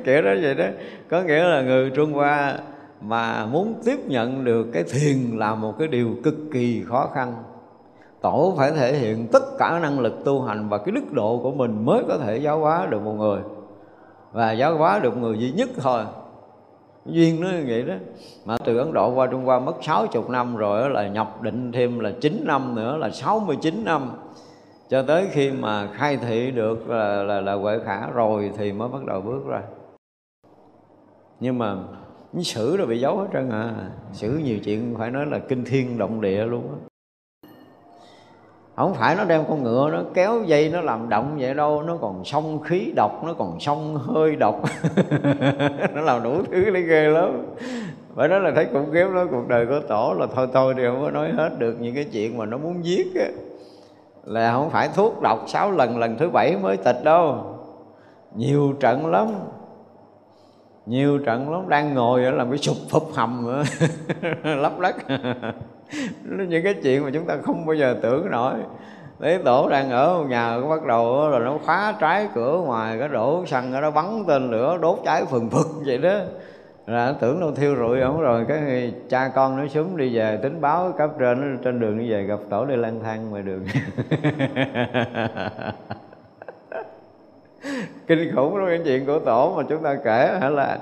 Kiểu 0.05 0.23
đó 0.23 0.31
vậy 0.43 0.55
đó. 0.55 0.65
Có 1.11 1.23
nghĩa 1.23 1.45
là 1.45 1.63
người 1.63 1.91
trung 1.91 2.13
hoa 2.13 2.55
mà 3.01 3.47
muốn 3.47 3.75
tiếp 3.85 3.99
nhận 4.07 4.45
được 4.45 4.67
cái 4.73 4.83
thiền 4.83 5.39
là 5.39 5.55
một 5.55 5.79
cái 5.79 5.89
điều 5.89 6.09
cực 6.25 6.35
kỳ 6.53 6.83
khó 6.87 7.09
khăn 7.15 7.35
tổ 8.25 8.55
phải 8.57 8.71
thể 8.71 8.97
hiện 8.97 9.27
tất 9.33 9.43
cả 9.59 9.79
năng 9.83 10.01
lực 10.01 10.25
tu 10.25 10.43
hành 10.43 10.69
và 10.69 10.79
cái 10.79 10.93
đức 10.93 11.13
độ 11.13 11.41
của 11.43 11.51
mình 11.51 11.85
mới 11.85 12.05
có 12.09 12.19
thể 12.19 12.37
giáo 12.37 12.59
hóa 12.59 12.87
được 12.91 13.03
một 13.03 13.13
người. 13.13 13.41
Và 14.33 14.53
giáo 14.53 14.77
hóa 14.77 14.99
được 14.99 15.17
người 15.17 15.39
duy 15.39 15.53
nhất 15.53 15.69
thôi. 15.81 16.05
Duyên 17.07 17.41
nó 17.41 17.49
như 17.49 17.65
vậy 17.69 17.83
đó. 17.83 17.95
Mà 18.45 18.57
từ 18.65 18.79
Ấn 18.79 18.93
Độ 18.93 19.15
qua 19.15 19.27
Trung 19.27 19.45
Hoa 19.45 19.59
mất 19.59 19.75
60 19.83 20.25
năm 20.29 20.57
rồi 20.57 20.91
là 20.91 21.09
nhập 21.09 21.43
định 21.43 21.73
thêm 21.73 21.99
là 21.99 22.13
9 22.21 22.45
năm 22.47 22.75
nữa 22.75 22.97
là 22.97 23.11
69 23.11 23.85
năm. 23.85 24.11
Cho 24.89 25.03
tới 25.03 25.27
khi 25.31 25.51
mà 25.51 25.87
khai 25.87 26.17
thị 26.17 26.51
được 26.51 26.89
là 26.89 27.23
là, 27.23 27.41
là 27.41 27.55
huệ 27.55 27.79
khả 27.85 28.11
rồi 28.11 28.53
thì 28.57 28.73
mới 28.73 28.89
bắt 28.89 29.05
đầu 29.05 29.21
bước 29.21 29.47
ra. 29.47 29.63
Nhưng 31.41 31.59
mà 31.59 31.77
sử 32.39 32.77
rồi 32.77 32.87
bị 32.87 33.01
giấu 33.01 33.17
hết 33.17 33.27
trơn 33.33 33.51
à. 33.51 33.75
Sử 34.13 34.41
nhiều 34.45 34.59
chuyện 34.65 34.95
phải 34.99 35.11
nói 35.11 35.27
là 35.27 35.39
kinh 35.39 35.65
thiên 35.65 35.99
động 35.99 36.21
địa 36.21 36.45
luôn 36.45 36.63
á 36.63 36.94
không 38.77 38.95
phải 38.95 39.17
nó 39.17 39.25
đem 39.25 39.45
con 39.49 39.63
ngựa 39.63 39.91
nó 39.93 40.03
kéo 40.15 40.43
dây 40.47 40.71
nó 40.71 40.81
làm 40.81 41.09
động 41.09 41.37
vậy 41.41 41.55
đâu, 41.55 41.83
nó 41.83 41.97
còn 42.01 42.25
sông 42.25 42.61
khí 42.63 42.93
độc, 42.97 43.25
nó 43.25 43.35
còn 43.35 43.61
sông 43.61 43.97
hơi 43.97 44.37
độc. 44.37 44.63
Nó 45.95 46.01
làm 46.01 46.23
đủ 46.23 46.43
thứ 46.51 46.71
lấy 46.71 46.83
ghê 46.83 47.09
lắm. 47.09 47.47
Phải 48.15 48.29
nói 48.29 48.41
là 48.41 48.53
thấy 48.55 48.67
cũng 48.73 48.93
ghép 48.93 49.13
đó 49.15 49.27
cuộc 49.31 49.49
đời 49.49 49.67
của 49.67 49.81
tổ 49.89 50.15
là 50.19 50.27
thôi 50.35 50.49
thôi 50.53 50.75
thì 50.77 50.83
không 50.87 51.03
có 51.03 51.11
nói 51.11 51.33
hết 51.33 51.59
được 51.59 51.77
những 51.81 51.95
cái 51.95 52.05
chuyện 52.05 52.39
mà 52.39 52.47
nó 52.47 52.59
muốn 52.59 52.85
giết 52.85 53.15
á. 53.15 53.27
Là 54.25 54.53
không 54.53 54.71
phải 54.71 54.89
thuốc 54.95 55.23
độc, 55.23 55.45
sáu 55.47 55.71
lần 55.71 55.99
lần 55.99 56.17
thứ 56.19 56.31
bảy 56.31 56.57
mới 56.57 56.77
tịch 56.77 57.05
đâu. 57.05 57.45
Nhiều 58.35 58.73
trận 58.81 59.07
lắm. 59.07 59.29
Nhiều 60.87 61.19
trận 61.19 61.53
lắm, 61.53 61.69
đang 61.69 61.95
ngồi 61.95 62.25
ở 62.25 62.31
làm 62.31 62.51
cái 62.51 62.59
sụp 62.59 62.77
phập 62.91 63.03
hầm 63.15 63.47
lấp 64.43 64.79
đất 64.79 64.97
những 66.25 66.65
cái 66.65 66.75
chuyện 66.83 67.05
mà 67.05 67.11
chúng 67.15 67.27
ta 67.27 67.37
không 67.43 67.67
bao 67.67 67.75
giờ 67.75 67.97
tưởng 68.03 68.31
nổi. 68.31 68.55
Thế 69.21 69.39
tổ 69.45 69.69
đang 69.69 69.91
ở 69.91 70.25
nhà 70.29 70.59
có 70.63 70.69
bắt 70.69 70.85
đầu 70.87 71.31
rồi 71.31 71.41
nó 71.41 71.59
khóa 71.65 71.95
trái 72.01 72.29
cửa 72.35 72.63
ngoài, 72.67 72.99
cái 72.99 73.09
đổ 73.09 73.47
xăng 73.47 73.81
nó 73.81 73.91
bắn 73.91 74.25
tên 74.29 74.51
lửa, 74.51 74.79
đốt 74.83 74.99
cháy 75.05 75.25
phừng 75.25 75.51
phực 75.51 75.67
vậy 75.87 75.99
đó. 75.99 76.19
Là 76.87 77.15
tưởng 77.21 77.41
đâu 77.41 77.53
thiêu 77.53 77.77
rụi 77.77 78.01
ổng 78.01 78.21
rồi, 78.21 78.45
cái 78.49 78.93
cha 79.09 79.29
con 79.35 79.57
nó 79.57 79.67
súng 79.67 79.97
đi 79.97 80.17
về, 80.17 80.39
tính 80.43 80.61
báo 80.61 80.93
cấp 80.99 81.11
trên, 81.19 81.55
nó 81.55 81.59
trên 81.65 81.81
đường 81.81 81.99
đi 81.99 82.11
về 82.11 82.23
gặp 82.23 82.39
tổ 82.51 82.65
đi 82.65 82.77
lang 82.77 83.01
thang 83.03 83.31
ngoài 83.31 83.43
đường. 83.43 83.65
Kinh 88.07 88.35
khủng 88.37 88.59
đó 88.59 88.65
cái 88.69 88.81
chuyện 88.85 89.07
của 89.07 89.19
tổ 89.19 89.55
mà 89.57 89.63
chúng 89.69 89.83
ta 89.83 89.97
kể 90.05 90.39
hả 90.41 90.49
là 90.49 90.79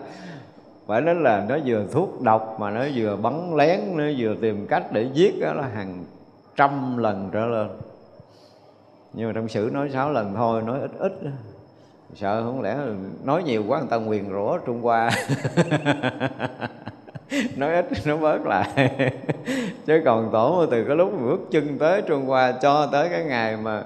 phải 0.87 1.01
nói 1.01 1.15
là 1.15 1.47
nó 1.49 1.59
vừa 1.67 1.87
thuốc 1.93 2.23
độc 2.23 2.57
mà 2.61 2.71
nó 2.71 2.85
vừa 2.95 3.17
bắn 3.17 3.57
lén, 3.57 3.81
nó 3.97 4.05
vừa 4.19 4.35
tìm 4.41 4.67
cách 4.67 4.93
để 4.93 5.09
giết 5.13 5.41
đó 5.41 5.53
là 5.53 5.67
hàng 5.67 6.05
trăm 6.57 6.99
lần 6.99 7.31
trở 7.33 7.47
lên. 7.47 7.69
Nhưng 9.13 9.27
mà 9.27 9.33
trong 9.33 9.49
sử 9.49 9.71
nói 9.73 9.91
sáu 9.93 10.13
lần 10.13 10.35
thôi, 10.35 10.63
nói 10.63 10.81
ít 10.81 10.91
ít. 10.99 11.13
Sợ 12.15 12.43
không 12.43 12.61
lẽ 12.61 12.77
nói 13.25 13.43
nhiều 13.43 13.65
quá, 13.69 13.79
người 13.79 13.89
ta 13.91 13.97
nguyền 13.97 14.31
rủa 14.31 14.59
trung 14.59 14.83
hoa. 14.83 15.11
Nói 17.57 17.75
ít, 17.75 17.87
nó 18.07 18.17
bớt 18.17 18.47
lại. 18.47 18.93
Chứ 19.87 20.03
còn 20.05 20.31
tổ 20.33 20.67
từ 20.71 20.85
cái 20.85 20.97
lúc 20.97 21.13
bước 21.23 21.41
chân 21.51 21.79
tới 21.79 22.03
trung 22.03 22.27
hoa 22.27 22.53
cho 22.53 22.87
tới 22.87 23.09
cái 23.09 23.25
ngày 23.25 23.57
mà 23.57 23.83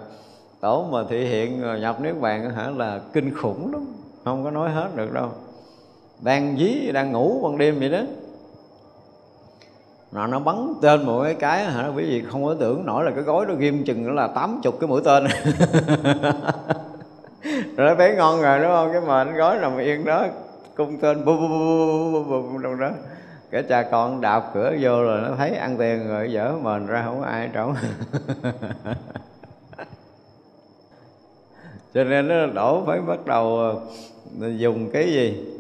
tổ 0.61 0.86
mà 0.92 0.99
thị 1.09 1.24
hiện 1.24 1.80
nhập 1.80 2.01
nước 2.01 2.14
bạn 2.20 2.51
hả, 2.51 2.70
là 2.76 3.01
kinh 3.12 3.34
khủng 3.34 3.72
lắm. 3.72 3.86
Không 4.24 4.44
có 4.44 4.51
nói 4.51 4.70
hết 4.70 4.88
được 4.97 5.12
đâu 5.12 5.30
đang 6.21 6.57
dí, 6.59 6.93
đang 6.93 7.12
ngủ, 7.12 7.41
ban 7.43 7.59
đêm 7.59 7.79
vậy 7.79 7.89
đó. 7.89 8.01
Nó 10.12 10.27
nó 10.27 10.39
bắn 10.39 10.75
tên 10.83 11.07
một 11.07 11.23
cái 11.23 11.35
cái, 11.35 11.64
hả, 11.64 11.89
quý 11.97 12.05
vị 12.05 12.23
không 12.31 12.45
có 12.45 12.55
tưởng 12.61 12.87
nổi 12.87 13.05
là 13.05 13.11
cái 13.11 13.23
gói 13.23 13.47
nó 13.47 13.55
ghim 13.55 13.85
chừng 13.85 14.14
là 14.14 14.27
tám 14.27 14.61
chục 14.62 14.81
cái 14.81 14.89
mũi 14.89 15.03
tên. 15.05 15.27
Rồi 17.77 17.89
nó 17.89 17.95
thấy 17.95 18.14
ngon 18.17 18.43
rồi, 18.43 18.59
đúng 18.59 18.69
không? 18.69 18.93
Cái 18.93 19.01
mền 19.01 19.37
gói 19.37 19.59
nằm 19.59 19.79
yên 19.79 20.05
đó, 20.05 20.27
cung 20.77 20.99
tên 20.99 21.25
bu 21.25 21.37
bu 21.37 21.49
bu 21.49 22.25
bu 22.25 22.43
bu 22.43 22.59
trong 22.62 22.81
đó. 22.81 22.91
Cái 23.51 23.62
cha 23.62 23.83
con 23.83 24.21
đạp 24.21 24.51
cửa 24.55 24.73
vô 24.81 25.03
rồi 25.03 25.21
nó 25.21 25.29
thấy 25.39 25.51
ăn 25.51 25.77
tiền 25.77 26.09
rồi, 26.09 26.33
dở 26.33 26.53
mền 26.62 26.87
ra 26.87 27.03
không 27.05 27.21
có 27.21 27.27
ai 27.27 27.51
trống 27.53 27.75
cho 31.95 32.05
nên 32.05 32.29
nó 32.29 32.47
đổ 32.47 32.83
phải 32.87 33.01
bắt 33.01 33.27
đầu 33.27 33.59
ờ, 33.59 33.81
dùng 34.49 34.91
cái 34.91 35.12
gì? 35.12 35.55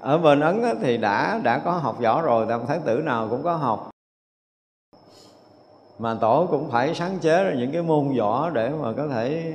Ở 0.00 0.18
bên 0.18 0.40
ấn 0.40 0.62
thì 0.82 0.96
đã 0.96 1.40
đã 1.42 1.58
có 1.58 1.70
học 1.70 2.00
võ 2.00 2.22
rồi 2.22 2.46
tam 2.48 2.66
thái 2.66 2.80
tử 2.84 3.02
nào 3.04 3.26
cũng 3.30 3.42
có 3.42 3.56
học. 3.56 3.90
Mà 5.98 6.14
tổ 6.20 6.46
cũng 6.50 6.70
phải 6.70 6.94
sáng 6.94 7.18
chế 7.18 7.44
ra 7.44 7.54
những 7.54 7.72
cái 7.72 7.82
môn 7.82 8.16
võ 8.18 8.50
để 8.50 8.70
mà 8.82 8.92
có 8.96 9.08
thể 9.08 9.52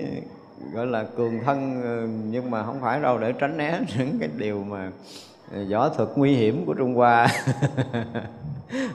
gọi 0.73 0.85
là 0.85 1.03
cường 1.03 1.39
thân 1.45 1.81
ờ, 1.83 2.07
nhưng 2.29 2.51
mà 2.51 2.63
không 2.63 2.81
phải 2.81 3.01
đâu 3.01 3.17
để 3.17 3.33
tránh 3.33 3.57
né 3.57 3.79
những 3.97 4.19
cái 4.19 4.29
điều 4.37 4.63
mà 4.63 4.91
ờ, 5.51 5.59
võ 5.71 5.89
thuật 5.89 6.09
nguy 6.15 6.35
hiểm 6.35 6.65
của 6.65 6.73
Trung 6.73 6.95
Hoa. 6.95 7.27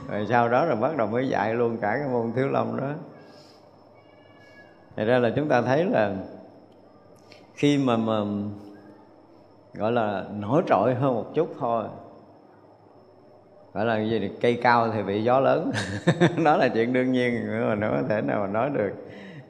Rồi 0.09 0.25
sau 0.29 0.49
đó 0.49 0.65
rồi 0.65 0.75
bắt 0.75 0.97
đầu 0.97 1.07
mới 1.07 1.29
dạy 1.29 1.53
luôn 1.53 1.77
cả 1.77 1.97
cái 1.99 2.07
môn 2.11 2.31
thiếu 2.35 2.47
lâm 2.47 2.77
đó. 2.77 2.91
Thật 4.95 5.03
ra 5.05 5.19
là 5.19 5.29
chúng 5.35 5.47
ta 5.47 5.61
thấy 5.61 5.85
là 5.85 6.15
khi 7.53 7.77
mà, 7.77 7.97
mà 7.97 8.15
gọi 9.73 9.91
là 9.91 10.25
nổi 10.39 10.63
trội 10.67 10.95
hơn 10.95 11.15
một 11.15 11.25
chút 11.33 11.49
thôi. 11.59 11.83
Gọi 13.73 13.85
là 13.85 13.99
gì 13.99 14.29
cây 14.41 14.59
cao 14.63 14.89
thì 14.93 15.03
bị 15.03 15.23
gió 15.23 15.39
lớn. 15.39 15.71
Đó 16.43 16.57
là 16.57 16.67
chuyện 16.67 16.93
đương 16.93 17.11
nhiên 17.11 17.47
mà 17.67 17.75
nó 17.75 17.87
có 17.89 18.01
thể 18.09 18.21
nào 18.21 18.39
mà 18.41 18.47
nói 18.47 18.69
được. 18.69 18.91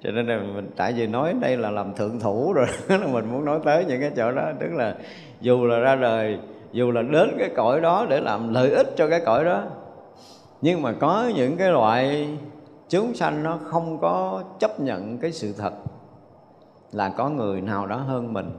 Cho 0.03 0.11
nên 0.11 0.27
là 0.27 0.39
mình, 0.55 0.69
tại 0.75 0.93
vì 0.93 1.07
nói 1.07 1.33
đây 1.41 1.57
là 1.57 1.71
làm 1.71 1.93
thượng 1.93 2.19
thủ 2.19 2.53
rồi 2.53 2.67
mình 3.11 3.31
muốn 3.31 3.45
nói 3.45 3.59
tới 3.65 3.85
những 3.85 4.01
cái 4.01 4.11
chỗ 4.15 4.31
đó. 4.31 4.51
Tức 4.59 4.69
là 4.71 4.95
dù 5.41 5.65
là 5.65 5.79
ra 5.79 5.95
đời, 5.95 6.39
dù 6.71 6.91
là 6.91 7.01
đến 7.01 7.35
cái 7.39 7.49
cõi 7.55 7.81
đó 7.81 8.05
để 8.09 8.19
làm 8.19 8.53
lợi 8.53 8.69
ích 8.69 8.87
cho 8.95 9.09
cái 9.09 9.21
cõi 9.25 9.45
đó, 9.45 9.63
nhưng 10.61 10.81
mà 10.81 10.93
có 10.99 11.31
những 11.35 11.57
cái 11.57 11.71
loại 11.71 12.29
chúng 12.89 13.13
sanh 13.13 13.43
nó 13.43 13.59
không 13.63 13.99
có 14.01 14.43
chấp 14.59 14.79
nhận 14.79 15.17
cái 15.17 15.31
sự 15.31 15.53
thật 15.57 15.73
là 16.91 17.09
có 17.09 17.29
người 17.29 17.61
nào 17.61 17.87
đó 17.87 17.95
hơn 17.95 18.33
mình 18.33 18.51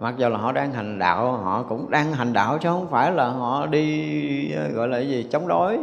mặc 0.00 0.14
dù 0.16 0.28
là 0.28 0.38
họ 0.38 0.52
đang 0.52 0.72
hành 0.72 0.98
đạo 0.98 1.32
họ 1.32 1.62
cũng 1.62 1.90
đang 1.90 2.12
hành 2.12 2.32
đạo 2.32 2.58
chứ 2.58 2.68
không 2.68 2.86
phải 2.90 3.12
là 3.12 3.28
họ 3.28 3.66
đi 3.66 4.52
ờ, 4.52 4.68
gọi 4.68 4.88
là 4.88 4.96
cái 4.96 5.08
gì 5.08 5.28
chống 5.30 5.48
đối. 5.48 5.78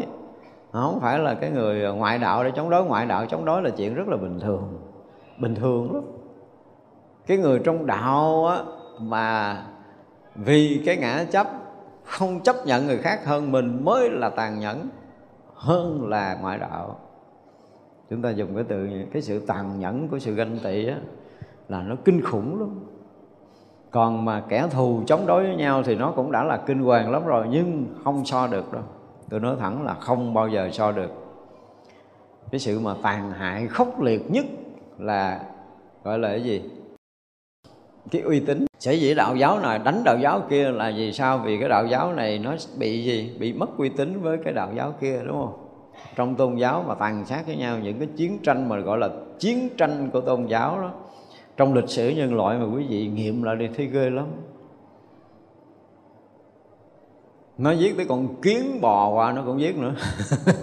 Họ 0.71 0.81
không 0.81 0.99
phải 0.99 1.19
là 1.19 1.33
cái 1.33 1.49
người 1.49 1.93
ngoại 1.93 2.19
đạo 2.19 2.43
để 2.43 2.51
chống 2.55 2.69
đối. 2.69 2.85
Ngoại 2.85 3.05
đạo 3.05 3.25
chống 3.25 3.45
đối 3.45 3.61
là 3.61 3.69
chuyện 3.69 3.95
rất 3.95 4.07
là 4.07 4.17
bình 4.17 4.39
thường 4.39 4.77
bình 5.37 5.55
thường 5.55 5.93
lắm. 5.93 6.03
Cái 7.27 7.37
người 7.37 7.59
trong 7.59 7.85
đạo 7.85 8.45
á, 8.47 8.57
mà 8.99 9.57
vì 10.35 10.83
cái 10.85 10.97
ngã 10.97 11.25
chấp 11.31 11.47
không 12.03 12.39
chấp 12.39 12.55
nhận 12.65 12.87
người 12.87 12.97
khác 12.97 13.25
hơn 13.25 13.51
mình 13.51 13.85
mới 13.85 14.09
là 14.09 14.29
tàn 14.29 14.59
nhẫn 14.59 14.89
hơn 15.53 16.09
là 16.09 16.37
ngoại 16.41 16.57
đạo. 16.57 16.99
Chúng 18.09 18.21
ta 18.21 18.29
dùng 18.29 18.55
cái 18.55 18.63
từ 18.67 18.87
cái 19.13 19.21
sự 19.21 19.39
tàn 19.39 19.79
nhẫn 19.79 20.07
của 20.07 20.19
sự 20.19 20.33
ganh 20.33 20.57
tị 20.63 20.87
á, 20.87 20.97
là 21.69 21.81
nó 21.81 21.95
kinh 22.05 22.21
khủng 22.21 22.59
lắm 22.59 22.79
còn 23.95 24.25
mà 24.25 24.43
kẻ 24.49 24.67
thù 24.71 25.03
chống 25.07 25.25
đối 25.27 25.43
với 25.43 25.55
nhau 25.55 25.83
thì 25.83 25.95
nó 25.95 26.11
cũng 26.11 26.31
đã 26.31 26.43
là 26.43 26.57
kinh 26.57 26.83
hoàng 26.83 27.11
lắm 27.11 27.25
rồi, 27.25 27.47
nhưng 27.49 27.85
không 28.03 28.25
so 28.25 28.47
được 28.47 28.73
đâu. 28.73 28.83
Tôi 29.29 29.39
nói 29.39 29.55
thẳng 29.59 29.85
là 29.85 29.93
không 29.93 30.33
bao 30.33 30.47
giờ 30.47 30.69
so 30.71 30.91
được. 30.91 31.11
Cái 32.51 32.59
sự 32.59 32.79
mà 32.79 32.93
tàn 33.01 33.31
hại 33.31 33.67
khốc 33.67 34.01
liệt 34.01 34.31
nhất 34.31 34.45
là, 34.97 35.39
gọi 36.03 36.19
là 36.19 36.29
cái 36.29 36.43
gì? 36.43 36.61
Cái 38.11 38.21
uy 38.21 38.39
tín. 38.39 38.65
Sở 38.79 38.91
dĩ 38.91 39.13
đạo 39.13 39.35
giáo 39.35 39.59
này, 39.59 39.79
đánh 39.79 40.01
đạo 40.05 40.17
giáo 40.21 40.41
kia 40.49 40.71
là 40.71 40.91
vì 40.95 41.11
sao? 41.11 41.37
Vì 41.37 41.59
cái 41.59 41.69
đạo 41.69 41.85
giáo 41.85 42.13
này 42.13 42.39
nó 42.39 42.55
bị 42.77 43.03
gì? 43.03 43.35
Bị 43.39 43.53
mất 43.53 43.77
uy 43.77 43.89
tín 43.89 44.21
với 44.21 44.37
cái 44.43 44.53
đạo 44.53 44.69
giáo 44.75 44.93
kia, 45.01 45.21
đúng 45.27 45.37
không? 45.37 45.53
Trong 46.15 46.35
tôn 46.35 46.55
giáo 46.55 46.83
mà 46.87 46.95
tàn 46.95 47.25
sát 47.25 47.43
với 47.47 47.55
nhau, 47.55 47.77
những 47.79 47.99
cái 47.99 48.07
chiến 48.15 48.39
tranh 48.43 48.69
mà 48.69 48.79
gọi 48.79 48.97
là 48.97 49.09
chiến 49.39 49.69
tranh 49.77 50.09
của 50.13 50.21
tôn 50.21 50.45
giáo 50.45 50.81
đó 50.81 50.91
trong 51.57 51.73
lịch 51.73 51.89
sử 51.89 52.09
nhân 52.09 52.35
loại 52.35 52.57
mà 52.57 52.65
quý 52.75 52.85
vị 52.89 53.07
nghiệm 53.07 53.43
lại 53.43 53.55
đi 53.55 53.67
thấy 53.77 53.85
ghê 53.85 54.09
lắm. 54.09 54.25
Nó 57.57 57.71
giết 57.71 57.97
tới 57.97 58.05
con 58.09 58.41
kiến 58.41 58.81
bò 58.81 59.09
qua, 59.09 59.31
nó 59.31 59.41
cũng 59.45 59.61
giết 59.61 59.77
nữa. 59.77 59.93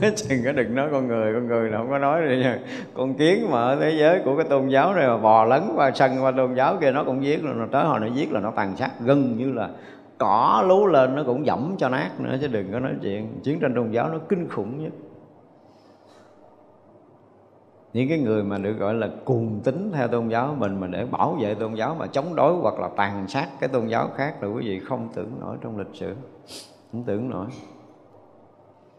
Chừng 0.16 0.40
cái 0.44 0.52
đừng 0.52 0.74
nói 0.74 0.88
con 0.92 1.06
người 1.08 1.34
con 1.34 1.46
người 1.46 1.70
là 1.70 1.78
không 1.78 1.90
có 1.90 1.98
nói 1.98 2.20
rồi 2.20 2.36
nha. 2.36 2.58
Con 2.94 3.14
kiến 3.14 3.50
mà 3.50 3.62
ở 3.62 3.76
thế 3.80 3.90
giới 3.90 4.20
của 4.24 4.36
cái 4.36 4.46
tôn 4.50 4.68
giáo 4.68 4.94
này 4.94 5.06
mà 5.06 5.16
bò 5.16 5.44
lấn 5.44 5.62
qua 5.76 5.90
sân 5.94 6.22
qua 6.22 6.32
tôn 6.36 6.54
giáo 6.54 6.76
kia, 6.80 6.90
nó 6.90 7.04
cũng 7.04 7.24
giết 7.24 7.42
rồi 7.42 7.54
nó 7.56 7.66
tới 7.72 7.84
hồi 7.84 8.00
nó 8.00 8.06
giết 8.06 8.32
là 8.32 8.40
nó 8.40 8.50
tàn 8.56 8.76
sát 8.76 8.90
gần 9.00 9.36
như 9.38 9.52
là 9.52 9.68
cỏ 10.18 10.64
lú 10.68 10.86
lên, 10.86 11.14
nó 11.14 11.22
cũng 11.26 11.46
dẫm 11.46 11.74
cho 11.78 11.88
nát 11.88 12.10
nữa, 12.20 12.36
chứ 12.40 12.46
đừng 12.46 12.72
có 12.72 12.80
nói 12.80 12.92
chuyện. 13.02 13.40
Chiến 13.42 13.60
tranh 13.60 13.74
tôn 13.74 13.90
giáo 13.90 14.08
nó 14.08 14.18
kinh 14.28 14.48
khủng 14.48 14.82
nhất 14.82 14.92
những 17.92 18.08
cái 18.08 18.18
người 18.18 18.44
mà 18.44 18.58
được 18.58 18.72
gọi 18.72 18.94
là 18.94 19.08
cùng 19.24 19.60
tính 19.64 19.90
theo 19.94 20.08
tôn 20.08 20.28
giáo 20.28 20.54
mình 20.58 20.80
mà 20.80 20.86
để 20.86 21.06
bảo 21.06 21.36
vệ 21.40 21.54
tôn 21.54 21.74
giáo 21.74 21.94
mà 21.94 22.06
chống 22.06 22.34
đối 22.34 22.56
hoặc 22.56 22.78
là 22.78 22.88
tàn 22.96 23.28
sát 23.28 23.48
cái 23.60 23.68
tôn 23.68 23.86
giáo 23.86 24.08
khác 24.14 24.42
là 24.42 24.48
quý 24.48 24.62
vị 24.64 24.80
không 24.80 25.08
tưởng 25.14 25.40
nổi 25.40 25.56
trong 25.60 25.78
lịch 25.78 25.94
sử. 25.94 26.14
Không 26.92 27.04
tưởng 27.04 27.30
nổi. 27.30 27.46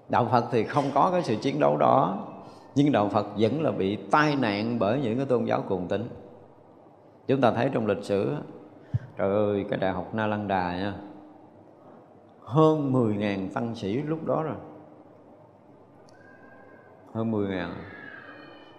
Đạo 0.09 0.27
phật 0.31 0.45
thì 0.51 0.63
không 0.63 0.85
có 0.93 1.09
cái 1.11 1.23
sự 1.23 1.35
chiến 1.35 1.59
đấu 1.59 1.77
đó, 1.77 2.27
nhưng 2.75 2.91
đạo 2.91 3.09
phật 3.09 3.27
vẫn 3.37 3.61
là 3.61 3.71
bị 3.71 3.95
tai 4.11 4.35
nạn 4.35 4.79
bởi 4.79 4.99
những 5.01 5.17
cái 5.17 5.25
tôn 5.25 5.45
giáo 5.45 5.63
cùng 5.69 5.87
tính 5.87 6.09
chúng 7.27 7.41
ta 7.41 7.51
thấy 7.51 7.69
trong 7.73 7.87
lịch 7.87 8.03
sử 8.03 8.35
trời 9.17 9.29
ơi, 9.29 9.65
cái 9.69 9.79
đại 9.79 9.91
học 9.91 10.15
na 10.15 10.27
lăng 10.27 10.47
đà 10.47 10.77
nha, 10.77 10.93
hơn 12.41 12.93
10.000 12.93 13.49
tăng 13.53 13.75
sĩ 13.75 13.93
lúc 13.93 14.25
đó 14.25 14.43
rồi. 14.43 14.55
Hơn 17.13 17.31
10.000 17.31 17.69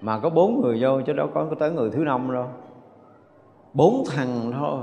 mà 0.04 0.18
có 0.18 0.30
bốn 0.30 0.60
người 0.60 0.78
vô, 0.80 1.00
chứ 1.06 1.12
đâu 1.12 1.30
có 1.34 1.50
tới 1.58 1.70
người 1.70 1.90
thứ 1.90 2.04
năm 2.04 2.32
đâu. 2.32 2.46
Bốn 3.74 4.04
thằng 4.10 4.52
thôi. 4.52 4.82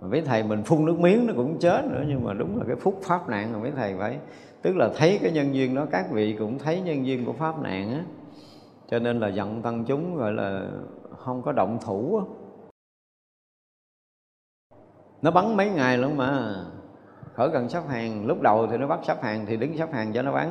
Mà 0.00 0.08
mấy 0.08 0.20
thầy 0.20 0.42
mình 0.42 0.62
phun 0.62 0.84
nước 0.84 1.00
miếng 1.00 1.26
nó 1.26 1.32
cũng 1.36 1.58
chết 1.58 1.84
nữa, 1.84 2.04
nhưng 2.08 2.24
mà 2.24 2.32
đúng 2.32 2.58
là 2.58 2.64
cái 2.66 2.76
phúc 2.76 2.98
pháp 3.02 3.28
nạn 3.28 3.52
mà 3.52 3.58
mấy 3.58 3.70
thầy 3.70 3.94
phải. 3.98 4.18
Tức 4.62 4.76
là 4.76 4.90
thấy 4.96 5.18
cái 5.22 5.32
nhân 5.32 5.54
duyên 5.54 5.74
đó, 5.74 5.86
các 5.90 6.10
vị 6.10 6.36
cũng 6.38 6.58
thấy 6.58 6.80
nhân 6.80 7.06
duyên 7.06 7.24
của 7.24 7.32
pháp 7.32 7.62
nạn 7.62 7.92
á. 7.92 8.04
Cho 8.88 8.98
nên 8.98 9.20
là 9.20 9.28
giận 9.28 9.62
tăng 9.62 9.84
chúng, 9.84 10.16
gọi 10.16 10.32
là 10.32 10.68
không 11.16 11.42
có 11.42 11.52
động 11.52 11.78
thủ 11.84 12.20
á. 12.20 12.24
Nó 15.22 15.30
bắn 15.30 15.56
mấy 15.56 15.70
ngày 15.70 15.98
luôn 15.98 16.16
mà. 16.16 16.54
Khỏi 17.34 17.50
cần 17.52 17.68
sắp 17.68 17.82
hàng, 17.88 18.26
lúc 18.26 18.40
đầu 18.40 18.66
thì 18.66 18.76
nó 18.76 18.86
bắt 18.86 19.00
sắp 19.02 19.22
hàng 19.22 19.46
thì 19.46 19.56
đứng 19.56 19.76
sắp 19.76 19.92
hàng 19.92 20.12
cho 20.12 20.22
nó 20.22 20.32
bắn 20.32 20.48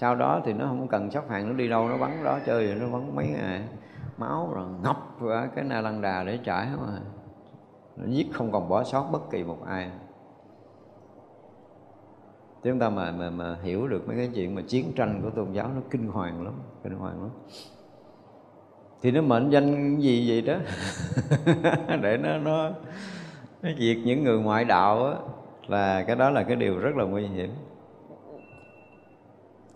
sau 0.00 0.14
đó 0.14 0.40
thì 0.44 0.52
nó 0.52 0.66
không 0.66 0.88
cần 0.88 1.10
sóc 1.10 1.30
hàng 1.30 1.48
nó 1.48 1.54
đi 1.54 1.68
đâu 1.68 1.88
nó 1.88 1.96
bắn 1.98 2.24
đó 2.24 2.38
chơi 2.46 2.66
rồi 2.66 2.76
nó 2.80 2.98
bắn 2.98 3.16
mấy 3.16 3.26
ngày 3.28 3.62
máu 4.18 4.52
rồi 4.54 4.66
ngập 4.82 4.96
cái 5.54 5.64
na 5.64 5.80
lăng 5.80 6.02
đà 6.02 6.24
để 6.24 6.38
trải 6.44 6.68
mà 6.80 6.98
nó 7.96 8.06
giết 8.06 8.26
không 8.32 8.52
còn 8.52 8.68
bỏ 8.68 8.84
sót 8.84 9.08
bất 9.12 9.30
kỳ 9.30 9.44
một 9.44 9.58
ai. 9.66 9.90
Chúng 12.62 12.78
ta 12.78 12.90
mà, 12.90 13.12
mà 13.12 13.30
mà 13.30 13.56
hiểu 13.62 13.88
được 13.88 14.08
mấy 14.08 14.16
cái 14.16 14.30
chuyện 14.34 14.54
mà 14.54 14.62
chiến 14.68 14.92
tranh 14.96 15.20
của 15.22 15.30
tôn 15.30 15.52
giáo 15.52 15.70
nó 15.74 15.80
kinh 15.90 16.08
hoàng 16.08 16.44
lắm 16.44 16.54
kinh 16.84 16.94
hoàng 16.94 17.22
lắm. 17.22 17.30
Thì 19.02 19.10
nó 19.10 19.22
mệnh 19.22 19.50
danh 19.50 19.96
gì 20.00 20.28
vậy 20.28 20.42
đó? 20.42 20.60
Để 22.02 22.16
nó 22.16 22.38
nó 22.38 22.70
nó 23.62 23.68
diệt 23.78 23.96
những 24.04 24.24
người 24.24 24.38
ngoại 24.38 24.64
đạo 24.64 25.06
á 25.06 25.14
là 25.66 26.02
cái 26.02 26.16
đó 26.16 26.30
là 26.30 26.42
cái 26.42 26.56
điều 26.56 26.78
rất 26.78 26.96
là 26.96 27.04
nguy 27.04 27.26
hiểm 27.26 27.50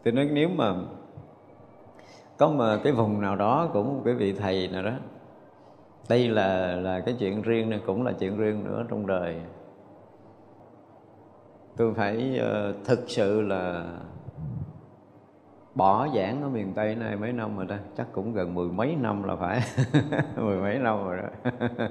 tôi 0.04 0.12
nói 0.12 0.28
nếu 0.32 0.48
mà 0.48 0.74
có 2.38 2.48
mà 2.48 2.78
cái 2.84 2.92
vùng 2.92 3.20
nào 3.20 3.36
đó 3.36 3.70
cũng 3.72 3.96
một 3.96 4.02
cái 4.04 4.14
vị 4.14 4.32
thầy 4.32 4.68
nào 4.68 4.82
đó 4.82 4.92
đây 6.08 6.28
là 6.28 6.76
là 6.76 7.00
cái 7.00 7.14
chuyện 7.18 7.42
riêng 7.42 7.70
này 7.70 7.80
cũng 7.86 8.04
là 8.04 8.12
chuyện 8.12 8.36
riêng 8.38 8.64
nữa 8.64 8.84
trong 8.88 9.06
đời. 9.06 9.36
Tôi 11.76 11.94
phải 11.94 12.40
uh, 12.40 12.84
thực 12.84 13.00
sự 13.06 13.40
là 13.40 13.84
bỏ 15.74 16.08
giảng 16.14 16.42
ở 16.42 16.48
miền 16.48 16.72
tây 16.74 16.94
này 16.94 17.16
mấy 17.16 17.32
năm 17.32 17.56
rồi 17.56 17.66
đó 17.66 17.76
chắc 17.96 18.06
cũng 18.12 18.32
gần 18.32 18.54
mười 18.54 18.68
mấy 18.68 18.96
năm 19.00 19.22
là 19.22 19.36
phải. 19.36 19.60
Mười 20.36 20.60
mấy 20.60 20.78
năm 20.78 21.04
rồi 21.04 21.16
đó. 21.16 21.50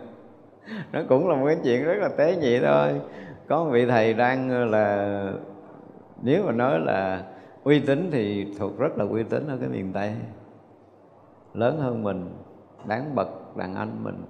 Nó 0.91 1.01
cũng 1.09 1.29
là 1.29 1.35
một 1.35 1.45
cái 1.45 1.57
chuyện 1.63 1.83
rất 1.83 1.97
là 1.97 2.09
tế 2.17 2.35
nhị 2.35 2.59
thôi. 2.59 3.01
Có 3.47 3.63
một 3.63 3.69
vị 3.71 3.85
thầy 3.85 4.13
đang 4.13 4.49
ờ, 4.49 4.65
là 4.65 5.31
nếu 6.21 6.43
mà 6.45 6.51
nói 6.51 6.79
là 6.79 7.23
uy 7.63 7.79
tín 7.79 8.09
thì 8.11 8.53
thuộc 8.59 8.79
rất 8.79 8.97
là 8.97 9.05
uy 9.05 9.23
tín 9.23 9.47
ở 9.47 9.57
cái 9.57 9.69
miền 9.69 9.93
tây. 9.93 10.13
Lớn 11.53 11.79
hơn 11.79 12.03
mình, 12.03 12.29
đáng 12.87 13.15
bậc 13.15 13.57
đàn 13.57 13.75
anh 13.75 14.03
mình. 14.03 14.25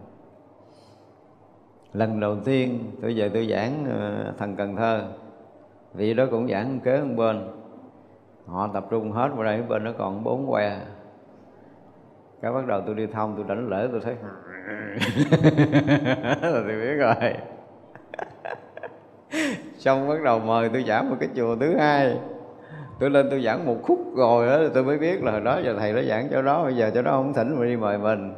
Lần 1.93 2.19
đầu 2.19 2.37
tiên 2.45 2.91
tôi 3.01 3.13
về 3.13 3.29
tôi 3.29 3.47
giảng 3.47 3.85
ờ, 3.85 4.23
thằng 4.23 4.33
thần 4.37 4.55
cần 4.55 4.75
thơ. 4.75 5.07
Vị 5.93 6.13
đó 6.13 6.25
cũng 6.31 6.47
giảng 6.47 6.79
kế 6.79 7.01
một 7.01 7.13
bên. 7.17 7.47
Họ 8.45 8.69
tập 8.73 8.85
trung 8.89 9.11
hết 9.11 9.29
vào 9.35 9.43
đây, 9.43 9.61
bên 9.61 9.83
nó 9.83 9.91
còn 9.97 10.23
bốn 10.23 10.51
que. 10.51 10.79
Cái 12.41 12.51
bắt 12.51 12.67
đầu 12.67 12.81
tôi 12.85 12.95
đi 12.95 13.07
thông 13.07 13.35
tôi 13.35 13.45
đánh 13.47 13.69
lễ, 13.69 13.87
tôi 13.91 14.01
thấy 14.03 14.15
rồi 14.15 14.31
tôi 16.41 16.63
biết 16.63 16.95
rồi. 16.95 17.33
Xong 19.77 20.07
bắt 20.07 20.21
đầu 20.23 20.39
mời 20.39 20.69
tôi 20.69 20.83
giảng 20.87 21.09
một 21.09 21.15
cái 21.19 21.29
chùa 21.35 21.55
thứ 21.55 21.77
hai 21.77 22.17
tôi 23.03 23.09
lên 23.09 23.27
tôi 23.29 23.41
giảng 23.41 23.65
một 23.65 23.77
khúc 23.83 24.15
rồi 24.15 24.47
đó 24.47 24.69
tôi 24.73 24.83
mới 24.83 24.97
biết 24.97 25.23
là 25.23 25.31
hồi 25.31 25.41
đó 25.41 25.59
giờ 25.63 25.75
thầy 25.79 25.93
đã 25.93 26.01
giảng 26.01 26.27
chỗ 26.31 26.41
đó 26.41 26.63
bây 26.63 26.75
giờ 26.75 26.91
chỗ 26.93 27.01
đó 27.01 27.11
không 27.11 27.33
thỉnh 27.33 27.59
mà 27.59 27.65
đi 27.65 27.75
mời 27.75 27.97
mình. 27.97 28.33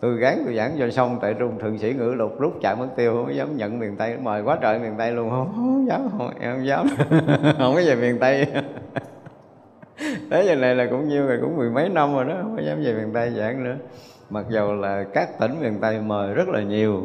Tôi 0.00 0.16
gán 0.16 0.38
tôi 0.44 0.54
giảng 0.54 0.76
cho 0.78 0.90
xong 0.90 1.18
tại 1.22 1.34
trung 1.34 1.58
thượng 1.58 1.78
sĩ 1.78 1.92
ngữ 1.92 2.14
lục 2.16 2.40
rút 2.40 2.52
chạy 2.62 2.76
mất 2.76 2.86
tiêu 2.96 3.12
không 3.12 3.34
dám 3.34 3.56
nhận 3.56 3.78
miền 3.78 3.96
tây. 3.96 4.16
Mời 4.22 4.42
quá 4.42 4.58
trời 4.60 4.78
miền 4.78 4.94
tây 4.98 5.12
luôn 5.12 5.30
không, 5.30 5.52
không 5.56 5.86
dám 5.88 6.08
không, 6.18 6.30
em 6.40 6.56
không 6.56 6.66
dám. 6.66 6.86
Không 7.58 7.74
có 7.74 7.80
về 7.86 7.94
miền 7.94 8.18
tây. 8.18 8.46
Tới 10.30 10.46
giờ 10.46 10.54
này 10.54 10.74
là 10.74 10.86
cũng 10.90 11.08
nhiêu 11.08 11.26
rồi 11.26 11.38
cũng 11.42 11.56
mười 11.56 11.70
mấy 11.70 11.88
năm 11.88 12.14
rồi 12.14 12.24
đó 12.24 12.34
không 12.42 12.56
có 12.56 12.62
dám 12.62 12.82
về 12.84 12.94
miền 12.94 13.12
tây 13.12 13.30
giảng 13.30 13.64
nữa. 13.64 13.76
Mặc 14.30 14.46
dầu 14.50 14.74
là 14.74 15.04
các 15.14 15.38
tỉnh 15.40 15.52
miền 15.60 15.74
tây 15.80 16.00
mời 16.00 16.34
rất 16.34 16.48
là 16.48 16.62
nhiều 16.62 17.02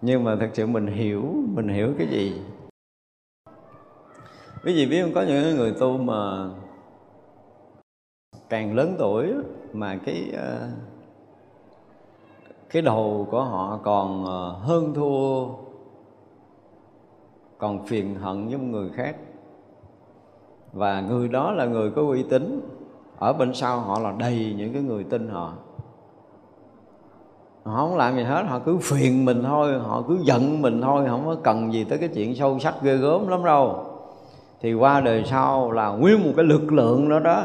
nhưng 0.00 0.24
mà 0.24 0.36
thật 0.40 0.48
sự 0.52 0.66
mình 0.66 0.86
hiểu 0.86 1.22
mình 1.54 1.68
hiểu 1.68 1.88
cái 1.98 2.06
gì? 2.06 2.40
Ví 4.66 4.74
dụ 4.74 4.90
biết 4.90 5.02
không? 5.02 5.12
Có 5.14 5.22
những 5.22 5.56
người 5.56 5.72
tu 5.72 5.98
mà 5.98 6.48
càng 8.48 8.74
lớn 8.74 8.94
tuổi 8.98 9.32
mà 9.72 9.96
cái 10.04 10.30
ờ, 10.36 10.68
cái 12.70 12.82
đầu 12.82 13.28
của 13.30 13.44
họ 13.44 13.80
còn 13.82 14.24
ờ, 14.24 14.50
hơn 14.50 14.94
thua, 14.94 15.46
còn 17.58 17.86
phiền 17.86 18.14
hận 18.14 18.48
với 18.48 18.58
người 18.58 18.90
khác. 18.94 19.16
Và 20.72 21.00
người 21.00 21.28
đó 21.28 21.52
là 21.52 21.64
người 21.64 21.90
có 21.90 22.02
uy 22.02 22.22
tín. 22.22 22.60
Ở 23.18 23.32
bên 23.32 23.54
sau 23.54 23.80
họ 23.80 23.98
là 23.98 24.14
đầy 24.18 24.54
những 24.58 24.72
cái 24.72 24.82
người 24.82 25.04
tin 25.04 25.28
họ. 25.28 25.52
Họ 27.64 27.76
không 27.76 27.96
làm 27.96 28.16
gì 28.16 28.22
hết, 28.22 28.42
họ 28.48 28.58
cứ 28.58 28.78
phiền 28.78 29.24
mình 29.24 29.42
thôi, 29.42 29.78
họ 29.78 30.02
cứ 30.08 30.18
giận 30.24 30.62
mình 30.62 30.82
thôi, 30.82 31.06
không 31.08 31.26
có 31.26 31.36
cần 31.42 31.72
gì 31.72 31.84
tới 31.84 31.98
cái 31.98 32.08
chuyện 32.08 32.34
sâu 32.34 32.58
sắc 32.58 32.74
ghê 32.82 32.96
gớm 32.96 33.28
lắm 33.28 33.44
đâu 33.44 33.95
thì 34.60 34.74
qua 34.74 35.00
đời 35.00 35.24
sau 35.26 35.70
là 35.72 35.88
nguyên 35.88 36.24
một 36.24 36.32
cái 36.36 36.44
lực 36.44 36.72
lượng 36.72 37.08
đó 37.08 37.18
đó. 37.18 37.44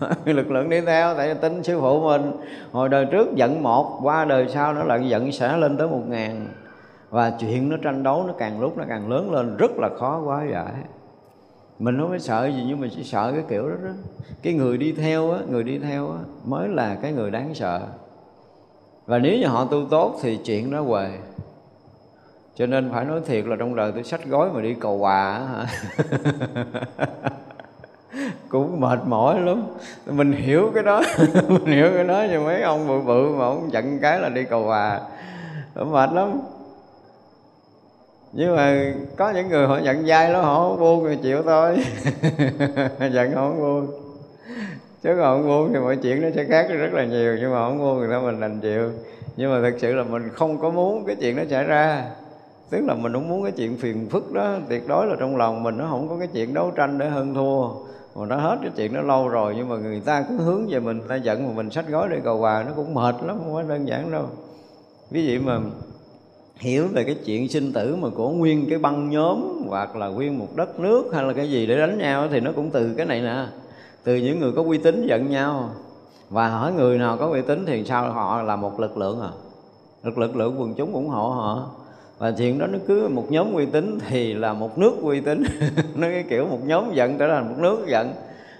Lực 0.24 0.50
lượng 0.50 0.70
đi 0.70 0.80
theo, 0.80 1.14
tại 1.14 1.34
tính 1.34 1.62
sư 1.62 1.80
phụ 1.80 2.00
mình. 2.00 2.32
Hồi 2.72 2.88
đời 2.88 3.04
trước 3.04 3.34
giận 3.34 3.62
một, 3.62 4.00
qua 4.02 4.24
đời 4.24 4.48
sau 4.48 4.74
nó 4.74 4.82
lại 4.82 5.08
giận 5.08 5.32
sẽ 5.32 5.56
lên 5.56 5.76
tới 5.76 5.88
một 5.88 6.02
ngàn. 6.08 6.46
Và 7.10 7.30
chuyện 7.40 7.68
nó 7.68 7.76
tranh 7.82 8.02
đấu 8.02 8.24
nó 8.26 8.32
càng 8.38 8.60
lúc 8.60 8.78
nó 8.78 8.84
càng 8.88 9.10
lớn 9.10 9.32
lên, 9.32 9.56
rất 9.56 9.70
là 9.78 9.88
khó 9.98 10.22
quá 10.24 10.44
giải. 10.52 10.72
Mình 11.78 11.98
không 12.00 12.10
phải 12.10 12.18
sợ 12.18 12.46
gì, 12.46 12.64
nhưng 12.68 12.80
mình 12.80 12.90
chỉ 12.96 13.02
sợ 13.02 13.32
cái 13.32 13.42
kiểu 13.48 13.68
đó 13.68 13.74
đó. 13.84 13.90
Cái 14.42 14.52
người 14.52 14.78
đi 14.78 14.92
theo 14.92 15.30
á, 15.30 15.38
người 15.50 15.62
đi 15.62 15.78
theo 15.78 16.10
á, 16.10 16.18
mới 16.44 16.68
là 16.68 16.94
cái 17.02 17.12
người 17.12 17.30
đáng 17.30 17.54
sợ. 17.54 17.80
Và 19.06 19.18
nếu 19.18 19.38
như 19.38 19.46
họ 19.46 19.64
tu 19.64 19.84
tốt 19.90 20.14
thì 20.22 20.38
chuyện 20.44 20.70
đó 20.70 20.80
huề 20.80 21.10
cho 22.58 22.66
nên 22.66 22.90
phải 22.92 23.04
nói 23.04 23.20
thiệt 23.26 23.46
là 23.46 23.56
trong 23.56 23.76
đời 23.76 23.92
tôi 23.92 24.04
sách 24.04 24.26
gói 24.26 24.52
mà 24.52 24.60
đi 24.60 24.74
cầu 24.80 24.98
hòa 24.98 25.38
hả? 25.38 25.66
Cũng 28.48 28.80
mệt 28.80 28.98
mỏi 29.06 29.40
lắm. 29.40 29.62
Mình 30.06 30.32
hiểu 30.32 30.70
cái 30.74 30.82
đó, 30.82 31.02
mình 31.48 31.66
hiểu 31.66 31.90
cái 31.94 32.04
đó, 32.04 32.24
nhưng 32.30 32.44
mấy 32.44 32.62
ông 32.62 32.88
bự 32.88 33.00
bự 33.00 33.34
mà 33.38 33.44
ông 33.44 33.72
giận 33.72 33.98
cái 34.02 34.20
là 34.20 34.28
đi 34.28 34.44
cầu 34.44 34.64
hòa. 34.64 35.00
Mệt 35.74 36.12
lắm. 36.12 36.40
Nhưng 38.32 38.56
mà 38.56 38.92
có 39.16 39.30
những 39.30 39.48
người 39.48 39.66
họ 39.66 39.78
nhận 39.78 40.06
dai 40.06 40.32
đó 40.32 40.40
họ 40.40 40.68
không 40.68 40.80
buông 40.80 41.06
thì 41.08 41.16
chịu 41.22 41.42
thôi. 41.42 41.84
Giận 43.12 43.32
họ 43.32 43.48
không 43.48 43.60
buông. 43.60 43.86
Chứ 45.02 45.16
còn 45.20 45.42
không 45.42 45.48
buông 45.48 45.72
thì 45.72 45.78
mọi 45.78 45.96
chuyện 45.96 46.22
nó 46.22 46.28
sẽ 46.34 46.44
khác 46.44 46.66
rất 46.70 46.92
là 46.92 47.04
nhiều, 47.04 47.36
nhưng 47.40 47.52
mà 47.52 47.58
không 47.58 47.78
buông 47.78 48.00
thì 48.00 48.26
mình 48.26 48.40
đành 48.40 48.60
chịu. 48.60 48.90
Nhưng 49.36 49.52
mà 49.52 49.70
thực 49.70 49.80
sự 49.80 49.94
là 49.94 50.02
mình 50.02 50.28
không 50.32 50.58
có 50.58 50.70
muốn 50.70 51.04
cái 51.06 51.16
chuyện 51.20 51.36
nó 51.36 51.42
xảy 51.50 51.64
ra 51.64 52.04
tức 52.70 52.80
là 52.86 52.94
mình 52.94 53.12
không 53.12 53.28
muốn 53.28 53.42
cái 53.42 53.52
chuyện 53.52 53.76
phiền 53.76 54.08
phức 54.10 54.32
đó. 54.32 54.54
Tuyệt 54.68 54.88
đối 54.88 55.06
là 55.06 55.16
trong 55.20 55.36
lòng 55.36 55.62
mình 55.62 55.78
nó 55.78 55.86
không 55.90 56.08
có 56.08 56.16
cái 56.18 56.28
chuyện 56.32 56.54
đấu 56.54 56.70
tranh 56.70 56.98
để 56.98 57.08
hơn 57.08 57.34
thua. 57.34 57.68
Mà 58.16 58.26
nó 58.26 58.36
hết 58.36 58.58
cái 58.62 58.70
chuyện 58.76 58.94
nó 58.94 59.00
lâu 59.00 59.28
rồi, 59.28 59.54
nhưng 59.56 59.68
mà 59.68 59.76
người 59.76 60.00
ta 60.00 60.24
cứ 60.28 60.36
hướng 60.36 60.66
về 60.68 60.80
mình 60.80 61.00
ta 61.08 61.14
giận 61.14 61.46
mà 61.46 61.52
mình 61.54 61.70
sách 61.70 61.88
gói 61.88 62.08
để 62.08 62.20
cầu 62.24 62.38
hòa 62.38 62.64
nó 62.66 62.72
cũng 62.76 62.94
mệt 62.94 63.14
lắm, 63.26 63.38
không 63.38 63.54
có 63.54 63.62
đơn 63.62 63.88
giản 63.88 64.10
đâu. 64.10 64.24
Ví 65.10 65.26
dụ 65.26 65.40
mà 65.44 65.60
hiểu 66.56 66.88
về 66.92 67.04
cái 67.04 67.14
chuyện 67.24 67.48
sinh 67.48 67.72
tử 67.72 67.96
mà 67.96 68.08
của 68.16 68.30
nguyên 68.30 68.66
cái 68.70 68.78
băng 68.78 69.10
nhóm, 69.10 69.62
hoặc 69.68 69.96
là 69.96 70.08
nguyên 70.08 70.38
một 70.38 70.48
đất 70.56 70.80
nước, 70.80 71.10
hay 71.12 71.24
là 71.24 71.32
cái 71.32 71.50
gì 71.50 71.66
để 71.66 71.76
đánh 71.76 71.98
nhau, 71.98 72.28
thì 72.30 72.40
nó 72.40 72.52
cũng 72.56 72.70
từ 72.70 72.94
cái 72.96 73.06
này 73.06 73.20
nè. 73.20 73.46
Từ 74.04 74.16
những 74.16 74.40
người 74.40 74.52
có 74.52 74.62
uy 74.62 74.78
tín 74.78 75.06
giận 75.06 75.30
nhau. 75.30 75.70
Và 76.30 76.48
hỏi 76.48 76.72
người 76.72 76.98
nào 76.98 77.16
có 77.16 77.26
uy 77.26 77.42
tín 77.42 77.64
thì 77.66 77.84
sao? 77.84 78.12
Họ 78.12 78.42
là 78.42 78.56
một 78.56 78.80
lực 78.80 78.98
lượng 78.98 79.20
à. 79.20 79.30
Lực 80.02 80.18
lực 80.18 80.36
lượng 80.36 80.60
quần 80.60 80.74
chúng 80.74 80.92
ủng 80.92 81.08
hộ 81.08 81.28
họ 81.28 81.70
và 82.18 82.30
chuyện 82.30 82.58
đó 82.58 82.66
nó 82.66 82.78
cứ 82.86 83.08
một 83.08 83.26
nhóm 83.28 83.52
uy 83.52 83.66
tín 83.66 83.98
thì 84.08 84.34
là 84.34 84.52
một 84.52 84.78
nước 84.78 84.92
uy 85.02 85.20
tín. 85.20 85.42
Nó 85.94 86.08
cái 86.08 86.24
kiểu 86.28 86.46
một 86.46 86.58
nhóm 86.66 86.94
giận 86.94 87.18
trở 87.18 87.28
thành 87.28 87.48
một 87.48 87.54
nước 87.58 87.86
giận. 87.88 88.12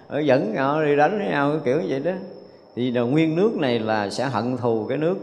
Ở 0.09 0.19
dẫn 0.19 0.55
nhau 0.55 0.85
đi 0.85 0.97
đánh 0.97 1.19
với 1.19 1.29
nhau, 1.29 1.51
cái 1.51 1.61
kiểu 1.65 1.83
vậy 1.89 2.01
đó. 2.01 2.13
Thì 2.77 2.91
là 2.91 3.01
nguyên 3.01 3.37
nước 3.37 3.57
này 3.57 3.79
là 3.79 4.11
sẽ 4.11 4.25
hận 4.25 4.57
thù 4.57 4.87
cái 4.89 4.99
nước 4.99 5.19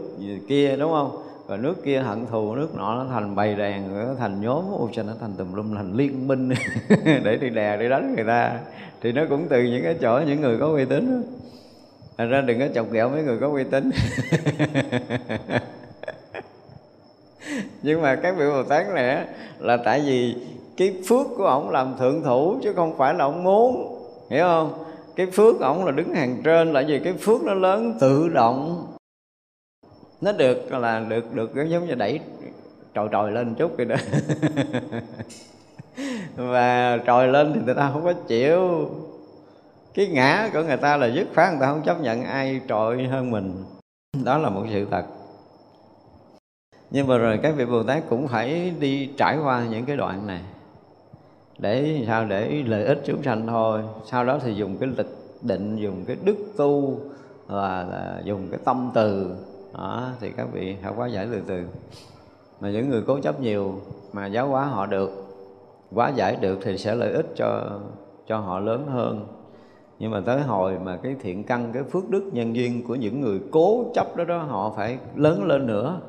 kia, 0.48 0.76
đúng 0.76 0.92
không? 0.92 1.22
Và 1.46 1.56
nước 1.56 1.84
kia 1.84 1.98
hận 1.98 2.26
thù, 2.30 2.54
nước 2.54 2.74
nọ 2.76 2.94
nó 2.94 3.06
thành 3.10 3.34
bầy 3.34 3.54
đàn 3.54 4.06
nó 4.06 4.14
thành 4.18 4.40
nhóm, 4.40 4.64
ô, 4.72 4.88
cho 4.92 5.02
nó 5.02 5.12
thành 5.20 5.32
tùm 5.38 5.54
lum, 5.54 5.74
thành 5.74 5.92
liên 5.96 6.28
minh. 6.28 6.50
Để 7.04 7.38
đi 7.40 7.50
đè, 7.50 7.76
đi 7.76 7.88
đánh 7.88 8.14
người 8.14 8.24
ta. 8.24 8.58
Thì 9.02 9.12
nó 9.12 9.22
cũng 9.28 9.46
từ 9.48 9.62
những 9.62 9.82
cái 9.82 9.94
chỗ 10.00 10.20
những 10.26 10.40
người 10.40 10.58
có 10.58 10.66
uy 10.66 10.84
tín 10.84 11.22
thành 12.18 12.30
ra 12.30 12.40
đừng 12.40 12.58
có 12.58 12.68
chọc 12.74 12.92
ghẹo 12.92 13.10
mấy 13.10 13.22
người 13.22 13.38
có 13.38 13.48
uy 13.48 13.64
tín. 13.64 13.90
nhưng 17.82 18.02
mà 18.02 18.16
các 18.16 18.34
vị 18.38 18.44
bồ 18.46 18.62
tát 18.62 18.86
này 18.94 19.26
là 19.58 19.76
tại 19.76 20.00
vì 20.00 20.36
cái 20.76 20.94
phước 21.08 21.26
của 21.36 21.44
ổng 21.44 21.70
làm 21.70 21.94
thượng 21.98 22.22
thủ 22.22 22.58
chứ 22.62 22.72
không 22.72 22.98
phải 22.98 23.14
là 23.14 23.24
ổng 23.24 23.44
muốn, 23.44 23.98
hiểu 24.30 24.44
không? 24.44 24.84
Cái 25.16 25.26
phước 25.26 25.60
ổng 25.60 25.84
là 25.84 25.92
đứng 25.92 26.14
hàng 26.14 26.40
trên, 26.44 26.72
là 26.72 26.82
vì 26.88 26.98
cái 26.98 27.12
phước 27.12 27.42
nó 27.42 27.54
lớn, 27.54 27.94
tự 28.00 28.28
động 28.28 28.86
nó 30.20 30.32
được, 30.32 30.72
là 30.72 31.00
được 31.08 31.34
được 31.34 31.50
giống 31.68 31.86
như 31.86 31.94
đẩy 31.94 32.20
trồi 32.94 33.08
trồi 33.12 33.32
lên 33.32 33.54
chút 33.54 33.72
vậy 33.76 33.86
đó. 33.86 33.96
Và 36.36 36.98
trồi 37.06 37.28
lên 37.28 37.52
thì 37.54 37.60
người 37.64 37.74
ta 37.74 37.90
không 37.92 38.04
có 38.04 38.12
chịu. 38.12 38.90
Cái 39.94 40.06
ngã 40.06 40.50
của 40.52 40.62
người 40.62 40.76
ta 40.76 40.96
là 40.96 41.06
dứt 41.06 41.26
khoát, 41.34 41.50
người 41.50 41.60
ta 41.60 41.66
không 41.66 41.82
chấp 41.82 42.00
nhận 42.00 42.24
ai 42.24 42.60
trội 42.68 43.04
hơn 43.04 43.30
mình. 43.30 43.64
Đó 44.24 44.38
là 44.38 44.48
một 44.50 44.64
sự 44.72 44.86
thật 44.90 45.04
nhưng 46.90 47.06
mà 47.06 47.18
rồi 47.18 47.38
các 47.42 47.54
vị 47.56 47.66
bồ 47.66 47.82
tát 47.82 48.02
cũng 48.08 48.28
phải 48.28 48.72
đi 48.80 49.10
trải 49.16 49.38
qua 49.44 49.66
những 49.70 49.84
cái 49.84 49.96
đoạn 49.96 50.26
này. 50.26 50.40
Để 51.58 52.04
sao? 52.06 52.24
Để 52.24 52.62
lợi 52.66 52.84
ích 52.84 53.02
chúng 53.04 53.22
sanh 53.22 53.46
thôi. 53.46 53.82
Sau 54.04 54.24
đó 54.24 54.38
thì 54.42 54.54
dùng 54.54 54.76
cái 54.76 54.88
lịch 54.96 55.16
định 55.42 55.76
dùng 55.76 56.04
cái 56.06 56.16
đức 56.24 56.36
tu 56.56 56.98
là, 57.48 57.82
là 57.82 58.20
dùng 58.24 58.46
cái 58.50 58.60
tâm 58.64 58.90
từ. 58.94 59.36
Đó, 59.74 60.08
thì 60.20 60.30
các 60.36 60.46
vị 60.52 60.76
học 60.82 60.94
quá 60.98 61.06
giải 61.06 61.28
từ 61.32 61.40
từ. 61.46 61.64
Mà 62.60 62.70
những 62.70 62.90
người 62.90 63.02
cố 63.06 63.18
chấp 63.20 63.40
nhiều 63.40 63.74
mà 64.12 64.26
giáo 64.26 64.48
hóa 64.48 64.64
họ 64.64 64.86
được 64.86 65.10
quá 65.94 66.08
giải 66.08 66.36
được 66.40 66.58
thì 66.62 66.78
sẽ 66.78 66.94
lợi 66.94 67.12
ích 67.12 67.26
cho 67.36 67.78
cho 68.26 68.38
họ 68.38 68.58
lớn 68.58 68.86
hơn. 68.86 69.26
Nhưng 69.98 70.10
mà 70.10 70.20
tới 70.26 70.40
hồi 70.40 70.78
mà 70.84 70.96
cái 70.96 71.16
thiện 71.20 71.44
căn 71.44 71.70
cái 71.72 71.82
phước 71.82 72.10
đức 72.10 72.30
nhân 72.32 72.56
duyên 72.56 72.86
của 72.86 72.94
những 72.94 73.20
người 73.20 73.40
cố 73.50 73.84
chấp 73.94 74.16
đó 74.16 74.24
đó 74.24 74.38
họ 74.38 74.72
phải 74.76 74.98
lớn 75.16 75.44
lên 75.44 75.66
nữa 75.66 76.00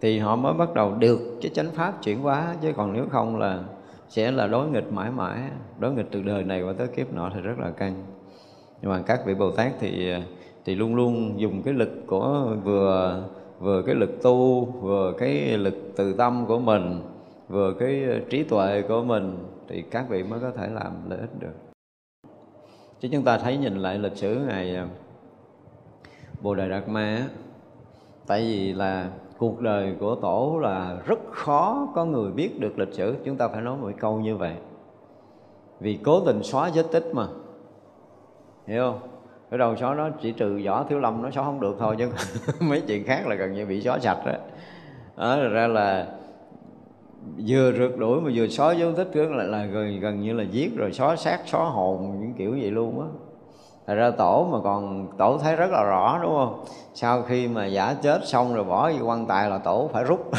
thì 0.00 0.18
họ 0.18 0.36
mới 0.36 0.54
bắt 0.54 0.74
đầu 0.74 0.94
được 0.98 1.38
cái 1.42 1.50
chánh 1.54 1.70
pháp 1.70 2.02
chuyển 2.02 2.18
hóa. 2.18 2.54
Chứ 2.62 2.72
còn 2.76 2.92
nếu 2.92 3.06
không 3.10 3.38
là 3.38 3.62
sẽ 4.08 4.30
là 4.30 4.46
đối 4.46 4.68
nghịch 4.68 4.92
mãi 4.92 5.10
mãi, 5.10 5.40
đối 5.78 5.92
nghịch 5.92 6.06
từ 6.10 6.22
đời 6.22 6.44
này 6.44 6.62
qua 6.62 6.72
tới 6.78 6.86
kiếp 6.86 7.12
nọ 7.12 7.30
thì 7.34 7.40
rất 7.40 7.58
là 7.58 7.70
căng. 7.70 7.94
Nhưng 8.82 8.90
mà 8.90 9.02
các 9.06 9.20
vị 9.26 9.34
bồ 9.34 9.50
tát 9.50 9.72
thì 9.80 10.12
thì 10.64 10.74
luôn 10.74 10.94
luôn 10.94 11.40
dùng 11.40 11.62
cái 11.62 11.74
lực 11.74 11.90
của 12.06 12.56
vừa 12.64 13.22
vừa 13.58 13.82
cái 13.82 13.94
lực 13.94 14.22
tu, 14.22 14.64
vừa 14.64 15.12
cái 15.18 15.58
lực 15.58 15.74
từ 15.96 16.12
tâm 16.12 16.44
của 16.46 16.58
mình, 16.58 17.00
vừa 17.48 17.74
cái 17.78 18.04
trí 18.30 18.42
tuệ 18.42 18.82
của 18.82 19.02
mình 19.02 19.38
thì 19.68 19.82
các 19.82 20.08
vị 20.08 20.22
mới 20.22 20.40
có 20.40 20.50
thể 20.50 20.68
làm 20.68 21.10
lợi 21.10 21.18
ích 21.18 21.40
được. 21.40 21.54
Chứ 23.00 23.08
chúng 23.12 23.22
ta 23.22 23.38
thấy 23.38 23.56
nhìn 23.56 23.76
lại 23.76 23.98
lịch 23.98 24.16
sử 24.16 24.38
ngày 24.48 24.76
à, 24.76 24.86
bồ 26.40 26.54
đề 26.54 26.68
đạt 26.68 26.88
ma 26.88 27.26
tại 28.26 28.40
vì 28.40 28.72
là 28.72 29.10
cuộc 29.38 29.60
đời 29.60 29.94
của 30.00 30.14
tổ 30.14 30.58
là 30.62 30.96
rất 31.06 31.18
khó 31.30 31.88
có 31.94 32.04
người 32.04 32.30
biết 32.30 32.60
được 32.60 32.78
lịch 32.78 32.92
sử. 32.92 33.16
Chúng 33.24 33.36
ta 33.36 33.48
phải 33.48 33.62
nói 33.62 33.76
một 33.76 33.90
câu 34.00 34.20
như 34.20 34.36
vậy. 34.36 34.54
Vì 35.80 35.98
cố 36.04 36.20
tình 36.20 36.42
xóa 36.42 36.70
vết 36.74 36.86
tích 36.92 37.10
mà. 37.12 37.26
Hiểu 38.66 38.82
không? 38.82 39.00
Cái 39.50 39.58
đầu 39.58 39.76
xóa 39.76 39.94
nó? 39.94 40.08
Chỉ 40.22 40.32
trừ 40.32 40.60
võ 40.66 40.84
thiếu 40.84 40.98
lâm 40.98 41.22
nó 41.22 41.30
xóa 41.30 41.44
không 41.44 41.60
được 41.60 41.76
thôi 41.78 41.96
chứ 41.98 42.08
mấy 42.60 42.80
chuyện 42.80 43.04
khác 43.04 43.26
là 43.26 43.34
gần 43.34 43.52
như 43.52 43.66
bị 43.66 43.80
xóa 43.80 43.98
sạch 43.98 44.18
đó, 44.26 44.32
đó 45.16 45.48
ra 45.48 45.66
là 45.66 46.06
vừa 47.46 47.72
rượt 47.72 47.98
đuổi 47.98 48.20
mà 48.20 48.30
vừa 48.34 48.46
xóa 48.46 48.72
dấu 48.72 48.92
tích 48.92 49.08
cứ 49.12 49.32
là, 49.32 49.44
là 49.44 49.64
gần, 49.64 50.00
gần 50.00 50.20
như 50.20 50.32
là 50.32 50.44
giết 50.44 50.76
rồi 50.76 50.92
xóa 50.92 51.16
xác 51.16 51.40
xóa 51.46 51.64
hồn 51.64 52.16
những 52.20 52.34
kiểu 52.34 52.50
vậy 52.50 52.70
luôn 52.70 53.00
á. 53.00 53.06
Thật 53.88 53.94
ra 53.94 54.10
tổ 54.10 54.48
mà 54.52 54.58
còn, 54.64 55.06
tổ 55.18 55.38
thấy 55.38 55.56
rất 55.56 55.70
là 55.70 55.82
rõ, 55.82 56.18
đúng 56.22 56.34
không? 56.34 56.64
Sau 56.94 57.22
khi 57.22 57.48
mà 57.48 57.66
giả 57.66 57.94
chết 58.02 58.20
xong 58.24 58.54
rồi 58.54 58.64
bỏ 58.64 58.90
vô 58.90 59.06
quan 59.06 59.26
tài 59.26 59.50
là 59.50 59.58
tổ 59.58 59.90
phải 59.92 60.04
rút. 60.04 60.30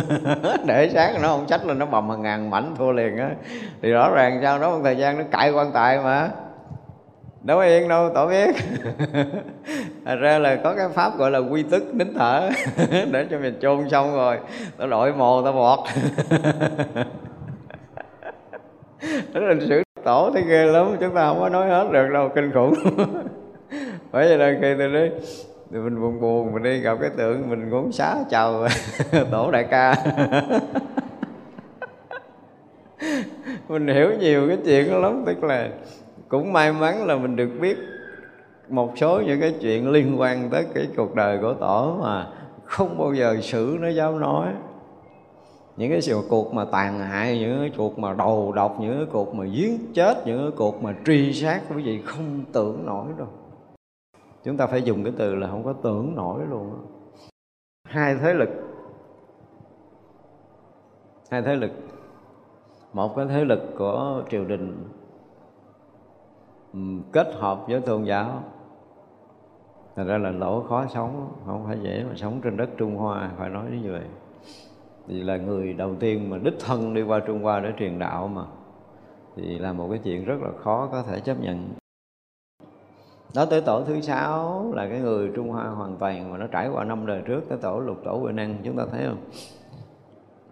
Để 0.66 0.88
xác 0.88 1.18
nó 1.22 1.28
không 1.28 1.46
trách 1.46 1.66
lên 1.66 1.78
nó 1.78 1.86
bầm 1.86 2.10
hàng 2.10 2.22
ngàn 2.22 2.50
mảnh 2.50 2.74
thua 2.78 2.92
liền 2.92 3.16
á. 3.16 3.30
Thì 3.82 3.90
rõ 3.90 4.10
ràng 4.10 4.40
sau 4.42 4.58
đó, 4.58 4.70
một 4.70 4.80
thời 4.84 4.96
gian 4.96 5.18
nó 5.18 5.24
cãi 5.30 5.50
quan 5.50 5.72
tài 5.72 5.98
mà. 5.98 6.30
Đâu 7.42 7.58
yên 7.58 7.88
đâu, 7.88 8.10
tổ 8.14 8.28
biết. 8.28 8.54
Thật 10.04 10.16
ra 10.20 10.38
là 10.38 10.56
có 10.56 10.74
cái 10.74 10.88
pháp 10.88 11.18
gọi 11.18 11.30
là 11.30 11.38
quy 11.38 11.62
tức 11.62 11.94
nín 11.94 12.14
thở. 12.14 12.50
Để 13.10 13.26
cho 13.30 13.38
mình 13.38 13.58
chôn 13.62 13.88
xong 13.88 14.16
rồi, 14.16 14.38
tao 14.78 14.88
đội 14.88 15.12
mồ 15.12 15.42
tao 15.42 15.52
bọt 15.52 15.78
đó 19.32 19.40
là 19.40 19.54
sự 19.68 19.82
tổ 20.08 20.30
thấy 20.32 20.42
ghê 20.42 20.64
lắm, 20.64 20.96
chúng 21.00 21.14
ta 21.14 21.28
không 21.28 21.40
có 21.40 21.48
nói 21.48 21.68
hết 21.68 21.88
được 21.92 22.08
đâu, 22.12 22.28
kinh 22.34 22.52
khủng. 22.52 22.74
Bởi 24.12 24.28
vậy 24.28 24.38
là 24.38 24.58
khi 24.60 24.74
tôi 24.78 24.88
đi, 24.88 25.08
thì 25.72 25.78
mình 25.78 26.00
buồn 26.00 26.20
buồn, 26.20 26.52
mình 26.52 26.62
đi 26.62 26.78
gặp 26.80 26.98
cái 27.00 27.10
tượng 27.16 27.50
mình 27.50 27.70
muốn 27.70 27.92
xá 27.92 28.16
chào 28.30 28.66
tổ 29.30 29.50
đại 29.50 29.64
ca. 29.64 29.94
Mình 33.68 33.88
hiểu 33.88 34.10
nhiều 34.20 34.48
cái 34.48 34.58
chuyện 34.64 34.90
đó 34.90 34.98
lắm, 34.98 35.22
tức 35.26 35.44
là 35.44 35.68
cũng 36.28 36.52
may 36.52 36.72
mắn 36.72 37.06
là 37.06 37.16
mình 37.16 37.36
được 37.36 37.50
biết 37.60 37.78
một 38.68 38.92
số 38.96 39.20
những 39.20 39.40
cái 39.40 39.54
chuyện 39.60 39.90
liên 39.90 40.20
quan 40.20 40.50
tới 40.50 40.66
cái 40.74 40.86
cuộc 40.96 41.14
đời 41.14 41.38
của 41.42 41.54
tổ 41.54 41.98
mà 42.02 42.26
không 42.64 42.98
bao 42.98 43.14
giờ 43.14 43.36
xử 43.42 43.76
nó 43.80 43.88
dám 43.88 44.20
nói 44.20 44.46
những 45.78 45.90
cái 45.90 46.00
sự 46.00 46.22
cuộc 46.28 46.54
mà 46.54 46.64
tàn 46.64 46.98
hại 46.98 47.38
những 47.38 47.60
cái 47.60 47.70
cuộc 47.76 47.98
mà 47.98 48.14
đầu 48.14 48.52
độc 48.52 48.76
những 48.80 48.96
cái 48.96 49.06
cuộc 49.12 49.34
mà 49.34 49.46
giết 49.46 49.80
chết 49.94 50.26
những 50.26 50.38
cái 50.38 50.50
cuộc 50.56 50.82
mà 50.82 50.94
truy 51.04 51.32
sát 51.32 51.62
quý 51.74 51.82
vị 51.82 52.02
không 52.04 52.44
tưởng 52.52 52.86
nổi 52.86 53.06
đâu 53.18 53.28
chúng 54.44 54.56
ta 54.56 54.66
phải 54.66 54.82
dùng 54.82 55.04
cái 55.04 55.12
từ 55.16 55.34
là 55.34 55.48
không 55.48 55.64
có 55.64 55.72
tưởng 55.72 56.14
nổi 56.14 56.40
luôn 56.50 56.72
hai 57.88 58.14
thế 58.14 58.34
lực. 58.34 58.48
Hai 61.30 61.42
thế 61.42 61.56
lực. 61.56 61.70
Một 62.92 63.16
cái 63.16 63.26
thế 63.26 63.44
lực 63.44 63.60
của 63.78 64.22
triều 64.30 64.44
đình 64.44 64.84
ừ, 66.72 66.78
kết 67.12 67.34
hợp 67.34 67.64
với 67.68 67.80
tôn 67.80 68.04
giáo. 68.04 68.42
Thật 69.96 70.04
ra 70.04 70.18
là 70.18 70.30
lỗ 70.30 70.62
khó 70.62 70.86
sống, 70.86 71.32
không 71.46 71.64
phải 71.66 71.78
dễ 71.82 72.04
mà 72.04 72.14
sống 72.16 72.40
trên 72.44 72.56
đất 72.56 72.70
Trung 72.76 72.96
Hoa, 72.96 73.30
phải 73.38 73.50
nói 73.50 73.64
như 73.82 73.92
vậy 73.92 74.04
thì 75.08 75.22
là 75.22 75.36
người 75.36 75.72
đầu 75.72 75.94
tiên 76.00 76.30
mà 76.30 76.38
đích 76.38 76.58
thân 76.60 76.94
đi 76.94 77.02
qua 77.02 77.20
Trung 77.26 77.42
Hoa 77.42 77.60
để 77.60 77.72
truyền 77.78 77.98
đạo 77.98 78.28
mà. 78.28 78.42
Thì 79.36 79.58
là 79.58 79.72
một 79.72 79.88
cái 79.90 80.00
chuyện 80.04 80.24
rất 80.24 80.42
là 80.42 80.50
khó 80.64 80.88
có 80.92 81.02
thể 81.02 81.20
chấp 81.20 81.40
nhận. 81.40 81.68
Đó 83.34 83.44
tới 83.44 83.60
tổ 83.60 83.82
thứ 83.84 84.00
sáu 84.00 84.72
là 84.74 84.88
cái 84.88 85.00
người 85.00 85.30
Trung 85.36 85.48
Hoa 85.48 85.64
hoàn 85.64 85.96
toàn 85.96 86.32
mà 86.32 86.38
nó 86.38 86.46
trải 86.46 86.68
qua 86.68 86.84
năm 86.84 87.06
đời 87.06 87.22
trước 87.26 87.40
tới 87.48 87.58
tổ 87.58 87.80
lục 87.80 87.96
tổ 88.04 88.12
huệ 88.12 88.32
năng 88.32 88.56
chúng 88.64 88.76
ta 88.76 88.84
thấy 88.92 89.04
không? 89.06 89.24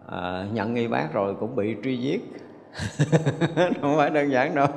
À, 0.06 0.46
nhận 0.52 0.74
nghi 0.74 0.88
bác 0.88 1.12
rồi 1.12 1.34
cũng 1.40 1.56
bị 1.56 1.76
truy 1.84 1.96
giết. 1.96 2.20
Không 3.80 3.96
phải 3.96 4.10
đơn 4.10 4.30
giản 4.30 4.54
đâu. 4.54 4.68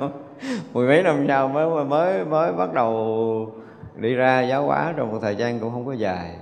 Mười 0.72 0.88
mấy 0.88 1.02
năm 1.02 1.24
sau 1.28 1.48
mới 1.48 1.84
mới 1.84 2.24
mới 2.24 2.52
bắt 2.52 2.74
đầu 2.74 3.52
đi 3.96 4.14
ra 4.14 4.40
giáo 4.40 4.64
hóa 4.66 4.94
trong 4.96 5.12
một 5.12 5.18
thời 5.22 5.36
gian 5.36 5.60
cũng 5.60 5.70
không 5.70 5.86
có 5.86 5.92
dài 5.92 6.36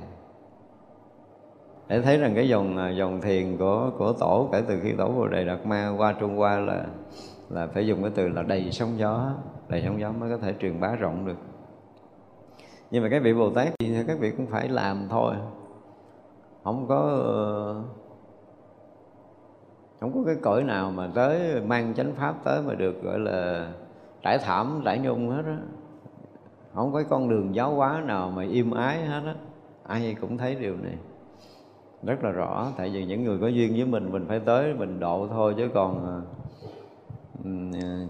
để 1.88 2.00
thấy 2.00 2.18
rằng 2.18 2.34
cái 2.34 2.48
dòng 2.48 2.76
à, 2.76 2.90
dòng 2.90 3.20
thiền 3.20 3.56
của 3.56 3.90
của 3.98 4.12
tổ 4.12 4.48
kể 4.52 4.62
từ 4.68 4.80
khi 4.82 4.92
tổ 4.92 5.08
bồ 5.08 5.28
đề 5.28 5.44
đạt 5.44 5.66
ma 5.66 5.94
qua 5.98 6.14
trung 6.20 6.36
hoa 6.36 6.58
là 6.58 6.84
là 7.50 7.66
phải 7.66 7.86
dùng 7.86 8.02
cái 8.02 8.12
từ 8.14 8.28
là 8.28 8.42
đầy 8.42 8.70
sóng 8.72 8.98
gió, 8.98 9.32
đầy 9.68 9.82
sóng 9.86 10.00
gió 10.00 10.12
mới 10.12 10.30
có 10.30 10.36
thể 10.36 10.54
truyền 10.60 10.80
bá 10.80 10.94
rộng 10.94 11.26
được. 11.26 11.36
Nhưng 12.90 13.02
mà 13.02 13.08
cái 13.08 13.20
vị 13.20 13.34
bồ 13.34 13.50
tát 13.50 13.68
thì 13.78 14.04
các 14.06 14.18
vị 14.20 14.30
cũng 14.36 14.46
phải 14.46 14.68
làm 14.68 15.06
thôi. 15.10 15.34
Không 16.64 16.86
có 16.88 16.96
ờ, 17.24 17.82
không 20.00 20.12
có 20.14 20.20
cái 20.26 20.36
cõi 20.42 20.64
nào 20.64 20.90
mà 20.90 21.10
tới, 21.14 21.60
mang 21.60 21.94
chánh 21.94 22.12
pháp 22.14 22.34
tới 22.44 22.62
mà 22.62 22.74
được 22.74 23.02
gọi 23.02 23.18
là 23.18 23.70
trải 24.22 24.38
thảm, 24.38 24.82
trải 24.84 24.98
nhung 24.98 25.30
hết 25.30 25.42
á. 25.46 25.58
Không 26.74 26.92
có 26.92 27.02
con 27.10 27.28
đường 27.28 27.54
giáo 27.54 27.74
hóa 27.74 28.02
nào 28.06 28.30
mà 28.30 28.42
im 28.42 28.70
ái 28.70 29.04
hết 29.04 29.22
á. 29.26 29.34
Ai 29.86 30.16
cũng 30.20 30.38
thấy 30.38 30.54
điều 30.54 30.76
này 30.76 30.94
rất 32.02 32.24
là 32.24 32.30
rõ. 32.30 32.72
Tại 32.76 32.90
vì 32.90 33.04
những 33.04 33.24
người 33.24 33.38
có 33.38 33.48
duyên 33.48 33.72
với 33.72 33.84
mình 33.84 34.12
mình 34.12 34.24
phải 34.28 34.40
tới 34.40 34.74
mình 34.74 35.00
độ 35.00 35.28
thôi 35.30 35.54
chứ 35.56 35.68
còn 35.74 36.20
uh, 37.40 37.48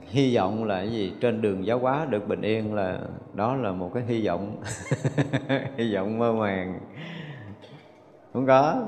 hy 0.09 0.37
vọng 0.37 0.65
là 0.65 0.77
cái 0.77 0.91
gì? 0.91 1.13
Trên 1.21 1.43
đường 1.43 1.67
giáo 1.67 1.79
hóa 1.79 2.07
được 2.11 2.29
bình 2.29 2.43
yên 2.43 2.75
là 2.75 2.99
đó 3.35 3.57
là 3.57 3.73
một 3.73 3.91
cái 3.95 4.03
hy 4.07 4.27
vọng. 4.27 4.57
Hy 5.77 5.95
vọng 5.95 6.19
mơ 6.19 6.33
màng. 6.33 6.81
Không 8.33 8.47
có. 8.47 8.83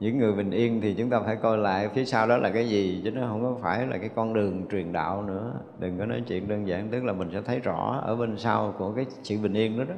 Những 0.00 0.18
người 0.18 0.32
bình 0.32 0.50
yên 0.50 0.80
thì 0.80 0.94
chúng 0.94 1.10
ta 1.10 1.20
phải 1.20 1.36
coi 1.36 1.58
lại 1.58 1.88
phía 1.88 2.04
sau 2.04 2.26
đó 2.26 2.36
là 2.36 2.50
cái 2.50 2.68
gì 2.68 3.00
chứ 3.04 3.10
nó 3.10 3.28
không 3.28 3.42
có 3.42 3.56
phải 3.62 3.86
là 3.86 3.98
cái 3.98 4.08
con 4.14 4.34
đường 4.34 4.66
truyền 4.70 4.92
đạo 4.92 5.22
nữa. 5.22 5.52
Đừng 5.78 5.98
có 5.98 6.06
nói 6.06 6.22
chuyện 6.26 6.48
đơn 6.48 6.68
giản 6.68 6.88
tức 6.90 7.04
là 7.04 7.12
mình 7.12 7.28
sẽ 7.32 7.42
thấy 7.42 7.58
rõ 7.58 8.02
ở 8.06 8.16
bên 8.16 8.38
sau 8.38 8.74
của 8.78 8.92
cái 8.92 9.06
sự 9.22 9.38
bình 9.38 9.54
yên 9.54 9.78
đó 9.78 9.84
đó. 9.88 9.94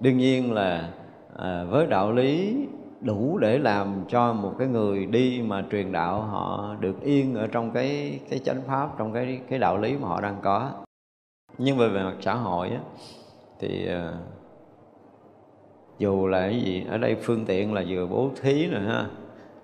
Đương 0.00 0.18
nhiên 0.18 0.52
là 0.52 0.90
à, 1.36 1.64
với 1.64 1.86
đạo 1.86 2.12
lý 2.12 2.56
đủ 3.00 3.38
để 3.38 3.58
làm 3.58 4.04
cho 4.08 4.32
một 4.32 4.52
cái 4.58 4.68
người 4.68 5.06
đi 5.06 5.42
mà 5.46 5.64
truyền 5.70 5.92
đạo 5.92 6.20
họ 6.20 6.74
được 6.80 7.02
yên 7.02 7.34
ở 7.34 7.46
trong 7.46 7.70
cái 7.70 8.20
cái 8.30 8.38
chánh 8.38 8.60
pháp 8.66 8.98
trong 8.98 9.12
cái 9.12 9.40
cái 9.48 9.58
đạo 9.58 9.78
lý 9.78 9.96
mà 9.96 10.08
họ 10.08 10.20
đang 10.20 10.36
có. 10.42 10.70
Nhưng 11.58 11.78
về 11.78 11.88
về 11.88 12.02
mặt 12.02 12.16
xã 12.20 12.34
hội 12.34 12.68
á, 12.68 12.80
thì 13.60 13.88
uh, 13.88 14.14
dù 15.98 16.26
là 16.26 16.40
cái 16.40 16.60
gì 16.60 16.84
ở 16.88 16.98
đây 16.98 17.16
phương 17.22 17.44
tiện 17.46 17.74
là 17.74 17.84
vừa 17.88 18.06
bố 18.06 18.30
thí 18.42 18.66
nè 18.66 18.78
ha 18.78 19.06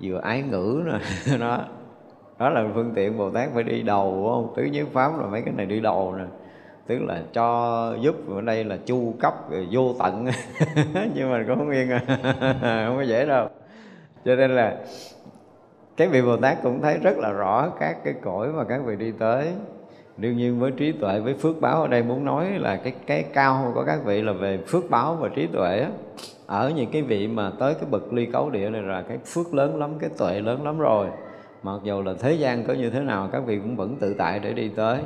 vừa 0.03 0.19
ái 0.19 0.43
ngữ 0.43 0.83
nè 0.87 0.99
đó. 1.39 1.65
Đó 2.39 2.51
là 2.51 2.69
phương 2.75 2.93
tiện 2.95 3.19
bồ 3.19 3.31
tát 3.31 3.51
phải 3.55 3.63
đi 3.63 3.83
đầu 3.83 4.13
đúng 4.15 4.29
không? 4.29 4.53
Tứ 4.57 4.65
nhất 4.65 4.89
pháp 4.93 5.21
là 5.21 5.27
mấy 5.27 5.43
cái 5.43 5.55
này 5.55 5.67
đi 5.67 5.81
đầu 5.81 6.15
nè 6.19 6.25
tức 6.87 6.99
là 7.03 7.23
cho 7.33 7.97
giúp 8.01 8.17
ở 8.31 8.41
đây 8.41 8.65
là 8.65 8.77
chu 8.87 9.15
cấp, 9.21 9.35
vô 9.71 9.95
tận. 9.99 10.27
Nhưng 11.15 11.31
mà 11.31 11.45
cũng 11.49 11.59
không 11.59 11.71
yên 11.71 11.91
à. 11.91 12.01
không 12.87 12.97
có 12.97 13.03
dễ 13.03 13.27
đâu. 13.27 13.49
Cho 14.25 14.37
nên 14.37 14.51
là 14.51 14.77
cái 15.97 16.09
vị 16.09 16.23
bồ 16.23 16.37
tát 16.37 16.63
cũng 16.63 16.83
thấy 16.83 16.99
rất 16.99 17.19
là 17.19 17.31
rõ 17.31 17.69
các 17.81 17.97
cái 18.05 18.15
cõi 18.23 18.49
mà 18.49 18.65
các 18.65 18.81
vị 18.85 18.97
đi 18.97 19.13
tới. 19.19 19.53
Đương 20.17 20.37
nhiên 20.37 20.61
với 20.61 20.71
trí 20.71 20.93
tuệ, 20.93 21.21
với 21.21 21.35
phước 21.35 21.61
báo 21.61 21.83
ở 21.83 21.89
đây 21.89 22.03
muốn 22.03 22.25
nói 22.25 22.51
là 22.59 22.77
cái 22.77 22.95
cái 23.07 23.25
cao 23.33 23.73
của 23.75 23.85
các 23.85 24.05
vị 24.05 24.23
là 24.23 24.33
về 24.33 24.59
phước 24.67 24.91
báo 24.91 25.15
và 25.15 25.29
trí 25.29 25.47
tuệ 25.47 25.81
á. 25.81 25.91
Ở 26.47 26.73
những 26.77 26.91
cái 26.91 27.03
vị 27.03 27.27
mà 27.27 27.53
tới 27.59 27.75
cái 27.75 27.85
bậc 27.91 28.13
ly 28.13 28.27
cấu 28.27 28.51
địa 28.51 28.71
này 28.71 28.83
là 28.83 29.03
cái 29.03 29.19
phước 29.19 29.55
lớn 29.55 29.79
lắm, 29.79 29.91
cái 29.99 30.11
tuệ 30.19 30.41
lớn 30.41 30.65
lắm 30.65 30.79
rồi. 30.79 31.07
Mặc 31.63 31.81
dù 31.85 32.03
là 32.03 32.15
thế 32.21 32.33
gian 32.33 32.65
có 32.65 32.73
như 32.73 32.91
thế 32.91 33.01
nào, 33.01 33.29
các 33.33 33.43
vị 33.47 33.59
cũng 33.59 33.77
vẫn 33.77 33.97
tự 34.01 34.15
tại 34.15 34.39
để 34.39 34.53
đi 34.53 34.69
tới 34.69 34.99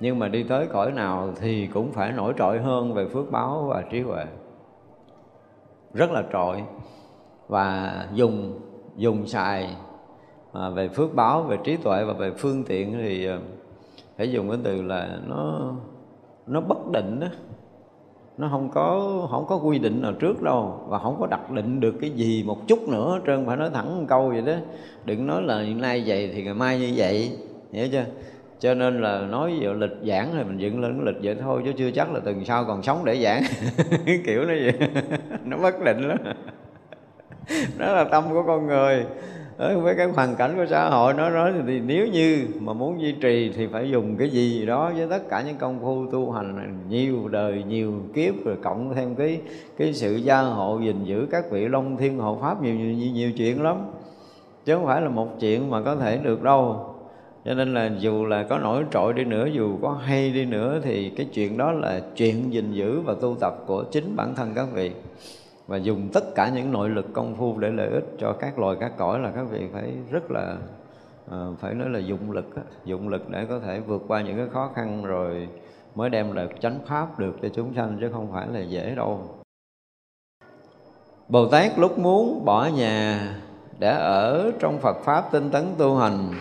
nhưng 0.00 0.18
mà 0.18 0.28
đi 0.28 0.42
tới 0.42 0.66
cõi 0.66 0.92
nào 0.92 1.32
thì 1.40 1.66
cũng 1.66 1.92
phải 1.92 2.12
nổi 2.12 2.34
trội 2.38 2.58
hơn 2.58 2.94
về 2.94 3.08
phước 3.08 3.30
báo 3.30 3.64
và 3.68 3.82
trí 3.90 4.00
huệ. 4.00 4.24
Rất 5.94 6.10
là 6.10 6.22
trội. 6.32 6.62
Và 7.48 7.92
dùng 8.14 8.60
dùng 8.96 9.26
xài 9.26 9.76
à, 10.52 10.70
về 10.70 10.88
phước 10.88 11.14
báo 11.14 11.42
về 11.42 11.56
trí 11.64 11.76
tuệ 11.76 12.04
và 12.04 12.12
về 12.12 12.30
phương 12.30 12.64
tiện 12.64 12.98
thì 13.02 13.26
à, 13.26 13.38
phải 14.16 14.32
dùng 14.32 14.48
cái 14.48 14.58
từ 14.64 14.82
là 14.82 15.18
nó 15.28 15.72
nó 16.46 16.60
bất 16.60 16.90
định 16.92 17.20
đó 17.20 17.26
nó 18.38 18.48
không 18.50 18.68
có 18.74 19.26
không 19.30 19.46
có 19.48 19.56
quy 19.56 19.78
định 19.78 20.02
nào 20.02 20.12
trước 20.12 20.42
đâu 20.42 20.80
và 20.88 20.98
không 20.98 21.16
có 21.20 21.26
đặt 21.26 21.50
định 21.50 21.80
được 21.80 21.94
cái 22.00 22.10
gì 22.10 22.42
một 22.46 22.68
chút 22.68 22.88
nữa 22.88 23.20
trơn. 23.26 23.46
Phải 23.46 23.56
nói 23.56 23.70
thẳng 23.74 23.98
một 23.98 24.04
câu 24.08 24.28
vậy 24.28 24.42
đó. 24.42 24.52
Đừng 25.04 25.26
nói 25.26 25.42
là 25.42 25.60
hiện 25.60 25.80
nay 25.80 26.02
vậy 26.06 26.30
thì 26.34 26.42
ngày 26.42 26.54
mai 26.54 26.78
như 26.78 26.92
vậy. 26.96 27.38
Hiểu 27.72 27.88
chưa? 27.92 28.04
Cho 28.60 28.74
nên 28.74 29.00
là 29.00 29.20
nói 29.20 29.58
về 29.60 29.74
lịch 29.74 29.96
giảng 30.08 30.30
thì 30.32 30.44
mình 30.44 30.58
dựng 30.58 30.80
lên 30.80 30.96
cái 30.96 31.12
lịch 31.12 31.22
vậy 31.22 31.36
thôi 31.42 31.62
chứ 31.64 31.72
chưa 31.76 31.90
chắc 31.90 32.12
là 32.12 32.20
tuần 32.20 32.44
sau 32.44 32.64
còn 32.64 32.82
sống 32.82 33.04
để 33.04 33.22
giảng. 33.22 33.42
Kiểu 34.24 34.40
nó 34.40 34.54
vậy. 34.54 34.72
Nó 35.44 35.56
bất 35.56 35.84
định 35.84 36.08
lắm. 36.08 36.18
Đó 37.78 37.92
là 37.92 38.04
tâm 38.04 38.24
của 38.30 38.42
con 38.46 38.66
người. 38.66 39.04
Với 39.58 39.94
cái 39.94 40.06
hoàn 40.06 40.36
cảnh 40.36 40.56
của 40.56 40.66
xã 40.66 40.88
hội 40.88 41.14
nó 41.14 41.30
nói 41.30 41.52
thì 41.66 41.80
nếu 41.80 42.06
như 42.06 42.46
mà 42.60 42.72
muốn 42.72 43.00
duy 43.00 43.12
trì 43.12 43.52
thì 43.56 43.66
phải 43.66 43.90
dùng 43.90 44.16
cái 44.16 44.30
gì 44.30 44.66
đó 44.66 44.92
với 44.96 45.06
tất 45.10 45.28
cả 45.28 45.42
những 45.46 45.56
công 45.56 45.80
phu 45.80 46.06
tu 46.12 46.30
hành 46.30 46.78
nhiều 46.88 47.28
đời 47.28 47.64
nhiều 47.68 47.92
kiếp 48.14 48.34
rồi 48.44 48.56
cộng 48.62 48.94
thêm 48.94 49.14
cái 49.14 49.40
cái 49.78 49.92
sự 49.92 50.16
gia 50.16 50.40
hộ 50.40 50.78
gìn 50.78 51.04
giữ 51.04 51.26
các 51.30 51.50
vị 51.50 51.68
long 51.68 51.96
thiên 51.96 52.18
hộ 52.18 52.38
pháp 52.40 52.62
nhiều 52.62 52.74
nhiều 52.74 52.92
nhiều, 52.92 53.12
nhiều 53.12 53.32
chuyện 53.32 53.62
lắm. 53.62 53.76
Chứ 54.64 54.74
không 54.74 54.86
phải 54.86 55.00
là 55.00 55.08
một 55.08 55.40
chuyện 55.40 55.70
mà 55.70 55.82
có 55.82 55.96
thể 55.96 56.16
được 56.16 56.42
đâu 56.42 56.87
cho 57.44 57.54
nên 57.54 57.74
là 57.74 57.90
dù 57.98 58.24
là 58.24 58.42
có 58.42 58.58
nổi 58.58 58.84
trội 58.90 59.12
đi 59.12 59.24
nữa 59.24 59.46
dù 59.46 59.78
có 59.82 59.92
hay 59.92 60.30
đi 60.30 60.44
nữa 60.44 60.80
thì 60.82 61.10
cái 61.10 61.26
chuyện 61.34 61.58
đó 61.58 61.72
là 61.72 62.00
chuyện 62.16 62.52
gìn 62.52 62.72
giữ 62.72 63.00
và 63.00 63.14
tu 63.20 63.36
tập 63.40 63.54
của 63.66 63.84
chính 63.92 64.16
bản 64.16 64.34
thân 64.34 64.52
các 64.54 64.66
vị. 64.72 64.92
Và 65.66 65.76
dùng 65.76 66.08
tất 66.12 66.34
cả 66.34 66.50
những 66.54 66.72
nội 66.72 66.88
lực 66.88 67.06
công 67.12 67.34
phu 67.36 67.58
để 67.58 67.70
lợi 67.70 67.88
ích 67.88 68.04
cho 68.18 68.32
các 68.32 68.58
loài 68.58 68.76
các 68.80 68.92
cõi 68.96 69.18
là 69.18 69.30
các 69.30 69.44
vị 69.50 69.66
phải 69.72 69.92
rất 70.10 70.30
là 70.30 70.56
uh, 71.30 71.58
phải 71.58 71.74
nói 71.74 71.88
là 71.88 71.98
dụng 71.98 72.30
lực 72.30 72.46
dụng 72.84 73.08
lực 73.08 73.30
để 73.30 73.46
có 73.48 73.60
thể 73.60 73.80
vượt 73.80 74.02
qua 74.08 74.22
những 74.22 74.36
cái 74.36 74.46
khó 74.52 74.70
khăn 74.74 75.04
rồi 75.04 75.48
mới 75.94 76.10
đem 76.10 76.32
lại 76.32 76.48
chánh 76.60 76.78
pháp 76.86 77.18
được 77.18 77.36
cho 77.42 77.48
chúng 77.48 77.74
sanh 77.74 77.96
chứ 78.00 78.10
không 78.12 78.32
phải 78.32 78.48
là 78.52 78.60
dễ 78.60 78.94
đâu. 78.94 79.20
Bồ 81.28 81.48
Tát 81.48 81.78
lúc 81.78 81.98
muốn 81.98 82.44
bỏ 82.44 82.66
nhà 82.66 83.34
để 83.78 83.90
ở 83.90 84.52
trong 84.58 84.78
Phật 84.78 84.96
Pháp 85.04 85.32
tinh 85.32 85.50
tấn 85.50 85.64
tu 85.78 85.96
hành 85.96 86.32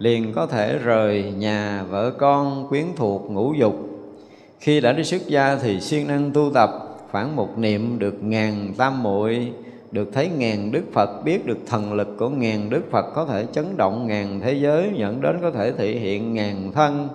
liền 0.00 0.32
có 0.32 0.46
thể 0.46 0.78
rời 0.78 1.32
nhà 1.38 1.84
vợ 1.90 2.10
con 2.10 2.68
quyến 2.68 2.84
thuộc 2.96 3.30
ngũ 3.30 3.54
dục. 3.54 3.74
Khi 4.60 4.80
đã 4.80 4.92
đi 4.92 5.04
xuất 5.04 5.26
gia 5.26 5.56
thì 5.56 5.80
siêng 5.80 6.06
năng 6.06 6.30
tu 6.30 6.50
tập, 6.54 6.70
khoảng 7.10 7.36
một 7.36 7.58
niệm 7.58 7.98
được 7.98 8.22
ngàn 8.22 8.74
tam 8.76 9.02
muội, 9.02 9.52
được 9.90 10.10
thấy 10.12 10.28
ngàn 10.38 10.72
đức 10.72 10.82
phật, 10.92 11.24
biết 11.24 11.46
được 11.46 11.58
thần 11.66 11.92
lực 11.92 12.08
của 12.18 12.28
ngàn 12.28 12.70
đức 12.70 12.82
phật 12.90 13.06
có 13.14 13.24
thể 13.24 13.46
chấn 13.52 13.76
động 13.76 14.06
ngàn 14.06 14.40
thế 14.40 14.52
giới 14.52 14.90
nhận 14.96 15.20
đến 15.20 15.38
có 15.42 15.50
thể 15.50 15.72
thể 15.72 15.92
hiện 15.92 16.34
ngàn 16.34 16.72
thân. 16.72 17.08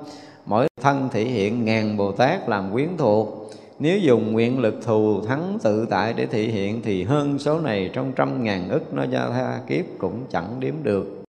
Mỗi 0.46 0.68
thân 0.82 1.10
thể 1.12 1.24
hiện 1.24 1.66
ngàn 1.66 1.98
bồ 1.98 2.12
tát 2.12 2.50
làm 2.50 2.72
quyến 2.72 2.90
thuộc. 2.98 3.52
Nếu 3.80 3.98
dùng 3.98 4.32
nguyện 4.32 4.60
lực 4.60 4.76
thù 4.86 5.22
thắng 5.22 5.58
tự 5.64 5.86
tại 5.90 6.14
để 6.14 6.26
thể 6.26 6.44
hiện 6.44 6.82
thì 6.82 7.04
hơn 7.04 7.40
số 7.40 7.60
này 7.60 7.90
trong 7.94 8.12
trăm 8.16 8.44
ngàn 8.44 8.70
ức 8.70 8.94
nó 8.94 9.06
ra 9.12 9.30
tha 9.30 9.60
kiếp 9.68 9.86
cũng 9.98 10.20
chẳng 10.32 10.56
đếm 10.60 10.74
được 10.84 11.25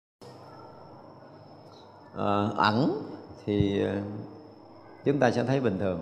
uh, 2.14 2.56
ẩn 2.56 3.02
thì 3.46 3.82
ờ, 3.82 3.92
chúng 5.04 5.18
ta 5.18 5.30
sẽ 5.30 5.44
thấy 5.44 5.60
bình 5.60 5.78
thường. 5.78 6.00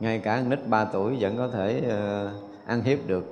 Ngay 0.00 0.18
cả 0.18 0.42
nít 0.48 0.58
3 0.68 0.84
tuổi 0.84 1.16
vẫn 1.20 1.36
có 1.36 1.48
thể 1.48 1.82
uh, 1.86 2.66
ăn 2.66 2.82
hiếp 2.82 2.98
được. 3.06 3.30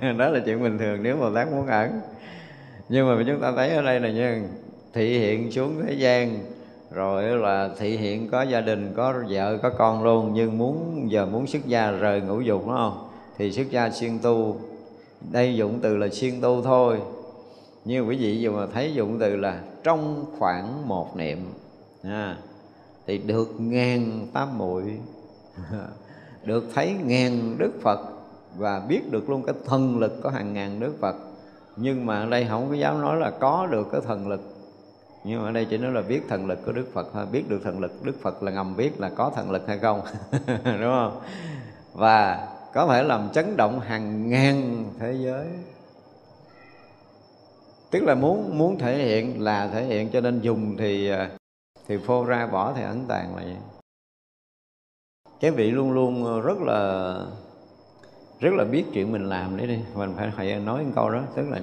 Đó 0.18 0.28
là 0.28 0.40
chuyện 0.44 0.62
bình 0.62 0.78
thường 0.78 1.02
nếu 1.02 1.16
mà 1.16 1.26
tác 1.34 1.52
muốn 1.52 1.66
ẩn. 1.66 2.00
Nhưng 2.88 3.08
mà 3.08 3.24
chúng 3.26 3.40
ta 3.40 3.52
thấy 3.56 3.70
ở 3.70 3.82
đây 3.82 4.00
là 4.00 4.10
nha 4.10 4.40
thị 4.92 5.18
hiện 5.18 5.52
xuống 5.52 5.82
thế 5.86 5.92
gian 5.92 6.38
rồi 6.90 7.22
là 7.22 7.70
thị 7.78 7.96
hiện 7.96 8.28
có 8.28 8.42
gia 8.42 8.60
đình 8.60 8.92
có 8.96 9.14
vợ 9.28 9.58
có 9.62 9.70
con 9.70 10.04
luôn 10.04 10.30
nhưng 10.34 10.58
muốn 10.58 11.06
giờ 11.10 11.26
muốn 11.26 11.46
xuất 11.46 11.66
gia 11.66 11.90
rời 11.90 12.20
ngũ 12.20 12.40
dục 12.40 12.62
đúng 12.66 12.76
không? 12.76 13.08
Thì 13.38 13.52
xuất 13.52 13.70
gia 13.70 13.90
siêng 13.90 14.18
tu. 14.18 14.56
Đây 15.32 15.56
dụng 15.56 15.78
từ 15.82 15.96
là 15.96 16.08
siêng 16.08 16.40
tu 16.40 16.62
thôi. 16.62 16.98
Nhưng 17.84 18.08
quý 18.08 18.16
vị 18.16 18.38
dù 18.40 18.52
mà 18.52 18.66
thấy 18.74 18.94
dụng 18.94 19.18
từ 19.18 19.36
là 19.36 19.60
trong 19.82 20.24
khoảng 20.38 20.88
một 20.88 21.16
niệm. 21.16 21.52
À, 22.02 22.36
thì 23.06 23.18
được 23.18 23.60
ngàn 23.60 24.26
tam 24.32 24.58
muội. 24.58 24.98
Được 26.44 26.64
thấy 26.74 26.96
ngàn 27.04 27.56
đức 27.58 27.72
phật 27.82 28.00
và 28.56 28.80
biết 28.88 29.00
được 29.10 29.30
luôn 29.30 29.42
cái 29.42 29.54
thần 29.66 29.98
lực 29.98 30.20
có 30.22 30.30
hàng 30.30 30.52
ngàn 30.52 30.80
đức 30.80 30.94
phật. 31.00 31.16
Nhưng 31.76 32.06
mà 32.06 32.20
ở 32.20 32.26
đây 32.26 32.46
không 32.48 32.68
có 32.68 32.74
dám 32.74 33.00
nói 33.00 33.16
là 33.16 33.30
có 33.30 33.68
được 33.70 33.88
cái 33.92 34.00
thần 34.06 34.28
lực. 34.28 34.40
Nhưng 35.24 35.42
mà 35.42 35.48
ở 35.48 35.52
đây 35.52 35.66
chỉ 35.70 35.78
nói 35.78 35.92
là 35.92 36.02
biết 36.02 36.20
thần 36.28 36.46
lực 36.46 36.58
của 36.66 36.72
đức 36.72 36.86
phật 36.92 37.08
thôi. 37.12 37.26
Biết 37.32 37.48
được 37.48 37.60
thần 37.64 37.80
lực 37.80 38.04
đức 38.04 38.22
phật 38.22 38.42
là 38.42 38.52
ngầm 38.52 38.76
biết 38.76 39.00
là 39.00 39.08
có 39.08 39.32
thần 39.36 39.50
lực 39.50 39.68
hay 39.68 39.78
không. 39.78 40.00
Đúng 40.64 40.80
không? 40.80 41.20
Và 41.94 42.48
có 42.74 42.86
thể 42.86 43.02
làm 43.02 43.28
chấn 43.32 43.56
động 43.56 43.80
hàng 43.80 44.30
ngàn 44.30 44.84
thế 44.98 45.12
giới 45.12 45.46
tức 47.90 48.02
là 48.04 48.14
muốn 48.14 48.58
muốn 48.58 48.78
thể 48.78 48.98
hiện 48.98 49.42
là 49.42 49.68
thể 49.68 49.84
hiện, 49.84 50.10
cho 50.12 50.20
nên 50.20 50.40
dùng 50.40 50.76
thì 50.76 51.10
à, 51.10 51.30
thì 51.88 51.96
phô 51.96 52.24
ra 52.24 52.46
bỏ 52.46 52.72
thì 52.76 52.82
ẩn 52.82 53.04
tàng 53.08 53.36
là 53.36 53.42
vậy. 53.42 53.56
Cái 55.40 55.50
vị 55.50 55.70
luôn 55.70 55.92
luôn 55.92 56.24
ờ, 56.24 56.40
rất 56.40 56.58
là 56.58 57.14
rất 58.40 58.54
là 58.54 58.64
biết 58.64 58.84
chuyện 58.92 59.12
mình 59.12 59.24
làm 59.24 59.56
đấy 59.56 59.66
đi. 59.66 59.78
Mình 59.94 60.12
phải 60.16 60.32
phải 60.36 60.60
nói 60.60 60.84
một 60.84 60.90
câu 60.94 61.10
đó, 61.10 61.20
tức 61.34 61.48
là 61.48 61.60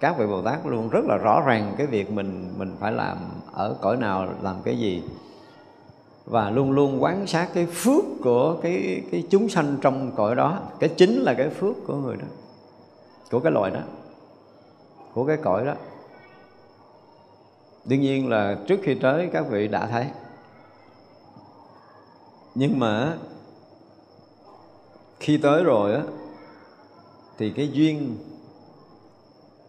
các 0.00 0.18
vị 0.18 0.26
bồ 0.26 0.42
tát 0.42 0.66
luôn 0.66 0.88
rất 0.88 1.04
là 1.04 1.16
rõ 1.16 1.42
ràng 1.46 1.74
cái 1.78 1.86
việc 1.86 2.10
mình 2.10 2.52
mình 2.58 2.76
phải 2.80 2.92
làm 2.92 3.16
ở 3.52 3.76
cõi 3.80 3.96
nào, 3.96 4.34
làm 4.42 4.56
cái 4.64 4.78
gì. 4.78 5.02
Và 6.24 6.50
luôn 6.50 6.72
luôn 6.72 7.02
quán 7.02 7.26
sát 7.26 7.48
cái 7.54 7.66
phước 7.66 8.04
của 8.22 8.56
cái 8.62 9.02
cái 9.12 9.24
chúng 9.30 9.48
sanh 9.48 9.76
trong 9.80 10.12
cõi 10.16 10.34
đó. 10.34 10.60
Cái 10.80 10.88
chính 10.96 11.10
là 11.10 11.34
cái 11.34 11.48
phước 11.48 11.76
của 11.86 11.96
người 11.96 12.16
đó, 12.16 12.26
của 13.30 13.40
cái 13.40 13.52
loài 13.52 13.70
đó 13.70 13.80
của 15.14 15.26
cái 15.26 15.36
cõi 15.42 15.64
đó. 15.66 15.74
Đương 17.84 18.00
nhiên 18.00 18.28
là 18.28 18.56
trước 18.66 18.80
khi 18.82 18.94
tới, 18.94 19.30
các 19.32 19.46
vị 19.50 19.68
đã 19.68 19.86
thấy. 19.86 20.06
Nhưng 22.54 22.78
mà 22.78 23.18
khi 25.20 25.38
tới 25.38 25.64
rồi 25.64 25.94
á, 25.94 26.02
thì 27.38 27.50
cái 27.50 27.68
duyên, 27.72 28.18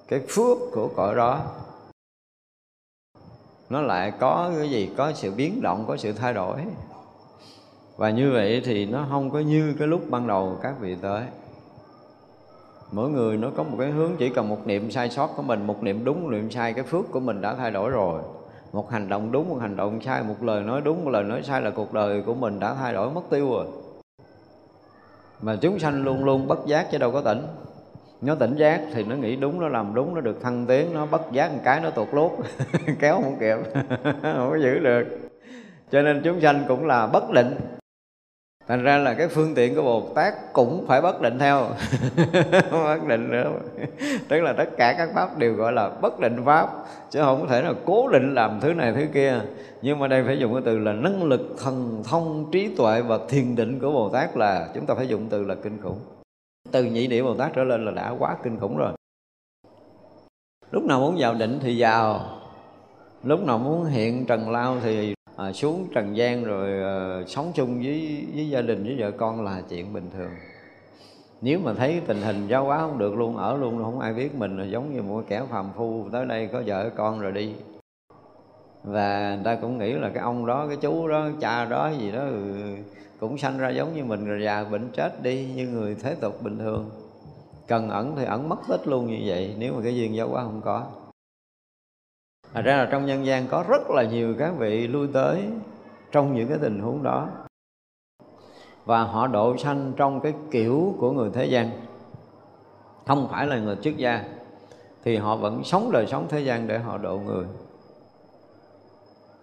cái 0.07 0.19
phước 0.29 0.57
của 0.73 0.89
cõi 0.95 1.15
đó, 1.15 1.41
nó 3.69 3.81
lại 3.81 4.13
có 4.19 4.51
cái 4.57 4.69
gì, 4.69 4.89
có 4.97 5.13
sự 5.13 5.31
biến 5.31 5.61
động, 5.61 5.85
có 5.87 5.97
sự 5.97 6.13
thay 6.13 6.33
đổi. 6.33 6.65
Và 7.97 8.09
như 8.09 8.31
vậy 8.31 8.61
thì 8.65 8.85
nó 8.85 9.07
không 9.09 9.31
có 9.31 9.39
như 9.39 9.75
cái 9.79 9.87
lúc 9.87 10.01
ban 10.09 10.27
đầu 10.27 10.57
các 10.61 10.75
vị 10.79 10.95
tới 11.01 11.23
mỗi 12.91 13.09
người 13.09 13.37
nó 13.37 13.49
có 13.57 13.63
một 13.63 13.75
cái 13.79 13.91
hướng, 13.91 14.11
chỉ 14.19 14.29
cần 14.29 14.49
một 14.49 14.67
niệm 14.67 14.91
sai 14.91 15.09
sót 15.09 15.27
của 15.35 15.41
mình, 15.41 15.67
một 15.67 15.83
niệm 15.83 16.05
đúng, 16.05 16.23
một 16.23 16.29
niệm 16.29 16.51
sai, 16.51 16.73
cái 16.73 16.83
phước 16.83 17.11
của 17.11 17.19
mình 17.19 17.41
đã 17.41 17.55
thay 17.55 17.71
đổi 17.71 17.89
rồi. 17.89 18.21
Một 18.73 18.91
hành 18.91 19.09
động 19.09 19.31
đúng, 19.31 19.49
một 19.49 19.57
hành 19.61 19.75
động 19.75 20.01
sai, 20.01 20.23
một 20.23 20.43
lời 20.43 20.63
nói 20.63 20.81
đúng, 20.81 21.05
một 21.05 21.11
lời 21.11 21.23
nói 21.23 21.43
sai 21.43 21.61
là 21.61 21.69
cuộc 21.69 21.93
đời 21.93 22.21
của 22.21 22.33
mình 22.33 22.59
đã 22.59 22.73
thay 22.73 22.93
đổi, 22.93 23.11
mất 23.11 23.21
tiêu 23.29 23.49
rồi. 23.51 23.65
Mà 25.41 25.55
chúng 25.61 25.79
sanh 25.79 26.03
luôn 26.03 26.25
luôn 26.25 26.47
bất 26.47 26.65
giác 26.65 26.87
chứ 26.91 26.97
đâu 26.97 27.11
có 27.11 27.21
tỉnh. 27.21 27.41
Nó 28.21 28.35
tỉnh 28.35 28.55
giác 28.55 28.81
thì 28.93 29.03
nó 29.03 29.15
nghĩ 29.15 29.35
đúng, 29.35 29.59
nó 29.59 29.67
làm 29.67 29.93
đúng, 29.93 30.15
nó 30.15 30.21
được 30.21 30.41
thăng 30.41 30.65
tiến, 30.65 30.93
nó 30.93 31.05
bất 31.05 31.31
giác 31.31 31.53
một 31.53 31.59
cái 31.63 31.81
nó 31.81 31.89
tuột 31.89 32.07
lốt, 32.11 32.31
kéo 32.99 33.21
không 33.21 33.37
kịp, 33.39 33.57
không 34.03 34.49
có 34.49 34.57
giữ 34.61 34.79
được. 34.79 35.03
Cho 35.91 36.01
nên 36.01 36.21
chúng 36.23 36.41
sanh 36.41 36.65
cũng 36.67 36.85
là 36.85 37.07
bất 37.07 37.31
định 37.31 37.55
thành 38.67 38.83
ra 38.83 38.97
là 38.97 39.13
cái 39.13 39.27
phương 39.27 39.55
tiện 39.55 39.75
của 39.75 39.81
bồ 39.81 40.09
tát 40.15 40.33
cũng 40.53 40.85
phải 40.87 41.01
bất 41.01 41.21
định 41.21 41.39
theo. 41.39 41.69
Bất 42.71 43.07
định 43.07 43.31
nữa. 43.31 43.51
Tức 44.27 44.41
là 44.41 44.53
tất 44.53 44.69
cả 44.77 44.95
các 44.97 45.09
pháp 45.13 45.37
đều 45.37 45.53
gọi 45.53 45.73
là 45.73 45.89
bất 45.89 46.19
định 46.19 46.41
pháp, 46.45 46.69
chứ 47.09 47.19
không 47.21 47.41
có 47.41 47.47
thể 47.47 47.61
là 47.61 47.73
cố 47.85 48.07
định 48.07 48.33
làm 48.33 48.59
thứ 48.61 48.73
này 48.73 48.93
thứ 48.93 49.05
kia. 49.13 49.41
Nhưng 49.81 49.99
mà 49.99 50.07
đây 50.07 50.23
phải 50.23 50.39
dùng 50.39 50.53
cái 50.53 50.61
từ 50.65 50.79
là 50.79 50.93
năng 50.93 51.23
lực 51.23 51.55
thần 51.63 52.03
thông, 52.05 52.51
trí 52.51 52.75
tuệ 52.75 53.01
và 53.01 53.19
thiền 53.29 53.55
định 53.55 53.79
của 53.79 53.91
bồ 53.91 54.09
tát 54.09 54.37
là, 54.37 54.69
chúng 54.75 54.85
ta 54.85 54.95
phải 54.95 55.07
dùng 55.07 55.27
từ 55.29 55.43
là 55.43 55.55
kinh 55.55 55.81
khủng. 55.81 55.99
Từ 56.71 56.83
nhị 56.83 57.07
địa 57.07 57.23
bồ 57.23 57.35
tát 57.35 57.53
trở 57.53 57.63
lên 57.63 57.85
là 57.85 57.91
đã 57.91 58.15
quá 58.19 58.37
kinh 58.43 58.59
khủng 58.59 58.77
rồi. 58.77 58.91
Lúc 60.71 60.83
nào 60.83 60.99
muốn 60.99 61.15
vào 61.19 61.33
định 61.33 61.59
thì 61.63 61.81
vào. 61.81 62.25
Lúc 63.23 63.45
nào 63.45 63.57
muốn 63.57 63.85
hiện 63.85 64.25
trần 64.25 64.49
lao 64.49 64.77
thì 64.83 65.13
à, 65.35 65.53
xuống 65.53 65.87
trần 65.93 66.17
gian 66.17 66.43
rồi 66.43 66.83
à, 66.83 67.23
sống 67.27 67.51
chung 67.55 67.81
với 67.83 68.27
với 68.35 68.49
gia 68.49 68.61
đình 68.61 68.83
với 68.83 68.95
vợ 68.99 69.11
con 69.11 69.43
là 69.43 69.61
chuyện 69.69 69.93
bình 69.93 70.09
thường. 70.13 70.31
Nếu 71.41 71.59
mà 71.59 71.73
thấy 71.73 72.01
tình 72.07 72.21
hình 72.21 72.47
giáo 72.47 72.65
hóa 72.65 72.77
không 72.77 72.97
được 72.97 73.15
luôn 73.15 73.37
ở 73.37 73.57
luôn 73.57 73.83
không 73.83 73.99
ai 73.99 74.13
biết 74.13 74.35
mình 74.35 74.57
là 74.57 74.65
giống 74.65 74.93
như 74.93 75.01
một 75.01 75.23
kẻ 75.27 75.43
phàm 75.49 75.69
phu 75.75 76.09
tới 76.11 76.25
đây 76.25 76.47
có 76.47 76.63
vợ 76.65 76.89
con 76.95 77.19
rồi 77.21 77.31
đi. 77.31 77.53
Và 78.83 79.35
người 79.35 79.43
ta 79.43 79.55
cũng 79.55 79.77
nghĩ 79.77 79.93
là 79.93 80.09
cái 80.13 80.23
ông 80.23 80.45
đó 80.45 80.67
cái 80.67 80.77
chú 80.77 81.07
đó 81.07 81.21
cái 81.23 81.33
cha 81.41 81.65
đó 81.65 81.91
gì 81.99 82.11
đó 82.11 82.19
ừ, 82.19 82.75
cũng 83.19 83.37
sanh 83.37 83.57
ra 83.57 83.69
giống 83.69 83.95
như 83.95 84.03
mình 84.03 84.25
rồi 84.25 84.43
già 84.43 84.63
bệnh 84.63 84.89
chết 84.93 85.23
đi 85.23 85.47
như 85.55 85.67
người 85.67 85.95
thế 86.03 86.15
tục 86.15 86.43
bình 86.43 86.57
thường. 86.57 86.89
Cần 87.67 87.89
ẩn 87.89 88.15
thì 88.15 88.25
ẩn 88.25 88.49
mất 88.49 88.59
tích 88.69 88.87
luôn 88.87 89.07
như 89.07 89.17
vậy 89.25 89.55
nếu 89.57 89.73
mà 89.73 89.79
cái 89.83 89.95
duyên 89.95 90.15
giáo 90.15 90.27
hóa 90.27 90.43
không 90.43 90.61
có. 90.65 90.83
Thật 92.53 92.61
ra 92.61 92.77
là 92.77 92.87
trong 92.91 93.05
nhân 93.05 93.25
gian 93.25 93.47
có 93.47 93.65
rất 93.67 93.89
là 93.89 94.03
nhiều 94.03 94.35
các 94.39 94.53
vị 94.57 94.87
lui 94.87 95.07
tới 95.13 95.43
trong 96.11 96.35
những 96.35 96.49
cái 96.49 96.57
tình 96.61 96.79
huống 96.79 97.03
đó. 97.03 97.27
Và 98.85 99.03
họ 99.03 99.27
độ 99.27 99.57
sanh 99.57 99.93
trong 99.95 100.19
cái 100.19 100.33
kiểu 100.51 100.95
của 100.99 101.11
người 101.11 101.29
thế 101.33 101.45
gian. 101.45 101.69
Không 103.07 103.27
phải 103.31 103.47
là 103.47 103.59
người 103.59 103.77
xuất 103.81 103.97
gia, 103.97 104.23
thì 105.03 105.17
họ 105.17 105.35
vẫn 105.35 105.63
sống 105.63 105.91
đời 105.91 106.07
sống 106.07 106.25
thế 106.29 106.39
gian 106.39 106.67
để 106.67 106.79
họ 106.79 106.97
độ 106.97 107.17
người. 107.17 107.45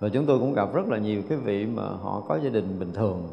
Và 0.01 0.09
chúng 0.09 0.27
tôi 0.27 0.39
cũng 0.39 0.55
gặp 0.55 0.75
rất 0.75 0.89
là 0.89 0.99
nhiều 0.99 1.23
cái 1.29 1.39
vị 1.39 1.67
mà 1.67 1.83
họ 1.83 2.23
có 2.29 2.39
gia 2.43 2.51
đình 2.51 2.79
bình 2.79 2.93
thường. 2.93 3.29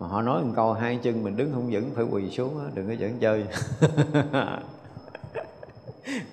Mà 0.00 0.06
họ 0.06 0.22
nói 0.22 0.42
một 0.42 0.52
câu, 0.56 0.72
hai 0.72 0.98
chân 1.02 1.24
mình 1.24 1.36
đứng 1.36 1.52
không 1.52 1.68
vững, 1.70 1.90
phải 1.94 2.04
quỳ 2.10 2.30
xuống 2.30 2.60
đừng 2.74 2.86
có 2.86 2.92
dẫn 2.92 3.18
chơi. 3.20 3.46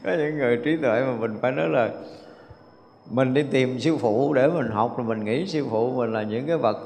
có 0.04 0.12
những 0.18 0.38
người 0.38 0.58
trí 0.58 0.78
tuệ 0.78 1.02
mà 1.06 1.14
mình 1.20 1.38
phải 1.42 1.52
nói 1.52 1.70
là 1.70 1.90
mình 3.12 3.34
đi 3.34 3.44
tìm 3.52 3.80
sư 3.80 3.98
phụ 3.98 4.34
để 4.34 4.48
mình 4.48 4.70
học, 4.70 4.98
rồi 4.98 5.08
mình 5.08 5.26
nghĩ 5.26 5.48
sư 5.48 5.66
phụ 5.70 5.92
mình 5.92 6.14
là 6.14 6.24
những 6.24 6.48
cái 6.48 6.58
bậc 6.58 6.78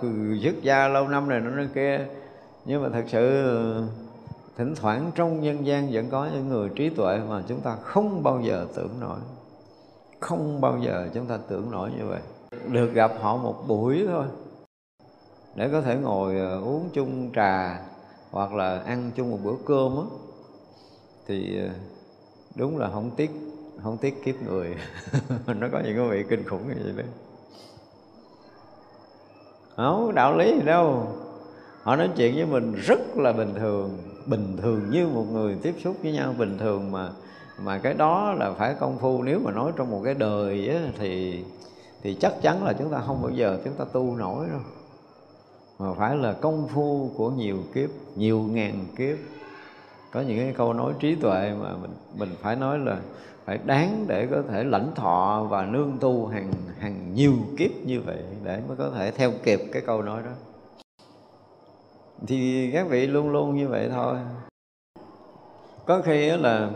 xuất 0.43 0.61
gia 0.61 0.87
lâu 0.87 1.07
năm 1.07 1.29
này 1.29 1.39
nó 1.39 1.63
kia. 1.75 2.05
Nhưng 2.65 2.83
mà 2.83 2.89
thật 2.89 3.03
sự, 3.07 3.45
thỉnh 4.57 4.75
thoảng 4.75 5.11
trong 5.15 5.41
nhân 5.41 5.65
gian 5.65 5.89
vẫn 5.91 6.09
có 6.09 6.29
những 6.33 6.49
người 6.49 6.69
trí 6.75 6.89
tuệ 6.89 7.19
mà 7.29 7.43
chúng 7.47 7.59
ta 7.61 7.75
không 7.75 8.23
bao 8.23 8.41
giờ 8.41 8.65
tưởng 8.75 8.99
nổi. 8.99 9.19
Không 10.19 10.61
bao 10.61 10.79
giờ 10.81 11.07
chúng 11.13 11.25
ta 11.25 11.37
tưởng 11.47 11.71
nổi 11.71 11.89
như 11.97 12.05
vậy. 12.05 12.19
Được 12.67 12.93
gặp 12.93 13.11
họ 13.21 13.37
một 13.37 13.63
buổi 13.67 14.05
thôi. 14.07 14.25
Để 15.55 15.69
có 15.71 15.81
thể 15.81 15.95
ngồi 15.95 16.39
ờ, 16.39 16.59
uống 16.61 16.89
chung 16.93 17.31
trà 17.35 17.79
hoặc 18.31 18.53
là 18.53 18.79
ăn 18.79 19.11
chung 19.15 19.31
một 19.31 19.39
bữa 19.43 19.55
cơm 19.65 19.97
á. 19.97 20.03
Thì 21.27 21.59
ờ, 21.59 21.69
đúng 22.55 22.77
là 22.77 22.89
không 22.89 23.11
tiếc 23.15 23.31
không 23.83 23.97
tiếc 23.97 24.23
kiếp 24.23 24.41
người. 24.41 24.75
Nó 25.47 25.67
có 25.71 25.79
những 25.85 25.97
cái 25.97 26.07
vị 26.09 26.23
kinh 26.29 26.43
khủng 26.47 26.67
như 26.67 26.75
vậy 26.83 26.93
đấy. 26.95 27.05
Không 29.75 30.15
đạo 30.15 30.37
lý 30.37 30.55
gì 30.55 30.65
đâu. 30.65 31.07
Họ 31.83 31.95
nói 31.95 32.09
chuyện 32.15 32.35
với 32.35 32.45
mình 32.45 32.73
rất 32.75 33.17
là 33.17 33.33
bình 33.33 33.53
thường 33.55 33.97
bình 34.25 34.57
thường 34.61 34.89
như 34.91 35.07
một 35.07 35.25
người 35.31 35.57
tiếp 35.61 35.75
xúc 35.83 35.95
với 36.03 36.11
nhau. 36.11 36.33
Bình 36.37 36.57
thường 36.57 36.91
mà 36.91 37.09
mà 37.63 37.77
cái 37.77 37.93
đó 37.93 38.33
là 38.33 38.53
phải 38.53 38.75
công 38.79 38.97
phu. 38.97 39.23
Nếu 39.23 39.39
mà 39.39 39.51
nói 39.51 39.71
trong 39.75 39.91
một 39.91 40.01
cái 40.05 40.13
đời 40.13 40.69
á, 40.69 40.91
thì 40.99 41.43
thì 42.03 42.17
chắc 42.19 42.33
chắn 42.41 42.63
là 42.63 42.73
chúng 42.73 42.89
ta 42.89 43.01
không 43.07 43.21
bao 43.21 43.31
giờ 43.31 43.59
chúng 43.65 43.73
ta 43.73 43.85
tu 43.93 44.15
nổi 44.15 44.47
đâu. 44.49 44.59
Mà 45.79 45.93
phải 45.93 46.15
là 46.15 46.33
công 46.33 46.67
phu 46.67 47.09
của 47.17 47.29
nhiều 47.29 47.57
kiếp 47.73 47.89
nhiều 48.15 48.39
ngàn 48.39 48.85
kiếp 48.97 49.17
có 50.11 50.21
những 50.21 50.37
cái 50.37 50.53
câu 50.57 50.73
nói 50.73 50.93
trí 50.99 51.15
tuệ 51.15 51.53
mà 51.61 51.73
mình 51.81 51.91
mình 52.17 52.29
phải 52.41 52.55
nói 52.55 52.79
là 52.79 52.97
phải 53.45 53.59
đáng 53.65 54.05
để 54.07 54.27
có 54.31 54.43
thể 54.49 54.63
lãnh 54.63 54.91
thọ 54.95 55.47
và 55.49 55.65
nương 55.65 55.97
tu 55.99 56.27
hàng 56.27 56.51
hàng 56.79 57.13
nhiều 57.13 57.33
kiếp 57.57 57.71
như 57.85 58.01
vậy 58.01 58.19
để 58.43 58.61
mới 58.67 58.77
có 58.77 58.89
thể 58.95 59.11
theo 59.11 59.31
kịp 59.43 59.61
cái 59.71 59.81
câu 59.85 60.01
nói 60.01 60.21
đó. 60.25 60.31
Thì 62.27 62.69
các 62.73 62.87
vị 62.89 63.07
luôn 63.07 63.29
luôn 63.29 63.55
như 63.55 63.67
vậy 63.67 63.89
thôi. 63.93 64.15
Có 65.85 66.01
khi 66.01 66.29
là 66.29 66.69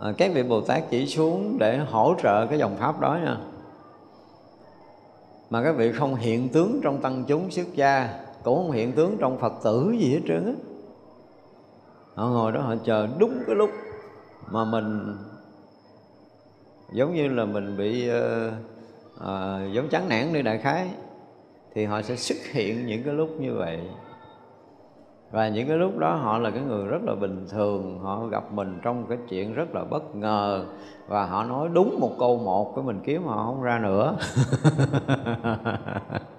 à, 0.00 0.12
các 0.18 0.30
vị 0.34 0.42
bồ 0.42 0.60
tát 0.60 0.82
chỉ 0.90 1.06
xuống 1.06 1.58
để 1.58 1.78
hỗ 1.78 2.14
trợ 2.22 2.46
cái 2.46 2.58
dòng 2.58 2.76
pháp 2.76 3.00
đó 3.00 3.18
nha. 3.24 3.36
Mà 5.50 5.62
các 5.64 5.76
vị 5.76 5.92
không 5.92 6.14
hiện 6.14 6.48
tướng 6.48 6.80
trong 6.82 7.00
tăng 7.00 7.24
chúng 7.26 7.50
xuất 7.50 7.74
gia 7.74 8.24
cũng 8.42 8.56
không 8.56 8.70
hiện 8.70 8.92
tướng 8.92 9.16
trong 9.18 9.38
phật 9.38 9.52
tử 9.64 9.94
gì 9.98 10.12
hết 10.12 10.20
trơn 10.28 10.46
á 10.46 10.73
họ 12.14 12.28
ngồi 12.28 12.52
đó 12.52 12.60
họ 12.60 12.74
chờ 12.84 13.08
đúng 13.18 13.42
cái 13.46 13.56
lúc 13.56 13.70
mà 14.50 14.64
mình 14.64 15.16
giống 16.92 17.14
như 17.14 17.28
là 17.28 17.44
mình 17.44 17.76
bị 17.76 18.10
uh, 18.10 18.52
uh, 19.16 19.72
giống 19.72 19.88
chán 19.90 20.08
nản 20.08 20.32
đi 20.32 20.42
đại 20.42 20.58
khái 20.58 20.88
thì 21.74 21.84
họ 21.84 22.02
sẽ 22.02 22.16
xuất 22.16 22.38
hiện 22.52 22.86
những 22.86 23.02
cái 23.02 23.14
lúc 23.14 23.40
như 23.40 23.54
vậy. 23.54 23.80
Và 25.30 25.48
những 25.48 25.68
cái 25.68 25.76
lúc 25.76 25.98
đó 25.98 26.14
họ 26.14 26.38
là 26.38 26.50
cái 26.50 26.62
người 26.62 26.86
rất 26.86 27.02
là 27.02 27.14
bình 27.14 27.46
thường 27.50 27.98
họ 28.02 28.26
gặp 28.26 28.52
mình 28.52 28.80
trong 28.82 29.06
cái 29.08 29.18
chuyện 29.28 29.54
rất 29.54 29.74
là 29.74 29.84
bất 29.84 30.16
ngờ 30.16 30.64
và 31.08 31.26
họ 31.26 31.44
nói 31.44 31.68
đúng 31.72 32.00
một 32.00 32.10
câu 32.18 32.36
một 32.36 32.72
cái 32.76 32.84
mình 32.84 33.00
kiếm 33.04 33.24
họ 33.24 33.44
không 33.46 33.62
ra 33.62 33.78
nữa. 33.78 34.16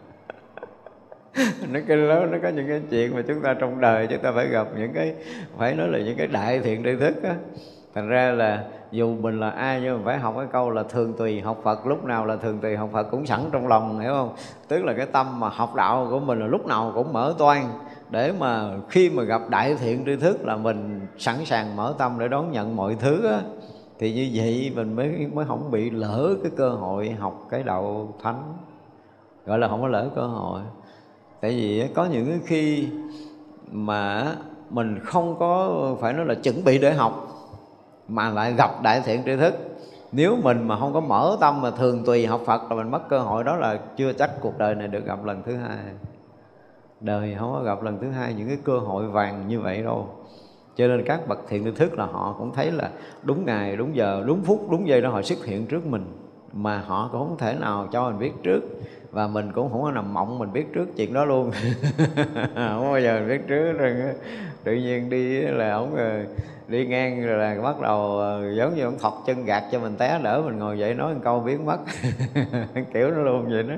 nó 1.71 1.79
cái 1.87 1.97
lắm 1.97 2.31
nó 2.31 2.37
có 2.43 2.49
những 2.49 2.67
cái 2.67 2.81
chuyện 2.89 3.15
mà 3.15 3.21
chúng 3.27 3.41
ta 3.41 3.53
trong 3.53 3.81
đời 3.81 4.07
chúng 4.07 4.19
ta 4.19 4.31
phải 4.31 4.47
gặp 4.47 4.67
những 4.77 4.93
cái, 4.93 5.13
phải 5.57 5.75
nói 5.75 5.87
là 5.87 5.99
những 5.99 6.17
cái 6.17 6.27
đại 6.27 6.59
thiện 6.59 6.83
tri 6.83 6.95
thức 6.99 7.23
á. 7.23 7.35
Thành 7.95 8.07
ra 8.07 8.31
là 8.31 8.63
dù 8.91 9.15
mình 9.15 9.39
là 9.39 9.49
ai 9.49 9.81
nhưng 9.81 9.97
mà 9.97 10.01
phải 10.05 10.17
học 10.17 10.33
cái 10.37 10.45
câu 10.51 10.69
là 10.69 10.83
thường 10.83 11.13
tùy 11.17 11.41
học 11.41 11.59
Phật, 11.63 11.87
lúc 11.87 12.03
nào 12.03 12.25
là 12.25 12.35
thường 12.35 12.59
tùy 12.59 12.75
học 12.75 12.89
Phật 12.93 13.03
cũng 13.03 13.25
sẵn 13.25 13.39
trong 13.51 13.67
lòng, 13.67 13.99
hiểu 13.99 14.13
không? 14.13 14.35
Tức 14.67 14.83
là 14.83 14.93
cái 14.93 15.05
tâm 15.05 15.39
mà 15.39 15.49
học 15.49 15.75
đạo 15.75 16.07
của 16.09 16.19
mình 16.19 16.39
là 16.39 16.47
lúc 16.47 16.67
nào 16.67 16.91
cũng 16.95 17.13
mở 17.13 17.33
toan 17.37 17.63
để 18.09 18.33
mà 18.39 18.69
khi 18.89 19.09
mà 19.09 19.23
gặp 19.23 19.41
đại 19.49 19.75
thiện 19.75 20.05
tri 20.05 20.15
thức 20.15 20.45
là 20.45 20.55
mình 20.55 21.07
sẵn 21.17 21.45
sàng 21.45 21.75
mở 21.75 21.93
tâm 21.97 22.15
để 22.19 22.27
đón 22.27 22.51
nhận 22.51 22.75
mọi 22.75 22.95
thứ 22.99 23.27
á. 23.27 23.39
Thì 23.99 24.13
như 24.13 24.31
vậy 24.33 24.71
mình 24.75 24.93
mới 24.93 25.27
mới 25.33 25.45
không 25.45 25.71
bị 25.71 25.89
lỡ 25.89 26.35
cái 26.43 26.51
cơ 26.57 26.69
hội 26.69 27.09
học 27.09 27.47
cái 27.49 27.63
đạo 27.63 28.13
thánh. 28.23 28.53
Gọi 29.45 29.59
là 29.59 29.67
không 29.67 29.81
có 29.81 29.87
lỡ 29.87 30.09
cơ 30.15 30.21
hội 30.21 30.61
tại 31.45 31.53
vì 31.55 31.87
có 31.93 32.05
những 32.05 32.25
cái 32.29 32.39
khi 32.45 32.87
mà 33.71 34.25
mình 34.69 34.99
không 35.03 35.35
có 35.39 35.95
phải 36.01 36.13
nói 36.13 36.25
là 36.25 36.35
chuẩn 36.35 36.63
bị 36.63 36.77
để 36.77 36.93
học, 36.93 37.27
mà 38.07 38.29
lại 38.29 38.53
gặp 38.57 38.69
đại 38.83 39.01
thiện 39.05 39.21
tri 39.25 39.35
thức. 39.35 39.53
Nếu 40.11 40.37
mình 40.43 40.67
mà 40.67 40.79
không 40.79 40.93
có 40.93 40.99
mở 40.99 41.37
tâm 41.39 41.61
mà 41.61 41.71
thường 41.71 42.03
tùy 42.05 42.25
học 42.25 42.41
Phật 42.45 42.61
là 42.69 42.75
mình 42.75 42.91
mất 42.91 43.09
cơ 43.09 43.19
hội, 43.19 43.43
đó 43.43 43.55
là 43.55 43.79
chưa 43.97 44.13
chắc 44.13 44.31
cuộc 44.41 44.57
đời 44.57 44.75
này 44.75 44.87
được 44.87 45.05
gặp 45.05 45.25
lần 45.25 45.43
thứ 45.45 45.55
hai. 45.55 45.77
Đời 46.99 47.35
không 47.39 47.53
có 47.53 47.63
gặp 47.63 47.83
lần 47.83 47.97
thứ 48.01 48.11
hai 48.11 48.33
những 48.33 48.47
cái 48.47 48.57
cơ 48.63 48.79
hội 48.79 49.07
vàng 49.07 49.47
như 49.47 49.59
vậy 49.59 49.81
đâu. 49.81 50.07
Cho 50.75 50.87
nên 50.87 51.03
các 51.05 51.27
bậc 51.27 51.39
thiện 51.47 51.63
tri 51.63 51.71
thức 51.71 51.93
là 51.93 52.05
họ 52.05 52.35
cũng 52.37 52.53
thấy 52.53 52.71
là 52.71 52.89
đúng 53.23 53.45
ngày, 53.45 53.75
đúng 53.75 53.95
giờ, 53.95 54.23
đúng 54.27 54.43
phút, 54.43 54.67
đúng 54.71 54.87
giây 54.87 55.01
đó 55.01 55.09
họ 55.09 55.21
xuất 55.21 55.45
hiện 55.45 55.65
trước 55.65 55.85
mình, 55.85 56.05
mà 56.53 56.83
họ 56.87 57.09
cũng 57.11 57.27
không 57.27 57.37
thể 57.37 57.55
nào 57.59 57.87
cho 57.91 58.09
mình 58.09 58.19
biết 58.19 58.31
trước 58.43 58.61
và 59.15 59.27
mình 59.27 59.51
cũng 59.51 59.71
không 59.71 59.81
có 59.81 59.91
nằm 59.91 60.13
mộng, 60.13 60.39
mình 60.39 60.53
biết 60.53 60.65
trước 60.73 60.85
chuyện 60.95 61.13
đó 61.13 61.25
luôn. 61.25 61.51
Không 62.55 62.91
bao 62.91 62.99
giờ 62.99 63.19
mình 63.19 63.27
biết 63.27 63.47
trước 63.47 63.71
rồi 63.71 63.95
tự 64.63 64.73
nhiên 64.73 65.09
đi 65.09 65.41
là 65.41 65.71
ông 65.71 65.95
ờ, 65.95 66.23
đi 66.67 66.85
ngang 66.85 67.25
rồi 67.25 67.37
là 67.37 67.61
bắt 67.63 67.81
đầu 67.81 68.17
ờ, 68.19 68.53
giống 68.57 68.75
như 68.75 68.83
ông 68.83 68.99
thọc 68.99 69.23
chân 69.25 69.45
gạt 69.45 69.63
cho 69.71 69.79
mình 69.79 69.95
té 69.97 70.19
đỡ 70.23 70.41
mình 70.45 70.59
ngồi 70.59 70.79
dậy 70.79 70.93
nói 70.93 71.13
một 71.13 71.19
câu 71.23 71.39
biến 71.39 71.65
mất. 71.65 71.77
Kiểu 72.93 73.11
nó 73.11 73.17
luôn 73.17 73.49
vậy 73.49 73.63
đó. 73.63 73.75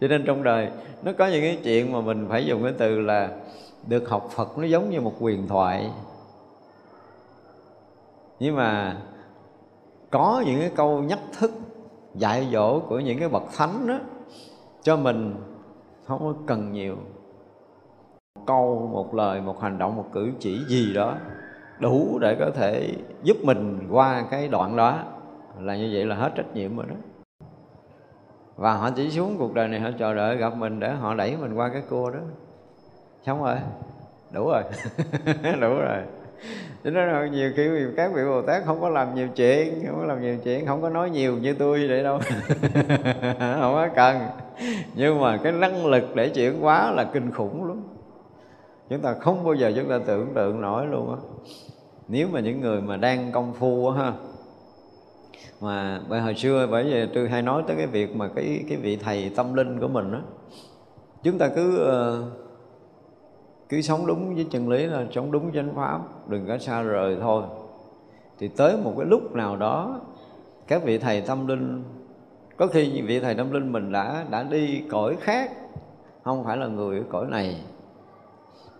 Cho 0.00 0.08
nên 0.08 0.24
trong 0.26 0.42
đời, 0.42 0.68
nó 1.02 1.12
có 1.18 1.26
những 1.26 1.42
cái 1.42 1.58
chuyện 1.64 1.92
mà 1.92 2.00
mình 2.00 2.26
phải 2.28 2.46
dùng 2.46 2.62
cái 2.62 2.72
từ 2.78 3.00
là 3.00 3.28
được 3.86 4.08
học 4.08 4.28
Phật 4.34 4.58
nó 4.58 4.64
giống 4.64 4.90
như 4.90 5.00
một 5.00 5.14
quyền 5.20 5.48
thoại. 5.48 5.90
Nhưng 8.40 8.56
mà 8.56 8.96
có 10.10 10.42
những 10.46 10.60
cái 10.60 10.70
câu 10.76 11.02
nhắc 11.02 11.18
thức 11.38 11.52
dạy 12.14 12.48
dỗ 12.52 12.80
của 12.80 13.00
những 13.00 13.18
cái 13.18 13.28
bậc 13.28 13.42
thánh 13.56 13.86
đó 13.86 13.98
cho 14.82 14.96
mình 14.96 15.34
không 16.06 16.18
có 16.18 16.34
cần 16.46 16.72
nhiều. 16.72 16.96
Câu, 18.46 18.90
một 18.92 19.14
lời, 19.14 19.40
một 19.40 19.60
hành 19.60 19.78
động, 19.78 19.96
một 19.96 20.06
cử 20.12 20.32
chỉ 20.38 20.64
gì 20.68 20.94
đó 20.94 21.16
đủ 21.78 22.18
để 22.18 22.36
có 22.38 22.50
thể 22.54 22.94
giúp 23.22 23.36
mình 23.42 23.88
qua 23.90 24.24
cái 24.30 24.48
đoạn 24.48 24.76
đó 24.76 24.98
là 25.58 25.76
như 25.76 25.90
vậy 25.92 26.04
là 26.06 26.16
hết 26.16 26.32
trách 26.36 26.54
nhiệm 26.54 26.76
rồi 26.76 26.86
đó. 26.88 26.96
Và 28.56 28.74
họ 28.74 28.90
chỉ 28.90 29.10
xuống 29.10 29.36
cuộc 29.38 29.54
đời 29.54 29.68
này, 29.68 29.80
họ 29.80 29.90
chờ 29.98 30.14
đợi 30.14 30.36
gặp 30.36 30.56
mình 30.56 30.80
để 30.80 30.92
họ 30.92 31.14
đẩy 31.14 31.36
mình 31.36 31.54
qua 31.54 31.68
cái 31.68 31.82
cua 31.90 32.10
đó. 32.10 32.18
Xong 33.22 33.42
rồi, 33.42 33.56
đủ 34.32 34.48
rồi. 34.48 34.62
Đủ 35.60 35.68
rồi 35.68 36.02
cho 36.84 36.90
nên 36.90 37.08
là 37.08 37.26
nhiều 37.26 37.52
khi 37.56 37.68
các 37.96 38.12
vị 38.14 38.22
bồ 38.24 38.42
tát 38.42 38.64
không 38.64 38.80
có 38.80 38.88
làm 38.88 39.14
nhiều 39.14 39.28
chuyện 39.36 39.84
không 39.86 40.00
có 40.00 40.06
làm 40.06 40.22
nhiều 40.22 40.36
chuyện 40.44 40.66
không 40.66 40.82
có 40.82 40.90
nói 40.90 41.10
nhiều 41.10 41.38
như 41.38 41.54
tôi 41.54 41.88
vậy 41.88 42.02
đâu. 42.02 42.18
Không 43.38 43.74
có 43.74 43.88
cần. 43.96 44.20
Nhưng 44.94 45.20
mà 45.20 45.36
cái 45.36 45.52
năng 45.52 45.86
lực 45.86 46.04
để 46.14 46.28
chuyển 46.28 46.60
hóa 46.60 46.90
là 46.90 47.04
kinh 47.04 47.30
khủng 47.30 47.68
lắm. 47.68 47.82
Chúng 48.90 49.00
ta 49.00 49.14
không 49.20 49.44
bao 49.44 49.54
giờ 49.54 49.72
chúng 49.76 49.88
ta 49.88 49.98
tưởng 50.06 50.34
tượng 50.34 50.60
nổi 50.60 50.86
luôn 50.86 51.10
á. 51.10 51.16
Nếu 52.08 52.28
mà 52.32 52.40
những 52.40 52.60
người 52.60 52.80
mà 52.80 52.96
đang 52.96 53.32
công 53.32 53.54
phu 53.54 53.88
á 53.88 54.02
ha 54.02 54.12
mà 55.62 56.00
bởi 56.08 56.20
hồi 56.20 56.34
xưa 56.34 56.66
bởi 56.70 56.84
vì 56.84 57.06
tôi 57.14 57.28
hay 57.28 57.42
nói 57.42 57.62
tới 57.66 57.76
cái 57.76 57.86
việc 57.86 58.16
mà 58.16 58.28
cái 58.36 58.64
cái 58.68 58.78
vị 58.78 58.96
thầy 58.96 59.32
tâm 59.36 59.54
linh 59.54 59.80
của 59.80 59.88
mình 59.88 60.12
á 60.12 60.20
chúng 61.22 61.38
ta 61.38 61.48
cứ 61.48 61.88
uh, 61.88 62.41
cứ 63.72 63.80
sống 63.80 64.06
đúng 64.06 64.34
với 64.34 64.46
chân 64.50 64.68
lý 64.68 64.86
là 64.86 65.06
sống 65.14 65.32
đúng 65.32 65.52
chánh 65.52 65.74
pháp, 65.74 66.00
đừng 66.28 66.46
có 66.46 66.58
xa 66.58 66.82
rời 66.82 67.16
thôi. 67.20 67.42
Thì 68.38 68.48
tới 68.48 68.76
một 68.84 68.94
cái 68.96 69.06
lúc 69.06 69.34
nào 69.34 69.56
đó, 69.56 70.00
các 70.66 70.82
vị 70.84 70.98
thầy 70.98 71.20
tâm 71.20 71.46
linh, 71.46 71.84
có 72.56 72.66
khi 72.66 73.02
vị 73.02 73.20
thầy 73.20 73.34
tâm 73.34 73.52
linh 73.52 73.72
mình 73.72 73.92
đã 73.92 74.24
đã 74.30 74.42
đi 74.42 74.82
cõi 74.90 75.16
khác, 75.20 75.50
không 76.22 76.44
phải 76.44 76.56
là 76.56 76.66
người 76.66 76.98
ở 76.98 77.04
cõi 77.10 77.26
này. 77.30 77.60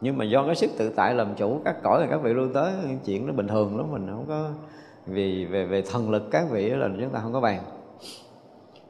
Nhưng 0.01 0.19
mà 0.19 0.25
do 0.25 0.47
cái 0.47 0.55
sức 0.55 0.71
tự 0.79 0.89
tại 0.89 1.15
làm 1.15 1.35
chủ, 1.37 1.61
các 1.65 1.77
cõi 1.83 2.01
là 2.01 2.07
các 2.11 2.23
vị 2.23 2.35
lưu 2.35 2.49
tới 2.55 2.73
chuyện 3.05 3.27
nó 3.27 3.33
bình 3.33 3.49
thường 3.49 3.77
lắm, 3.77 3.87
mình 3.93 4.07
không 4.11 4.25
có, 4.29 4.49
vì 5.07 5.45
về 5.45 5.67
về 5.67 5.83
thần 5.93 6.11
lực 6.11 6.31
các 6.31 6.51
vị 6.51 6.69
là 6.69 6.89
chúng 7.01 7.11
ta 7.11 7.21
không 7.21 7.33
có 7.33 7.41
bàn. 7.41 7.63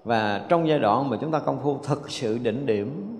Và 0.05 0.47
trong 0.49 0.69
giai 0.69 0.79
đoạn 0.79 1.11
mà 1.11 1.17
chúng 1.21 1.31
ta 1.31 1.39
công 1.39 1.63
phu 1.63 1.79
thực 1.79 2.11
sự 2.11 2.39
đỉnh 2.39 2.67
điểm 2.67 3.12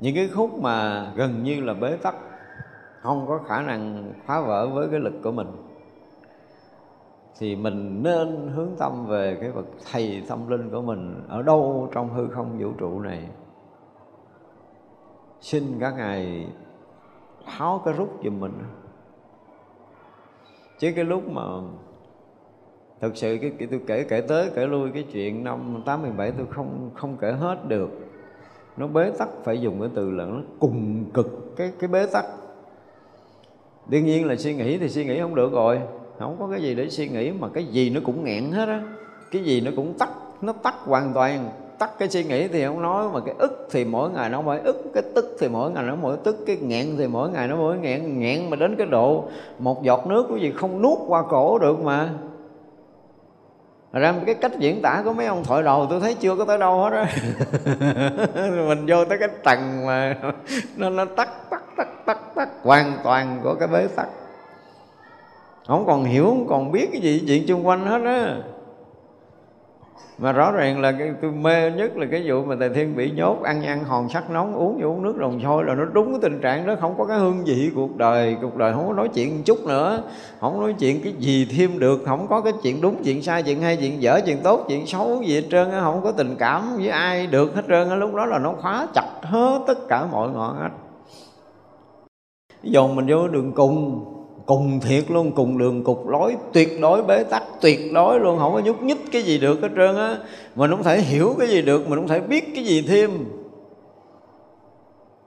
những 0.00 0.14
cái 0.14 0.28
khúc 0.28 0.58
mà 0.60 1.06
gần 1.16 1.42
như 1.42 1.60
là 1.60 1.74
bế 1.74 1.96
tắc 1.96 2.14
không 3.00 3.26
có 3.28 3.38
khả 3.46 3.62
năng 3.62 4.12
phá 4.26 4.40
vỡ 4.40 4.68
với 4.68 4.88
cái 4.90 5.00
lực 5.00 5.14
của 5.22 5.32
mình. 5.32 5.48
Thì 7.38 7.56
mình 7.56 8.02
nên 8.02 8.52
hướng 8.54 8.70
tâm 8.78 9.06
về 9.06 9.38
cái 9.40 9.52
bậc 9.52 9.64
thầy 9.92 10.22
tâm 10.28 10.48
linh 10.48 10.70
của 10.70 10.82
mình 10.82 11.24
ở 11.28 11.42
đâu 11.42 11.88
trong 11.92 12.14
hư 12.14 12.28
không 12.28 12.58
vũ 12.58 12.72
trụ 12.78 13.00
này. 13.00 13.28
Xin 15.40 15.78
các 15.80 15.94
ngài 15.96 16.46
tháo 17.46 17.82
cái 17.84 17.94
rút 17.94 18.20
giùm 18.24 18.40
mình. 18.40 18.52
Chứ 20.78 20.92
cái 20.96 21.04
lúc 21.04 21.28
mà 21.28 21.42
thực 23.00 23.16
sự 23.16 23.38
cái, 23.40 23.52
cái 23.58 23.68
tôi 23.70 23.80
kể 23.86 24.04
kể 24.08 24.20
tới 24.20 24.50
kể 24.54 24.66
lui 24.66 24.90
cái 24.94 25.06
chuyện 25.12 25.44
năm 25.44 25.82
tám 25.86 26.16
bảy 26.16 26.32
tôi 26.32 26.46
không 26.50 26.90
không 26.94 27.16
kể 27.20 27.32
hết 27.32 27.68
được 27.68 27.90
nó 28.76 28.86
bế 28.86 29.10
tắc, 29.18 29.28
phải 29.44 29.60
dùng 29.60 29.80
cái 29.80 29.88
từ 29.94 30.10
là 30.10 30.24
nó 30.24 30.40
cùng 30.58 31.04
cực, 31.14 31.56
cái 31.56 31.72
cái 31.78 31.88
bế 31.88 32.06
tắc. 32.06 32.24
Đương 33.86 34.04
nhiên 34.04 34.26
là 34.26 34.36
suy 34.36 34.54
nghĩ 34.54 34.78
thì 34.78 34.88
suy 34.88 35.04
nghĩ 35.04 35.20
không 35.20 35.34
được 35.34 35.52
rồi. 35.52 35.80
Không 36.18 36.36
có 36.38 36.48
cái 36.50 36.62
gì 36.62 36.74
để 36.74 36.88
suy 36.88 37.08
nghĩ 37.08 37.30
mà 37.30 37.48
cái 37.48 37.64
gì 37.64 37.90
nó 37.90 38.00
cũng 38.04 38.24
nghẹn 38.24 38.52
hết 38.52 38.68
á. 38.68 38.82
Cái 39.30 39.44
gì 39.44 39.60
nó 39.60 39.70
cũng 39.76 39.94
tắt, 39.98 40.08
nó 40.42 40.52
tắt 40.52 40.74
hoàn 40.84 41.12
toàn. 41.14 41.48
Tắt 41.78 41.90
cái 41.98 42.08
suy 42.08 42.24
nghĩ 42.24 42.48
thì 42.48 42.64
không 42.64 42.82
nói, 42.82 43.08
mà 43.12 43.20
cái 43.20 43.34
ức 43.38 43.68
thì 43.70 43.84
mỗi 43.84 44.10
ngày 44.10 44.30
nó 44.30 44.42
mỗi 44.42 44.60
ức, 44.60 44.84
cái 44.94 45.02
tức 45.14 45.36
thì 45.40 45.48
mỗi 45.48 45.70
ngày 45.70 45.84
nó 45.84 45.96
mỗi 45.96 46.16
tức, 46.24 46.36
cái 46.46 46.56
nghẹn 46.56 46.86
thì 46.98 47.06
mỗi 47.06 47.30
ngày 47.30 47.48
nó 47.48 47.56
mỗi 47.56 47.78
nghẹn. 47.78 48.20
Nghẹn 48.20 48.50
mà 48.50 48.56
đến 48.56 48.76
cái 48.76 48.86
độ 48.86 49.24
một 49.58 49.82
giọt 49.82 50.06
nước 50.06 50.26
cái 50.28 50.40
gì 50.40 50.52
không 50.56 50.82
nuốt 50.82 50.98
qua 51.06 51.22
cổ 51.30 51.58
được 51.58 51.80
mà 51.80 52.10
ra 53.98 54.14
cái 54.26 54.34
cách 54.34 54.52
diễn 54.58 54.82
tả 54.82 55.02
của 55.04 55.12
mấy 55.12 55.26
ông 55.26 55.44
thoại 55.44 55.62
đầu, 55.62 55.86
tôi 55.90 56.00
thấy 56.00 56.14
chưa 56.14 56.36
có 56.36 56.44
tới 56.44 56.58
đâu 56.58 56.80
hết 56.80 56.90
á. 56.92 57.06
Mình 58.68 58.86
vô 58.88 59.04
tới 59.04 59.18
cái 59.18 59.28
tầng 59.44 59.86
mà 59.86 60.16
nó 60.76 60.90
nó 60.90 61.04
tắt 61.04 61.28
tắt 61.50 61.62
tắt 61.76 61.88
tắt 62.06 62.18
tắt, 62.34 62.48
hoàn 62.62 62.98
toàn 63.04 63.40
của 63.42 63.54
cái 63.54 63.68
bế 63.68 63.86
tắc. 63.96 64.08
Không 65.66 65.86
còn 65.86 66.04
hiểu, 66.04 66.24
không 66.24 66.46
còn 66.48 66.72
biết 66.72 66.88
cái 66.92 67.00
gì, 67.00 67.24
chuyện 67.26 67.46
xung 67.46 67.66
quanh 67.66 67.86
hết 67.86 68.02
á 68.04 68.36
mà 70.18 70.32
rõ 70.32 70.52
ràng 70.52 70.80
là 70.80 70.92
cái 70.92 71.12
tôi 71.22 71.30
mê 71.30 71.70
nhất 71.70 71.96
là 71.96 72.06
cái 72.10 72.22
vụ 72.26 72.44
mà 72.44 72.56
thầy 72.60 72.68
thiên 72.68 72.96
bị 72.96 73.10
nhốt, 73.10 73.42
ăn 73.42 73.62
ăn 73.62 73.84
hòn 73.84 74.08
sắt 74.08 74.30
nóng, 74.30 74.54
uống 74.54 74.78
vô 74.82 74.88
uống 74.88 75.02
nước 75.02 75.18
đồng 75.18 75.40
sôi 75.42 75.64
là 75.64 75.74
nó 75.74 75.84
đúng 75.84 76.12
cái 76.12 76.18
tình 76.22 76.40
trạng 76.40 76.66
đó. 76.66 76.74
Không 76.80 76.94
có 76.98 77.04
cái 77.04 77.18
hương 77.18 77.44
vị 77.44 77.70
cuộc 77.74 77.96
đời 77.96 78.36
cuộc 78.42 78.56
đời 78.56 78.72
không 78.72 78.88
có 78.88 78.92
nói 78.92 79.08
chuyện 79.14 79.36
một 79.36 79.42
chút 79.44 79.66
nữa. 79.66 80.02
Không 80.40 80.60
nói 80.60 80.74
chuyện 80.78 81.00
cái 81.04 81.12
gì 81.18 81.48
thêm 81.56 81.78
được, 81.78 82.02
không 82.06 82.26
có 82.28 82.40
cái 82.40 82.52
chuyện 82.62 82.80
đúng, 82.80 83.02
chuyện 83.04 83.22
sai, 83.22 83.42
chuyện 83.42 83.60
hay, 83.60 83.76
chuyện 83.76 84.02
dở, 84.02 84.20
chuyện 84.26 84.38
tốt, 84.42 84.64
chuyện 84.68 84.86
xấu 84.86 85.22
gì 85.22 85.34
hết 85.34 85.46
trơn 85.50 85.70
không 85.80 86.00
có 86.02 86.12
tình 86.12 86.36
cảm 86.38 86.76
với 86.76 86.88
ai 86.88 87.26
được 87.26 87.54
hết 87.54 87.62
trơn 87.68 87.98
lúc 87.98 88.14
đó 88.14 88.26
là 88.26 88.38
nó 88.38 88.52
khóa 88.52 88.86
chặt 88.94 89.10
hết 89.22 89.64
tất 89.66 89.78
cả 89.88 90.06
mọi 90.12 90.28
ngọn 90.28 90.56
hết. 90.56 90.70
dồn 92.62 92.96
mình 92.96 93.06
vô 93.08 93.28
đường 93.28 93.52
cùng 93.52 94.04
cùng 94.46 94.80
thiệt 94.80 95.10
luôn 95.10 95.32
cùng 95.32 95.58
đường 95.58 95.84
cục 95.84 96.08
lối 96.08 96.36
tuyệt 96.52 96.68
đối 96.80 97.02
bế 97.02 97.24
tắc 97.24 97.42
tuyệt 97.60 97.80
đối 97.92 98.20
luôn 98.20 98.38
không 98.38 98.52
có 98.52 98.60
nhúc 98.60 98.82
nhích 98.82 98.98
cái 99.12 99.22
gì 99.22 99.38
được 99.38 99.62
hết 99.62 99.68
trơn 99.76 99.96
á. 99.96 100.16
Mình 100.54 100.70
không 100.70 100.82
thể 100.82 101.00
hiểu 101.00 101.34
cái 101.38 101.48
gì 101.48 101.62
được 101.62 101.88
mình 101.88 101.98
không 101.98 102.08
thể 102.08 102.20
biết 102.20 102.44
cái 102.54 102.64
gì 102.64 102.84
thêm. 102.88 103.10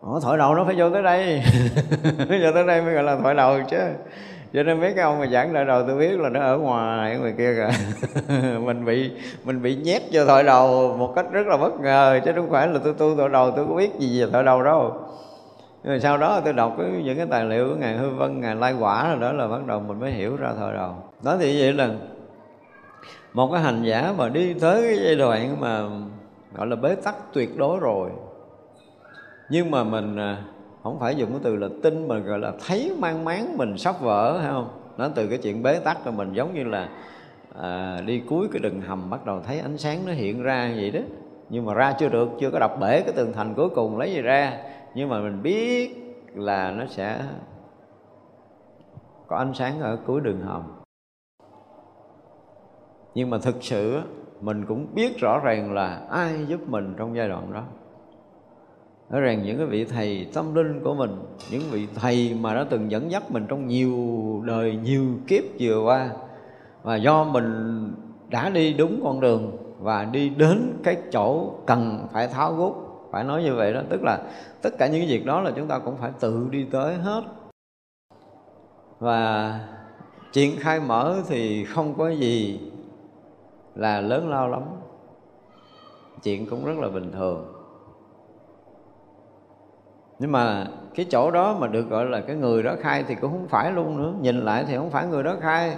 Ủa, 0.01 0.19
thổi 0.19 0.37
đầu 0.37 0.55
nó 0.55 0.63
phải 0.63 0.75
vô 0.77 0.89
tới 0.89 1.03
đây. 1.03 1.43
Vô 2.43 2.51
tới 2.53 2.63
đây 2.67 2.81
mới 2.81 2.93
gọi 2.93 3.03
là 3.03 3.17
thổi 3.23 3.35
đầu 3.35 3.59
chứ. 3.69 3.77
Cho 4.53 4.63
nên 4.63 4.79
mấy 4.79 4.93
cái 4.95 5.03
ông 5.03 5.19
mà 5.19 5.27
giảng 5.27 5.53
đại 5.53 5.65
đầu 5.65 5.83
tôi 5.87 5.97
biết 5.97 6.19
là 6.19 6.29
nó 6.29 6.39
ở 6.39 6.57
ngoài 6.57 7.11
người 7.11 7.19
ngoài 7.19 7.33
kia 7.37 7.55
kìa. 7.55 7.69
Mình 8.65 8.85
bị 8.85 9.11
mình 9.43 9.61
bị 9.61 9.75
nhét 9.75 10.01
vô 10.11 10.25
thổi 10.25 10.43
đầu 10.43 10.95
một 10.97 11.13
cách 11.15 11.25
rất 11.31 11.47
là 11.47 11.57
bất 11.57 11.79
ngờ 11.79 12.19
chứ 12.25 12.31
không 12.35 12.49
phải 12.49 12.67
là 12.67 12.79
tôi 12.83 12.93
tu 12.93 13.15
thổi 13.15 13.29
đầu 13.29 13.51
tôi 13.51 13.65
có 13.69 13.75
biết 13.75 13.89
gì 13.99 14.21
về 14.23 14.29
thổi 14.33 14.43
đầu 14.43 14.63
đâu 14.63 14.93
rồi 15.83 15.99
sau 15.99 16.17
đó 16.17 16.41
tôi 16.43 16.53
đọc 16.53 16.75
cái, 16.77 16.87
những 17.03 17.17
cái 17.17 17.25
tài 17.29 17.45
liệu 17.45 17.69
của 17.69 17.75
ngài 17.75 17.97
hư 17.97 18.09
vân 18.09 18.41
ngài 18.41 18.55
lai 18.55 18.73
quả 18.79 19.09
rồi 19.09 19.19
đó 19.19 19.31
là 19.31 19.47
bắt 19.47 19.67
đầu 19.67 19.79
mình 19.79 19.99
mới 19.99 20.11
hiểu 20.11 20.35
ra 20.35 20.53
thời 20.57 20.73
đầu 20.73 20.95
đó 21.23 21.37
thì 21.39 21.61
vậy 21.61 21.73
là 21.73 21.89
một 23.33 23.49
cái 23.51 23.61
hành 23.61 23.83
giả 23.83 24.13
mà 24.17 24.29
đi 24.29 24.53
tới 24.53 24.81
cái 24.83 24.99
giai 25.05 25.15
đoạn 25.15 25.59
mà 25.59 25.83
gọi 26.55 26.67
là 26.67 26.75
bế 26.75 26.95
tắc 26.95 27.15
tuyệt 27.33 27.57
đối 27.57 27.79
rồi. 27.79 28.09
Nhưng 29.49 29.71
mà 29.71 29.83
mình 29.83 30.15
à, 30.15 30.37
không 30.83 30.99
phải 30.99 31.15
dùng 31.15 31.29
cái 31.29 31.39
từ 31.43 31.55
là 31.55 31.67
tin 31.83 32.07
mà 32.07 32.17
gọi 32.17 32.39
là 32.39 32.51
thấy 32.67 32.95
mang 32.99 33.25
máng 33.25 33.57
mình 33.57 33.77
sắp 33.77 33.95
vỡ 34.01 34.37
hay 34.37 34.51
không? 34.51 34.69
Nó 34.97 35.07
từ 35.15 35.27
cái 35.27 35.37
chuyện 35.37 35.63
bế 35.63 35.79
tắc 35.79 36.05
rồi 36.05 36.13
mình 36.13 36.33
giống 36.33 36.53
như 36.53 36.63
là 36.63 36.89
à, 37.61 38.01
đi 38.05 38.21
cuối 38.29 38.47
cái 38.51 38.59
đường 38.59 38.81
hầm 38.81 39.09
bắt 39.09 39.25
đầu 39.25 39.41
thấy 39.47 39.59
ánh 39.59 39.77
sáng 39.77 40.05
nó 40.05 40.11
hiện 40.11 40.43
ra 40.43 40.71
vậy 40.75 40.91
đó. 40.91 40.99
Nhưng 41.49 41.65
mà 41.65 41.73
ra 41.73 41.93
chưa 41.99 42.09
được 42.09 42.29
chưa 42.39 42.51
có 42.51 42.59
đập 42.59 42.79
bể 42.79 43.01
cái 43.01 43.13
tường 43.15 43.33
thành 43.33 43.53
cuối 43.53 43.69
cùng 43.69 43.97
lấy 43.97 44.13
gì 44.13 44.21
ra 44.21 44.53
nhưng 44.95 45.09
mà 45.09 45.21
mình 45.21 45.43
biết 45.43 45.95
là 46.35 46.71
nó 46.71 46.85
sẽ 46.85 47.23
có 49.27 49.37
ánh 49.37 49.53
sáng 49.53 49.81
ở 49.81 49.97
cuối 50.05 50.21
đường 50.21 50.41
hầm. 50.41 50.63
Nhưng 53.15 53.29
mà 53.29 53.37
thực 53.37 53.55
sự 53.61 54.01
mình 54.41 54.65
cũng 54.65 54.87
biết 54.93 55.19
rõ 55.19 55.39
ràng 55.39 55.73
là 55.73 56.01
ai 56.09 56.45
giúp 56.47 56.59
mình 56.67 56.93
trong 56.97 57.15
giai 57.15 57.29
đoạn 57.29 57.53
đó. 57.53 57.63
Rõ 59.09 59.19
ràng 59.19 59.43
những 59.43 59.57
cái 59.57 59.65
vị 59.65 59.85
thầy 59.85 60.27
tâm 60.33 60.55
linh 60.55 60.83
của 60.83 60.93
mình, 60.93 61.11
những 61.51 61.61
vị 61.71 61.87
thầy 61.95 62.37
mà 62.41 62.53
đã 62.53 62.65
từng 62.69 62.91
dẫn 62.91 63.11
dắt 63.11 63.31
mình 63.31 63.45
trong 63.47 63.67
nhiều 63.67 63.93
đời, 64.45 64.79
nhiều 64.83 65.05
kiếp 65.27 65.43
vừa 65.59 65.83
qua, 65.83 66.09
và 66.83 66.95
do 66.95 67.23
mình 67.23 67.53
đã 68.29 68.49
đi 68.49 68.73
đúng 68.73 69.01
con 69.03 69.19
đường 69.19 69.57
và 69.79 70.05
đi 70.05 70.29
đến 70.29 70.79
cái 70.83 70.97
chỗ 71.11 71.53
cần 71.65 72.07
phải 72.11 72.27
tháo 72.27 72.53
gút 72.53 72.73
phải 73.11 73.23
nói 73.23 73.43
như 73.43 73.55
vậy 73.55 73.73
đó, 73.73 73.81
tức 73.89 74.03
là 74.03 74.21
tất 74.61 74.69
cả 74.77 74.87
những 74.87 75.01
cái 75.01 75.09
việc 75.09 75.25
đó 75.25 75.41
là 75.41 75.51
chúng 75.55 75.67
ta 75.67 75.79
cũng 75.79 75.97
phải 75.97 76.11
tự 76.19 76.47
đi 76.51 76.67
tới 76.71 76.95
hết. 76.95 77.23
Và 78.99 79.59
chuyện 80.33 80.55
khai 80.59 80.79
mở 80.79 81.15
thì 81.27 81.65
không 81.65 81.93
có 81.97 82.09
gì 82.09 82.59
là 83.75 84.01
lớn 84.01 84.29
lao 84.29 84.49
lắm. 84.49 84.63
Chuyện 86.23 86.49
cũng 86.49 86.65
rất 86.65 86.77
là 86.77 86.87
bình 86.87 87.11
thường. 87.11 87.53
Nhưng 90.19 90.31
mà 90.31 90.67
cái 90.95 91.05
chỗ 91.09 91.31
đó 91.31 91.57
mà 91.59 91.67
được 91.67 91.89
gọi 91.89 92.05
là 92.05 92.21
cái 92.21 92.35
người 92.35 92.63
đó 92.63 92.75
khai 92.79 93.03
thì 93.07 93.15
cũng 93.15 93.31
không 93.31 93.47
phải 93.47 93.71
luôn 93.71 93.97
nữa. 93.97 94.13
Nhìn 94.21 94.45
lại 94.45 94.65
thì 94.67 94.77
không 94.77 94.89
phải 94.89 95.07
người 95.07 95.23
đó 95.23 95.35
khai. 95.41 95.77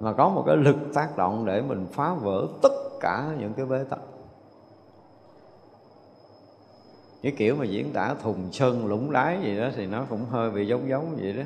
Mà 0.00 0.12
có 0.12 0.28
một 0.28 0.44
cái 0.46 0.56
lực 0.56 0.76
tác 0.94 1.16
động 1.16 1.44
để 1.46 1.62
mình 1.62 1.86
phá 1.92 2.14
vỡ 2.14 2.46
tất 2.62 2.81
cả 3.02 3.34
những 3.40 3.52
cái 3.54 3.66
bế 3.66 3.84
tắc. 3.90 3.98
Cái 7.22 7.32
kiểu 7.36 7.56
mà 7.56 7.64
diễn 7.64 7.92
tả 7.92 8.14
thùng 8.22 8.52
sơn 8.52 8.86
lũng 8.86 9.12
đáy 9.12 9.38
gì 9.42 9.56
đó 9.56 9.68
thì 9.76 9.86
nó 9.86 10.06
cũng 10.10 10.24
hơi 10.24 10.50
bị 10.50 10.66
giống 10.66 10.88
giống 10.88 11.16
vậy 11.20 11.32
đó. 11.32 11.42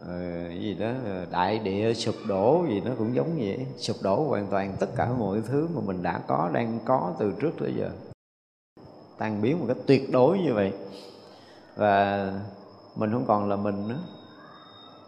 Ờ, 0.00 0.48
gì 0.60 0.74
đó 0.74 0.90
ờ, 1.04 1.26
đại 1.30 1.58
địa 1.58 1.94
sụp 1.94 2.14
đổ 2.28 2.64
gì 2.68 2.80
nó 2.80 2.90
cũng 2.98 3.14
giống 3.14 3.38
vậy. 3.38 3.66
Sụp 3.76 3.96
đổ 4.02 4.24
hoàn 4.28 4.46
toàn 4.46 4.76
tất 4.80 4.88
cả 4.96 5.08
mọi 5.18 5.40
thứ 5.46 5.68
mà 5.74 5.80
mình 5.86 6.02
đã 6.02 6.20
có 6.26 6.50
đang 6.52 6.78
có 6.84 7.12
từ 7.18 7.32
trước 7.40 7.50
tới 7.58 7.74
giờ. 7.78 7.90
Tan 9.18 9.42
biến 9.42 9.60
một 9.60 9.64
cách 9.68 9.76
tuyệt 9.86 10.12
đối 10.12 10.38
như 10.38 10.54
vậy. 10.54 10.72
Và 11.76 12.32
mình 12.96 13.12
không 13.12 13.24
còn 13.26 13.48
là 13.48 13.56
mình 13.56 13.88
nữa. 13.88 14.00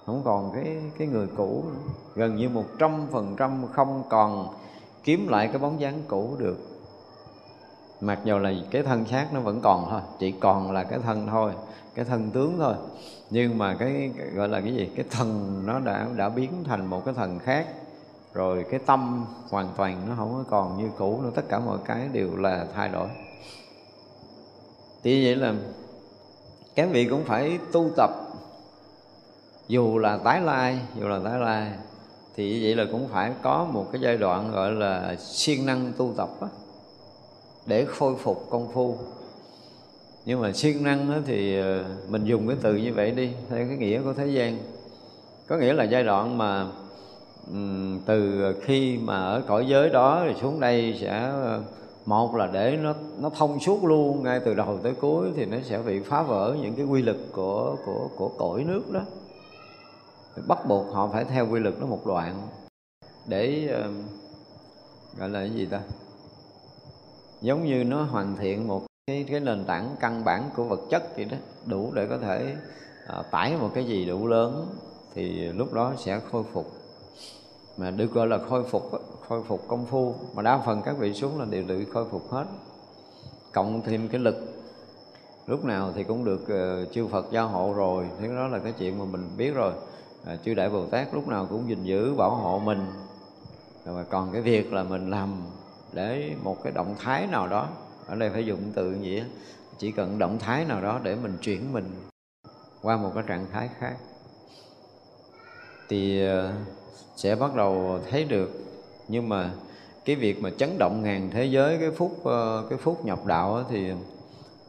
Không 0.07 0.23
còn 0.25 0.53
cái 0.55 0.77
cái 0.99 1.09
người 1.09 1.27
cũ 1.37 1.65
nữa. 1.67 1.93
gần 2.15 2.37
như 2.37 2.49
một 2.49 2.65
trăm 2.79 3.07
phần 3.11 3.35
trăm 3.39 3.67
không 3.73 4.03
còn 4.09 4.62
kiếm 5.05 5.29
lại 5.29 5.49
cái 5.49 5.59
bóng 5.59 5.81
dáng 5.81 6.03
cũ 6.09 6.37
được. 6.39 6.59
Mặc 8.01 8.19
dù 8.24 8.39
là 8.39 8.53
cái 8.70 8.83
thân 8.83 9.05
xác 9.07 9.29
nó 9.33 9.41
vẫn 9.41 9.61
còn 9.61 9.87
thôi 9.91 10.01
chỉ 10.19 10.33
còn 10.33 10.73
là 10.73 10.85
cái 10.85 10.99
thân 10.99 11.27
thôi 11.27 11.53
cái 11.95 12.05
thân 12.05 12.31
tướng 12.31 12.59
thôi. 12.59 12.74
Nhưng 13.31 13.59
mà 13.59 13.77
cái, 13.79 14.11
cái 14.19 14.27
gọi 14.27 14.49
là 14.49 14.61
cái 14.61 14.74
gì? 14.74 14.91
Cái 14.97 15.05
thần 15.11 15.61
nó 15.66 15.81
đã 15.81 16.07
đã 16.16 16.29
biến 16.29 16.51
thành 16.65 16.87
một 16.87 17.05
cái 17.05 17.15
thần 17.15 17.39
khác. 17.39 17.66
Rồi 18.35 18.65
cái 18.70 18.81
tâm 18.87 19.27
hoàn 19.51 19.69
toàn 19.77 20.03
nó 20.09 20.15
không 20.16 20.33
có 20.33 20.45
còn 20.51 20.79
như 20.79 20.91
cũ 20.99 21.20
nữa 21.23 21.31
tất 21.35 21.43
cả 21.49 21.59
mọi 21.59 21.79
cái 21.85 22.09
đều 22.12 22.37
là 22.37 22.66
thay 22.74 22.89
đổi. 22.89 23.09
Thì 25.03 25.24
vậy 25.24 25.37
là 25.37 25.55
các 26.74 26.89
vị 26.93 27.07
cũng 27.11 27.24
phải 27.24 27.59
tu 27.73 27.91
tập. 27.97 28.11
Dù 29.69 29.99
là 29.99 30.16
tái 30.16 30.41
lai 30.41 30.79
dù 31.01 31.09
là 31.09 31.20
tái 31.24 31.41
lai 31.41 31.73
thì 32.37 32.65
vậy 32.65 32.75
là 32.75 32.85
cũng 32.93 33.09
phải 33.09 33.33
có 33.43 33.65
một 33.73 33.87
cái 33.93 34.01
giai 34.01 34.17
đoạn 34.17 34.53
gọi 34.53 34.73
là 34.73 35.17
siêng 35.17 35.67
năng 35.67 35.93
tu 35.97 36.13
tập 36.17 36.29
á, 36.41 36.49
để 37.67 37.85
khôi 37.85 38.15
phục 38.17 38.47
công 38.51 38.69
phu. 38.73 38.97
Nhưng 40.25 40.41
mà 40.41 40.53
siêng 40.53 40.85
năng 40.85 41.23
thì 41.27 41.61
ờ, 41.61 41.85
mình 42.09 42.25
dùng 42.25 42.49
cái 42.49 42.57
từ 42.63 42.75
như 42.77 42.93
vậy 42.95 43.11
đi 43.11 43.31
theo 43.51 43.67
cái 43.69 43.77
nghĩa 43.77 44.03
của 44.03 44.13
thế 44.13 44.27
gian. 44.27 44.59
Có 45.49 45.57
nghĩa 45.57 45.73
là 45.73 45.85
giai 45.85 46.05
đoạn 46.05 46.39
mà 46.39 46.67
từ 48.07 48.43
khi 48.63 48.99
mà 48.99 49.17
ở 49.17 49.43
cõi 49.47 49.67
giới 49.69 49.91
đó 49.91 50.25
thì 50.29 50.35
xuống 50.41 50.61
đây 50.61 50.97
sẽ 51.01 51.31
ờ, 51.31 51.61
một 52.07 52.35
là 52.35 52.47
để 52.53 52.79
nó 52.83 52.95
nó 53.21 53.31
thông 53.31 53.61
suốt 53.61 53.85
luôn 53.85 54.23
ngay 54.23 54.41
từ 54.45 54.55
đầu 54.55 54.79
tới 54.83 54.93
cuối 55.01 55.31
thì 55.37 55.45
nó 55.45 55.57
sẽ 55.65 55.79
bị 55.79 56.01
phá 56.01 56.23
vỡ 56.23 56.57
những 56.63 56.75
cái 56.75 56.87
quy 56.87 57.03
lực 57.03 57.33
của 57.33 57.77
của 57.87 58.09
của 58.17 58.29
cõi 58.29 58.65
nước 58.65 58.91
đó 58.93 59.01
bắt 60.47 60.59
buộc 60.69 60.93
họ 60.93 61.09
phải 61.13 61.25
theo 61.25 61.49
quy 61.51 61.61
luật 61.61 61.75
đó 61.81 61.87
một 61.87 62.07
đoạn 62.07 62.49
để 63.27 63.75
uh, 63.87 63.95
gọi 65.19 65.29
là 65.29 65.41
cái 65.41 65.51
gì 65.51 65.67
ta? 65.67 65.81
Giống 67.41 67.65
như 67.65 67.85
nó 67.85 68.03
hoàn 68.03 68.37
thiện 68.37 68.69
một 68.69 68.83
cái 69.07 69.25
cái 69.29 69.41
nền 69.41 69.65
tảng 69.65 69.97
căn 70.01 70.25
bản 70.25 70.51
của 70.57 70.65
vật 70.65 70.81
chất 70.91 71.17
vậy 71.17 71.25
đó 71.25 71.37
đủ 71.67 71.93
để 71.95 72.07
có 72.07 72.19
thể 72.19 72.57
uh, 73.19 73.27
tải 73.31 73.57
một 73.57 73.71
cái 73.75 73.85
gì 73.85 74.05
đủ 74.05 74.27
lớn 74.27 74.67
thì 75.15 75.49
lúc 75.53 75.73
đó 75.73 75.95
sẽ 75.99 76.21
khôi 76.33 76.45
phục. 76.53 76.73
Mà 77.77 77.91
được 77.91 78.13
gọi 78.13 78.27
là 78.27 78.39
khôi 78.49 78.65
phục 78.65 78.91
khôi 79.29 79.43
phục 79.43 79.69
công 79.69 79.87
phu 79.87 80.15
mà 80.35 80.43
đa 80.43 80.59
phần 80.59 80.83
các 80.85 80.99
vị 80.99 81.15
xuống 81.15 81.39
là 81.39 81.45
đều 81.45 81.65
tự 81.69 81.85
khôi 81.93 82.05
phục 82.11 82.31
hết 82.31 82.45
cộng 83.53 83.83
thêm 83.83 84.09
cái 84.09 84.21
lực. 84.21 84.37
Lúc 85.47 85.65
nào 85.65 85.93
thì 85.95 86.05
cũng 86.05 86.25
được 86.25 86.43
uh, 86.43 86.93
chư 86.93 87.07
Phật 87.07 87.27
gia 87.33 87.43
hộ 87.43 87.73
rồi 87.73 88.07
thế 88.21 88.29
đó 88.29 88.49
là 88.49 88.59
cái 88.59 88.73
chuyện 88.79 88.99
mà 88.99 89.05
mình 89.05 89.31
biết 89.37 89.55
rồi 89.55 89.73
à, 90.27 90.36
chư 90.44 90.55
đại 90.55 90.70
bồ 90.70 90.86
tát 90.86 91.15
lúc 91.15 91.28
nào 91.28 91.47
cũng 91.51 91.69
gìn 91.69 91.85
giữ 91.85 92.15
bảo 92.15 92.31
hộ 92.31 92.59
mình. 92.59 92.86
Rồi 93.85 94.05
còn 94.11 94.32
cái 94.32 94.43
việc 94.43 94.73
là 94.73 94.82
mình 94.82 95.11
làm 95.11 95.35
để 95.93 96.35
một 96.43 96.62
cái 96.62 96.73
động 96.73 96.94
thái 96.99 97.27
nào 97.27 97.49
đó 97.49 97.69
ở 98.07 98.15
đây 98.15 98.31
phải 98.31 98.47
dùng 98.47 98.61
từ 98.74 98.94
gì 99.03 99.23
chỉ 99.78 99.93
cần 99.93 100.19
động 100.19 100.39
thái 100.39 100.65
nào 100.65 100.81
đó 100.81 101.01
để 101.03 101.15
mình 101.15 101.36
chuyển 101.40 101.73
mình 101.73 101.90
qua 102.82 102.97
một 102.97 103.11
cái 103.15 103.24
trạng 103.27 103.47
thái 103.53 103.70
khác. 103.78 103.97
Thì 105.89 106.27
à, 106.27 106.53
sẽ 107.16 107.35
bắt 107.35 107.55
đầu 107.55 107.99
thấy 108.11 108.24
được 108.24 108.51
nhưng 109.09 109.28
mà 109.28 109.51
cái 110.05 110.16
việc 110.16 110.43
mà 110.43 110.51
chấn 110.59 110.78
động 110.78 111.03
ngàn 111.03 111.31
thế 111.32 111.44
giới 111.44 111.78
cái 111.78 111.90
phút 111.90 112.27
à, 112.27 112.39
cái 112.70 112.78
phút 112.78 113.05
nhập 113.05 113.27
đạo 113.27 113.65
thì 113.70 113.93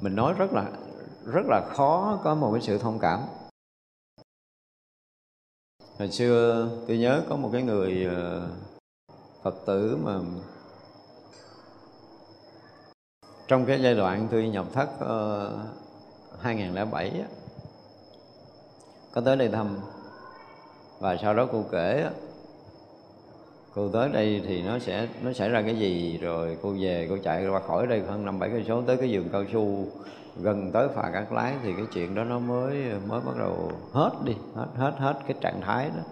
mình 0.02 0.16
nói 0.16 0.34
rất 0.38 0.54
là 0.54 0.66
rất 1.26 1.46
là 1.46 1.62
khó 1.76 2.20
có 2.24 2.36
một 2.36 2.52
cái 2.54 2.62
sự 2.62 2.78
thông 2.78 3.00
cảm 3.00 3.20
hồi 6.00 6.12
xưa 6.12 6.70
tôi 6.88 6.98
nhớ 6.98 7.24
có 7.30 7.36
một 7.36 7.50
cái 7.54 7.64
người 7.64 8.06
ờ, 8.06 8.48
phật 9.44 9.56
tử 9.66 9.98
mà 10.04 10.20
trong 13.48 13.66
cái 13.66 13.82
giai 13.82 13.96
đoạn 13.96 14.28
tôi 14.32 14.48
nhập 14.48 14.66
thất 14.74 14.90
ờ, 15.00 15.52
uh, 16.34 16.42
2007 16.42 17.10
á, 17.10 17.28
có 19.14 19.22
tới 19.22 19.36
đây 19.36 19.50
thăm. 19.50 19.78
Và 21.00 21.18
sau 21.22 21.34
đó 21.34 21.48
cô 21.52 21.66
kể 21.72 22.10
cô 23.76 23.90
tới 23.90 24.10
đây 24.10 24.42
thì 24.48 24.62
nó 24.62 24.80
sẽ 24.80 25.08
nó 25.22 25.34
xảy 25.34 25.50
ra 25.50 25.62
cái 25.62 25.80
gì? 25.80 26.18
Rồi 26.18 26.58
cô 26.62 26.74
về 26.80 27.08
cô 27.10 27.18
chạy 27.24 27.48
qua 27.48 27.60
khỏi 27.60 27.88
đây 27.88 28.02
hơn 28.08 28.26
năm 28.26 28.40
bảy 28.40 28.50
cây 28.50 28.66
số 28.68 28.82
tới 28.82 28.98
cái 28.98 29.10
vườn 29.12 29.30
cao 29.32 29.46
su 29.54 29.88
gần 30.42 30.72
tới 30.72 30.88
phà 30.96 31.12
cát 31.14 31.32
lái 31.32 31.56
thì 31.64 31.74
cái 31.74 31.86
chuyện 31.94 32.16
đó 32.16 32.24
nó 32.24 32.40
mới 32.40 32.76
mới 33.08 33.22
bắt 33.22 33.38
đầu 33.40 33.72
hết 33.92 34.12
đi, 34.24 34.36
hết 34.56 34.68
hết 34.76 34.94
hết 34.98 35.20
cái 35.28 35.38
trạng 35.42 35.62
thái 35.62 35.90
đó. 35.90 36.04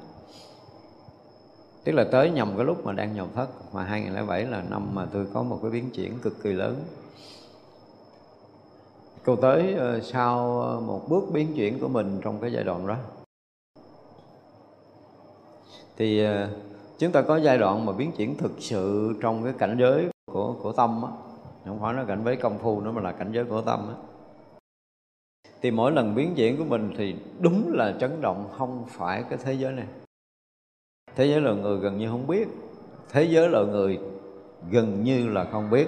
Tức 1.83 1.91
là 1.91 2.03
tới 2.11 2.31
nhầm 2.31 2.53
cái 2.57 2.65
lúc 2.65 2.85
mà 2.85 2.93
đang 2.93 3.15
nhầm 3.15 3.27
thất 3.35 3.73
mà 3.73 3.83
2007 3.83 4.45
là 4.45 4.63
năm 4.69 4.87
mà 4.93 5.05
tôi 5.13 5.27
có 5.33 5.43
một 5.43 5.59
cái 5.61 5.71
biến 5.71 5.89
chuyển 5.89 6.19
cực 6.19 6.43
kỳ 6.43 6.53
lớn. 6.53 6.75
Cô 9.25 9.35
tới 9.35 9.73
ờ, 9.73 9.99
sau 9.99 10.47
một 10.85 11.01
bước 11.09 11.23
biến 11.33 11.53
chuyển 11.55 11.79
của 11.79 11.87
mình 11.87 12.19
trong 12.23 12.39
cái 12.41 12.53
giai 12.53 12.63
đoạn 12.63 12.87
đó. 12.87 12.95
Thì 15.97 16.23
ờ, 16.23 16.49
chúng 16.99 17.11
ta 17.11 17.21
có 17.21 17.37
giai 17.37 17.57
đoạn 17.57 17.85
mà 17.85 17.93
biến 17.93 18.11
chuyển 18.11 18.37
thực 18.37 18.51
sự 18.59 19.13
trong 19.21 19.43
cái 19.43 19.53
cảnh 19.57 19.77
giới 19.79 20.09
của 20.31 20.55
của 20.61 20.71
tâm 20.71 21.03
á. 21.03 21.09
Không 21.65 21.79
phải 21.79 21.93
là 21.93 22.03
cảnh 22.03 22.21
giới 22.25 22.35
công 22.35 22.59
phu 22.59 22.81
nữa, 22.81 22.91
mà 22.91 23.01
là 23.01 23.11
cảnh 23.11 23.31
giới 23.31 23.45
của 23.45 23.61
tâm 23.61 23.87
á 23.87 24.10
thì 25.61 25.71
mỗi 25.71 25.91
lần 25.91 26.15
biến 26.15 26.35
chuyển 26.35 26.57
của 26.57 26.63
mình 26.63 26.93
thì 26.97 27.15
đúng 27.39 27.73
là 27.73 27.93
chấn 27.99 28.21
động, 28.21 28.49
không 28.57 28.83
phải 28.87 29.23
cái 29.29 29.39
thế 29.43 29.53
giới 29.53 29.71
này. 29.71 29.85
Thế 31.15 31.25
giới 31.25 31.41
loài 31.41 31.55
người 31.55 31.79
gần 31.79 31.97
như 31.97 32.09
không 32.09 32.27
biết. 32.27 32.47
Thế 33.09 33.23
giới 33.23 33.49
loài 33.49 33.65
người 33.65 33.99
gần 34.69 35.03
như 35.03 35.29
là 35.29 35.45
không 35.51 35.69
biết. 35.69 35.87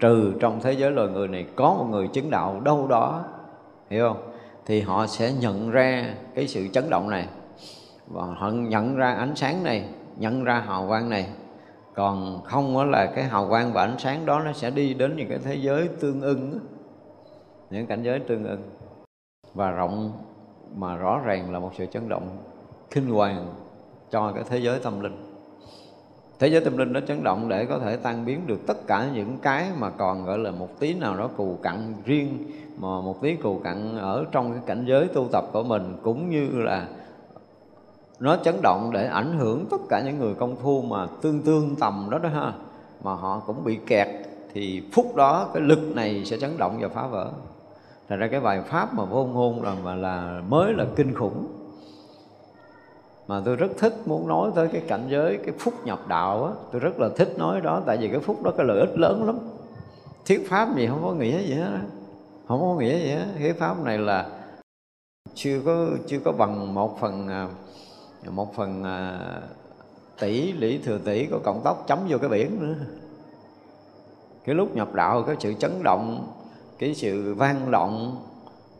Trừ 0.00 0.32
trong 0.40 0.60
thế 0.60 0.72
giới 0.72 0.90
loài 0.90 1.08
người 1.08 1.28
này 1.28 1.46
có 1.56 1.74
một 1.74 1.86
người 1.90 2.08
chứng 2.08 2.30
đạo 2.30 2.60
đâu 2.60 2.86
đó, 2.86 3.24
hiểu 3.90 4.08
không? 4.08 4.30
Thì 4.66 4.80
họ 4.80 5.06
sẽ 5.06 5.32
nhận 5.32 5.70
ra 5.70 6.14
cái 6.34 6.48
sự 6.48 6.68
chấn 6.68 6.90
động 6.90 7.10
này. 7.10 7.28
Và 8.06 8.22
họ 8.22 8.50
nhận 8.50 8.96
ra 8.96 9.12
ánh 9.12 9.36
sáng 9.36 9.64
này, 9.64 9.88
nhận 10.18 10.44
ra 10.44 10.60
hào 10.60 10.88
quang 10.88 11.10
này. 11.10 11.28
Còn 11.94 12.40
không 12.44 12.90
là 12.90 13.06
cái 13.06 13.24
hào 13.24 13.48
quang 13.48 13.72
và 13.72 13.82
ánh 13.82 13.98
sáng 13.98 14.26
đó 14.26 14.40
nó 14.40 14.52
sẽ 14.52 14.70
đi 14.70 14.94
đến 14.94 15.16
những 15.16 15.28
cái 15.28 15.38
thế 15.38 15.54
giới 15.54 15.88
tương 16.00 16.20
ưng 16.20 16.58
những 17.70 17.86
cảnh 17.86 18.02
giới 18.02 18.18
tương 18.18 18.44
ưng 18.44 18.62
và 19.54 19.70
rộng 19.70 20.12
mà 20.76 20.96
rõ 20.96 21.20
ràng 21.24 21.52
là 21.52 21.58
một 21.58 21.70
sự 21.78 21.86
chấn 21.86 22.08
động 22.08 22.28
kinh 22.90 23.10
hoàng 23.10 23.46
cho 24.10 24.32
cái 24.32 24.44
thế 24.48 24.58
giới 24.58 24.78
tâm 24.78 25.00
linh. 25.00 25.16
Thế 26.38 26.48
giới 26.48 26.60
tâm 26.60 26.76
linh 26.76 26.92
nó 26.92 27.00
chấn 27.00 27.24
động 27.24 27.48
để 27.48 27.66
có 27.66 27.78
thể 27.78 27.96
tan 27.96 28.24
biến 28.24 28.46
được 28.46 28.66
tất 28.66 28.86
cả 28.86 29.08
những 29.14 29.38
cái 29.42 29.68
mà 29.78 29.90
còn 29.90 30.24
gọi 30.24 30.38
là 30.38 30.50
một 30.50 30.68
tí 30.78 30.94
nào 30.94 31.16
đó 31.16 31.28
cù 31.36 31.58
cặn 31.62 31.94
riêng, 32.04 32.50
mà 32.78 33.00
một 33.00 33.22
tí 33.22 33.36
cù 33.36 33.58
cặn 33.58 33.98
ở 33.98 34.24
trong 34.32 34.52
cái 34.52 34.62
cảnh 34.66 34.84
giới 34.88 35.08
tu 35.08 35.28
tập 35.32 35.44
của 35.52 35.62
mình, 35.62 35.96
cũng 36.02 36.30
như 36.30 36.48
là 36.52 36.88
nó 38.20 38.36
chấn 38.36 38.54
động 38.62 38.90
để 38.92 39.06
ảnh 39.06 39.38
hưởng 39.38 39.66
tất 39.70 39.80
cả 39.88 40.02
những 40.04 40.18
người 40.18 40.34
công 40.34 40.56
phu 40.56 40.82
mà 40.82 41.06
tương 41.22 41.42
tương 41.42 41.76
tầm 41.76 42.08
đó 42.10 42.18
đó 42.18 42.28
ha, 42.28 42.52
mà 43.02 43.14
họ 43.14 43.42
cũng 43.46 43.64
bị 43.64 43.78
kẹt, 43.86 44.08
thì 44.54 44.82
phút 44.92 45.16
đó 45.16 45.50
cái 45.54 45.62
lực 45.62 45.96
này 45.96 46.24
sẽ 46.24 46.38
chấn 46.38 46.58
động 46.58 46.78
và 46.80 46.88
phá 46.88 47.06
vỡ 47.06 47.30
thành 48.08 48.18
ra 48.18 48.28
cái 48.28 48.40
bài 48.40 48.62
pháp 48.62 48.94
mà 48.94 49.04
vô 49.04 49.24
ngôn 49.24 49.62
là 49.62 49.74
mà 49.84 49.94
là 49.94 50.42
mới 50.48 50.72
là 50.72 50.86
kinh 50.96 51.14
khủng. 51.14 51.46
Mà 53.26 53.42
tôi 53.44 53.56
rất 53.56 53.70
thích 53.78 53.94
muốn 54.06 54.28
nói 54.28 54.50
tới 54.54 54.68
cái 54.72 54.82
cảnh 54.88 55.06
giới, 55.08 55.38
cái 55.44 55.54
phúc 55.58 55.74
nhập 55.84 56.08
đạo 56.08 56.44
á. 56.44 56.52
Tôi 56.72 56.80
rất 56.80 57.00
là 57.00 57.08
thích 57.16 57.34
nói 57.38 57.60
đó, 57.60 57.82
tại 57.86 57.96
vì 57.96 58.08
cái 58.08 58.20
phúc 58.20 58.42
đó 58.42 58.50
cái 58.56 58.66
lợi 58.66 58.80
ích 58.80 58.98
lớn 58.98 59.26
lắm. 59.26 59.38
Thuyết 60.26 60.50
pháp 60.50 60.76
gì 60.76 60.86
không 60.86 61.02
có 61.04 61.12
nghĩa 61.12 61.42
gì 61.42 61.54
hết 61.54 61.78
không 62.48 62.60
có 62.60 62.74
nghĩa 62.80 62.98
gì 62.98 63.10
hết. 63.10 63.26
Thuyết 63.38 63.58
pháp 63.58 63.84
này 63.84 63.98
là 63.98 64.30
chưa 65.34 65.60
có 65.64 65.86
chưa 66.06 66.18
có 66.24 66.32
bằng 66.32 66.74
một 66.74 67.00
phần 67.00 67.28
à, 67.28 67.48
một 68.30 68.54
phần 68.54 68.84
à, 68.84 69.20
tỷ 70.20 70.52
lý 70.52 70.78
thừa 70.78 70.98
tỷ 70.98 71.26
có 71.26 71.38
cộng 71.44 71.60
tóc 71.64 71.84
chấm 71.86 71.98
vô 72.08 72.18
cái 72.18 72.28
biển 72.28 72.58
nữa. 72.60 72.74
Cái 74.44 74.54
lúc 74.54 74.76
nhập 74.76 74.94
đạo, 74.94 75.22
cái 75.26 75.36
sự 75.38 75.54
chấn 75.58 75.82
động 75.82 76.32
cái 76.78 76.94
sự 76.94 77.34
vang 77.34 77.70
động 77.70 78.16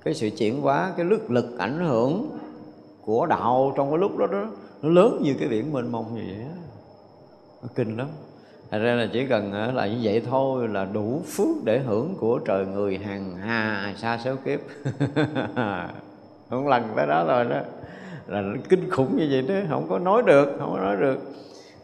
cái 0.04 0.14
sự 0.14 0.30
chuyển 0.30 0.60
hóa, 0.60 0.92
cái 0.96 1.06
lực 1.06 1.30
lực 1.30 1.58
ảnh 1.58 1.86
hưởng 1.86 2.38
của 3.02 3.26
đạo 3.26 3.72
trong 3.76 3.90
cái 3.90 3.98
lúc 3.98 4.16
đó 4.16 4.26
đó, 4.26 4.46
nó 4.82 4.88
lớn 4.88 5.20
như 5.22 5.34
cái 5.40 5.48
biển 5.48 5.72
mênh 5.72 5.92
mông 5.92 6.14
như 6.14 6.22
vậy 6.26 6.44
đó. 6.44 6.54
nó 7.62 7.68
kinh 7.74 7.96
lắm. 7.96 8.06
Thật 8.70 8.78
ra 8.78 8.94
là 8.94 9.08
chỉ 9.12 9.26
cần 9.26 9.52
ờ, 9.52 9.72
là 9.72 9.86
như 9.86 9.98
vậy 10.02 10.22
thôi 10.30 10.68
là 10.68 10.84
đủ 10.84 11.22
phước 11.26 11.64
để 11.64 11.78
hưởng 11.78 12.14
của 12.20 12.38
trời 12.38 12.66
người 12.66 12.98
hàng 12.98 13.36
hà, 13.36 13.94
xa 13.96 14.18
số 14.24 14.34
kiếp. 14.44 14.60
Không 16.50 16.68
lần 16.68 16.82
tới 16.96 17.06
đó 17.06 17.24
rồi 17.28 17.44
đó. 17.44 17.60
Là 18.26 18.40
nó 18.40 18.54
kinh 18.68 18.90
khủng 18.90 19.16
như 19.16 19.28
vậy 19.30 19.42
đó, 19.42 19.54
không 19.70 19.86
có 19.88 19.98
nói 19.98 20.22
được, 20.26 20.56
không 20.58 20.72
có 20.72 20.80
nói 20.80 20.96
được. 20.96 21.18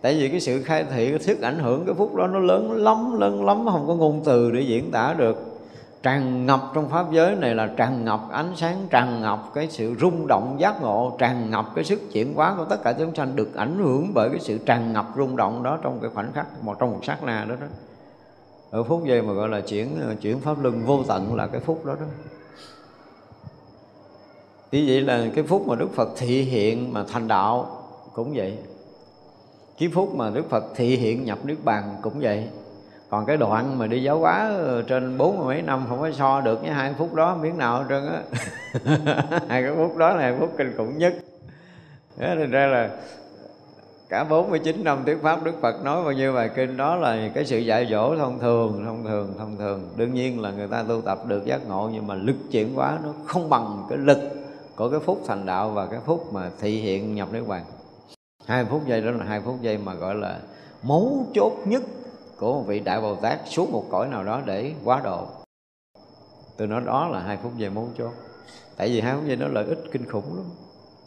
Tại 0.02 0.14
vì 0.14 0.28
cái 0.28 0.40
sự 0.40 0.62
khai 0.62 0.84
thị, 0.84 1.10
cái 1.10 1.18
thức 1.18 1.40
ảnh 1.40 1.58
hưởng 1.58 1.84
cái 1.86 1.94
phút 1.94 2.14
đó 2.14 2.26
nó 2.26 2.38
lớn 2.38 2.72
lắm 2.72 3.20
lớn 3.20 3.44
lắm, 3.44 3.66
không 3.72 3.86
có 3.86 3.94
ngôn 3.94 4.22
từ 4.24 4.50
để 4.50 4.60
diễn 4.60 4.90
tả 4.90 5.14
được 5.18 5.53
tràn 6.04 6.46
ngập 6.46 6.60
trong 6.74 6.88
pháp 6.88 7.06
giới 7.12 7.36
này 7.36 7.54
là 7.54 7.66
tràn 7.76 8.04
ngập 8.04 8.20
ánh 8.30 8.52
sáng, 8.56 8.86
tràn 8.90 9.20
ngập 9.20 9.50
cái 9.54 9.68
sự 9.70 9.94
rung 10.00 10.26
động 10.26 10.56
giác 10.60 10.82
ngộ, 10.82 11.16
tràn 11.18 11.50
ngập 11.50 11.66
cái 11.74 11.84
sức 11.84 12.00
chuyển 12.12 12.34
hóa 12.34 12.54
của 12.58 12.64
tất 12.64 12.82
cả 12.84 12.92
chúng 12.92 13.14
sanh 13.14 13.36
được 13.36 13.54
ảnh 13.54 13.78
hưởng 13.78 14.10
bởi 14.14 14.30
cái 14.30 14.40
sự 14.40 14.58
tràn 14.58 14.92
ngập 14.92 15.06
rung 15.16 15.36
động 15.36 15.62
đó 15.62 15.78
trong 15.82 15.98
cái 16.00 16.10
khoảnh 16.14 16.32
khắc 16.32 16.64
một 16.64 16.76
trong 16.78 16.90
một 16.90 17.00
sát 17.02 17.22
na 17.22 17.46
đó 17.48 17.54
đó. 17.60 17.66
Ở 18.70 18.82
phút 18.82 19.04
giây 19.04 19.22
mà 19.22 19.32
gọi 19.32 19.48
là 19.48 19.60
chuyển 19.60 20.00
ờ, 20.00 20.14
chuyển 20.14 20.40
pháp 20.40 20.62
luân 20.62 20.82
vô 20.86 21.02
tận 21.08 21.34
là 21.34 21.46
cái 21.46 21.60
phút 21.60 21.84
đó 21.84 21.94
đó. 21.94 22.06
Như 24.72 24.84
vậy 24.88 25.00
là 25.00 25.26
cái 25.34 25.44
phút 25.44 25.66
mà 25.66 25.76
Đức 25.76 25.88
Phật 25.94 26.08
thị 26.16 26.42
hiện 26.42 26.92
mà 26.92 27.04
thành 27.08 27.28
đạo 27.28 27.82
cũng 28.12 28.32
vậy. 28.34 28.58
Cái 29.78 29.88
phút 29.94 30.14
mà 30.14 30.30
Đức 30.30 30.50
Phật 30.50 30.64
thị 30.76 30.96
hiện 30.96 31.24
nhập 31.24 31.38
Niết 31.44 31.58
Bàn 31.64 31.96
cũng 32.02 32.20
vậy 32.20 32.48
còn 33.10 33.26
cái 33.26 33.36
đoạn 33.36 33.78
mà 33.78 33.86
đi 33.86 34.02
giáo 34.02 34.18
hóa 34.18 34.50
ờ, 34.58 34.82
trên 34.82 35.18
bốn 35.18 35.46
mấy 35.46 35.62
năm 35.62 35.86
không 35.88 36.00
có 36.00 36.10
so 36.12 36.40
được 36.40 36.60
với 36.60 36.70
hai 36.70 36.94
phút 36.98 37.14
đó 37.14 37.36
miếng 37.42 37.58
nào 37.58 37.78
hết 37.78 37.84
trơn 37.88 38.06
á. 38.06 38.22
Hai 39.48 39.62
cái 39.62 39.72
phút 39.76 39.96
đó 39.96 40.14
là 40.14 40.36
phút 40.40 40.54
kinh 40.58 40.74
khủng 40.76 40.98
nhất. 40.98 41.14
Thế 42.16 42.34
nên 42.34 42.50
ra 42.50 42.66
là 42.66 42.90
cả 44.08 44.24
49 44.24 44.84
năm 44.84 44.98
thuyết 45.04 45.18
pháp 45.22 45.44
Đức 45.44 45.60
Phật 45.60 45.84
nói 45.84 46.04
bao 46.04 46.12
nhiêu 46.12 46.32
bài 46.32 46.50
kinh 46.54 46.76
đó 46.76 46.96
là 46.96 47.30
cái 47.34 47.44
sự 47.44 47.58
dạy 47.58 47.86
dỗ 47.90 48.16
thông 48.16 48.38
thường 48.38 48.82
thông 48.86 49.04
thường 49.04 49.34
thông 49.38 49.56
thường. 49.56 49.88
Đương 49.96 50.14
nhiên 50.14 50.40
là 50.40 50.50
người 50.50 50.68
ta 50.68 50.84
tu 50.88 51.00
tập 51.00 51.18
được 51.26 51.44
giác 51.46 51.68
ngộ 51.68 51.90
nhưng 51.92 52.06
mà 52.06 52.14
lực 52.14 52.36
chuyển 52.50 52.74
hóa 52.74 52.98
nó 53.04 53.10
không 53.26 53.50
bằng 53.50 53.82
cái 53.88 53.98
lực 53.98 54.18
của 54.76 54.90
cái 54.90 55.00
phút 55.00 55.22
thành 55.26 55.46
đạo 55.46 55.70
và 55.70 55.86
cái 55.86 56.00
phút 56.04 56.32
mà 56.32 56.50
thị 56.60 56.80
hiện 56.80 57.14
nhập 57.14 57.28
niết 57.32 57.46
bàn. 57.46 57.64
Hai 58.46 58.64
phút 58.64 58.86
giây 58.86 59.00
đó 59.00 59.10
là 59.10 59.24
hai 59.24 59.40
phút 59.40 59.54
giây 59.62 59.78
mà 59.78 59.94
gọi 59.94 60.14
là 60.14 60.38
mấu 60.82 61.26
chốt 61.34 61.52
nhất 61.64 61.82
của 62.38 62.52
một 62.52 62.64
vị 62.66 62.80
đại 62.80 63.00
bồ 63.00 63.14
tát 63.14 63.40
xuống 63.44 63.72
một 63.72 63.84
cõi 63.90 64.08
nào 64.08 64.24
đó 64.24 64.40
để 64.46 64.72
quá 64.84 65.00
độ. 65.04 65.26
Tôi 66.56 66.68
nói 66.68 66.82
đó 66.86 67.08
là 67.08 67.20
hai 67.20 67.36
phút 67.42 67.52
giây 67.56 67.70
mấu 67.70 67.88
chốt. 67.98 68.12
Tại 68.76 68.88
vì 68.88 69.00
hai 69.00 69.14
phút 69.14 69.24
giây 69.26 69.36
nó 69.36 69.46
lợi 69.48 69.64
ích 69.64 69.84
kinh 69.92 70.08
khủng 70.08 70.36
lắm. 70.36 70.44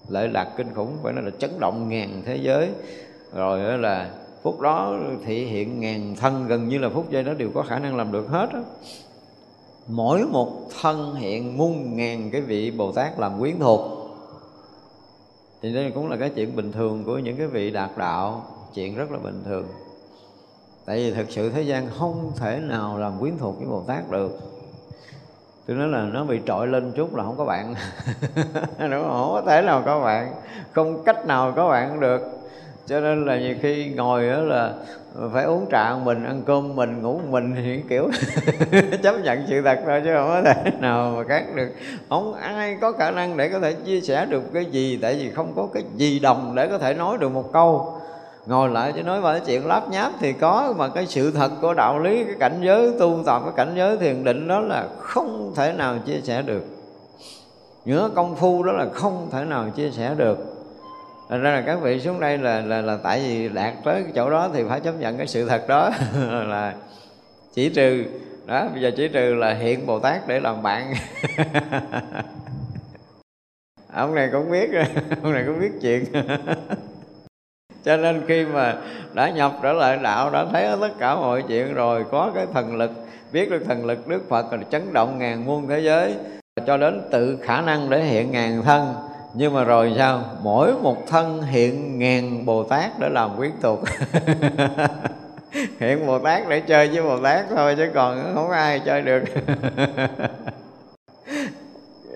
Lợi 0.08 0.28
lạc 0.28 0.54
kinh 0.58 0.74
khủng, 0.74 0.98
phải 1.04 1.14
nói 1.14 1.24
là 1.24 1.32
chấn 1.40 1.60
động 1.60 1.90
ngàn 1.90 2.22
thế 2.26 2.36
giới. 2.36 2.70
Rồi 3.34 3.64
đó 3.64 3.76
là 3.78 4.12
phút 4.44 4.60
đó 4.60 4.96
thị 5.26 5.46
hiện 5.46 5.80
ngàn 5.80 6.16
thân, 6.16 6.48
gần 6.48 6.70
như 6.70 6.78
là 6.78 6.90
phút 6.90 7.10
giây 7.10 7.24
đó 7.24 7.34
đều 7.34 7.52
có 7.54 7.64
khả 7.64 7.80
năng 7.80 7.96
làm 7.96 8.12
được 8.12 8.28
hết 8.28 8.50
đó. 8.54 8.60
mỗi 9.88 10.26
một 10.26 10.52
thân 10.82 11.16
hiện 11.16 11.58
muôn 11.58 11.96
ngàn 11.96 12.30
cái 12.32 12.42
vị 12.42 12.72
bồ 12.72 12.92
tát 12.92 13.20
làm 13.20 13.40
quyến 13.40 13.60
thuộc. 13.60 13.82
Thì 15.62 15.74
đây 15.74 15.92
cũng 15.96 16.10
là 16.10 16.18
cái 16.18 16.30
chuyện 16.30 16.56
bình 16.56 16.72
thường 16.72 17.04
của 17.04 17.18
những 17.18 17.38
cái 17.38 17.48
vị 17.48 17.72
đạt 17.72 17.98
đạo. 17.98 18.46
Chuyện 18.74 18.96
rất 18.96 19.12
là 19.12 19.18
bình 19.18 19.44
thường 19.46 19.68
tại 20.88 20.98
vì 20.98 21.12
thực 21.12 21.32
sự 21.32 21.50
thế 21.50 21.62
gian 21.62 21.88
không 22.00 22.32
thể 22.40 22.60
nào 22.64 22.98
làm 22.98 23.20
quyến 23.20 23.38
thuộc 23.38 23.58
với 23.58 23.68
bồ 23.68 23.84
tát 23.88 24.12
được. 24.12 24.40
Tôi 25.68 25.78
nói 25.78 25.88
là 25.88 26.02
nó 26.14 26.24
bị 26.24 26.40
trội 26.46 26.68
lên 26.68 26.92
chút 26.96 27.16
là 27.16 27.24
không 27.24 27.38
có 27.38 27.46
bạn. 27.46 27.76
Đúng 28.80 28.92
không? 28.92 29.10
không 29.10 29.32
có 29.34 29.44
thể 29.48 29.62
nào 29.62 29.84
có 29.86 30.00
bạn. 30.00 30.34
Không 30.72 31.04
cách 31.04 31.26
nào 31.26 31.54
có 31.56 31.70
bạn 31.70 32.00
được. 32.00 32.22
Cho 32.86 33.00
nên 33.00 33.26
là 33.26 33.40
nhiều 33.40 33.56
khi 33.62 33.94
ngồi 33.96 34.30
đó 34.30 34.42
là 34.42 34.74
phải 35.34 35.44
uống 35.44 35.66
trà 35.72 35.96
mình, 35.96 36.26
ăn 36.26 36.42
cơm 36.46 36.76
mình, 36.76 37.02
ngủ 37.02 37.20
mình 37.30 37.56
thì 37.56 37.84
kiểu 37.90 38.10
chấp 39.04 39.16
nhận 39.24 39.44
sự 39.48 39.62
thật 39.62 39.80
thôi 39.86 40.02
chứ 40.04 40.10
không 40.16 40.28
có 40.28 40.42
thể 40.42 40.72
nào 40.80 41.14
mà 41.18 41.24
khác 41.24 41.44
được. 41.56 41.70
Không 42.10 42.34
ai 42.34 42.78
có 42.82 42.92
khả 42.92 43.12
năng 43.12 43.38
để 43.38 43.50
có 43.50 43.60
thể 43.60 43.74
chia 43.74 44.02
sẻ 44.02 44.26
được 44.26 44.44
cái 44.54 44.66
gì, 44.66 45.00
tại 45.02 45.16
vì 45.16 45.32
không 45.32 45.54
có 45.56 45.68
cái 45.74 45.84
gì 45.96 46.20
đồng 46.20 46.56
để 46.56 46.68
có 46.68 46.78
thể 46.78 46.94
nói 46.94 47.18
được 47.18 47.30
một 47.30 47.54
câu 47.54 47.97
ngồi 48.48 48.70
lại 48.70 48.94
chứ 48.96 49.04
nói 49.04 49.22
về 49.22 49.42
chuyện 49.46 49.66
láp 49.66 49.90
nháp 49.90 50.12
thì 50.20 50.34
có, 50.34 50.74
mà 50.78 50.88
cái 50.88 51.08
sự 51.08 51.32
thật 51.32 51.52
của 51.62 51.74
đạo 51.74 52.00
lý, 52.00 52.24
cái 52.24 52.36
cảnh 52.40 52.60
giới, 52.62 52.92
tu 53.00 53.24
tập 53.26 53.42
cái 53.46 53.54
cảnh 53.56 53.74
giới 53.76 53.98
thiền 53.98 54.24
định 54.24 54.48
đó 54.48 54.60
là 54.60 54.88
không 55.00 55.54
thể 55.56 55.74
nào 55.74 55.98
chia 56.06 56.22
sẻ 56.24 56.42
được. 56.42 56.66
Những 57.86 58.12
công 58.16 58.36
phu 58.36 58.64
đó 58.64 58.72
là 58.72 58.86
không 58.94 59.30
thể 59.32 59.46
nào 59.46 59.70
chia 59.76 59.92
sẻ 59.92 60.16
được. 60.18 60.38
Thành 61.30 61.42
ra 61.42 61.52
là 61.52 61.62
các 61.62 61.82
vị 61.82 62.00
xuống 62.00 62.20
đây 62.20 62.38
là 62.38 62.62
là 62.62 62.82
là 62.82 62.98
tại 63.04 63.20
vì 63.20 63.50
đạt 63.50 63.74
tới 63.84 64.04
cái 64.04 64.12
chỗ 64.16 64.30
đó 64.30 64.50
thì 64.54 64.64
phải 64.70 64.80
chấp 64.80 64.94
nhận 65.00 65.18
cái 65.18 65.28
sự 65.28 65.48
thật 65.48 65.68
đó. 65.68 65.92
Là 66.48 66.74
chỉ 67.54 67.70
trừ, 67.70 68.04
đó, 68.46 68.68
bây 68.74 68.82
giờ 68.82 68.92
chỉ 68.98 69.08
trừ 69.08 69.34
là 69.34 69.54
hiện 69.54 69.86
Bồ 69.86 70.00
Tát 70.00 70.28
để 70.28 70.40
làm 70.40 70.64
bạn. 70.64 70.94
Ông 73.94 74.16
này 74.16 74.30
cũng 74.32 74.52
biết, 74.52 74.70
ông 75.24 75.34
này 75.34 75.44
cũng 75.48 75.60
biết 75.60 75.72
chuyện 75.82 76.06
cho 77.88 77.98
nên 77.98 78.22
khi 78.28 78.46
mà 78.46 78.76
đã 79.14 79.30
nhập 79.30 79.52
trở 79.64 79.74
lại 79.74 80.00
đạo, 80.04 80.30
đã 80.30 80.46
thấy 80.52 80.68
tất 80.82 80.90
cả 81.00 81.16
mọi 81.16 81.44
chuyện 81.48 81.74
rồi, 81.74 82.06
có 82.12 82.32
cái 82.36 82.46
thần 82.54 82.76
lực, 82.76 82.92
biết 83.32 83.50
được 83.50 83.64
thần 83.68 83.86
lực 83.86 84.08
đức 84.08 84.30
phật 84.30 84.54
là 84.54 84.60
chấn 84.72 84.94
động 84.94 85.18
ngàn 85.18 85.46
muôn 85.46 85.68
thế 85.68 85.80
giới 85.80 86.16
cho 86.68 86.78
đến 86.78 87.02
tự 87.12 87.38
khả 87.44 87.62
năng 87.62 87.90
để 87.90 88.04
hiện 88.04 88.32
ngàn 88.32 88.62
thân. 88.64 88.94
Nhưng 89.34 89.54
mà 89.54 89.64
rồi 89.64 89.94
sao? 89.98 90.24
Mỗi 90.44 90.74
một 90.74 91.08
thân 91.08 91.42
hiện 91.42 92.00
ngàn 92.00 92.46
bồ 92.46 92.64
tát 92.64 93.00
để 93.00 93.10
làm 93.10 93.38
quyến 93.38 93.52
thuộc. 93.62 93.80
Hiện 95.80 96.08
bồ 96.08 96.20
tát 96.20 96.50
để 96.50 96.60
chơi 96.60 96.88
với 96.88 97.04
bồ 97.04 97.20
tát 97.24 97.46
thôi, 97.50 97.76
chứ 97.78 97.88
còn 97.94 98.34
không 98.34 98.50
ai 98.50 98.82
chơi 98.86 99.02
được. 99.02 99.24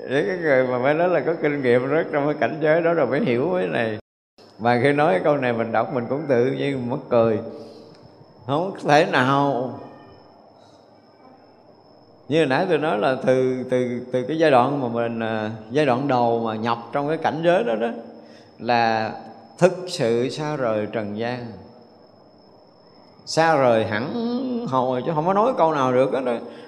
Để 0.10 0.23
cái 0.27 0.38
người 0.38 0.68
mà 0.68 0.77
mới 0.77 0.93
nói 0.93 1.10
là 1.10 1.19
có 1.19 1.34
kinh 1.41 1.61
nghiệm 1.61 1.88
rất 1.88 2.03
trong 2.11 2.26
cái 2.26 2.35
cảnh 2.39 2.57
giới 2.61 2.81
đó 2.81 2.93
rồi 2.93 3.07
mới 3.07 3.19
hiểu 3.19 3.52
cái 3.57 3.68
này 3.68 4.01
và 4.61 4.79
khi 4.83 4.93
nói 4.93 5.13
cái 5.13 5.21
câu 5.23 5.38
này 5.38 5.53
mình 5.53 5.71
đọc 5.71 5.93
mình 5.93 6.05
cũng 6.09 6.21
tự 6.29 6.45
nhiên 6.45 6.89
mất 6.89 6.97
cười. 7.09 7.39
Không 8.45 8.73
thể 8.88 9.05
nào. 9.11 9.73
Như 12.29 12.45
nãy 12.45 12.65
tôi 12.69 12.77
nói 12.77 12.97
là 12.97 13.15
từ 13.25 13.63
từ 13.69 14.01
từ 14.11 14.23
cái 14.23 14.38
giai 14.38 14.51
đoạn 14.51 14.81
mà 14.81 14.88
mình 14.88 15.19
à, 15.19 15.51
giai 15.71 15.85
đoạn 15.85 16.07
đầu 16.07 16.39
mà 16.39 16.55
nhập 16.55 16.77
trong 16.91 17.07
cái 17.07 17.17
cảnh 17.17 17.41
giới 17.45 17.63
đó 17.63 17.75
đó, 17.75 17.89
là 18.59 19.11
thực 19.57 19.73
sự 19.88 20.29
xa 20.29 20.55
rời 20.55 20.88
trần 20.91 21.17
gian 21.17 21.45
xa 23.26 23.56
rời 23.56 23.85
hẳn 23.85 24.14
hồi 24.68 25.03
chứ 25.06 25.11
không 25.15 25.26
có 25.26 25.34
nói 25.34 25.53
câu 25.57 25.73
nào 25.73 25.93
được 25.93 26.11
đó, 26.11 26.22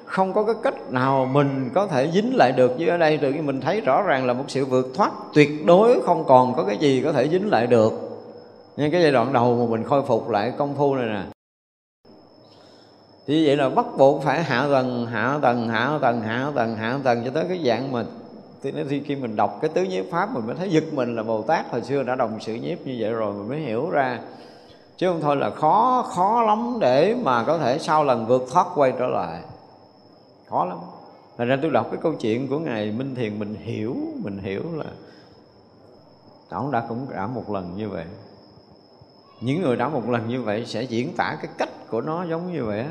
không 0.05 0.33
có 0.33 0.43
cái 0.43 0.55
cách 0.63 0.91
nào 0.91 1.25
mình 1.31 1.69
có 1.73 1.87
thể 1.87 2.11
dính 2.13 2.35
lại 2.35 2.51
được 2.51 2.71
chứ 2.79 2.89
ở 2.89 2.97
đây. 2.97 3.17
Tự 3.17 3.31
nhiên 3.31 3.45
mình 3.45 3.61
thấy 3.61 3.81
rõ 3.81 4.01
ràng 4.01 4.27
là 4.27 4.33
một 4.33 4.43
sự 4.47 4.65
vượt 4.65 4.87
thoát 4.95 5.11
tuyệt 5.33 5.65
đối, 5.65 6.01
không 6.01 6.23
còn 6.25 6.53
có 6.55 6.63
cái 6.63 6.77
gì 6.77 7.01
có 7.03 7.11
thể 7.11 7.29
dính 7.29 7.49
lại 7.49 7.67
được. 7.67 7.93
Nhưng 8.77 8.91
cái 8.91 9.01
giai 9.01 9.11
đoạn 9.11 9.33
đầu 9.33 9.55
mà 9.55 9.71
mình 9.71 9.83
khôi 9.83 10.01
phục 10.01 10.29
lại 10.29 10.53
công 10.57 10.75
phu 10.75 10.95
này 10.95 11.05
nè. 11.05 11.21
Thì 13.27 13.47
vậy 13.47 13.57
là 13.57 13.69
bắt 13.69 13.85
buộc 13.97 14.23
phải 14.23 14.43
hạ 14.43 14.67
tầng 14.71 15.05
hạ 15.05 15.39
tầng 15.41 15.69
hạ 15.69 15.99
tầng 16.01 16.21
hạ 16.21 16.51
tầng 16.55 16.75
hạ 16.75 16.99
tầng 17.03 17.21
cho 17.25 17.31
tới 17.31 17.45
cái 17.49 17.59
dạng 17.65 17.91
mà 17.91 18.03
thì 18.89 19.01
khi 19.05 19.15
mình 19.15 19.35
đọc 19.35 19.59
cái 19.61 19.69
tứ 19.73 19.83
nhiếp 19.83 20.05
pháp 20.11 20.29
mình 20.33 20.47
mới 20.47 20.55
thấy 20.55 20.69
giật 20.69 20.83
mình 20.93 21.15
là 21.15 21.23
bồ 21.23 21.41
tát 21.41 21.71
hồi 21.71 21.81
xưa 21.81 22.03
đã 22.03 22.15
đồng 22.15 22.37
sự 22.41 22.53
nhiếp 22.53 22.87
như 22.87 22.97
vậy 22.99 23.11
rồi 23.11 23.33
mình 23.33 23.49
mới 23.49 23.59
hiểu 23.59 23.89
ra 23.89 24.19
chứ 25.03 25.09
không 25.09 25.21
thôi 25.21 25.35
là 25.35 25.49
khó 25.49 26.05
khó 26.15 26.41
lắm 26.41 26.77
để 26.79 27.15
mà 27.23 27.43
có 27.43 27.57
thể 27.57 27.79
sau 27.79 28.03
lần 28.03 28.27
vượt 28.27 28.43
thoát 28.51 28.67
quay 28.75 28.93
trở 28.99 29.07
lại. 29.07 29.41
Khó 30.49 30.65
lắm. 30.65 30.77
Thành 31.37 31.47
ra 31.47 31.57
tôi 31.61 31.71
đọc 31.71 31.87
cái 31.91 31.99
câu 32.03 32.13
chuyện 32.13 32.47
của 32.47 32.59
Ngài 32.59 32.91
Minh 32.91 33.15
Thiền, 33.15 33.39
mình 33.39 33.55
hiểu 33.55 33.95
Mình 34.23 34.37
hiểu 34.37 34.63
là 34.75 34.85
Ông 36.49 36.71
đã 36.71 36.85
cũng 36.89 37.07
đã 37.15 37.27
một 37.27 37.51
lần 37.51 37.77
như 37.77 37.89
vậy. 37.89 38.05
Những 39.41 39.61
người 39.61 39.75
đã 39.75 39.89
một 39.89 40.09
lần 40.09 40.27
như 40.27 40.41
vậy 40.41 40.65
Sẽ 40.65 40.83
diễn 40.83 41.13
tả 41.17 41.37
cái 41.41 41.51
cách 41.57 41.69
của 41.89 42.01
nó 42.01 42.23
giống 42.23 42.53
như 42.53 42.65
vậy 42.65 42.85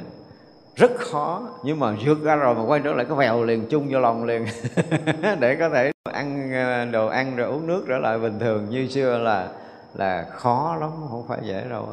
Rất 0.77 0.91
khó, 0.99 1.43
Nhưng 1.65 1.81
mà 1.81 1.97
vượt 2.05 2.23
ra 2.23 2.37
rồi 2.37 2.55
mà 2.55 2.63
quay 2.67 2.81
trở 2.85 2.93
lại, 2.93 3.07
cái 3.09 3.17
vèo 3.17 3.45
liền, 3.45 3.67
chung 3.71 3.89
vô 3.91 4.01
lòng 4.01 4.25
liền. 4.25 4.47
Để 5.41 5.57
có 5.57 5.69
thể 5.69 5.93
ăn 6.13 6.53
ờ, 6.53 6.85
đồ 6.85 7.07
ăn 7.07 7.37
rồi 7.37 7.49
uống 7.49 7.67
nước 7.67 7.85
trở 7.89 7.99
lại 7.99 8.19
bình 8.19 8.39
thường. 8.39 8.67
Như 8.71 8.89
xưa 8.89 9.19
là 9.19 9.49
là 9.95 10.27
khó 10.33 10.77
lắm 10.81 10.91
Không 11.11 11.25
phải 11.29 11.39
dễ 11.43 11.65
đâu 11.71 11.89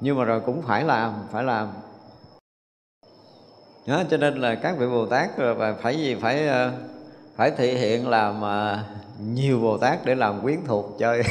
Nhưng 0.00 0.18
mà 0.18 0.24
rồi 0.24 0.40
cũng 0.40 0.62
phải 0.62 0.84
làm 0.84 1.12
Phải 1.32 1.44
làm. 1.44 1.68
Đó, 3.88 4.02
cho 4.10 4.16
nên 4.16 4.34
là 4.34 4.54
các 4.54 4.74
vị 4.78 4.86
bồ 4.86 5.06
tát 5.06 5.30
phải 5.82 5.98
gì? 5.98 6.16
Phải 6.20 6.46
ờ, 6.46 6.72
phải 7.36 7.50
thể 7.50 7.74
hiện 7.74 8.08
làm 8.08 8.42
ờ, 8.42 8.78
nhiều 9.34 9.58
bồ 9.60 9.78
tát 9.78 9.98
để 10.04 10.14
làm 10.14 10.40
quyến 10.40 10.58
thuộc 10.66 10.96
chơi. 10.98 11.22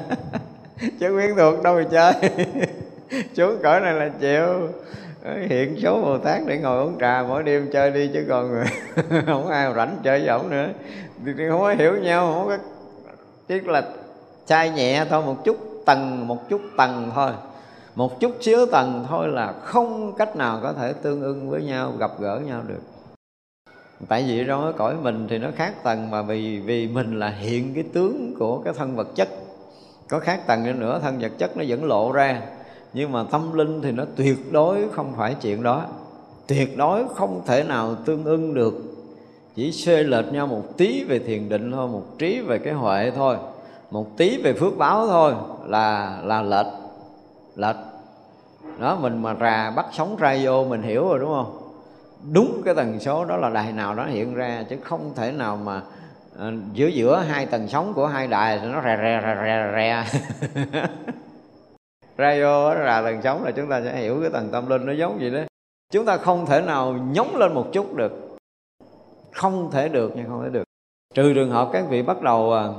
Chứ 1.00 1.12
quyến 1.12 1.36
thuộc 1.36 1.62
đâu 1.62 1.74
mà 1.74 1.84
chơi. 1.90 2.12
Xuống 3.36 3.58
cõi 3.62 3.80
này 3.80 3.94
là 3.94 4.08
chịu. 4.20 4.68
Ờ, 5.24 5.34
hiện 5.48 5.76
số 5.82 6.00
bồ 6.00 6.18
tát 6.18 6.42
để 6.46 6.58
ngồi 6.58 6.84
uống 6.84 6.96
trà 7.00 7.24
mỗi 7.28 7.42
đêm 7.42 7.70
chơi 7.72 7.90
đi 7.90 8.10
chứ 8.14 8.24
còn 8.28 8.64
không 9.26 9.48
ai 9.48 9.74
rảnh 9.76 9.96
chơi 10.02 10.20
với 10.20 10.28
ổng 10.28 10.50
nữa. 10.50 10.68
Thì 11.24 11.32
không 11.50 11.60
có 11.60 11.74
hiểu 11.78 11.96
nhau 11.96 12.32
không 12.32 12.48
có 12.48 12.58
tiếc 13.46 13.68
là 13.68 13.82
chai 14.46 14.70
nhẹ 14.70 15.04
thôi, 15.10 15.22
một 15.22 15.44
chút 15.44 15.56
tầng, 15.86 16.28
một 16.28 16.48
chút 16.48 16.60
tầng 16.76 17.10
thôi. 17.14 17.30
Một 17.94 18.20
chút 18.20 18.32
xíu 18.40 18.66
tầng 18.66 19.06
thôi 19.08 19.28
là 19.28 19.52
không 19.52 20.12
cách 20.18 20.36
nào 20.36 20.60
có 20.62 20.72
thể 20.72 20.92
tương 20.92 21.22
ưng 21.22 21.50
với 21.50 21.62
nhau, 21.62 21.92
gặp 21.98 22.10
gỡ 22.20 22.40
nhau 22.46 22.62
được. 22.66 22.80
Tại 24.08 24.24
vì 24.28 24.44
trong 24.46 24.62
cái 24.62 24.72
cõi 24.72 24.94
mình 25.02 25.26
thì 25.30 25.38
nó 25.38 25.48
khác 25.56 25.82
tầng, 25.82 26.10
mà 26.10 26.22
vì 26.22 26.60
vì 26.60 26.88
mình 26.88 27.18
là 27.18 27.28
hiện 27.28 27.74
cái 27.74 27.84
tướng 27.92 28.34
của 28.38 28.58
cái 28.58 28.74
thân 28.74 28.96
vật 28.96 29.08
chất. 29.14 29.28
Có 30.08 30.18
khác 30.18 30.46
tầng 30.46 30.80
nữa, 30.80 31.00
thân 31.02 31.18
vật 31.20 31.32
chất 31.38 31.56
nó 31.56 31.64
vẫn 31.68 31.84
lộ 31.84 32.12
ra, 32.12 32.42
nhưng 32.92 33.12
mà 33.12 33.24
tâm 33.30 33.52
linh 33.52 33.82
thì 33.82 33.92
nó 33.92 34.04
tuyệt 34.16 34.52
đối 34.52 34.88
không 34.92 35.12
phải 35.16 35.34
chuyện 35.34 35.62
đó. 35.62 35.84
Tuyệt 36.46 36.76
đối 36.76 37.04
không 37.14 37.42
thể 37.46 37.62
nào 37.62 37.94
tương 37.94 38.24
ưng 38.24 38.54
được. 38.54 38.74
Chỉ 39.54 39.72
xê 39.72 40.02
lệch 40.02 40.32
nhau 40.32 40.46
một 40.46 40.62
tí 40.76 41.04
về 41.04 41.18
thiền 41.18 41.48
định 41.48 41.72
thôi, 41.72 41.88
một 41.88 42.02
trí 42.18 42.40
về 42.40 42.58
cái 42.58 42.72
huệ 42.72 43.10
thôi 43.16 43.36
một 43.90 44.16
tí 44.16 44.42
về 44.42 44.52
phước 44.52 44.78
báo 44.78 45.06
thôi, 45.06 45.34
là 45.66 46.18
là 46.24 46.42
lệch 46.42 46.66
lệch. 47.56 47.76
Đó, 48.78 48.96
mình 49.00 49.22
mà 49.22 49.34
rà 49.40 49.70
bắt 49.70 49.86
sóng 49.92 50.16
ra 50.16 50.38
vô 50.42 50.64
mình 50.64 50.82
hiểu 50.82 51.08
rồi, 51.08 51.18
đúng 51.18 51.28
không? 51.28 51.58
Đúng 52.32 52.62
cái 52.64 52.74
tần 52.74 53.00
số 53.00 53.24
đó 53.24 53.36
là 53.36 53.50
đài 53.50 53.72
nào 53.72 53.94
đó 53.94 54.04
hiện 54.04 54.34
ra, 54.34 54.64
chứ 54.70 54.76
không 54.84 55.12
thể 55.16 55.32
nào 55.32 55.56
mà 55.56 55.82
ờ, 56.38 56.52
giữa 56.72 56.86
giữa 56.86 57.18
hai 57.18 57.46
tầng 57.46 57.68
sóng 57.68 57.92
của 57.92 58.06
hai 58.06 58.26
đài 58.26 58.60
nó 58.64 58.82
rè 58.82 58.96
rè 58.96 59.20
rè 59.22 59.34
rè 59.44 59.72
rè. 59.74 60.04
Ra 62.16 62.36
vô 62.40 62.74
là 62.74 63.02
tầng 63.02 63.20
sóng 63.22 63.44
là 63.44 63.50
chúng 63.50 63.68
ta 63.70 63.82
sẽ 63.84 63.96
hiểu 63.96 64.20
cái 64.20 64.30
tầng 64.30 64.48
tâm 64.52 64.68
linh 64.68 64.86
nó 64.86 64.92
giống 64.92 65.20
gì 65.20 65.30
đó. 65.30 65.40
Chúng 65.92 66.06
ta 66.06 66.16
không 66.16 66.46
thể 66.46 66.60
nào 66.60 66.92
nhóng 66.92 67.36
lên 67.36 67.54
một 67.54 67.66
chút 67.72 67.94
được. 67.94 68.36
Không 69.32 69.70
thể 69.70 69.88
được, 69.88 70.12
nhưng 70.16 70.26
không 70.28 70.42
thể 70.44 70.50
được. 70.50 70.64
Trừ 71.14 71.34
trường 71.34 71.50
hợp 71.50 71.68
các 71.72 71.84
vị 71.88 72.02
bắt 72.02 72.22
đầu 72.22 72.52
ờ, 72.52 72.74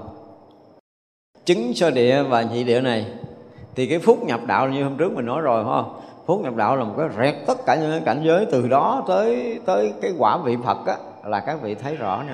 chứng 1.48 1.74
sơ 1.74 1.92
địa 1.92 2.24
và 2.24 2.42
nhị 2.42 2.64
địa 2.64 2.82
này. 2.82 3.06
Thì 3.76 3.88
cái 3.88 4.00
phút 4.00 4.24
nhập 4.24 4.40
đạo 4.46 4.70
như 4.70 4.84
hôm 4.84 4.98
trước 4.98 5.14
mình 5.14 5.26
nói 5.26 5.42
rồi, 5.42 5.64
phải 5.64 5.74
không? 5.74 6.00
Phút 6.26 6.42
nhập 6.42 6.56
đạo 6.56 6.76
là 6.76 6.84
một 6.84 6.94
cái 6.98 7.08
rẹt 7.18 7.36
tất 7.48 7.66
cả 7.66 7.76
những 7.76 7.92
cái 7.92 8.02
cảnh 8.06 8.22
giới, 8.24 8.46
từ 8.52 8.68
đó 8.68 9.04
tới 9.08 9.60
tới 9.66 9.94
cái 10.02 10.12
quả 10.18 10.38
vị 10.38 10.58
phật 10.66 10.78
á, 10.86 10.96
là 11.26 11.40
các 11.40 11.62
vị 11.62 11.76
thấy 11.76 11.96
rõ 11.96 12.24
nè. 12.28 12.34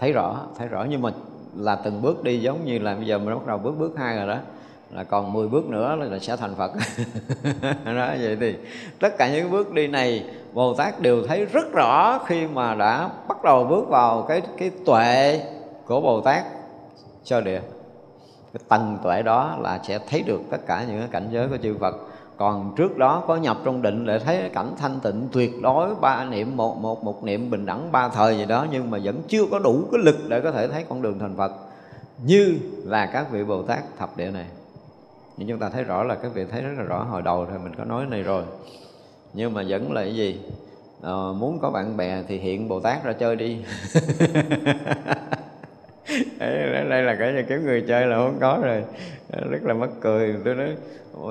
Thấy 0.00 0.12
rõ 0.12 0.36
thấy 0.58 0.68
rõ. 0.68 0.86
Nhưng 0.90 1.02
mà 1.02 1.10
là 1.56 1.76
từng 1.76 2.02
bước 2.02 2.24
đi 2.24 2.40
giống 2.40 2.64
như 2.64 2.78
là 2.78 2.94
bây 2.94 3.06
giờ 3.06 3.18
mình 3.18 3.34
bắt 3.34 3.46
đầu 3.46 3.58
bước 3.58 3.74
bước 3.78 3.92
hai 3.98 4.16
rồi 4.16 4.26
đó, 4.26 4.36
là 4.90 5.04
còn 5.04 5.32
10 5.32 5.48
bước 5.48 5.66
nữa 5.66 5.96
là 5.96 6.18
sẽ 6.18 6.36
thành 6.36 6.54
Phật. 6.54 6.72
Đó, 7.84 8.08
vậy 8.20 8.36
thì 8.40 8.54
tất 9.00 9.18
cả 9.18 9.32
những 9.32 9.50
bước 9.50 9.72
đi 9.72 9.86
này 9.86 10.24
Bồ 10.52 10.74
Tát 10.74 11.00
đều 11.00 11.26
thấy 11.26 11.44
rất 11.44 11.72
rõ 11.72 12.18
khi 12.26 12.46
mà 12.46 12.74
đã 12.74 13.10
bắt 13.28 13.44
đầu 13.44 13.64
bước 13.64 13.88
vào 13.88 14.22
cái 14.28 14.42
cái 14.58 14.70
tuệ 14.86 15.40
của 15.86 16.00
Bồ 16.00 16.20
Tát 16.20 16.44
sơ 17.28 17.40
địa 17.40 17.60
cái 18.52 18.62
tầng 18.68 18.98
tuệ 19.02 19.22
đó 19.22 19.56
là 19.60 19.80
sẽ 19.82 19.98
thấy 20.08 20.22
được 20.22 20.40
tất 20.50 20.66
cả 20.66 20.84
những 20.88 20.98
cái 20.98 21.08
cảnh 21.10 21.28
giới 21.32 21.48
của 21.48 21.56
chư 21.56 21.76
Phật. 21.80 21.96
Còn 22.36 22.74
trước 22.76 22.98
đó 22.98 23.24
có 23.26 23.36
nhập 23.36 23.58
trong 23.64 23.82
định 23.82 24.06
để 24.06 24.18
thấy 24.18 24.38
cái 24.40 24.48
cảnh 24.48 24.72
thanh 24.78 25.00
tịnh 25.00 25.28
tuyệt 25.32 25.52
đối 25.62 25.94
ba 25.94 26.24
niệm 26.24 26.56
một 26.56 26.76
một 26.76 27.04
một 27.04 27.24
niệm 27.24 27.50
bình 27.50 27.66
đẳng 27.66 27.92
ba 27.92 28.08
thời 28.08 28.36
gì 28.36 28.46
đó 28.46 28.66
nhưng 28.70 28.90
mà 28.90 28.98
vẫn 29.02 29.22
chưa 29.28 29.46
có 29.50 29.58
đủ 29.58 29.84
cái 29.92 30.00
lực 30.04 30.16
để 30.28 30.40
có 30.40 30.50
thể 30.50 30.68
thấy 30.68 30.84
con 30.88 31.02
đường 31.02 31.18
thành 31.18 31.36
Phật. 31.36 31.52
Như 32.24 32.58
là 32.84 33.06
các 33.06 33.30
vị 33.30 33.44
Bồ 33.44 33.62
Tát 33.62 33.98
thập 33.98 34.16
địa 34.16 34.30
này. 34.30 34.46
Nhưng 35.36 35.48
chúng 35.48 35.58
ta 35.58 35.68
thấy 35.68 35.84
rõ 35.84 36.04
là 36.04 36.14
các 36.14 36.34
vị 36.34 36.44
thấy 36.50 36.62
rất 36.62 36.72
là 36.78 36.82
rõ 36.82 37.04
hồi 37.04 37.22
đầu 37.22 37.46
thì 37.46 37.58
mình 37.58 37.74
có 37.78 37.84
nói 37.84 38.06
này 38.06 38.22
rồi. 38.22 38.42
Nhưng 39.32 39.54
mà 39.54 39.64
vẫn 39.68 39.92
là 39.92 40.02
cái 40.02 40.14
gì? 40.14 40.40
À, 41.02 41.12
muốn 41.36 41.58
có 41.62 41.70
bạn 41.70 41.96
bè 41.96 42.22
thì 42.28 42.38
hiện 42.38 42.68
Bồ 42.68 42.80
Tát 42.80 43.04
ra 43.04 43.12
chơi 43.12 43.36
đi. 43.36 43.58
đây 46.88 47.02
là 47.02 47.16
cái 47.18 47.44
kiếm 47.48 47.64
người 47.64 47.84
chơi 47.88 48.06
là 48.06 48.16
không 48.16 48.38
có 48.40 48.58
rồi. 48.62 48.84
Rất 49.50 49.62
là 49.62 49.74
mắc 49.74 49.90
cười. 50.00 50.34
Tôi 50.44 50.54
nói 50.54 50.76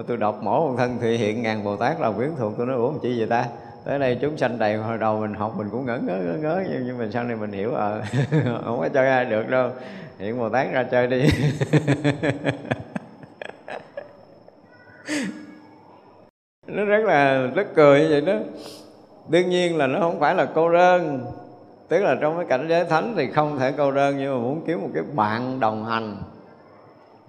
tôi 0.08 0.18
đọc 0.18 0.40
mỗi 0.42 0.60
một 0.60 0.76
thân 0.78 0.98
thì 1.02 1.18
hiện 1.18 1.42
ngàn 1.42 1.64
bồ 1.64 1.76
tát 1.76 2.00
là 2.00 2.12
quyến 2.12 2.30
thuộc. 2.38 2.54
Tôi 2.58 2.68
nói 2.68 2.76
ủa 2.76 2.94
chi 3.02 3.16
vậy 3.18 3.28
ta? 3.28 3.46
Tới 3.86 4.00
đây 4.00 4.18
chúng 4.22 4.38
sanh 4.38 4.60
đầy 4.60 4.76
hồi 4.76 4.98
đầu 4.98 5.20
mình 5.20 5.34
học 5.34 5.54
mình 5.58 5.68
cũng 5.72 5.86
ngỡ 5.86 5.98
ngớ 5.98 6.18
ngớ 6.18 6.38
ngớ 6.42 6.64
nhưng, 6.70 6.88
nhưng 6.88 6.98
mà 6.98 7.08
sau 7.14 7.24
này 7.24 7.36
mình 7.36 7.52
hiểu 7.52 7.74
ờ 7.74 8.00
à, 8.00 8.06
không 8.66 8.80
có 8.80 8.90
chơi 8.94 9.10
ai 9.10 9.26
được 9.26 9.50
đâu. 9.50 9.70
Hiện 10.20 10.40
bồ 10.40 10.50
tát 10.50 10.72
ra 10.72 10.84
chơi 10.84 11.08
đi. 11.08 11.30
Nó 16.68 16.86
rất 16.86 17.06
là 17.06 17.48
rất 17.56 17.68
cười 17.76 18.02
như 18.02 18.08
vậy 18.10 18.22
đó. 18.22 18.34
Đương 19.30 19.50
nhiên 19.50 19.78
là 19.78 19.88
nó 19.88 20.00
không 20.00 20.20
phải 20.20 20.36
là 20.36 20.46
cô 20.56 20.72
đơn 20.72 21.26
tức 21.88 22.00
là 22.00 22.16
trong 22.22 22.38
cái 22.38 22.46
cảnh 22.46 22.68
giới 22.70 22.86
thánh 22.86 23.14
thì 23.18 23.32
không 23.32 23.60
thể 23.60 23.72
câu 23.72 23.92
đơn 23.92 24.16
nhưng 24.18 24.34
mà 24.34 24.40
muốn 24.40 24.62
kiếm 24.68 24.82
một 24.82 24.90
cái 24.94 25.04
bạn 25.16 25.60
đồng 25.60 25.86
hành 25.86 26.18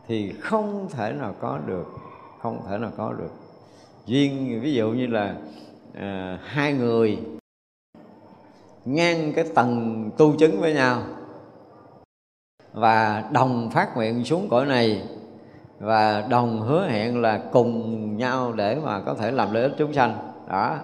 thì 0.06 0.32
không 0.32 0.88
thể 0.90 1.12
nào 1.12 1.34
có 1.40 1.58
được 1.66 1.86
không 2.38 2.60
thể 2.68 2.78
nào 2.78 2.90
có 2.96 3.12
được. 3.12 3.30
Duyên 4.06 4.60
ví 4.62 4.74
dụ 4.74 4.90
như 4.90 5.06
là 5.06 5.34
à, 5.94 6.38
hai 6.42 6.72
người 6.72 7.18
ngang 8.84 9.32
cái 9.32 9.44
tầng 9.54 10.10
tu 10.18 10.36
chứng 10.36 10.60
với 10.60 10.74
nhau 10.74 11.02
và 12.72 13.24
đồng 13.32 13.70
phát 13.70 13.96
nguyện 13.96 14.24
xuống 14.24 14.48
cõi 14.48 14.66
này 14.66 15.02
và 15.80 16.26
đồng 16.30 16.60
hứa 16.60 16.88
hẹn 16.88 17.22
là 17.22 17.42
cùng 17.52 18.16
nhau 18.16 18.52
để 18.52 18.78
mà 18.84 19.00
có 19.00 19.14
thể 19.14 19.30
làm 19.30 19.54
lợi 19.54 19.62
ích 19.62 19.72
chúng 19.78 19.92
sanh. 19.92 20.16
Đó 20.48 20.76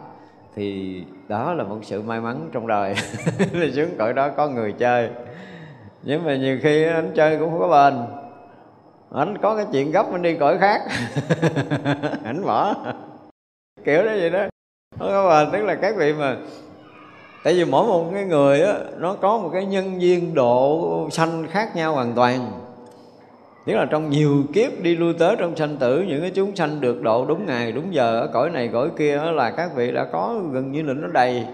thì 0.55 1.03
đó 1.29 1.55
là 1.55 1.65
một 1.65 1.79
sự 1.83 2.03
may 2.03 2.21
mắn 2.21 2.49
trong 2.53 2.67
đời. 2.67 2.95
Xuống 3.75 3.99
cõi 3.99 4.13
đó 4.13 4.29
có 4.29 4.49
người 4.49 4.73
chơi. 4.73 5.11
Nhưng 6.03 6.25
mà 6.25 6.37
nhiều 6.37 6.59
khi 6.63 6.85
anh 6.85 7.13
chơi 7.15 7.39
cũng 7.39 7.51
không 7.51 7.61
có 7.61 7.69
bền. 7.69 8.07
Anh 9.15 9.39
có 9.39 9.57
cái 9.57 9.67
chuyện 9.73 9.93
gấp 9.93 10.07
anh 10.13 10.23
đi 10.23 10.37
cõi 10.37 10.59
khác. 10.59 10.83
Ảnh 12.25 12.45
bỏ 12.45 12.75
kiểu 13.85 14.03
đó 14.05 14.13
vậy 14.19 14.31
đó. 14.31 14.45
Không 14.99 15.09
có 15.09 15.29
bền, 15.29 15.53
tức 15.53 15.67
là 15.67 15.75
các 15.75 15.97
vị 15.97 16.13
mà 16.13 16.37
tại 17.45 17.55
vì 17.55 17.65
mỗi 17.65 17.87
một 17.87 18.11
cái 18.15 18.25
người 18.25 18.63
á, 18.63 18.75
nó 18.99 19.15
có 19.15 19.39
một 19.39 19.51
cái 19.53 19.67
nhân 19.67 20.03
duyên 20.03 20.35
độ 20.35 21.09
sanh 21.13 21.47
khác 21.51 21.77
nhau 21.77 21.95
hoàn 21.95 22.13
toàn. 22.15 22.64
Nghĩa 23.67 23.75
là 23.75 23.85
trong 23.85 24.11
nhiều 24.11 24.45
kiếp 24.53 24.83
đi 24.83 24.97
lui 24.97 25.15
tới 25.15 25.37
trong 25.39 25.57
sanh 25.57 25.77
tử 25.77 26.05
Những 26.09 26.21
cái 26.21 26.31
chúng 26.35 26.57
sanh 26.57 26.81
được 26.81 27.03
độ 27.03 27.27
đúng 27.27 27.47
ngày 27.47 27.73
đúng 27.73 27.95
giờ 27.95 28.21
Ở 28.21 28.27
cõi 28.27 28.51
này 28.51 28.69
cõi 28.73 28.91
kia 28.99 29.17
là 29.17 29.51
các 29.51 29.71
vị 29.77 29.93
đã 29.93 30.05
có 30.05 30.41
gần 30.53 30.73
như 30.73 30.83
là 30.83 30.93
nó 30.93 31.09
đầy. 31.09 31.45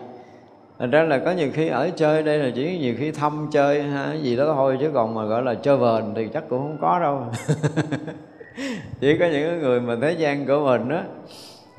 Thành 0.79 0.91
ra 0.91 1.03
là 1.03 1.19
có 1.19 1.33
nhiều 1.33 1.49
khi 1.53 1.69
ở 1.69 1.91
chơi 1.97 2.23
đây 2.23 2.39
là 2.39 2.51
chỉ 2.55 2.79
nhiều 2.79 2.95
khi 2.99 3.13
thăm 3.13 3.49
chơi 3.53 3.83
ha, 3.83 4.15
gì 4.15 4.37
đó 4.37 4.53
thôi 4.55 4.77
Chứ 4.81 4.91
còn 4.95 5.15
mà 5.15 5.25
gọi 5.25 5.43
là 5.43 5.55
chơi 5.55 5.77
vền 5.77 6.05
thì 6.17 6.29
chắc 6.35 6.45
cũng 6.49 6.59
không 6.59 6.79
có 6.81 6.99
đâu. 7.01 7.25
Chỉ 9.01 9.19
có 9.19 9.27
những 9.27 9.61
người 9.61 9.81
mà 9.81 9.97
thế 10.01 10.13
gian 10.13 10.47
của 10.47 10.65
mình 10.65 10.89
đó 10.89 11.01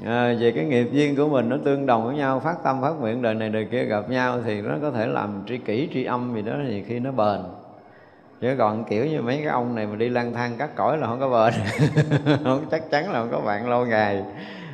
à, 0.06 0.36
về 0.40 0.52
cái 0.52 0.66
nghiệp 0.66 0.88
duyên 0.92 1.16
của 1.16 1.28
mình 1.28 1.50
nó 1.50 1.58
tương 1.66 1.86
đồng 1.86 2.06
với 2.06 2.16
nhau 2.16 2.40
phát 2.40 2.56
tâm 2.64 2.82
phát 2.82 2.94
nguyện 3.00 3.22
đời 3.22 3.34
này 3.34 3.50
đời 3.50 3.68
kia 3.72 3.84
gặp 3.84 4.10
nhau 4.10 4.40
thì 4.46 4.62
nó 4.62 4.76
có 4.82 4.92
thể 4.92 5.08
làm 5.08 5.44
tri 5.48 5.58
kỷ 5.58 5.88
tri 5.94 6.04
âm 6.04 6.36
gì 6.36 6.42
đó 6.42 6.54
thì 6.68 6.84
khi 6.84 7.00
nó 7.00 7.12
bền 7.12 7.61
chứ 8.42 8.56
còn 8.58 8.84
kiểu 8.84 9.06
như 9.06 9.22
mấy 9.22 9.38
cái 9.38 9.46
ông 9.46 9.76
này 9.76 9.88
mà 9.88 9.96
đi 9.96 10.10
lang 10.10 10.34
thang 10.34 10.56
cắt 10.58 10.76
cõi 10.76 10.98
là 10.98 11.08
không 11.08 11.20
có 11.20 11.30
bền. 11.30 11.54
Không, 12.44 12.66
chắc 12.72 12.90
chắn 12.92 13.12
là 13.12 13.20
không 13.20 13.32
có 13.32 13.40
bạn 13.40 13.70
lâu 13.70 13.86
ngày. 13.86 14.24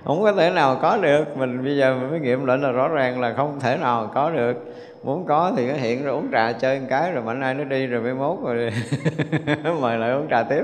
Không 0.05 0.23
có 0.23 0.33
thể 0.33 0.49
nào 0.49 0.77
có 0.81 0.97
được. 0.97 1.37
Mình 1.37 1.63
bây 1.63 1.77
giờ 1.77 1.97
mình 1.99 2.09
mới 2.09 2.19
nghiệm 2.19 2.45
lại 2.45 2.57
là 2.57 2.71
rõ 2.71 2.87
ràng 2.87 3.21
là 3.21 3.33
không 3.33 3.59
thể 3.59 3.77
nào 3.77 4.11
có 4.13 4.29
được. 4.29 4.75
Muốn 5.03 5.25
có 5.25 5.53
thì 5.57 5.67
nó 5.67 5.73
hiện 5.73 6.03
rồi 6.03 6.13
uống 6.13 6.27
trà 6.31 6.51
chơi 6.51 6.79
một 6.79 6.85
cái 6.89 7.11
rồi 7.11 7.23
mạnh 7.23 7.41
ai 7.41 7.53
nó 7.53 7.63
đi 7.63 7.87
rồi 7.87 8.01
mới 8.01 8.13
mốt 8.13 8.37
rồi 8.43 8.71
mời 9.81 9.97
lại 9.97 10.11
uống 10.11 10.27
trà 10.29 10.43
tiếp. 10.43 10.61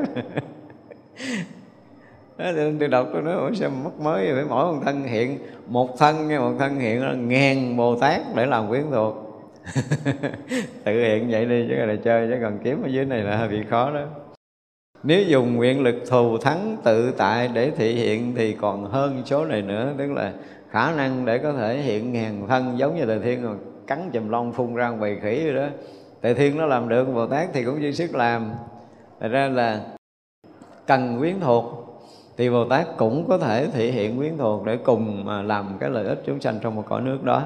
Tôi 2.80 2.88
đọc 2.90 3.08
tôi 3.14 3.22
nói, 3.22 3.34
ủa, 3.34 3.54
sao 3.54 3.70
mất 3.70 4.00
mới 4.00 4.34
phải 4.34 4.44
mỗi 4.50 4.74
một 4.74 4.82
thân 4.86 5.04
hiện, 5.04 5.38
một 5.68 6.00
thân 6.00 6.28
nghe, 6.28 6.40
một 6.40 6.54
thân 6.60 6.80
hiện 6.80 7.06
là 7.06 7.14
ngàn 7.14 7.78
bồ 7.78 7.96
tát 7.96 8.22
để 8.36 8.46
làm 8.46 8.70
quyến 8.70 8.84
thuộc. 8.92 9.23
tự 10.84 11.02
hiện 11.02 11.28
vậy 11.30 11.46
đi, 11.46 11.66
chứ 11.70 11.76
là 11.76 11.96
chơi, 12.04 12.28
chứ 12.28 12.38
còn 12.42 12.60
kiếm 12.64 12.84
ở 12.84 12.88
dưới 12.88 13.06
này 13.06 13.22
là 13.22 13.38
hơi 13.38 13.48
bị 13.48 13.64
khó 13.70 13.92
đó. 13.94 14.06
Nếu 15.04 15.24
dùng 15.24 15.56
nguyện 15.56 15.84
lực 15.84 15.96
thù 16.10 16.38
thắng 16.38 16.78
tự 16.84 17.12
tại 17.18 17.50
để 17.54 17.72
thể 17.72 17.92
hiện 17.92 18.34
thì 18.36 18.54
còn 18.54 18.86
hơn 18.86 19.22
số 19.26 19.46
này 19.46 19.62
nữa, 19.62 19.94
tức 19.98 20.12
là 20.12 20.34
khả 20.70 20.92
năng 20.92 21.26
để 21.26 21.38
có 21.38 21.54
thể 21.54 21.78
hiện 21.78 22.14
ngàn 22.14 22.48
thân 22.48 22.78
giống 22.78 22.96
như 22.96 23.06
tề 23.06 23.20
thiên 23.20 23.44
rồi. 23.44 23.56
Cắn 23.88 24.10
chùm 24.14 24.30
lông, 24.30 24.54
phun 24.54 24.76
ra 24.76 24.92
bầy 24.92 25.20
khỉ 25.22 25.46
rồi 25.46 25.64
đó. 25.64 25.70
Tề 26.22 26.34
thiên 26.34 26.58
nó 26.58 26.66
làm 26.66 26.90
được, 26.90 27.06
bồ 27.14 27.28
tát 27.28 27.50
thì 27.54 27.64
cũng 27.64 27.82
dư 27.82 27.92
sức 27.92 28.16
làm. 28.16 28.52
Thật 29.20 29.28
ra 29.28 29.48
là 29.48 29.82
cần 30.88 31.20
quyến 31.20 31.40
thuộc 31.40 31.66
thì 32.38 32.50
bồ 32.50 32.70
tát 32.70 32.88
cũng 32.98 33.26
có 33.30 33.38
thể 33.38 33.68
thể 33.68 33.92
hiện 33.92 34.18
quyến 34.18 34.38
thuộc 34.38 34.66
để 34.66 34.78
cùng 34.78 35.26
mà 35.26 35.42
làm 35.42 35.78
cái 35.80 35.90
lợi 35.90 36.06
ích 36.06 36.22
chúng 36.26 36.42
sanh 36.42 36.60
trong 36.62 36.76
một 36.76 36.84
cõi 36.90 37.02
nước 37.02 37.24
đó 37.24 37.44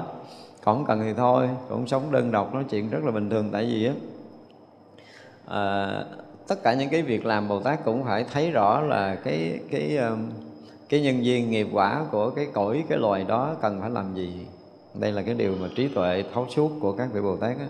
còn 0.68 0.84
cần 0.84 1.00
thì 1.00 1.12
thôi 1.16 1.48
cũng 1.68 1.86
sống 1.86 2.12
đơn 2.12 2.30
độc 2.30 2.54
nói 2.54 2.64
chuyện 2.70 2.90
rất 2.90 3.04
là 3.04 3.10
bình 3.10 3.30
thường. 3.30 3.48
Tại 3.52 3.64
vì 3.64 3.86
á 3.86 3.92
à, 5.46 6.04
tất 6.48 6.62
cả 6.62 6.74
những 6.74 6.88
cái 6.88 7.02
việc 7.02 7.26
làm 7.26 7.48
bồ 7.48 7.60
tát 7.60 7.84
cũng 7.84 8.04
phải 8.04 8.24
thấy 8.32 8.50
rõ 8.50 8.80
là 8.80 9.14
cái 9.14 9.60
cái 9.70 9.96
ờ, 9.96 10.16
cái 10.88 11.00
nhân 11.00 11.24
duyên 11.24 11.50
nghiệp 11.50 11.68
quả 11.72 12.04
của 12.10 12.30
cái 12.30 12.46
cõi 12.52 12.84
cái 12.88 12.98
loài 12.98 13.24
đó 13.28 13.56
cần 13.62 13.80
phải 13.80 13.90
làm 13.90 14.14
gì. 14.14 14.46
Đây 14.94 15.12
là 15.12 15.22
cái 15.22 15.34
điều 15.34 15.54
mà 15.60 15.68
trí 15.76 15.88
tuệ 15.88 16.24
thấu 16.34 16.46
suốt 16.48 16.70
của 16.80 16.92
các 16.92 17.08
vị 17.12 17.20
bồ 17.20 17.36
tát 17.36 17.58
á. 17.58 17.66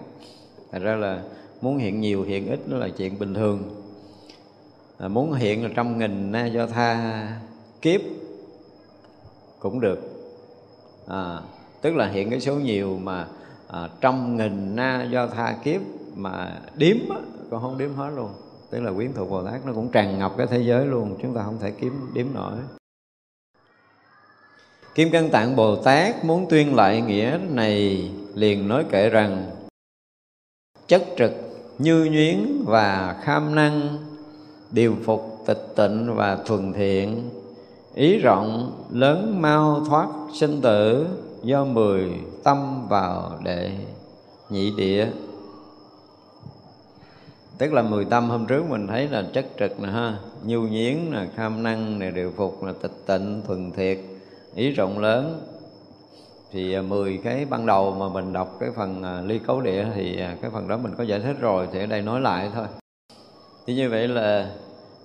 Thật 0.73 0.79
ra 0.83 0.97
là 0.97 1.23
muốn 1.61 1.79
hiện 1.79 2.01
nhiều 2.01 2.23
hiện 2.23 2.51
ít 2.51 2.61
nó 2.66 2.77
là 2.77 2.89
chuyện 2.89 3.19
bình 3.19 3.35
thường. 3.35 3.62
À, 4.99 5.09
muốn 5.09 5.33
hiện 5.33 5.65
là 5.65 5.70
trăm 5.77 5.99
nghìn 5.99 6.33
na 6.33 6.47
do 6.47 6.66
tha 6.66 7.29
kiếp 7.83 8.01
cũng 9.59 9.81
được. 9.81 10.01
À, 11.07 11.41
tức 11.80 11.96
là 11.96 12.09
hiện 12.09 12.30
cái 12.30 12.40
số 12.40 12.55
nhiều 12.55 12.98
mà 13.02 13.26
à, 13.68 13.88
trăm 14.00 14.36
nghìn 14.36 14.76
na 14.76 15.09
do 15.10 15.26
tha 15.26 15.56
kiếp 15.64 15.80
mà 16.16 16.60
điếm 16.74 16.96
á, 17.10 17.16
còn 17.50 17.62
không 17.62 17.78
điếm 17.78 17.94
hết 17.94 18.10
luôn. 18.16 18.30
Tức 18.70 18.80
là 18.80 18.92
quyến 18.92 19.12
thuộc 19.12 19.30
bồ 19.30 19.42
tát 19.42 19.66
nó 19.66 19.72
cũng 19.72 19.88
tràn 19.88 20.18
ngập 20.18 20.32
cái 20.36 20.46
thế 20.46 20.62
giới 20.62 20.86
luôn 20.86 21.18
chúng 21.22 21.34
ta 21.34 21.42
không 21.44 21.59
thể 21.60 21.70
kiếm 21.70 22.10
điếm 22.14 22.26
nổi. 22.34 22.52
Kim 24.94 25.10
Cang 25.10 25.30
Tạng 25.30 25.56
Bồ 25.56 25.76
Tát 25.76 26.24
muốn 26.24 26.46
tuyên 26.50 26.74
lại 26.74 27.00
nghĩa 27.00 27.38
này 27.50 28.10
liền 28.34 28.68
nói 28.68 28.84
kể 28.90 29.09
rằng 29.09 29.50
Chất 30.86 31.05
trực, 31.18 31.32
như 31.78 32.09
nhuyến 32.12 32.64
và 32.66 33.16
kham 33.22 33.55
năng 33.55 33.98
Điều 34.70 34.96
phục, 35.05 35.42
tịch 35.46 35.66
tịnh 35.76 36.14
và 36.14 36.36
thuần 36.46 36.72
thiện 36.72 37.30
Ý 37.94 38.18
rộng, 38.18 38.72
lớn 38.92 39.42
mau 39.42 39.84
thoát 39.88 40.09
sinh 40.34 40.60
tử 40.60 41.06
do 41.43 41.65
mười 41.65 42.10
tâm 42.44 42.89
vào 42.89 43.39
đệ 43.44 43.70
nhị 44.51 44.73
địa. 44.77 45.09
Tức 47.59 47.73
là 47.73 47.82
mười 47.82 48.05
tâm 48.05 48.31
hôm 48.31 48.47
trước 48.47 48.65
mình 48.69 48.86
thấy 48.86 49.09
là 49.09 49.24
chất 49.32 49.47
trực 49.59 49.81
nè 49.81 49.89
ha 49.89 50.19
nhu 50.44 50.60
nhiến 50.60 50.97
nè 51.10 51.27
kham 51.36 51.62
năng 51.62 51.98
nè 51.98 52.10
điều 52.10 52.32
phục 52.36 52.65
là 52.65 52.73
tịch 52.82 53.06
tịnh 53.06 53.43
thuần 53.47 53.73
thiệt 53.73 53.98
ý 54.55 54.70
rộng 54.70 54.98
lớn. 54.98 55.40
Thì 56.52 56.74
à, 56.74 56.82
mười 56.82 57.20
cái 57.24 57.44
ban 57.44 57.66
đầu 57.66 57.93
mà 57.93 58.09
mình 58.09 58.32
đọc 58.32 58.56
cái 58.60 58.70
phần 58.77 59.02
à, 59.02 59.20
ly 59.20 59.39
cấu 59.39 59.60
địa 59.60 59.86
thì 59.94 60.20
à, 60.20 60.36
cái 60.43 60.51
phần 60.51 60.69
đó 60.69 60.77
mình 60.77 60.94
có 60.98 61.05
giải 61.05 61.20
thích 61.20 61.36
rồi 61.40 61.69
thì 61.73 61.81
ở 61.81 61.86
đây 61.86 62.02
nói 62.02 62.20
lại 62.20 62.51
thôi. 62.55 62.66
Thì 63.66 63.74
như 63.74 63.90
vậy 63.90 64.09
là 64.09 64.51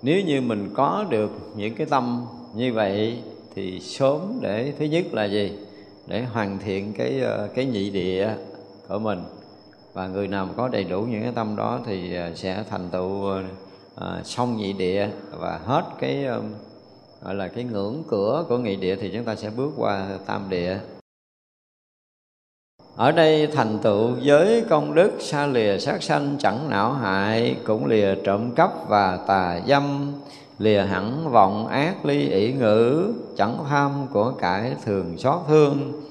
nếu 0.01 0.21
như 0.21 0.41
mình 0.41 0.69
có 0.73 1.05
được 1.09 1.31
những 1.55 1.75
cái 1.75 1.87
tâm 1.87 2.25
như 2.55 2.73
vậy 2.73 3.23
thì 3.55 3.79
sớm 3.79 4.39
để 4.41 4.73
thứ 4.79 4.85
nhất 4.85 5.05
là 5.11 5.25
gì? 5.25 5.51
Để 6.07 6.23
hoàn 6.23 6.59
thiện 6.59 6.93
cái 6.93 7.21
ờ, 7.21 7.49
cái 7.55 7.65
nhị 7.65 7.89
địa 7.89 8.35
của 8.87 8.99
mình. 8.99 9.23
Và 9.93 10.07
người 10.07 10.27
nào 10.27 10.49
có 10.57 10.67
đầy 10.67 10.83
đủ 10.83 11.01
những 11.01 11.23
cái 11.23 11.31
tâm 11.35 11.55
đó 11.55 11.79
thì 11.85 12.15
ờ, 12.15 12.35
sẽ 12.35 12.63
thành 12.69 12.89
tựu 12.89 13.31
à, 13.95 14.21
xong 14.23 14.57
nhị 14.57 14.73
địa. 14.73 15.09
Và 15.31 15.59
hết 15.65 15.83
cái 15.99 16.25
gọi 17.21 17.35
là 17.35 17.47
cái 17.47 17.63
ngưỡng 17.63 18.03
cửa 18.09 18.45
của 18.49 18.57
nhị 18.57 18.75
địa 18.75 18.95
thì 18.95 19.11
chúng 19.13 19.23
ta 19.23 19.35
sẽ 19.35 19.49
bước 19.49 19.71
qua 19.77 20.07
tam 20.25 20.49
địa. 20.49 20.79
Ở 22.95 23.11
đây 23.11 23.47
thành 23.47 23.79
tựu 23.83 24.11
giới 24.21 24.63
công 24.69 24.95
đức 24.95 25.11
xa 25.19 25.47
lìa 25.47 25.77
sát 25.77 26.03
sanh 26.03 26.35
chẳng 26.39 26.69
não 26.69 26.93
hại 26.93 27.55
cũng 27.65 27.85
lìa 27.85 28.15
trộm 28.23 28.51
cắp 28.55 28.89
và 28.89 29.17
tà 29.27 29.61
dâm 29.67 30.13
lìa 30.57 30.81
hẳn 30.81 31.29
vọng 31.31 31.67
ác 31.67 32.05
ly 32.05 32.29
ỷ 32.29 32.53
ngữ, 32.53 33.13
chẳng 33.37 33.57
tham 33.69 34.07
của 34.13 34.31
cải 34.31 34.75
thường 34.85 35.17
xót 35.17 35.41
thương. 35.47 36.01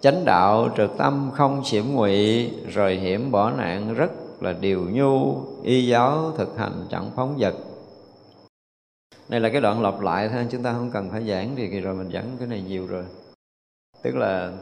Chánh 0.00 0.24
đạo 0.24 0.68
trực 0.76 0.90
tâm 0.98 1.30
không 1.34 1.64
xiểm 1.64 1.84
ngụy 1.92 2.50
rồi 2.72 2.94
hiểm 2.94 3.30
bỏ 3.30 3.50
nạn 3.50 3.94
rất 3.94 4.10
là 4.40 4.52
điều 4.52 4.86
nhu, 4.90 5.42
y 5.62 5.86
giáo 5.86 6.32
thực 6.36 6.58
hành 6.58 6.86
chẳng 6.90 7.10
phóng 7.16 7.34
vật. 7.38 7.54
Đây 9.28 9.40
là 9.40 9.48
cái 9.48 9.60
đoạn 9.60 9.82
lặp 9.82 10.00
lại 10.00 10.28
thôi, 10.28 10.46
chúng 10.50 10.62
ta 10.62 10.72
không 10.72 10.90
cần 10.90 11.10
phải 11.10 11.28
giảng 11.28 11.56
thì 11.56 11.80
rồi 11.80 11.94
mình 11.94 12.10
giảng 12.12 12.36
cái 12.38 12.48
này 12.48 12.62
nhiều 12.68 12.86
rồi. 12.86 13.04
Tức 14.02 14.16
là 14.16 14.52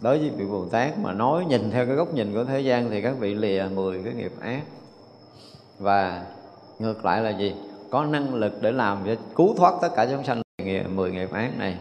đối 0.00 0.18
với 0.18 0.30
vị 0.30 0.44
bồ 0.46 0.64
tát 0.64 0.98
mà 0.98 1.12
nói, 1.12 1.44
nhìn 1.44 1.70
theo 1.70 1.86
cái 1.86 1.94
góc 1.94 2.14
nhìn 2.14 2.34
của 2.34 2.44
thế 2.44 2.60
gian 2.60 2.90
thì 2.90 3.02
các 3.02 3.14
vị 3.18 3.34
lìa 3.34 3.64
10 3.74 4.02
cái 4.04 4.14
nghiệp 4.14 4.32
ác. 4.40 4.62
Và 5.78 6.26
ngược 6.78 7.04
lại 7.04 7.20
là 7.20 7.30
gì? 7.30 7.54
Có 7.92 8.04
năng 8.04 8.34
lực 8.34 8.52
để 8.62 8.72
làm 8.72 8.98
để 9.04 9.16
cứu 9.34 9.54
thoát 9.56 9.74
tất 9.82 9.88
cả 9.96 10.06
chúng 10.10 10.24
sanh 10.24 10.42
mười 10.94 11.10
nghiệp 11.10 11.32
ác 11.32 11.58
này. 11.58 11.76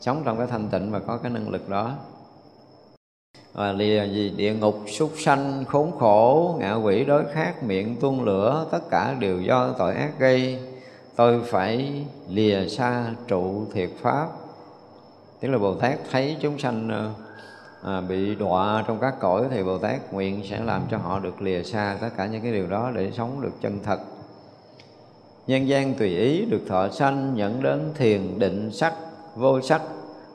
Sống 0.00 0.22
trong 0.24 0.38
cái 0.38 0.46
thanh 0.46 0.68
tịnh 0.68 0.90
và 0.90 0.98
có 0.98 1.16
cái 1.16 1.32
năng 1.32 1.48
lực 1.48 1.68
đó. 1.68 1.92
Và 3.52 3.72
lìa 3.72 4.04
gì? 4.04 4.34
Địa 4.36 4.54
ngục 4.54 4.80
súc 4.86 5.12
sanh 5.16 5.64
khốn 5.64 5.98
khổ 5.98 6.56
ngạ 6.60 6.74
quỷ 6.74 7.04
đối 7.04 7.24
khác 7.32 7.62
miệng 7.62 7.96
tuôn 8.00 8.24
lửa 8.24 8.66
tất 8.70 8.78
cả 8.90 9.14
đều 9.18 9.40
do 9.40 9.72
tội 9.78 9.94
ác 9.94 10.10
gây. 10.18 10.58
Tôi 11.16 11.42
phải 11.44 12.04
lìa 12.28 12.68
xa 12.68 13.04
trụ 13.28 13.66
thiệt 13.72 13.90
pháp. 14.00 14.26
Tức 15.40 15.48
là 15.48 15.58
bồ 15.58 15.74
tát 15.74 15.98
thấy 16.10 16.36
chúng 16.40 16.58
sanh 16.58 16.88
ờ, 16.88 17.10
à, 17.96 18.00
bị 18.00 18.34
đọa 18.34 18.84
trong 18.86 18.98
các 19.00 19.14
cõi 19.20 19.44
thì 19.50 19.62
bồ 19.62 19.78
tát 19.78 20.12
nguyện 20.12 20.42
sẽ 20.50 20.60
làm 20.60 20.82
cho 20.90 20.98
họ 20.98 21.18
được 21.18 21.42
lìa 21.42 21.62
xa 21.62 21.96
tất 22.00 22.10
cả 22.16 22.26
những 22.26 22.42
cái 22.42 22.52
điều 22.52 22.66
đó 22.66 22.90
để 22.94 23.10
sống 23.10 23.40
được 23.40 23.52
chân 23.62 23.78
thật 23.84 23.98
nhân 25.46 25.68
gian 25.68 25.94
tùy 25.94 26.08
ý 26.08 26.44
được 26.44 26.60
thọ 26.68 26.88
sanh 26.88 27.34
nhận 27.34 27.62
đến 27.62 27.92
thiền 27.94 28.38
định 28.38 28.70
sắc, 28.72 28.94
vô 29.36 29.60
sắc. 29.60 29.82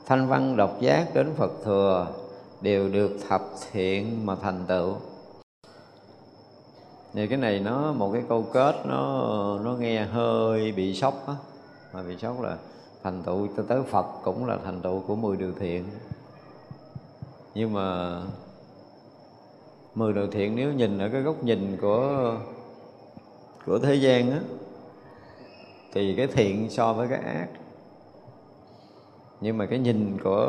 Thanh 0.05 0.27
văn 0.27 0.57
độc 0.57 0.81
giác 0.81 1.13
đến 1.13 1.33
phật 1.35 1.51
thừa, 1.63 2.07
đều 2.61 2.89
được 2.89 3.17
thập 3.29 3.41
thiện 3.71 4.25
mà 4.25 4.35
thành 4.35 4.63
tựu. 4.67 4.93
Thì 7.13 7.27
cái 7.27 7.37
này 7.37 7.59
nó, 7.59 7.93
một 7.93 8.09
cái 8.13 8.21
câu 8.29 8.45
kết 8.53 8.75
nó 8.85 9.59
nó 9.63 9.73
nghe 9.73 10.05
hơi 10.05 10.71
bị 10.71 10.93
sốc 10.93 11.27
á. 11.27 11.33
Mà 11.93 12.03
bị 12.03 12.17
sốc 12.17 12.41
là 12.41 12.57
thành 13.03 13.23
tựu 13.23 13.47
cho 13.57 13.63
tới 13.67 13.81
Phật 13.91 14.05
cũng 14.23 14.45
là 14.45 14.57
thành 14.65 14.81
tựu 14.81 15.03
của 15.07 15.15
mười 15.15 15.37
điều 15.37 15.51
thiện. 15.59 15.83
Nhưng 17.55 17.73
mà 17.73 18.19
mười 19.95 20.13
điều 20.13 20.27
thiện 20.27 20.55
nếu 20.55 20.73
nhìn 20.73 20.99
ở 20.99 21.09
cái 21.09 21.21
góc 21.21 21.43
nhìn 21.43 21.77
của 21.81 22.35
của 23.65 23.79
thế 23.79 23.95
gian 23.95 24.31
á 24.31 24.39
thì 25.93 26.15
cái 26.15 26.27
thiện 26.27 26.69
so 26.69 26.93
với 26.93 27.07
cái 27.07 27.19
ác. 27.19 27.47
Nhưng 29.41 29.57
mà 29.57 29.65
cái 29.65 29.79
nhìn 29.79 30.17
của 30.23 30.45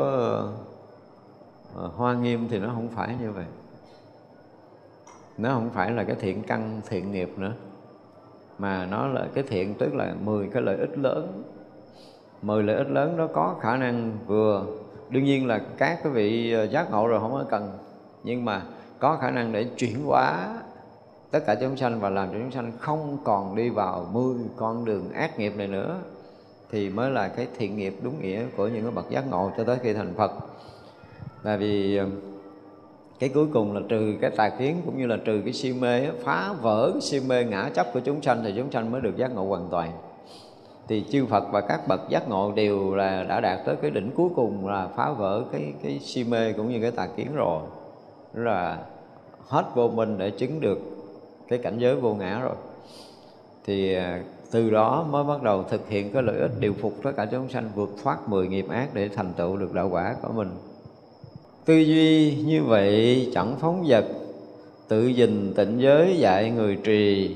ờ, 1.75 1.87
hoa 1.95 2.13
nghiêm 2.13 2.47
thì 2.49 2.59
nó 2.59 2.67
không 2.73 2.89
phải 2.89 3.15
như 3.21 3.31
vậy. 3.31 3.45
Nó 5.37 5.53
không 5.53 5.69
phải 5.69 5.91
là 5.91 6.03
cái 6.03 6.15
thiện 6.19 6.43
căn, 6.43 6.81
thiện 6.89 7.11
nghiệp 7.11 7.29
nữa. 7.37 7.53
Mà 8.57 8.85
nó 8.85 9.07
là 9.07 9.27
cái 9.33 9.43
thiện, 9.47 9.73
tức 9.73 9.93
là 9.93 10.15
10 10.23 10.49
cái 10.53 10.61
lợi 10.61 10.77
ích 10.77 10.97
lớn. 10.97 11.43
10 12.41 12.63
lợi 12.63 12.75
ích 12.75 12.89
lớn 12.89 13.17
đó 13.17 13.27
có 13.33 13.55
khả 13.61 13.77
năng 13.77 14.17
vừa. 14.25 14.65
Đương 15.09 15.23
nhiên 15.23 15.47
là 15.47 15.61
các 15.77 15.99
cái 16.03 16.13
vị 16.13 16.53
ờ, 16.53 16.63
giác 16.63 16.91
ngộ 16.91 17.07
rồi 17.07 17.19
không 17.19 17.31
có 17.31 17.45
cần. 17.49 17.77
Nhưng 18.23 18.45
mà 18.45 18.61
có 18.99 19.17
khả 19.17 19.31
năng 19.31 19.51
để 19.51 19.63
chuyển 19.77 20.05
hóa 20.05 20.55
tất 21.31 21.39
cả 21.45 21.55
chúng 21.55 21.77
sanh 21.77 21.99
và 21.99 22.09
làm 22.09 22.31
cho 22.31 22.37
chúng 22.39 22.51
sanh 22.51 22.71
không 22.79 23.17
còn 23.23 23.55
đi 23.55 23.69
vào 23.69 24.09
mười 24.11 24.35
con 24.55 24.85
đường 24.85 25.11
ác 25.13 25.39
nghiệp 25.39 25.53
này 25.57 25.67
nữa, 25.67 25.99
thì 26.71 26.89
mới 26.89 27.11
là 27.11 27.27
cái 27.27 27.47
thiện 27.57 27.77
nghiệp 27.77 27.95
đúng 28.03 28.21
nghĩa 28.21 28.45
của 28.57 28.67
những 28.67 28.83
cái 28.83 28.91
bậc 28.91 29.09
giác 29.09 29.29
ngộ 29.29 29.51
cho 29.57 29.63
tới 29.63 29.77
khi 29.81 29.93
thành 29.93 30.13
Phật. 30.17 30.31
Tại 31.43 31.57
vì 31.57 31.97
ờ, 31.97 32.05
cái 33.19 33.29
cuối 33.29 33.47
cùng 33.53 33.75
là 33.75 33.81
trừ 33.89 34.15
cái 34.21 34.31
tà 34.31 34.49
kiến 34.49 34.81
cũng 34.85 34.97
như 34.97 35.07
là 35.07 35.17
trừ 35.25 35.41
cái 35.43 35.53
si 35.53 35.73
mê 35.73 36.11
phá 36.23 36.53
vỡ 36.61 36.91
cái 36.93 37.01
si 37.01 37.19
mê 37.27 37.43
ngã 37.43 37.69
chấp 37.73 37.87
của 37.93 37.99
chúng 37.99 38.21
sanh 38.21 38.41
thì 38.43 38.53
chúng 38.57 38.71
sanh 38.71 38.91
mới 38.91 39.01
được 39.01 39.17
giác 39.17 39.35
ngộ 39.35 39.45
hoàn 39.45 39.67
toàn 39.71 39.91
thì 40.87 41.05
chư 41.09 41.25
Phật 41.25 41.43
và 41.51 41.61
các 41.61 41.87
bậc 41.87 42.09
giác 42.09 42.29
ngộ 42.29 42.51
đều 42.51 42.95
là 42.95 43.23
đã 43.23 43.39
đạt 43.39 43.65
tới 43.65 43.75
cái 43.81 43.91
đỉnh 43.91 44.11
cuối 44.15 44.29
cùng 44.35 44.67
là 44.67 44.87
phá 44.95 45.11
vỡ 45.11 45.43
cái 45.51 45.73
cái 45.83 45.99
si 45.99 46.23
mê 46.23 46.53
cũng 46.53 46.69
như 46.69 46.81
cái 46.81 46.91
tà 46.91 47.07
kiến 47.15 47.35
rồi 47.35 47.61
là 48.33 48.77
hết 49.47 49.65
vô 49.75 49.87
minh 49.87 50.17
để 50.17 50.29
chứng 50.29 50.59
được 50.59 50.79
cái 51.51 51.59
cảnh 51.59 51.79
giới 51.79 51.95
vô 51.95 52.13
ngã 52.13 52.39
rồi. 52.39 52.55
Thì 53.65 53.95
à, 53.95 54.23
từ 54.51 54.69
đó 54.69 55.05
mới 55.09 55.23
bắt 55.23 55.43
đầu 55.43 55.63
thực 55.63 55.89
hiện 55.89 56.11
cái 56.13 56.23
lợi 56.23 56.39
ích 56.39 56.51
điều 56.59 56.73
phục 56.81 56.93
tất 57.03 57.11
cả 57.17 57.25
chúng 57.31 57.49
sanh 57.49 57.69
vượt 57.75 57.89
thoát 58.03 58.29
mười 58.29 58.47
nghiệp 58.47 58.65
ác 58.69 58.93
để 58.93 59.09
thành 59.15 59.33
tựu 59.37 59.57
được 59.57 59.73
đạo 59.73 59.89
quả 59.91 60.15
của 60.21 60.33
mình. 60.33 60.49
Tư 61.65 61.73
duy 61.73 62.35
như 62.35 62.63
vậy 62.63 63.29
chẳng 63.33 63.55
phóng 63.59 63.83
vật, 63.87 64.05
tự 64.87 65.07
gìn 65.07 65.53
tịnh 65.55 65.81
giới 65.81 66.17
dạy 66.17 66.49
người 66.49 66.77
trì, 66.83 67.35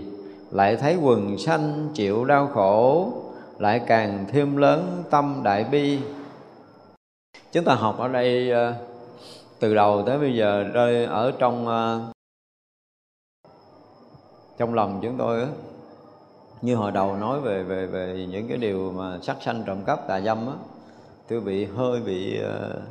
lại 0.51 0.75
thấy 0.75 0.95
quần 0.95 1.37
sanh 1.37 1.89
chịu 1.93 2.25
đau 2.25 2.47
khổ, 2.47 3.11
lại 3.59 3.81
càng 3.87 4.25
thêm 4.31 4.57
lớn 4.57 5.03
tâm 5.09 5.41
đại 5.43 5.63
bi. 5.63 5.99
Chúng 7.51 7.63
ta 7.63 7.75
học 7.75 7.99
ở 7.99 8.07
đây 8.07 8.51
à, 8.51 8.73
từ 9.59 9.75
đầu 9.75 10.03
tới 10.05 10.17
bây 10.17 10.35
giờ, 10.35 10.63
rơi 10.73 11.05
ở 11.05 11.33
trong 11.39 11.67
à, 11.67 11.99
trong 14.57 14.73
lòng 14.73 14.99
chúng 15.01 15.17
tôi 15.17 15.41
á 15.41 15.47
như 16.61 16.75
hồi 16.75 16.91
đầu 16.91 17.15
nói 17.15 17.41
về 17.41 17.63
về 17.63 17.85
về 17.85 18.27
những 18.31 18.47
cái 18.47 18.57
điều 18.57 18.91
mà 18.91 19.19
sắc 19.21 19.37
sanh 19.41 19.63
trộm 19.65 19.77
cắp 19.85 20.07
tà 20.07 20.21
dâm 20.21 20.47
á 20.47 20.53
tôi 21.27 21.41
bị 21.41 21.65
hơi 21.65 22.01
bị 22.05 22.39
uh, 22.39 22.81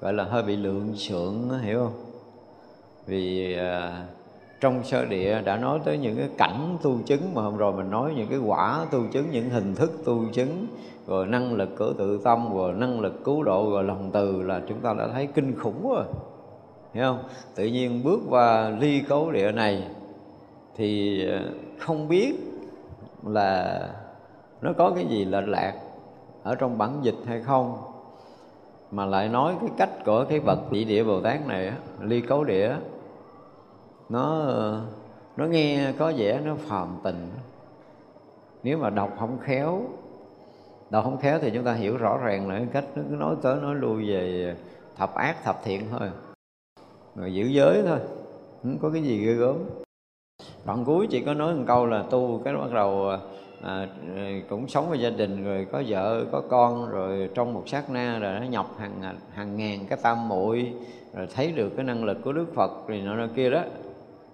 gọi 0.00 0.12
là 0.12 0.24
hơi 0.24 0.42
bị 0.42 0.56
lượng 0.56 0.96
sượng 0.96 1.50
hiểu 1.62 1.78
không? 1.78 1.92
Vì 3.06 3.56
uh, 3.58 3.92
trong 4.60 4.84
sơ 4.84 5.04
địa 5.04 5.40
đã 5.44 5.56
nói 5.56 5.80
tới 5.84 5.98
những 5.98 6.16
cái 6.16 6.28
cảnh 6.38 6.78
tu 6.82 6.98
chứng 7.06 7.34
mà 7.34 7.42
hôm 7.42 7.56
rồi 7.56 7.72
mình 7.72 7.90
nói 7.90 8.12
những 8.16 8.28
cái 8.28 8.38
quả 8.38 8.86
tu 8.90 9.00
chứng 9.12 9.30
những 9.30 9.50
hình 9.50 9.74
thức 9.74 9.92
tu 10.04 10.24
chứng 10.32 10.66
rồi 11.06 11.26
năng 11.26 11.52
lực 11.52 11.68
của 11.78 11.92
tự 11.98 12.20
tâm 12.24 12.54
rồi 12.54 12.72
năng 12.72 13.00
lực 13.00 13.24
cứu 13.24 13.42
độ 13.42 13.70
rồi 13.70 13.84
lòng 13.84 14.10
từ 14.12 14.42
là 14.42 14.60
chúng 14.68 14.80
ta 14.80 14.94
đã 14.98 15.08
thấy 15.12 15.26
kinh 15.26 15.58
khủng 15.58 15.88
rồi 15.90 16.04
hiểu 16.94 17.04
không? 17.04 17.18
Tự 17.54 17.64
nhiên 17.64 18.04
bước 18.04 18.20
qua 18.28 18.68
ly 18.80 19.00
cấu 19.00 19.30
địa 19.30 19.52
này 19.52 19.82
thì 20.76 21.24
ờ, 21.26 21.40
không 21.78 22.08
biết 22.08 22.34
là 23.26 23.80
nó 24.60 24.72
có 24.72 24.90
cái 24.90 25.06
gì 25.06 25.24
lệch 25.24 25.48
lạc 25.48 25.74
ở 26.42 26.54
trong 26.54 26.78
bản 26.78 26.98
dịch 27.02 27.16
hay 27.26 27.40
không, 27.40 27.78
mà 28.90 29.06
lại 29.06 29.28
nói 29.28 29.54
cái 29.60 29.70
cách 29.78 30.04
của 30.04 30.24
cái 30.28 30.40
bậc 30.40 30.58
vị 30.70 30.84
địa 30.84 31.04
bồ 31.04 31.20
tát 31.20 31.46
này 31.46 31.72
ly 32.00 32.20
cấu 32.20 32.44
địa 32.44 32.76
nó 34.08 34.40
ờ, 34.40 34.82
nó 35.36 35.44
nghe 35.46 35.92
có 35.98 36.12
vẻ 36.16 36.40
nó 36.44 36.54
phàm 36.58 36.88
tình. 37.02 37.28
Nếu 38.62 38.78
mà 38.78 38.90
đọc 38.90 39.16
không 39.18 39.38
khéo, 39.40 39.82
đọc 40.90 41.04
không 41.04 41.18
khéo 41.18 41.38
thì 41.38 41.50
chúng 41.54 41.64
ta 41.64 41.72
hiểu 41.72 41.96
rõ 41.96 42.18
ràng 42.24 42.48
là 42.48 42.58
cái 42.58 42.68
cách 42.72 42.84
nó 42.94 43.02
cứ 43.10 43.16
nói 43.16 43.36
tới 43.42 43.60
nói 43.60 43.74
lui 43.74 44.08
về 44.08 44.56
thập 44.96 45.14
ác 45.14 45.44
thập 45.44 45.64
thiện 45.64 45.82
thôi, 45.90 46.10
rồi 47.16 47.34
giữ 47.34 47.46
giới 47.46 47.82
thôi, 47.86 47.98
không 48.62 48.78
có 48.82 48.90
cái 48.90 49.02
gì 49.02 49.24
ghê 49.26 49.32
gớm 49.32 49.56
đoạn 50.66 50.84
cuối 50.84 51.06
chỉ 51.10 51.20
có 51.20 51.34
nói 51.34 51.54
một 51.54 51.64
câu 51.66 51.86
là 51.86 52.02
tu 52.10 52.40
cái 52.44 52.54
bắt 52.54 52.72
đầu 52.72 53.08
à, 53.08 53.18
à, 53.62 53.86
cũng 54.48 54.68
sống 54.68 54.88
với 54.88 55.00
gia 55.00 55.10
đình 55.10 55.44
rồi 55.44 55.66
có 55.72 55.82
vợ 55.88 56.24
có 56.32 56.42
con 56.48 56.88
rồi 56.88 57.30
trong 57.34 57.54
một 57.54 57.62
sát 57.66 57.90
na 57.90 58.18
rồi 58.18 58.40
nó 58.40 58.46
nhọc 58.46 58.78
hàng 58.78 59.16
hàng 59.32 59.56
ngàn 59.56 59.78
cái 59.88 59.98
tam 60.02 60.28
muội 60.28 60.72
rồi 61.16 61.26
thấy 61.34 61.52
được 61.52 61.72
cái 61.76 61.84
năng 61.84 62.04
lực 62.04 62.18
của 62.24 62.32
đức 62.32 62.54
phật 62.54 62.70
thì 62.88 63.02
nọ 63.02 63.16
nọ 63.16 63.26
kia 63.36 63.50
đó. 63.50 63.62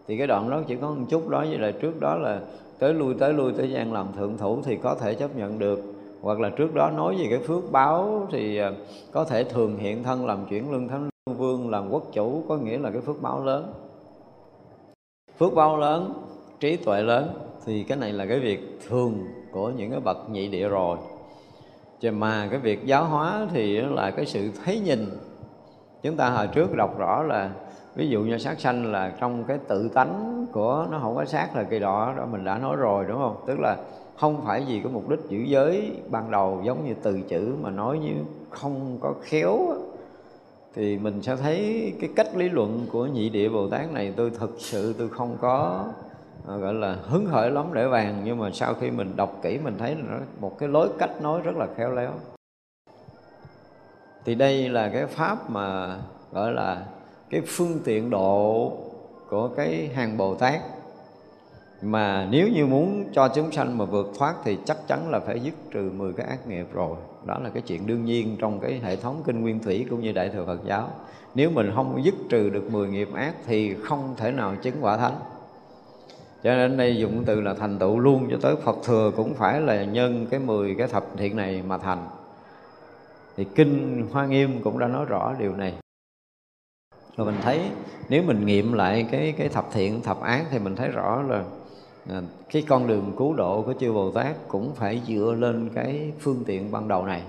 Thì 0.09 0.19
cái 0.19 0.27
đoạn 0.27 0.51
đó 0.51 0.61
chỉ 0.69 0.77
có 0.77 0.91
một 0.91 1.07
chút 1.11 1.29
đó 1.29 1.41
với 1.41 1.59
lại 1.59 1.73
trước 1.73 2.01
đó 2.01 2.15
là 2.17 2.41
tới 2.79 2.95
lui 2.95 3.15
tới 3.15 3.33
lui 3.33 3.53
tới 3.53 3.71
gian 3.71 3.93
làm 3.93 4.07
thượng 4.17 4.39
thủ 4.39 4.59
thì 4.65 4.77
có 4.77 4.95
thể 4.95 5.15
chấp 5.15 5.37
nhận 5.37 5.59
được. 5.59 5.81
Hoặc 6.23 6.41
là 6.41 6.51
trước 6.51 6.75
đó 6.75 6.91
nói 6.97 7.17
về 7.19 7.27
cái 7.31 7.39
phước 7.39 7.73
báo 7.73 8.27
thì 8.31 8.59
à, 8.59 8.73
có 9.13 9.25
thể 9.25 9.45
thường 9.45 9.77
hiện 9.77 10.03
thân 10.03 10.27
làm 10.27 10.39
chuyển 10.51 10.73
lương 10.73 10.89
thánh 10.89 11.09
lương 11.27 11.37
vương 11.37 11.71
làm 11.71 11.91
quốc 11.91 12.03
chủ 12.13 12.43
có 12.49 12.57
nghĩa 12.57 12.79
là 12.79 12.91
cái 12.91 13.01
phước 13.01 13.23
báo 13.23 13.45
lớn 13.45 13.73
phước 15.41 15.55
bao 15.55 15.77
lớn, 15.77 16.13
trí 16.61 16.77
tuệ 16.77 17.03
lớn, 17.03 17.29
thì 17.67 17.83
cái 17.83 17.99
này 17.99 18.13
là 18.13 18.27
cái 18.27 18.41
việc 18.41 18.79
thường 18.89 19.25
của 19.53 19.71
những 19.71 19.91
cái 19.91 20.01
bậc 20.01 20.31
nhị 20.31 20.49
địa 20.49 20.69
rồi. 20.69 20.99
Chứ 22.01 22.11
mà 22.11 22.49
cái 22.51 22.61
việc 22.61 22.87
giáo 22.87 23.05
hóa 23.05 23.47
thì 23.53 23.81
là 23.81 24.11
cái 24.11 24.27
sự 24.27 24.51
thấy 24.65 24.81
nhìn. 24.81 25.07
Chúng 26.03 26.17
ta 26.17 26.31
hồi 26.31 26.47
trước 26.47 26.77
đọc 26.77 26.99
rõ 26.99 27.23
là, 27.23 27.51
ví 27.95 28.09
dụ 28.09 28.21
như 28.21 28.39
sát 28.39 28.61
sanh 28.61 28.93
là 28.93 29.13
trong 29.21 29.45
cái 29.45 29.59
tự 29.69 29.89
tánh 29.89 30.47
của 30.53 30.87
nó 30.91 30.99
không 31.03 31.17
có 31.17 31.25
sát 31.25 31.57
là 31.57 31.63
kỳ 31.63 31.79
đỏ 31.79 32.15
đó 32.17 32.27
mình 32.31 32.45
đã 32.45 32.59
nói 32.59 32.77
rồi, 32.77 33.05
đúng 33.09 33.19
không? 33.19 33.37
Tức 33.47 33.59
là 33.61 33.77
không 34.17 34.41
phải 34.45 34.65
vì 34.69 34.81
có 34.81 34.91
mục 34.93 35.09
đích 35.09 35.21
giữ 35.29 35.39
giới 35.39 35.93
ban 36.11 36.31
đầu 36.31 36.61
giống 36.65 36.87
như 36.87 36.95
từ 37.03 37.21
chữ 37.29 37.55
mà 37.63 37.71
nói 37.71 37.99
như 37.99 38.15
không 38.51 38.99
có 39.01 39.15
khéo 39.21 39.59
thì 40.75 40.99
mình 40.99 41.23
sẽ 41.23 41.37
thấy 41.37 41.93
cái 42.01 42.11
cách 42.17 42.37
lý 42.37 42.49
luận 42.49 42.87
của 42.93 43.07
nhị 43.07 43.29
địa 43.29 43.49
bồ 43.49 43.69
tát 43.69 43.93
này 43.93 44.13
tôi 44.17 44.31
thực 44.31 44.57
sự 44.59 44.95
tôi 44.99 45.09
không 45.09 45.37
có 45.41 45.85
à, 46.49 46.57
gọi 46.57 46.75
là, 46.75 46.97
hứng 47.03 47.27
khởi 47.31 47.51
lắm 47.51 47.67
để 47.75 47.87
vàng 47.87 48.23
nhưng 48.25 48.39
mà 48.39 48.51
sau 48.53 48.75
khi 48.75 48.91
mình 48.91 49.17
đọc 49.17 49.39
kỹ 49.43 49.59
mình 49.65 49.75
thấy 49.79 49.95
là 49.95 50.21
một 50.41 50.59
cái 50.59 50.69
lối 50.69 50.89
cách 50.99 51.23
nói 51.23 51.41
rất 51.41 51.57
là 51.57 51.67
khéo 51.77 51.93
léo. 51.93 52.13
Thì 54.25 54.35
đây 54.35 54.69
là 54.69 54.89
cái 54.89 55.07
pháp 55.07 55.51
mà, 55.51 55.99
gọi 56.33 56.53
là, 56.53 56.87
cái 57.31 57.41
phương 57.47 57.81
tiện 57.85 58.11
độ 58.11 58.73
của 59.31 59.49
cái 59.49 59.91
hàng 59.95 60.17
Bồ 60.17 60.35
Tát 60.35 60.61
mà 61.83 62.29
nếu 62.31 62.49
như 62.49 62.67
muốn 62.67 63.05
cho 63.13 63.29
chúng 63.29 63.53
sanh 63.53 63.79
mà 63.79 63.85
vượt 63.85 64.13
thoát 64.19 64.35
thì 64.45 64.59
chắc 64.65 64.77
chắn 64.89 65.11
là 65.11 65.21
phải 65.21 65.41
dứt 65.41 65.55
trừ 65.71 65.91
10 65.97 66.13
cái 66.13 66.27
ác 66.27 66.47
nghiệp 66.47 66.67
rồi. 66.73 66.97
Đó 67.25 67.39
là 67.43 67.51
cái 67.51 67.63
chuyện 67.67 67.87
đương 67.87 68.05
nhiên 68.05 68.37
trong 68.39 68.61
cái 68.61 68.81
hệ 68.83 68.97
thống 68.97 69.23
kinh 69.27 69.41
nguyên 69.41 69.59
thủy 69.63 69.87
cũng 69.91 70.01
như 70.01 70.13
đại 70.13 70.29
thừa 70.29 70.47
Phật 70.47 70.65
giáo. 70.65 70.91
Nếu 71.35 71.51
mình 71.51 71.73
không 71.75 72.05
dứt 72.05 72.15
trừ 72.29 72.51
được 72.51 72.71
10 72.73 72.89
nghiệp 72.89 73.09
ác 73.15 73.35
thì 73.47 73.75
không 73.75 74.15
thể 74.17 74.33
nào 74.33 74.57
chứng 74.63 74.75
quả 74.81 74.97
thánh. 74.97 75.15
Cho 76.43 76.55
nên 76.55 76.77
đây 76.77 76.97
dụng 76.97 77.25
từ 77.27 77.41
là 77.41 77.55
thành 77.55 77.79
tựu 77.79 77.99
luôn, 77.99 78.29
cho 78.31 78.37
tới 78.43 78.57
Phật 78.57 78.77
thừa 78.85 79.13
cũng 79.17 79.35
phải 79.35 79.61
là 79.61 79.85
nhân 79.85 80.27
cái 80.31 80.41
10 80.41 80.75
cái 80.75 80.89
thập 80.89 81.05
thiện 81.17 81.37
này 81.37 81.63
mà 81.67 81.79
thành. 81.79 82.07
Thì 83.37 83.47
kinh 83.55 84.07
Hoa 84.13 84.27
Nghiêm 84.27 84.63
cũng 84.65 84.79
đã 84.79 84.89
nói 84.89 85.05
rõ 85.05 85.35
điều 85.39 85.57
này. 85.57 85.75
Rồi 87.17 87.27
mình 87.27 87.41
thấy 87.43 87.61
nếu 88.09 88.23
mình 88.23 88.47
nghiệm 88.47 88.73
lại 88.73 89.07
cái 89.11 89.35
cái 89.39 89.49
thập 89.49 89.67
thiện, 89.73 90.03
thập 90.03 90.21
ác 90.21 90.45
thì 90.51 90.59
mình 90.59 90.77
thấy 90.77 90.89
rõ 90.89 91.23
là 91.23 91.45
À, 92.13 92.23
cái 92.53 92.63
con 92.69 92.87
đường 92.87 93.13
cứu 93.17 93.35
độ 93.35 93.63
của 93.63 93.75
chư 93.81 93.93
Bồ 93.93 94.11
Tát 94.11 94.49
cũng 94.49 94.75
phải 94.75 95.03
dựa 95.07 95.35
lên 95.39 95.71
cái 95.75 96.13
phương 96.19 96.45
tiện 96.47 96.73
ban 96.73 96.89
đầu 96.89 97.07
này. 97.07 97.23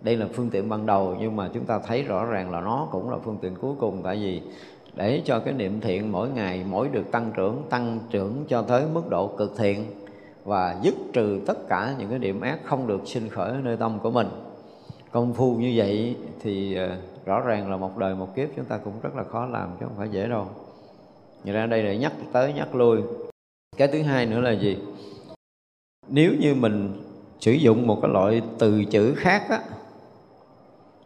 Đây 0.00 0.16
là 0.16 0.26
phương 0.32 0.50
tiện 0.50 0.68
ban 0.68 0.86
đầu, 0.86 1.16
nhưng 1.20 1.36
mà 1.36 1.50
chúng 1.54 1.64
ta 1.64 1.78
thấy 1.78 2.02
rõ 2.02 2.24
ràng 2.24 2.50
là 2.50 2.60
nó 2.60 2.88
cũng 2.90 3.10
là 3.10 3.16
phương 3.24 3.38
tiện 3.42 3.54
cuối 3.54 3.74
cùng. 3.80 4.00
Tại 4.02 4.16
vì 4.16 4.42
để 4.96 5.22
cho 5.24 5.38
cái 5.38 5.54
niệm 5.54 5.80
thiện 5.80 6.12
mỗi 6.12 6.28
ngày 6.28 6.64
mỗi 6.70 6.88
được 6.88 7.10
tăng 7.10 7.32
trưởng 7.36 7.62
tăng 7.70 7.98
trưởng 8.10 8.44
cho 8.48 8.62
tới 8.62 8.84
mức 8.94 9.08
độ 9.10 9.26
cực 9.26 9.56
thiện 9.58 9.84
và 10.44 10.76
dứt 10.82 10.94
trừ 11.12 11.40
tất 11.46 11.68
cả 11.68 11.94
những 11.98 12.10
cái 12.10 12.18
điểm 12.18 12.40
ác 12.40 12.58
không 12.64 12.86
được 12.86 13.00
sinh 13.04 13.28
khởi 13.28 13.52
nơi 13.62 13.76
tâm 13.76 13.98
của 14.02 14.10
mình. 14.10 14.28
Công 15.12 15.34
phu 15.34 15.54
như 15.54 15.72
vậy 15.76 16.16
thì 16.42 16.76
à, 16.76 16.96
rõ 17.24 17.40
ràng 17.40 17.70
là 17.70 17.76
một 17.76 17.98
đời 17.98 18.14
một 18.14 18.36
kiếp 18.36 18.48
chúng 18.56 18.64
ta 18.64 18.78
cũng 18.78 18.94
rất 19.02 19.16
là 19.16 19.24
khó 19.24 19.46
làm, 19.46 19.68
chứ 19.80 19.86
không 19.86 19.96
phải 19.98 20.08
dễ 20.08 20.26
đâu. 20.26 20.46
Vậy 21.44 21.52
ra 21.52 21.66
đây 21.66 21.82
để 21.82 21.98
nhắc 21.98 22.12
tới 22.32 22.52
nhắc 22.52 22.74
lui 22.74 23.02
cái 23.76 23.88
thứ 23.88 24.02
hai 24.02 24.26
nữa 24.26 24.40
là 24.40 24.50
gì? 24.50 24.78
Nếu 26.08 26.32
như 26.40 26.54
mình 26.54 27.02
sử 27.40 27.52
dụng 27.52 27.86
một 27.86 27.98
cái 28.02 28.10
loại 28.10 28.42
từ 28.58 28.84
chữ 28.84 29.14
khác 29.16 29.42
á, 29.50 29.60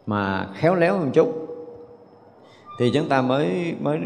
mà 0.05 0.49
khéo 0.53 0.75
léo 0.75 0.97
một 0.97 1.09
chút 1.13 1.47
thì 2.79 2.91
chúng 2.93 3.09
ta 3.09 3.21
mới 3.21 3.75
mới 3.81 3.99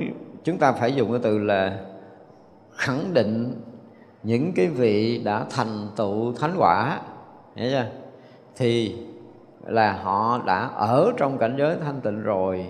chúng 0.44 0.58
ta 0.58 0.72
phải 0.72 0.96
dùng 0.96 1.12
cái 1.12 1.20
từ 1.24 1.40
là 1.40 1.86
khẳng 2.72 3.14
định 3.14 3.54
những 4.24 4.52
cái 4.56 4.68
vị 4.68 5.22
đã 5.24 5.46
thành 5.50 5.88
tựu 5.96 6.34
thánh 6.34 6.56
quả 6.58 7.02
hiểu 7.56 7.70
chưa? 7.72 7.86
Thì 8.56 8.96
là 9.66 9.94
họ 10.04 10.42
đã 10.46 10.68
ở 10.68 11.12
trong 11.18 11.38
cảnh 11.38 11.56
giới 11.58 11.76
thanh 11.86 12.02
tịnh 12.02 12.22
rồi 12.22 12.68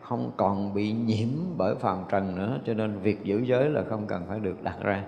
không 0.00 0.32
còn 0.36 0.74
bị 0.74 0.92
nhiễm 0.92 1.28
bởi 1.56 1.74
phàm 1.74 1.98
trần 2.08 2.36
nữa 2.36 2.58
cho 2.66 2.74
nên 2.74 2.98
việc 2.98 3.24
giữ 3.24 3.40
giới 3.44 3.68
là 3.68 3.82
không 3.90 4.06
cần 4.06 4.22
phải 4.28 4.40
được 4.40 4.62
đặt 4.62 4.76
ra 4.80 5.04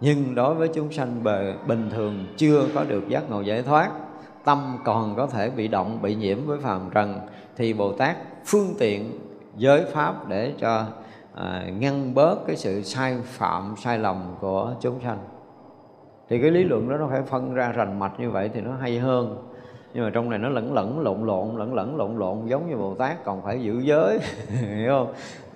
nhưng 0.00 0.34
đối 0.34 0.54
với 0.54 0.68
chúng 0.68 0.92
sanh 0.92 1.24
bề 1.24 1.54
bình 1.66 1.90
thường 1.90 2.26
chưa 2.36 2.66
có 2.74 2.84
được 2.84 3.08
giác 3.08 3.30
ngộ 3.30 3.40
giải 3.40 3.62
thoát 3.62 3.90
tâm 4.44 4.78
còn 4.84 5.16
có 5.16 5.26
thể 5.26 5.50
bị 5.50 5.68
động 5.68 5.98
bị 6.02 6.14
nhiễm 6.14 6.46
với 6.46 6.58
phàm 6.58 6.90
trần 6.94 7.20
thì 7.56 7.72
bồ 7.72 7.92
tát 7.92 8.16
phương 8.44 8.74
tiện 8.78 9.18
giới 9.56 9.84
pháp 9.84 10.28
để 10.28 10.52
cho 10.58 10.86
à, 11.34 11.64
ngăn 11.78 12.14
bớt 12.14 12.46
cái 12.46 12.56
sự 12.56 12.82
sai 12.82 13.16
phạm 13.24 13.74
sai 13.76 13.98
lầm 13.98 14.34
của 14.40 14.74
chúng 14.80 15.00
sanh. 15.00 15.18
Thì 16.28 16.40
cái 16.40 16.50
lý 16.50 16.64
luận 16.64 16.88
đó 16.88 16.96
nó 16.96 17.06
phải 17.10 17.22
phân 17.22 17.54
ra 17.54 17.72
rành 17.72 17.98
mạch 17.98 18.20
như 18.20 18.30
vậy 18.30 18.50
thì 18.54 18.60
nó 18.60 18.72
hay 18.80 18.98
hơn. 18.98 19.48
Nhưng 19.94 20.04
mà 20.04 20.10
trong 20.14 20.30
này 20.30 20.38
nó 20.38 20.48
lẫn 20.48 20.74
lẫn 20.74 21.00
lộn 21.00 21.26
lộn 21.26 21.56
lẫn 21.56 21.74
lẫn 21.74 21.96
lộn 21.96 22.16
lộn 22.16 22.46
giống 22.46 22.70
như 22.70 22.76
bồ 22.76 22.94
tát 22.94 23.24
còn 23.24 23.42
phải 23.42 23.62
giữ 23.62 23.80
giới 23.80 24.18
hiểu 24.48 24.90
không? 24.90 25.12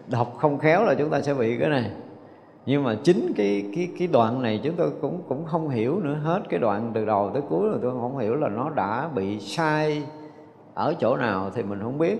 Đọc 0.06 0.34
không 0.38 0.58
khéo 0.58 0.84
là 0.84 0.94
chúng 0.94 1.10
ta 1.10 1.20
sẽ 1.20 1.34
bị 1.34 1.58
cái 1.58 1.68
này 1.68 1.90
nhưng 2.68 2.84
mà 2.84 2.96
chính 3.04 3.32
cái 3.36 3.64
cái 3.74 3.88
cái 3.98 4.08
đoạn 4.08 4.42
này 4.42 4.60
chúng 4.62 4.74
tôi 4.76 4.90
cũng 5.00 5.22
cũng 5.28 5.44
không 5.44 5.68
hiểu 5.68 6.00
nữa, 6.00 6.14
hết 6.14 6.40
cái 6.48 6.60
đoạn 6.60 6.90
từ 6.94 7.04
đầu 7.04 7.30
tới 7.32 7.42
cuối 7.48 7.68
rồi 7.68 7.78
tôi 7.82 7.90
không 7.90 8.18
hiểu 8.18 8.34
là 8.34 8.48
nó 8.48 8.70
đã 8.70 9.08
bị 9.14 9.40
sai 9.40 10.02
ở 10.74 10.94
chỗ 11.00 11.16
nào 11.16 11.50
thì 11.54 11.62
mình 11.62 11.80
không 11.82 11.98
biết. 11.98 12.18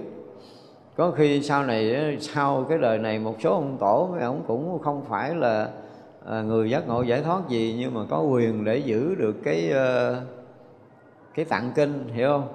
Có 0.97 1.11
khi 1.11 1.43
sau 1.43 1.65
này, 1.65 2.17
sau 2.21 2.67
cái 2.69 2.79
đời 2.79 2.99
này 2.99 3.19
một 3.19 3.35
số 3.41 3.55
ông 3.55 3.77
tổ 3.81 4.09
mấy 4.13 4.21
ông 4.21 4.45
cũng 4.47 4.79
không 4.79 5.05
phải 5.09 5.35
là 5.35 5.69
à, 6.27 6.43
người 6.43 6.71
giác 6.71 6.89
ngộ 6.89 7.03
giải 7.03 7.23
thoát 7.23 7.49
gì, 7.49 7.77
nhưng 7.79 7.95
mà 7.95 8.01
có 8.11 8.21
quyền 8.21 8.65
để 8.65 8.77
giữ 8.77 9.15
được 9.15 9.37
cái 9.45 9.71
ờ, 9.71 10.21
cái 11.35 11.45
tạng 11.45 11.73
kinh, 11.75 12.09
hiểu 12.13 12.29
không? 12.29 12.49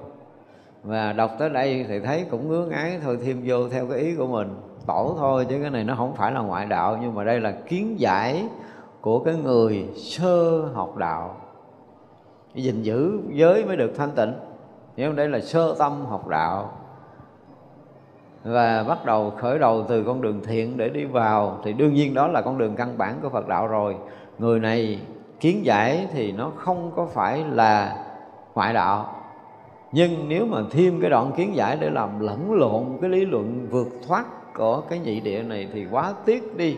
Và 0.83 1.13
đọc 1.13 1.31
tới 1.39 1.49
đây 1.49 1.85
thì 1.87 1.99
thấy 1.99 2.25
cũng 2.29 2.47
ngứa 2.47 2.65
ngáy, 2.65 2.99
thôi 3.03 3.17
thêm 3.25 3.41
vô 3.45 3.69
theo 3.69 3.87
cái 3.87 3.99
ý 3.99 4.15
của 4.15 4.27
mình 4.27 4.47
tổ 4.85 5.15
thôi, 5.17 5.45
chứ 5.49 5.59
cái 5.61 5.69
này 5.69 5.83
nó 5.83 5.95
không 5.95 6.15
phải 6.15 6.31
là 6.31 6.39
ngoại 6.39 6.65
đạo. 6.65 6.97
Nhưng 7.01 7.15
mà 7.15 7.23
đây 7.23 7.39
là 7.39 7.51
kiến 7.51 7.99
giải 7.99 8.47
của 9.01 9.19
cái 9.19 9.35
người 9.35 9.89
sơ 9.95 10.61
học 10.73 10.97
đạo. 10.97 11.35
Gìn 12.55 12.81
giữ 12.81 13.19
giới 13.29 13.65
mới 13.65 13.77
được 13.77 13.93
thanh 13.97 14.11
tịnh. 14.11 14.33
Hiểu 14.97 15.09
không, 15.09 15.15
đây 15.15 15.29
là 15.29 15.39
sơ 15.39 15.75
tâm 15.79 16.05
học 16.05 16.27
đạo. 16.27 16.71
Và 18.43 18.83
bắt 18.83 19.05
đầu 19.05 19.29
khởi 19.37 19.59
đầu 19.59 19.85
từ 19.87 20.03
con 20.03 20.21
đường 20.21 20.41
thiện 20.43 20.77
để 20.77 20.89
đi 20.89 21.05
vào, 21.05 21.57
thì 21.63 21.73
đương 21.73 21.93
nhiên 21.93 22.13
đó 22.13 22.27
là 22.27 22.41
con 22.41 22.57
đường 22.57 22.75
căn 22.75 22.97
bản 22.97 23.15
của 23.21 23.29
Phật 23.29 23.47
đạo 23.47 23.67
rồi. 23.67 23.95
Người 24.39 24.59
này 24.59 24.99
kiến 25.39 25.65
giải 25.65 26.07
thì 26.13 26.31
nó 26.31 26.51
không 26.55 26.91
có 26.95 27.05
phải 27.05 27.43
là 27.51 28.05
ngoại 28.55 28.73
đạo. 28.73 29.15
Nhưng 29.91 30.29
nếu 30.29 30.45
mà 30.45 30.57
thêm 30.71 31.01
cái 31.01 31.09
đoạn 31.09 31.31
kiến 31.35 31.55
giải 31.55 31.77
để 31.79 31.89
làm 31.89 32.19
lẫn 32.19 32.53
lộn, 32.53 32.83
cái 33.01 33.09
lý 33.09 33.25
luận 33.25 33.67
vượt 33.71 33.87
thoát 34.07 34.25
của 34.55 34.81
cái 34.81 34.99
nhị 34.99 35.19
địa 35.19 35.43
này 35.43 35.67
thì 35.73 35.85
quá 35.91 36.13
tiếc 36.25 36.57
đi. 36.57 36.77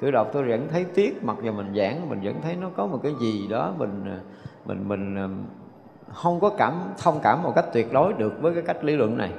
Tôi 0.00 0.12
đọc 0.12 0.30
tôi 0.32 0.48
vẫn 0.48 0.68
thấy 0.70 0.84
tiếc, 0.94 1.24
mặc 1.24 1.36
dù 1.42 1.52
mình 1.52 1.74
giảng, 1.76 2.08
mình 2.08 2.20
vẫn 2.22 2.34
thấy 2.42 2.56
nó 2.60 2.70
có 2.76 2.86
một 2.86 3.00
cái 3.02 3.12
gì 3.20 3.46
đó 3.48 3.74
mình 3.78 4.04
mình 4.64 4.88
mình 4.88 5.16
ờ, 5.16 5.28
không 6.12 6.40
có 6.40 6.50
cảm, 6.50 6.72
thông 6.98 7.20
cảm 7.22 7.42
một 7.42 7.52
cách 7.54 7.64
tuyệt 7.72 7.92
đối 7.92 8.12
được 8.12 8.42
với 8.42 8.54
cái 8.54 8.62
cách 8.66 8.84
lý 8.84 8.96
luận 8.96 9.18
này. 9.18 9.30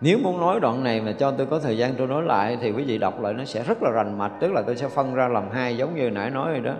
Nếu 0.00 0.18
muốn 0.22 0.40
nói 0.40 0.60
đoạn 0.60 0.84
này 0.84 1.00
mà 1.00 1.12
cho 1.12 1.30
tôi 1.30 1.46
có 1.46 1.58
thời 1.58 1.78
gian 1.78 1.94
tôi 1.98 2.06
nói 2.06 2.22
lại 2.22 2.58
thì 2.60 2.72
quý 2.72 2.84
vị 2.84 2.98
đọc 2.98 3.20
lại 3.20 3.34
nó 3.34 3.44
sẽ 3.44 3.62
rất 3.62 3.82
là 3.82 3.90
rành 3.90 4.18
mạch, 4.18 4.32
tức 4.40 4.52
là 4.52 4.62
tôi 4.62 4.76
sẽ 4.76 4.88
phân 4.88 5.14
ra 5.14 5.28
làm 5.28 5.50
hai 5.50 5.76
giống 5.76 5.94
như 5.94 6.10
nãy 6.10 6.30
nói 6.30 6.50
rồi 6.50 6.60
đó. 6.60 6.72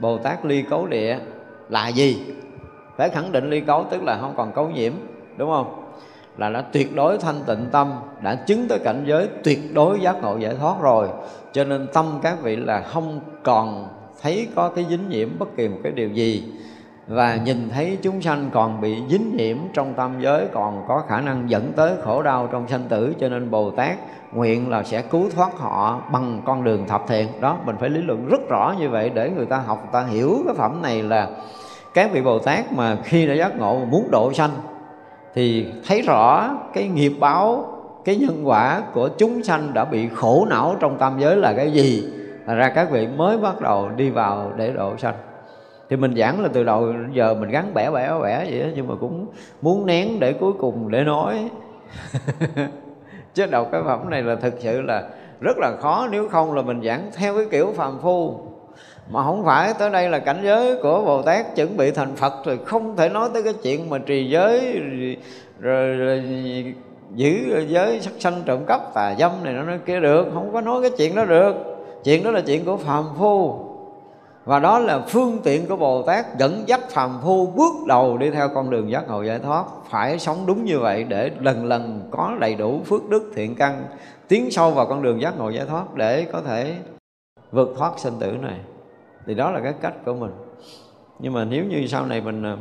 Bồ 0.00 0.18
tát 0.18 0.44
ly 0.44 0.62
cấu 0.62 0.86
địa 0.86 1.18
là 1.68 1.88
gì? 1.88 2.34
Phải 2.96 3.08
khẳng 3.08 3.32
định 3.32 3.50
ly 3.50 3.60
cấu 3.60 3.84
tức 3.90 4.02
là 4.02 4.18
không 4.20 4.34
còn 4.36 4.52
cấu 4.52 4.68
nhiễm, 4.68 4.92
đúng 5.36 5.50
không? 5.50 5.85
Là 6.36 6.50
đã 6.50 6.62
tuyệt 6.72 6.96
đối 6.96 7.18
thanh 7.18 7.40
tịnh 7.46 7.66
tâm, 7.72 7.92
đã 8.22 8.34
chứng 8.34 8.68
tới 8.68 8.78
cảnh 8.78 9.04
giới 9.06 9.28
tuyệt 9.44 9.74
đối 9.74 10.00
giác 10.00 10.22
ngộ 10.22 10.36
giải 10.38 10.54
thoát 10.60 10.80
rồi. 10.80 11.08
Cho 11.52 11.64
nên 11.64 11.86
tâm 11.92 12.18
các 12.22 12.42
vị 12.42 12.56
là 12.56 12.80
không 12.80 13.20
còn 13.42 13.88
thấy 14.22 14.48
có 14.54 14.68
cái 14.68 14.86
dính 14.88 15.08
nhiễm 15.08 15.28
bất 15.38 15.56
kỳ 15.56 15.68
một 15.68 15.78
cái 15.82 15.92
điều 15.92 16.08
gì. 16.08 16.44
Và 17.08 17.36
nhìn 17.36 17.68
thấy 17.70 17.98
chúng 18.02 18.22
sanh 18.22 18.50
còn 18.52 18.80
bị 18.80 18.96
dính 19.08 19.36
nhiễm 19.36 19.56
trong 19.74 19.94
tam 19.94 20.20
giới, 20.20 20.46
còn 20.52 20.84
có 20.88 21.02
khả 21.08 21.20
năng 21.20 21.50
dẫn 21.50 21.72
tới 21.76 21.92
khổ 22.04 22.22
đau 22.22 22.48
trong 22.52 22.68
sanh 22.68 22.84
tử, 22.88 23.14
cho 23.20 23.28
nên 23.28 23.50
Bồ 23.50 23.70
Tát 23.70 23.96
nguyện 24.32 24.70
là 24.70 24.82
sẽ 24.82 25.02
cứu 25.02 25.30
thoát 25.34 25.58
họ 25.58 26.02
bằng 26.12 26.42
con 26.46 26.64
đường 26.64 26.86
thập 26.88 27.04
thiện. 27.08 27.28
Đó, 27.40 27.58
mình 27.64 27.76
phải 27.80 27.88
lý 27.88 28.02
luận 28.02 28.28
rất 28.28 28.48
rõ 28.48 28.74
như 28.78 28.88
vậy 28.88 29.10
để 29.14 29.30
người 29.30 29.46
ta 29.46 29.56
học, 29.56 29.78
người 29.82 29.92
ta 29.92 30.08
hiểu 30.08 30.38
cái 30.46 30.54
phẩm 30.54 30.82
này 30.82 31.02
là 31.02 31.28
các 31.94 32.10
vị 32.12 32.22
Bồ 32.22 32.38
Tát 32.38 32.72
mà 32.72 32.96
khi 33.04 33.26
đã 33.26 33.34
giác 33.34 33.58
ngộ 33.58 33.84
muốn 33.84 34.08
độ 34.10 34.32
sanh 34.32 34.50
thì 35.36 35.66
thấy 35.86 36.02
rõ 36.02 36.54
cái 36.74 36.88
nghiệp 36.88 37.12
báo 37.20 37.72
cái 38.04 38.16
nhân 38.16 38.40
quả 38.44 38.82
của 38.92 39.08
chúng 39.08 39.42
sanh 39.42 39.74
đã 39.74 39.84
bị 39.84 40.08
khổ 40.08 40.46
não 40.50 40.76
trong 40.80 40.98
tam 40.98 41.18
giới 41.18 41.36
là 41.36 41.52
cái 41.56 41.72
gì 41.72 42.08
là 42.46 42.54
ra 42.54 42.68
các 42.68 42.90
vị 42.90 43.08
mới 43.16 43.38
bắt 43.38 43.60
đầu 43.60 43.88
đi 43.96 44.10
vào 44.10 44.52
để 44.56 44.72
độ 44.72 44.96
sanh. 44.96 45.14
Thì 45.90 45.96
mình 45.96 46.14
giảng 46.16 46.42
là 46.42 46.48
từ 46.52 46.64
đầu 46.64 46.92
giờ 47.12 47.34
mình 47.34 47.50
gắn 47.50 47.74
bẻ 47.74 47.90
bẻ 47.90 48.10
bẻ 48.22 48.38
vậy 48.44 48.60
đó, 48.60 48.66
nhưng 48.74 48.88
mà 48.88 48.94
cũng 49.00 49.26
muốn 49.62 49.86
nén 49.86 50.20
để 50.20 50.32
cuối 50.32 50.52
cùng 50.58 50.90
để 50.90 51.04
nói. 51.04 51.50
Chứ 53.34 53.46
đầu 53.46 53.64
cái 53.64 53.82
phẩm 53.84 54.10
này 54.10 54.22
là 54.22 54.36
thực 54.36 54.54
sự 54.58 54.80
là 54.80 55.08
rất 55.40 55.58
là 55.58 55.76
khó 55.80 56.08
nếu 56.10 56.28
không 56.28 56.54
là 56.54 56.62
mình 56.62 56.82
giảng 56.82 57.10
theo 57.16 57.34
cái 57.34 57.46
kiểu 57.50 57.72
phàm 57.76 57.98
phu 57.98 58.40
mà 59.10 59.24
không 59.24 59.44
phải 59.44 59.74
tới 59.78 59.90
đây 59.90 60.08
là 60.08 60.18
cảnh 60.18 60.40
giới 60.42 60.76
của 60.82 61.02
Bồ 61.04 61.22
Tát 61.22 61.56
chuẩn 61.56 61.76
bị 61.76 61.90
thành 61.90 62.16
Phật 62.16 62.32
rồi 62.44 62.58
không 62.64 62.96
thể 62.96 63.08
nói 63.08 63.28
tới 63.34 63.42
cái 63.42 63.52
chuyện 63.62 63.90
mà 63.90 63.98
trì 63.98 64.30
giới 64.30 64.80
rồi, 64.80 65.16
rồi, 65.60 65.96
rồi 65.96 66.74
giữ 67.14 67.66
giới 67.68 68.00
sắc 68.00 68.12
sanh 68.18 68.42
trộm 68.44 68.64
cắp 68.66 68.94
tà 68.94 69.14
dâm 69.18 69.32
này 69.42 69.54
nó 69.54 69.62
nói 69.62 69.78
kia 69.86 70.00
được. 70.00 70.26
Không 70.34 70.52
có 70.52 70.60
nói 70.60 70.82
cái 70.82 70.90
chuyện 70.98 71.14
đó 71.14 71.24
được. 71.24 71.54
Chuyện 72.04 72.24
đó 72.24 72.30
là 72.30 72.40
chuyện 72.40 72.64
của 72.64 72.76
phàm 72.76 73.04
phu. 73.18 73.58
Và 74.44 74.58
đó 74.58 74.78
là 74.78 74.98
phương 75.08 75.38
tiện 75.44 75.66
của 75.66 75.76
Bồ 75.76 76.02
Tát 76.02 76.38
dẫn 76.38 76.62
dắt 76.66 76.80
phàm 76.90 77.18
phu 77.22 77.46
bước 77.46 77.72
đầu 77.86 78.18
đi 78.18 78.30
theo 78.30 78.48
con 78.48 78.70
đường 78.70 78.90
giác 78.90 79.08
ngộ 79.08 79.22
giải 79.22 79.38
thoát. 79.38 79.64
Phải 79.90 80.18
sống 80.18 80.36
đúng 80.46 80.64
như 80.64 80.78
vậy 80.78 81.04
để 81.04 81.30
lần 81.40 81.64
lần 81.64 82.08
có 82.10 82.32
đầy 82.40 82.54
đủ 82.54 82.80
phước 82.84 83.08
đức 83.08 83.32
thiện 83.34 83.54
căn 83.54 83.84
tiến 84.28 84.50
sâu 84.50 84.70
vào 84.70 84.86
con 84.86 85.02
đường 85.02 85.20
giác 85.20 85.38
ngộ 85.38 85.50
giải 85.50 85.64
thoát 85.68 85.94
để 85.94 86.26
có 86.32 86.40
thể 86.40 86.74
vượt 87.52 87.74
thoát 87.78 87.98
sinh 87.98 88.14
tử 88.20 88.32
này 88.42 88.58
thì 89.26 89.34
đó 89.34 89.50
là 89.50 89.60
cái 89.60 89.74
cách 89.80 89.94
của 90.04 90.14
mình. 90.14 90.32
Nhưng 91.18 91.32
mà 91.32 91.44
nếu 91.44 91.64
như 91.64 91.86
sau 91.86 92.06
này 92.06 92.20
mình 92.20 92.42
à, 92.42 92.56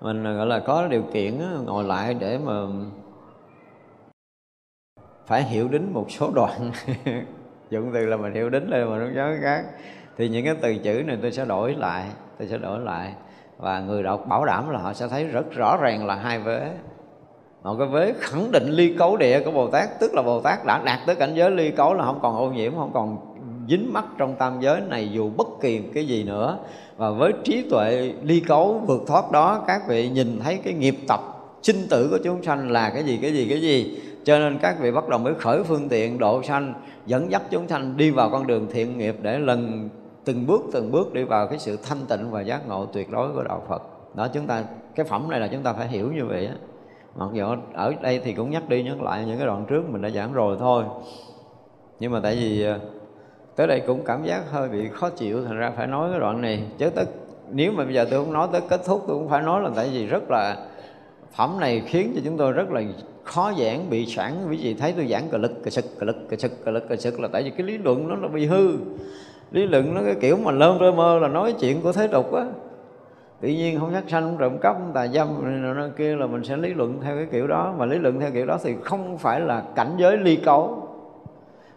mình 0.00 0.26
à, 0.26 0.32
gọi 0.32 0.46
là, 0.46 0.58
có 0.58 0.86
điều 0.86 1.02
kiện 1.12 1.40
ngồi 1.66 1.84
lại 1.84 2.14
để 2.14 2.38
mà 2.38 2.52
phải 5.26 5.42
hiểu 5.42 5.68
đến 5.68 5.92
một 5.92 6.10
số 6.10 6.30
đoạn 6.34 6.70
dụng 7.70 7.90
từ 7.94 8.06
là 8.06 8.16
mình 8.16 8.34
hiểu 8.34 8.50
đến 8.50 8.68
lên 8.68 8.90
mà 8.90 8.98
nó 8.98 9.06
nhớ 9.14 9.36
khác, 9.42 9.64
thì 10.16 10.28
những 10.28 10.44
cái 10.44 10.54
từ 10.62 10.78
chữ 10.78 11.02
này 11.06 11.18
tôi 11.22 11.32
sẽ 11.32 11.44
đổi 11.44 11.74
lại, 11.74 12.06
tôi 12.38 12.48
sẽ 12.48 12.58
đổi 12.58 12.80
lại. 12.80 13.14
Và 13.58 13.80
người 13.80 14.02
đọc 14.02 14.26
bảo 14.28 14.44
đảm 14.44 14.70
là 14.70 14.78
họ 14.78 14.92
sẽ 14.92 15.08
thấy 15.08 15.24
rất 15.24 15.52
rõ 15.54 15.76
ràng 15.76 16.06
là 16.06 16.14
hai 16.14 16.38
vế. 16.38 16.70
Một 17.62 17.76
cái 17.78 17.88
vế 17.88 18.14
khẳng 18.20 18.52
định 18.52 18.66
ly 18.68 18.96
cấu 18.98 19.16
địa 19.16 19.42
của 19.44 19.50
Bồ 19.50 19.70
Tát, 19.70 19.88
Tức 20.00 20.14
là 20.14 20.22
Bồ 20.22 20.40
Tát 20.40 20.66
đã 20.66 20.82
đạt 20.84 20.98
tới 21.06 21.16
cảnh 21.16 21.34
giới 21.34 21.50
ly 21.50 21.70
cấu 21.70 21.94
là 21.94 22.04
không 22.04 22.18
còn 22.22 22.36
ô 22.36 22.50
nhiễm, 22.50 22.74
Không 22.74 22.90
còn 22.94 23.29
dính 23.70 23.92
mắc 23.92 24.04
trong 24.18 24.34
tam 24.34 24.60
giới 24.60 24.80
này 24.80 25.10
dù 25.12 25.30
bất 25.36 25.48
kỳ 25.60 25.80
cái 25.94 26.06
gì 26.06 26.24
nữa. 26.24 26.58
Và 26.96 27.10
với 27.10 27.32
trí 27.44 27.62
tuệ 27.70 28.12
ly 28.22 28.40
cấu 28.40 28.82
vượt 28.86 29.02
thoát 29.06 29.32
đó, 29.32 29.64
các 29.66 29.82
vị 29.88 30.08
nhìn 30.08 30.40
thấy 30.42 30.58
cái 30.64 30.74
nghiệp 30.74 30.96
tập 31.08 31.20
sinh 31.62 31.86
tử 31.90 32.08
của 32.10 32.18
chúng 32.24 32.42
sanh 32.42 32.70
là 32.70 32.90
cái 32.90 33.04
gì 33.04 33.18
cái 33.22 33.32
gì 33.32 33.46
cái 33.48 33.60
gì? 33.60 34.00
Cho 34.24 34.38
nên 34.38 34.58
các 34.58 34.76
vị 34.80 34.90
bắt 34.90 35.08
đầu 35.08 35.18
mới 35.18 35.34
khởi 35.34 35.62
phương 35.62 35.88
tiện 35.88 36.18
độ 36.18 36.42
sanh, 36.42 36.74
dẫn 37.06 37.30
dắt 37.30 37.42
chúng 37.50 37.68
sanh 37.68 37.96
đi 37.96 38.10
vào 38.10 38.30
con 38.30 38.46
đường 38.46 38.66
thiện 38.72 38.98
nghiệp 38.98 39.16
để 39.22 39.38
lần 39.38 39.88
từng 40.24 40.46
bước 40.46 40.60
từng 40.72 40.92
bước 40.92 41.12
đi 41.12 41.24
vào 41.24 41.46
cái 41.46 41.58
sự 41.58 41.76
thanh 41.76 41.98
tịnh 42.08 42.30
và 42.30 42.40
giác 42.40 42.68
ngộ 42.68 42.86
tuyệt 42.86 43.10
đối 43.10 43.32
của 43.32 43.42
đạo 43.42 43.62
Phật. 43.68 43.82
Đó, 44.14 44.28
chúng 44.28 44.46
ta, 44.46 44.64
cái 44.94 45.06
phẩm 45.06 45.30
này 45.30 45.40
là 45.40 45.48
chúng 45.48 45.62
ta 45.62 45.72
phải 45.72 45.88
hiểu 45.88 46.12
như 46.12 46.24
vậy 46.24 46.46
á. 46.46 46.54
Mặc 47.16 47.28
dù 47.32 47.44
ở 47.74 47.94
đây 48.02 48.20
thì 48.24 48.32
cũng 48.32 48.50
nhắc 48.50 48.68
đi 48.68 48.82
nhắc 48.82 49.02
lại 49.02 49.24
những 49.26 49.38
cái 49.38 49.46
đoạn 49.46 49.64
trước 49.68 49.82
mình 49.90 50.02
đã 50.02 50.10
giảng 50.10 50.32
rồi 50.32 50.56
thôi. 50.58 50.84
Nhưng 52.00 52.12
mà 52.12 52.20
tại 52.20 52.36
vì 52.36 52.64
à, 52.64 52.78
tới 53.60 53.66
đây 53.66 53.80
cũng 53.86 54.04
cảm 54.04 54.24
giác 54.24 54.42
hơi 54.50 54.68
bị 54.68 54.88
khó 54.88 55.10
chịu, 55.10 55.44
thành 55.44 55.58
ra 55.58 55.72
phải 55.76 55.86
nói 55.86 56.10
cái 56.10 56.20
đoạn 56.20 56.40
này. 56.40 56.62
Chứ 56.78 56.90
tất, 56.90 57.04
nếu 57.50 57.72
mà 57.72 57.84
bây 57.84 57.94
giờ 57.94 58.06
tôi 58.10 58.24
không 58.24 58.32
nói 58.32 58.48
tới 58.52 58.60
kết 58.68 58.80
thúc, 58.86 59.04
tôi 59.06 59.16
cũng 59.16 59.28
phải 59.28 59.42
nói 59.42 59.62
là 59.62 59.70
tại 59.76 59.88
vì 59.92 60.06
rất 60.06 60.30
là, 60.30 60.56
phẩm 61.36 61.56
này 61.60 61.82
khiến 61.86 62.12
cho 62.14 62.20
chúng 62.24 62.36
tôi 62.36 62.52
rất 62.52 62.70
là 62.70 62.82
khó 63.24 63.52
giảng, 63.58 63.90
bị 63.90 64.06
sẵn. 64.06 64.32
Quý 64.50 64.56
vị 64.62 64.74
thấy 64.74 64.92
tôi 64.96 65.06
giảng 65.06 65.28
cờ 65.30 65.38
lực, 65.38 65.64
cờ 65.64 65.70
sực, 65.70 65.84
cờ 65.98 66.06
lực, 66.06 66.16
cờ 66.30 66.36
sực, 66.36 66.64
cờ 66.64 66.70
lực, 66.70 66.88
cờ 66.88 66.96
sực 66.96 67.20
là 67.20 67.28
tại 67.32 67.42
vì 67.42 67.50
cái 67.50 67.66
lý 67.66 67.78
luận 67.78 68.08
nó 68.08 68.14
là 68.14 68.28
bị 68.28 68.46
hư. 68.46 68.72
Lý 69.50 69.66
luận 69.66 69.94
nó 69.94 70.00
cái 70.04 70.14
kiểu 70.20 70.36
mà 70.36 70.52
lơm 70.52 70.78
rơ 70.78 70.92
mơ 70.92 71.18
là 71.18 71.28
nói 71.28 71.54
chuyện 71.60 71.80
của 71.82 71.92
thế 71.92 72.06
tục 72.06 72.32
á. 72.32 72.46
Tự 73.40 73.48
nhiên 73.48 73.80
không 73.80 73.92
sát 73.92 74.04
sanh, 74.08 74.22
không 74.22 74.36
trộm 74.38 74.58
cắp, 74.58 74.76
không 74.76 74.92
tà 74.94 75.06
dâm 75.06 75.28
này 75.44 75.74
nọ 75.74 75.88
kia 75.96 76.16
là 76.16 76.26
mình 76.26 76.44
sẽ 76.44 76.56
lý 76.56 76.74
luận 76.74 76.98
theo 77.02 77.16
cái 77.16 77.26
kiểu 77.32 77.46
đó. 77.46 77.74
Mà 77.78 77.86
lý 77.86 77.98
luận 77.98 78.20
theo 78.20 78.30
kiểu 78.30 78.46
đó 78.46 78.58
thì 78.62 78.74
không 78.84 79.18
phải 79.18 79.40
là 79.40 79.62
cảnh 79.74 79.94
giới 79.98 80.16
ly 80.16 80.36
cấu 80.36 80.86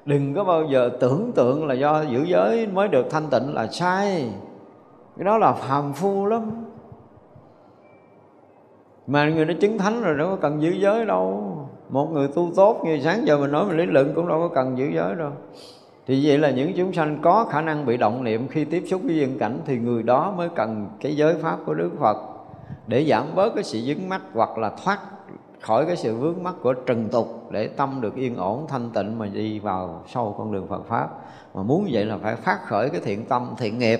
đừng 0.05 0.34
có 0.34 0.43
bao 0.43 0.63
giờ 0.65 0.89
tưởng 0.99 1.31
tượng 1.35 1.67
là 1.67 1.73
do 1.73 2.01
giữ 2.01 2.23
giới 2.23 2.67
mới 2.67 2.88
được 2.88 3.05
thanh 3.09 3.30
tịnh 3.30 3.53
là 3.53 3.67
sai. 3.67 4.30
Cái 5.17 5.25
đó 5.25 5.38
là 5.38 5.53
phàm 5.53 5.93
phu 5.93 6.25
lắm. 6.25 6.51
Mà 9.07 9.30
người 9.30 9.45
nó 9.45 9.53
chứng 9.61 9.77
thánh 9.77 10.03
rồi 10.03 10.17
đâu 10.17 10.30
có 10.30 10.35
cần 10.35 10.61
giữ 10.61 10.69
giới 10.69 11.05
đâu. 11.05 11.57
Một 11.89 12.11
người 12.11 12.27
tu 12.27 12.51
tốt 12.55 12.81
như 12.85 12.99
sáng 13.03 13.27
giờ 13.27 13.38
mình 13.38 13.51
nói 13.51 13.65
mình 13.65 13.77
lý 13.77 13.85
luận 13.85 14.13
cũng 14.15 14.27
đâu 14.27 14.39
có 14.39 14.55
cần 14.55 14.77
giữ 14.77 14.85
giới 14.93 15.15
đâu. 15.15 15.31
Thì 16.07 16.27
vậy 16.27 16.38
là 16.38 16.51
những 16.51 16.73
chúng 16.77 16.93
sanh 16.93 17.19
có 17.21 17.45
khả 17.49 17.61
năng 17.61 17.85
bị 17.85 17.97
động 17.97 18.23
niệm 18.23 18.47
khi 18.47 18.65
tiếp 18.65 18.84
xúc 18.88 19.01
với 19.03 19.15
dân 19.15 19.38
cảnh 19.38 19.59
thì 19.65 19.77
người 19.77 20.03
đó 20.03 20.34
mới 20.38 20.49
cần 20.55 20.88
cái 21.01 21.15
giới 21.15 21.34
pháp 21.34 21.57
của 21.65 21.73
Đức 21.73 21.91
Phật 21.99 22.17
để 22.88 23.05
giảm 23.09 23.23
bớt 23.35 23.55
cái 23.55 23.63
sự 23.63 23.80
dính 23.80 24.09
mắc 24.09 24.21
hoặc 24.34 24.57
là 24.57 24.71
thoát 24.84 24.99
khỏi 25.64 25.85
cái 25.85 25.95
sự 25.95 26.15
vướng 26.15 26.44
mắc 26.44 26.56
của 26.61 26.73
trần 26.73 27.10
tục 27.10 27.52
để 27.52 27.68
tâm 27.68 28.02
được 28.02 28.15
yên 28.15 28.35
ổn, 28.35 28.65
thanh 28.68 28.90
tịnh 28.94 29.19
mà 29.19 29.26
đi 29.26 29.60
vào 29.60 30.03
sâu 30.14 30.35
con 30.38 30.52
đường 30.52 30.68
Phật 30.68 30.85
pháp. 30.88 31.10
Mà 31.53 31.64
muốn 31.64 31.88
vậy 31.91 32.06
là 32.06 32.18
phải 32.18 32.35
phát 32.35 32.60
khởi 32.68 32.90
cái 32.90 33.02
thiện 33.03 33.26
tâm, 33.26 33.53
thiện 33.57 33.80
nghiệp. 33.80 33.99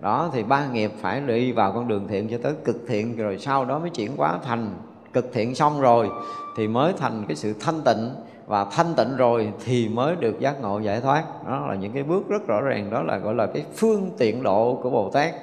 Đó, 0.00 0.30
thì 0.32 0.42
ba 0.42 0.66
nghiệp 0.66 0.92
phải 1.00 1.20
đi 1.20 1.52
vào 1.52 1.72
con 1.72 1.88
đường 1.88 2.08
thiện 2.08 2.28
cho 2.28 2.38
tới 2.42 2.52
cực 2.64 2.76
thiện, 2.88 3.16
rồi 3.16 3.38
sau 3.38 3.64
đó 3.64 3.78
mới 3.78 3.90
chuyển 3.90 4.16
hóa 4.16 4.38
thành 4.44 4.70
cực 5.12 5.32
thiện 5.32 5.54
xong 5.54 5.80
rồi, 5.80 6.08
thì 6.56 6.68
mới 6.68 6.92
thành 6.92 7.24
cái 7.28 7.36
sự 7.36 7.54
thanh 7.60 7.80
tịnh. 7.84 8.10
Và 8.46 8.64
thanh 8.64 8.94
tịnh 8.96 9.16
rồi 9.16 9.52
thì 9.64 9.88
mới 9.88 10.16
được 10.16 10.40
giác 10.40 10.60
ngộ 10.60 10.78
giải 10.78 11.00
thoát. 11.00 11.24
Đó 11.46 11.66
là 11.66 11.74
những 11.74 11.92
cái 11.92 12.02
bước 12.02 12.28
rất 12.28 12.46
rõ 12.46 12.60
ràng, 12.60 12.90
đó 12.90 13.02
là 13.02 13.18
gọi 13.18 13.34
là 13.34 13.46
cái 13.46 13.64
phương 13.74 14.10
tiện 14.18 14.42
độ 14.42 14.78
của 14.82 14.90
bồ 14.90 15.10
tát. 15.10 15.34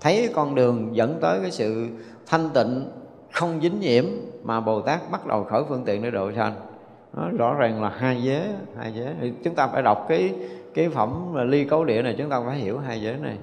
Thấy 0.00 0.30
con 0.34 0.54
đường 0.54 0.96
dẫn 0.96 1.18
tới 1.20 1.40
cái 1.40 1.50
sự 1.50 1.86
thanh 2.26 2.50
tịnh, 2.50 2.90
không 3.32 3.60
dính 3.62 3.80
nhiễm 3.80 4.04
mà 4.46 4.60
bồ 4.60 4.80
tát 4.80 5.10
bắt 5.10 5.26
đầu 5.26 5.44
khởi 5.44 5.62
phương 5.68 5.84
tiện 5.84 6.02
để 6.02 6.10
độ 6.10 6.32
sanh 6.32 6.52
đó, 7.16 7.28
rõ 7.38 7.54
ràng 7.54 7.82
là 7.82 7.88
hai 7.88 8.22
giới 8.22 8.42
hai 8.78 8.92
giới 8.94 9.14
thì 9.20 9.32
chúng 9.44 9.54
ta 9.54 9.66
phải 9.66 9.82
đọc 9.82 10.06
cái 10.08 10.34
cái 10.74 10.88
phẩm 10.88 11.34
ly 11.34 11.64
cấu 11.64 11.84
địa 11.84 12.02
này 12.02 12.14
chúng 12.18 12.30
ta 12.30 12.40
phải 12.46 12.56
hiểu 12.56 12.78
hai 12.78 13.02
giới 13.02 13.16
này. 13.16 13.36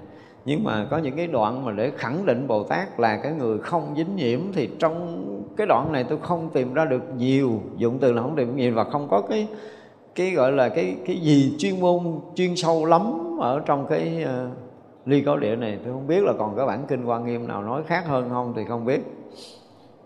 Nhưng 0.45 0.63
mà 0.63 0.87
có 0.89 0.97
những 0.97 1.15
cái 1.15 1.27
đoạn 1.27 1.65
mà 1.65 1.71
để 1.71 1.91
khẳng 1.97 2.25
định 2.25 2.47
bồ 2.47 2.63
tát 2.63 2.99
là 2.99 3.19
cái 3.23 3.31
người 3.31 3.59
không 3.59 3.93
dính 3.97 4.15
nhiễm 4.15 4.39
thì 4.53 4.69
trong 4.79 5.23
cái 5.57 5.67
đoạn 5.67 5.91
này 5.91 6.03
tôi 6.03 6.17
không 6.21 6.49
tìm 6.53 6.73
ra 6.73 6.85
được 6.85 7.03
nhiều 7.17 7.61
dụng 7.77 7.99
từ 7.99 8.11
là 8.11 8.21
không 8.21 8.35
tìm 8.35 8.55
nhiều 8.55 8.73
và 8.73 8.83
không 8.83 9.07
có 9.09 9.21
cái 9.21 9.47
cái 10.15 10.31
gọi 10.31 10.51
là 10.51 10.69
cái 10.69 10.95
cái 11.05 11.15
gì 11.15 11.55
chuyên 11.59 11.79
môn 11.79 11.99
chuyên 12.35 12.55
sâu 12.55 12.85
lắm 12.85 13.01
ở 13.39 13.61
trong 13.65 13.87
cái 13.87 14.25
uh, 14.25 14.57
ly 15.07 15.21
cấu 15.21 15.37
địa 15.37 15.55
này. 15.55 15.77
Tôi 15.83 15.93
không 15.93 16.07
biết 16.07 16.23
là 16.23 16.33
còn 16.39 16.57
cái 16.57 16.65
bản 16.65 16.85
kinh 16.87 17.05
quan 17.05 17.25
nghiêm 17.25 17.47
nào 17.47 17.63
nói 17.63 17.83
khác 17.87 18.03
hơn 18.07 18.29
không 18.29 18.53
thì 18.55 18.61
không 18.67 18.85
biết. 18.85 19.01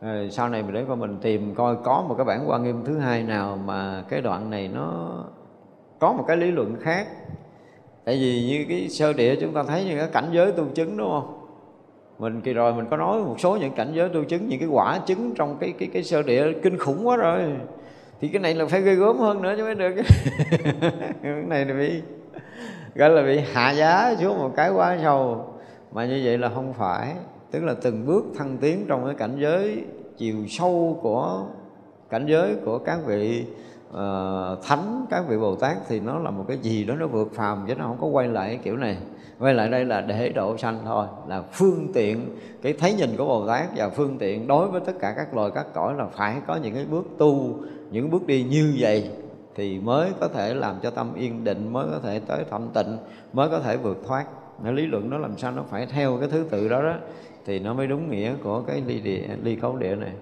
Ờ, 0.02 0.30
sau 0.30 0.50
này 0.50 0.64
mình 0.64 0.74
để 0.74 0.86
coi 0.88 0.96
mình 0.96 1.18
tìm 1.22 1.56
coi 1.56 1.76
có 1.84 2.06
một 2.08 2.16
cái 2.18 2.26
bản 2.26 2.50
quan 2.50 2.64
nghiêm 2.64 2.84
thứ 2.86 2.98
hai 2.98 3.24
nào 3.24 3.60
mà 3.66 4.04
cái 4.10 4.22
đoạn 4.22 4.50
này 4.50 4.68
nó 4.68 5.18
có 6.00 6.14
một 6.14 6.24
cái 6.28 6.38
lý 6.38 6.52
luận 6.52 6.76
khác. 6.82 7.08
Tại 8.06 8.16
vì 8.16 8.46
như 8.48 8.66
cái 8.70 8.90
sơ 8.90 9.14
địa 9.14 9.36
chúng 9.36 9.54
ta 9.54 9.64
thấy 9.64 9.86
những 9.86 9.98
cái 10.00 10.08
cảnh 10.14 10.30
giới 10.32 10.52
tu 10.52 10.66
chứng, 10.76 10.98
đúng 10.98 11.10
không? 11.10 11.34
Mình 12.20 12.42
kỳ 12.42 12.54
rồi 12.54 12.74
mình 12.74 12.86
có 12.90 12.98
nói 12.98 13.22
một 13.22 13.36
số 13.40 13.58
những 13.58 13.74
cảnh 13.74 13.92
giới 13.94 14.10
tu 14.10 14.24
chứng, 14.24 14.48
những 14.48 14.60
cái 14.60 14.70
quả 14.70 15.00
chứng 15.06 15.34
trong 15.36 15.58
cái 15.60 15.74
cái 15.80 15.90
cái 15.94 16.04
sơ 16.04 16.24
địa 16.24 16.54
kinh 16.64 16.78
khủng 16.78 17.08
quá 17.08 17.18
rồi. 17.18 17.40
Thì 18.22 18.28
cái 18.28 18.42
này 18.42 18.56
là 18.56 18.66
phải 18.66 18.82
ghê 18.82 18.96
gớm 18.96 19.18
hơn 19.18 19.42
nữa 19.42 19.54
chứ 19.58 19.64
mới 19.64 19.76
được. 19.76 19.96
Cái 21.24 21.34
này 21.48 21.66
là 21.66 21.74
bị, 21.74 22.02
gọi 22.96 23.10
là 23.10 23.24
bị 23.24 23.40
hạ 23.54 23.72
giá 23.72 24.16
xuống 24.22 24.38
một 24.38 24.52
cái 24.56 24.70
quá 24.70 24.98
sâu. 25.04 25.46
Mà 25.92 26.06
như 26.06 26.22
vậy 26.24 26.38
là 26.38 26.50
không 26.50 26.74
phải 26.74 27.14
tức 27.52 27.64
là 27.64 27.76
từng 27.82 28.06
bước 28.06 28.26
thăng 28.38 28.58
tiến 28.58 28.86
trong 28.88 29.06
cái 29.06 29.16
cảnh 29.16 29.38
giới 29.40 29.84
chiều 30.18 30.36
sâu 30.50 31.00
của 31.02 31.44
cảnh 32.10 32.26
giới 32.26 32.56
của 32.66 32.78
các 32.78 33.00
vị 33.06 33.46
uh, 33.90 33.98
thánh 34.64 35.06
các 35.10 35.24
vị 35.28 35.38
bồ 35.38 35.56
tát 35.56 35.78
thì 35.88 36.00
nó 36.00 36.20
là 36.20 36.32
một 36.32 36.46
cái 36.48 36.58
gì 36.58 36.86
đó 36.86 36.96
nó 36.96 37.08
vượt 37.08 37.34
phàm 37.34 37.66
chứ 37.68 37.76
nó 37.76 37.84
không 37.84 37.98
có 38.02 38.08
quay 38.08 38.28
lại 38.28 38.48
cái 38.48 38.60
kiểu 38.64 38.78
này. 38.78 38.98
Quay 39.40 39.54
lại 39.54 39.70
đây 39.70 39.86
là 39.86 40.02
để 40.02 40.30
độ 40.30 40.58
sanh 40.58 40.80
thôi 40.86 41.08
là 41.28 41.42
phương 41.42 41.88
tiện 41.94 42.36
cái 42.62 42.74
thấy 42.74 42.94
nhìn 42.94 43.18
của 43.18 43.26
bồ 43.26 43.48
tát 43.48 43.66
và 43.76 43.90
phương 43.90 44.18
tiện 44.18 44.48
đối 44.48 44.68
với 44.68 44.82
tất 44.82 44.94
cả 45.00 45.14
các 45.18 45.36
loài 45.36 45.52
các 45.56 45.66
cõi 45.74 45.94
là 45.98 46.06
phải 46.06 46.36
có 46.48 46.56
những 46.56 46.74
cái 46.74 46.86
bước 46.86 47.06
tu 47.18 47.56
những 47.92 48.10
bước 48.10 48.28
đi 48.28 48.44
như 48.44 48.76
vậy 48.80 49.10
thì 49.56 49.80
mới 49.80 50.12
có 50.20 50.28
thể 50.28 50.54
làm 50.54 50.76
cho 50.84 50.90
tâm 50.90 51.14
yên 51.16 51.44
định 51.44 51.74
mới 51.74 51.88
có 51.92 52.00
thể 52.04 52.20
tới 52.20 52.44
thanh 52.52 52.70
tịnh 52.74 52.98
mới 53.34 53.50
có 53.50 53.60
thể 53.60 53.78
vượt 53.78 53.98
thoát. 54.08 54.26
Lý 54.64 54.86
luận 54.86 55.10
nó 55.10 55.18
làm 55.18 55.38
sao 55.38 55.52
nó 55.52 55.64
phải 55.70 55.86
theo 55.86 56.18
cái 56.20 56.30
thứ 56.30 56.46
tự 56.50 56.70
đó 56.70 56.82
đó 56.82 56.94
thì 57.48 57.60
nó 57.60 57.74
mới 57.74 57.88
đúng 57.88 58.10
nghĩa 58.10 58.36
của 58.44 58.62
cái 58.62 58.82
ly 58.88 59.00
địa, 59.00 59.28
ly 59.44 59.56
cấu 59.56 59.78
địa 59.78 59.96
này. 59.96 60.14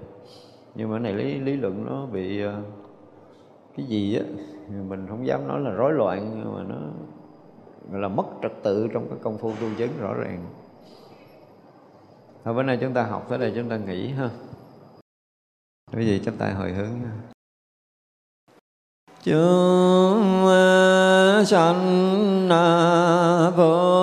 Nhưng 0.75 0.91
mà 0.91 0.99
này 0.99 1.13
lý 1.13 1.39
lý 1.39 1.53
luận 1.53 1.85
nó 1.85 2.05
bị 2.05 2.41
ờ, 2.41 2.61
cái 3.77 3.85
gì 3.85 4.15
á, 4.15 4.23
mình 4.89 5.07
không 5.09 5.27
dám 5.27 5.47
nói 5.47 5.59
là 5.59 5.71
rối 5.71 5.93
loạn, 5.93 6.31
nhưng 6.35 6.53
mà 6.53 6.63
nó 6.63 6.75
gọi 7.91 8.01
là 8.01 8.07
mất 8.07 8.25
trật 8.41 8.51
tự 8.63 8.87
trong 8.93 9.09
cái 9.09 9.17
công 9.21 9.37
phu 9.37 9.51
tu 9.51 9.67
chứng 9.77 9.99
rõ 9.99 10.13
ràng. 10.13 10.45
Thôi, 12.43 12.53
bữa 12.53 12.63
nay 12.63 12.77
chúng 12.81 12.93
ta 12.93 13.03
học 13.03 13.25
tới 13.29 13.37
đây, 13.37 13.53
chúng 13.55 13.69
ta 13.69 13.77
nghỉ 13.77 14.07
ha. 14.07 14.29
Quý 15.93 16.05
vị 16.05 16.21
chúng 16.25 16.37
tay 16.37 16.53
hồi 16.53 16.71
hướng 16.71 16.89
chúng 19.23 20.45
ờ, 20.45 21.43
sanh 21.45 22.49
à, 22.49 23.49
vô 23.49 23.94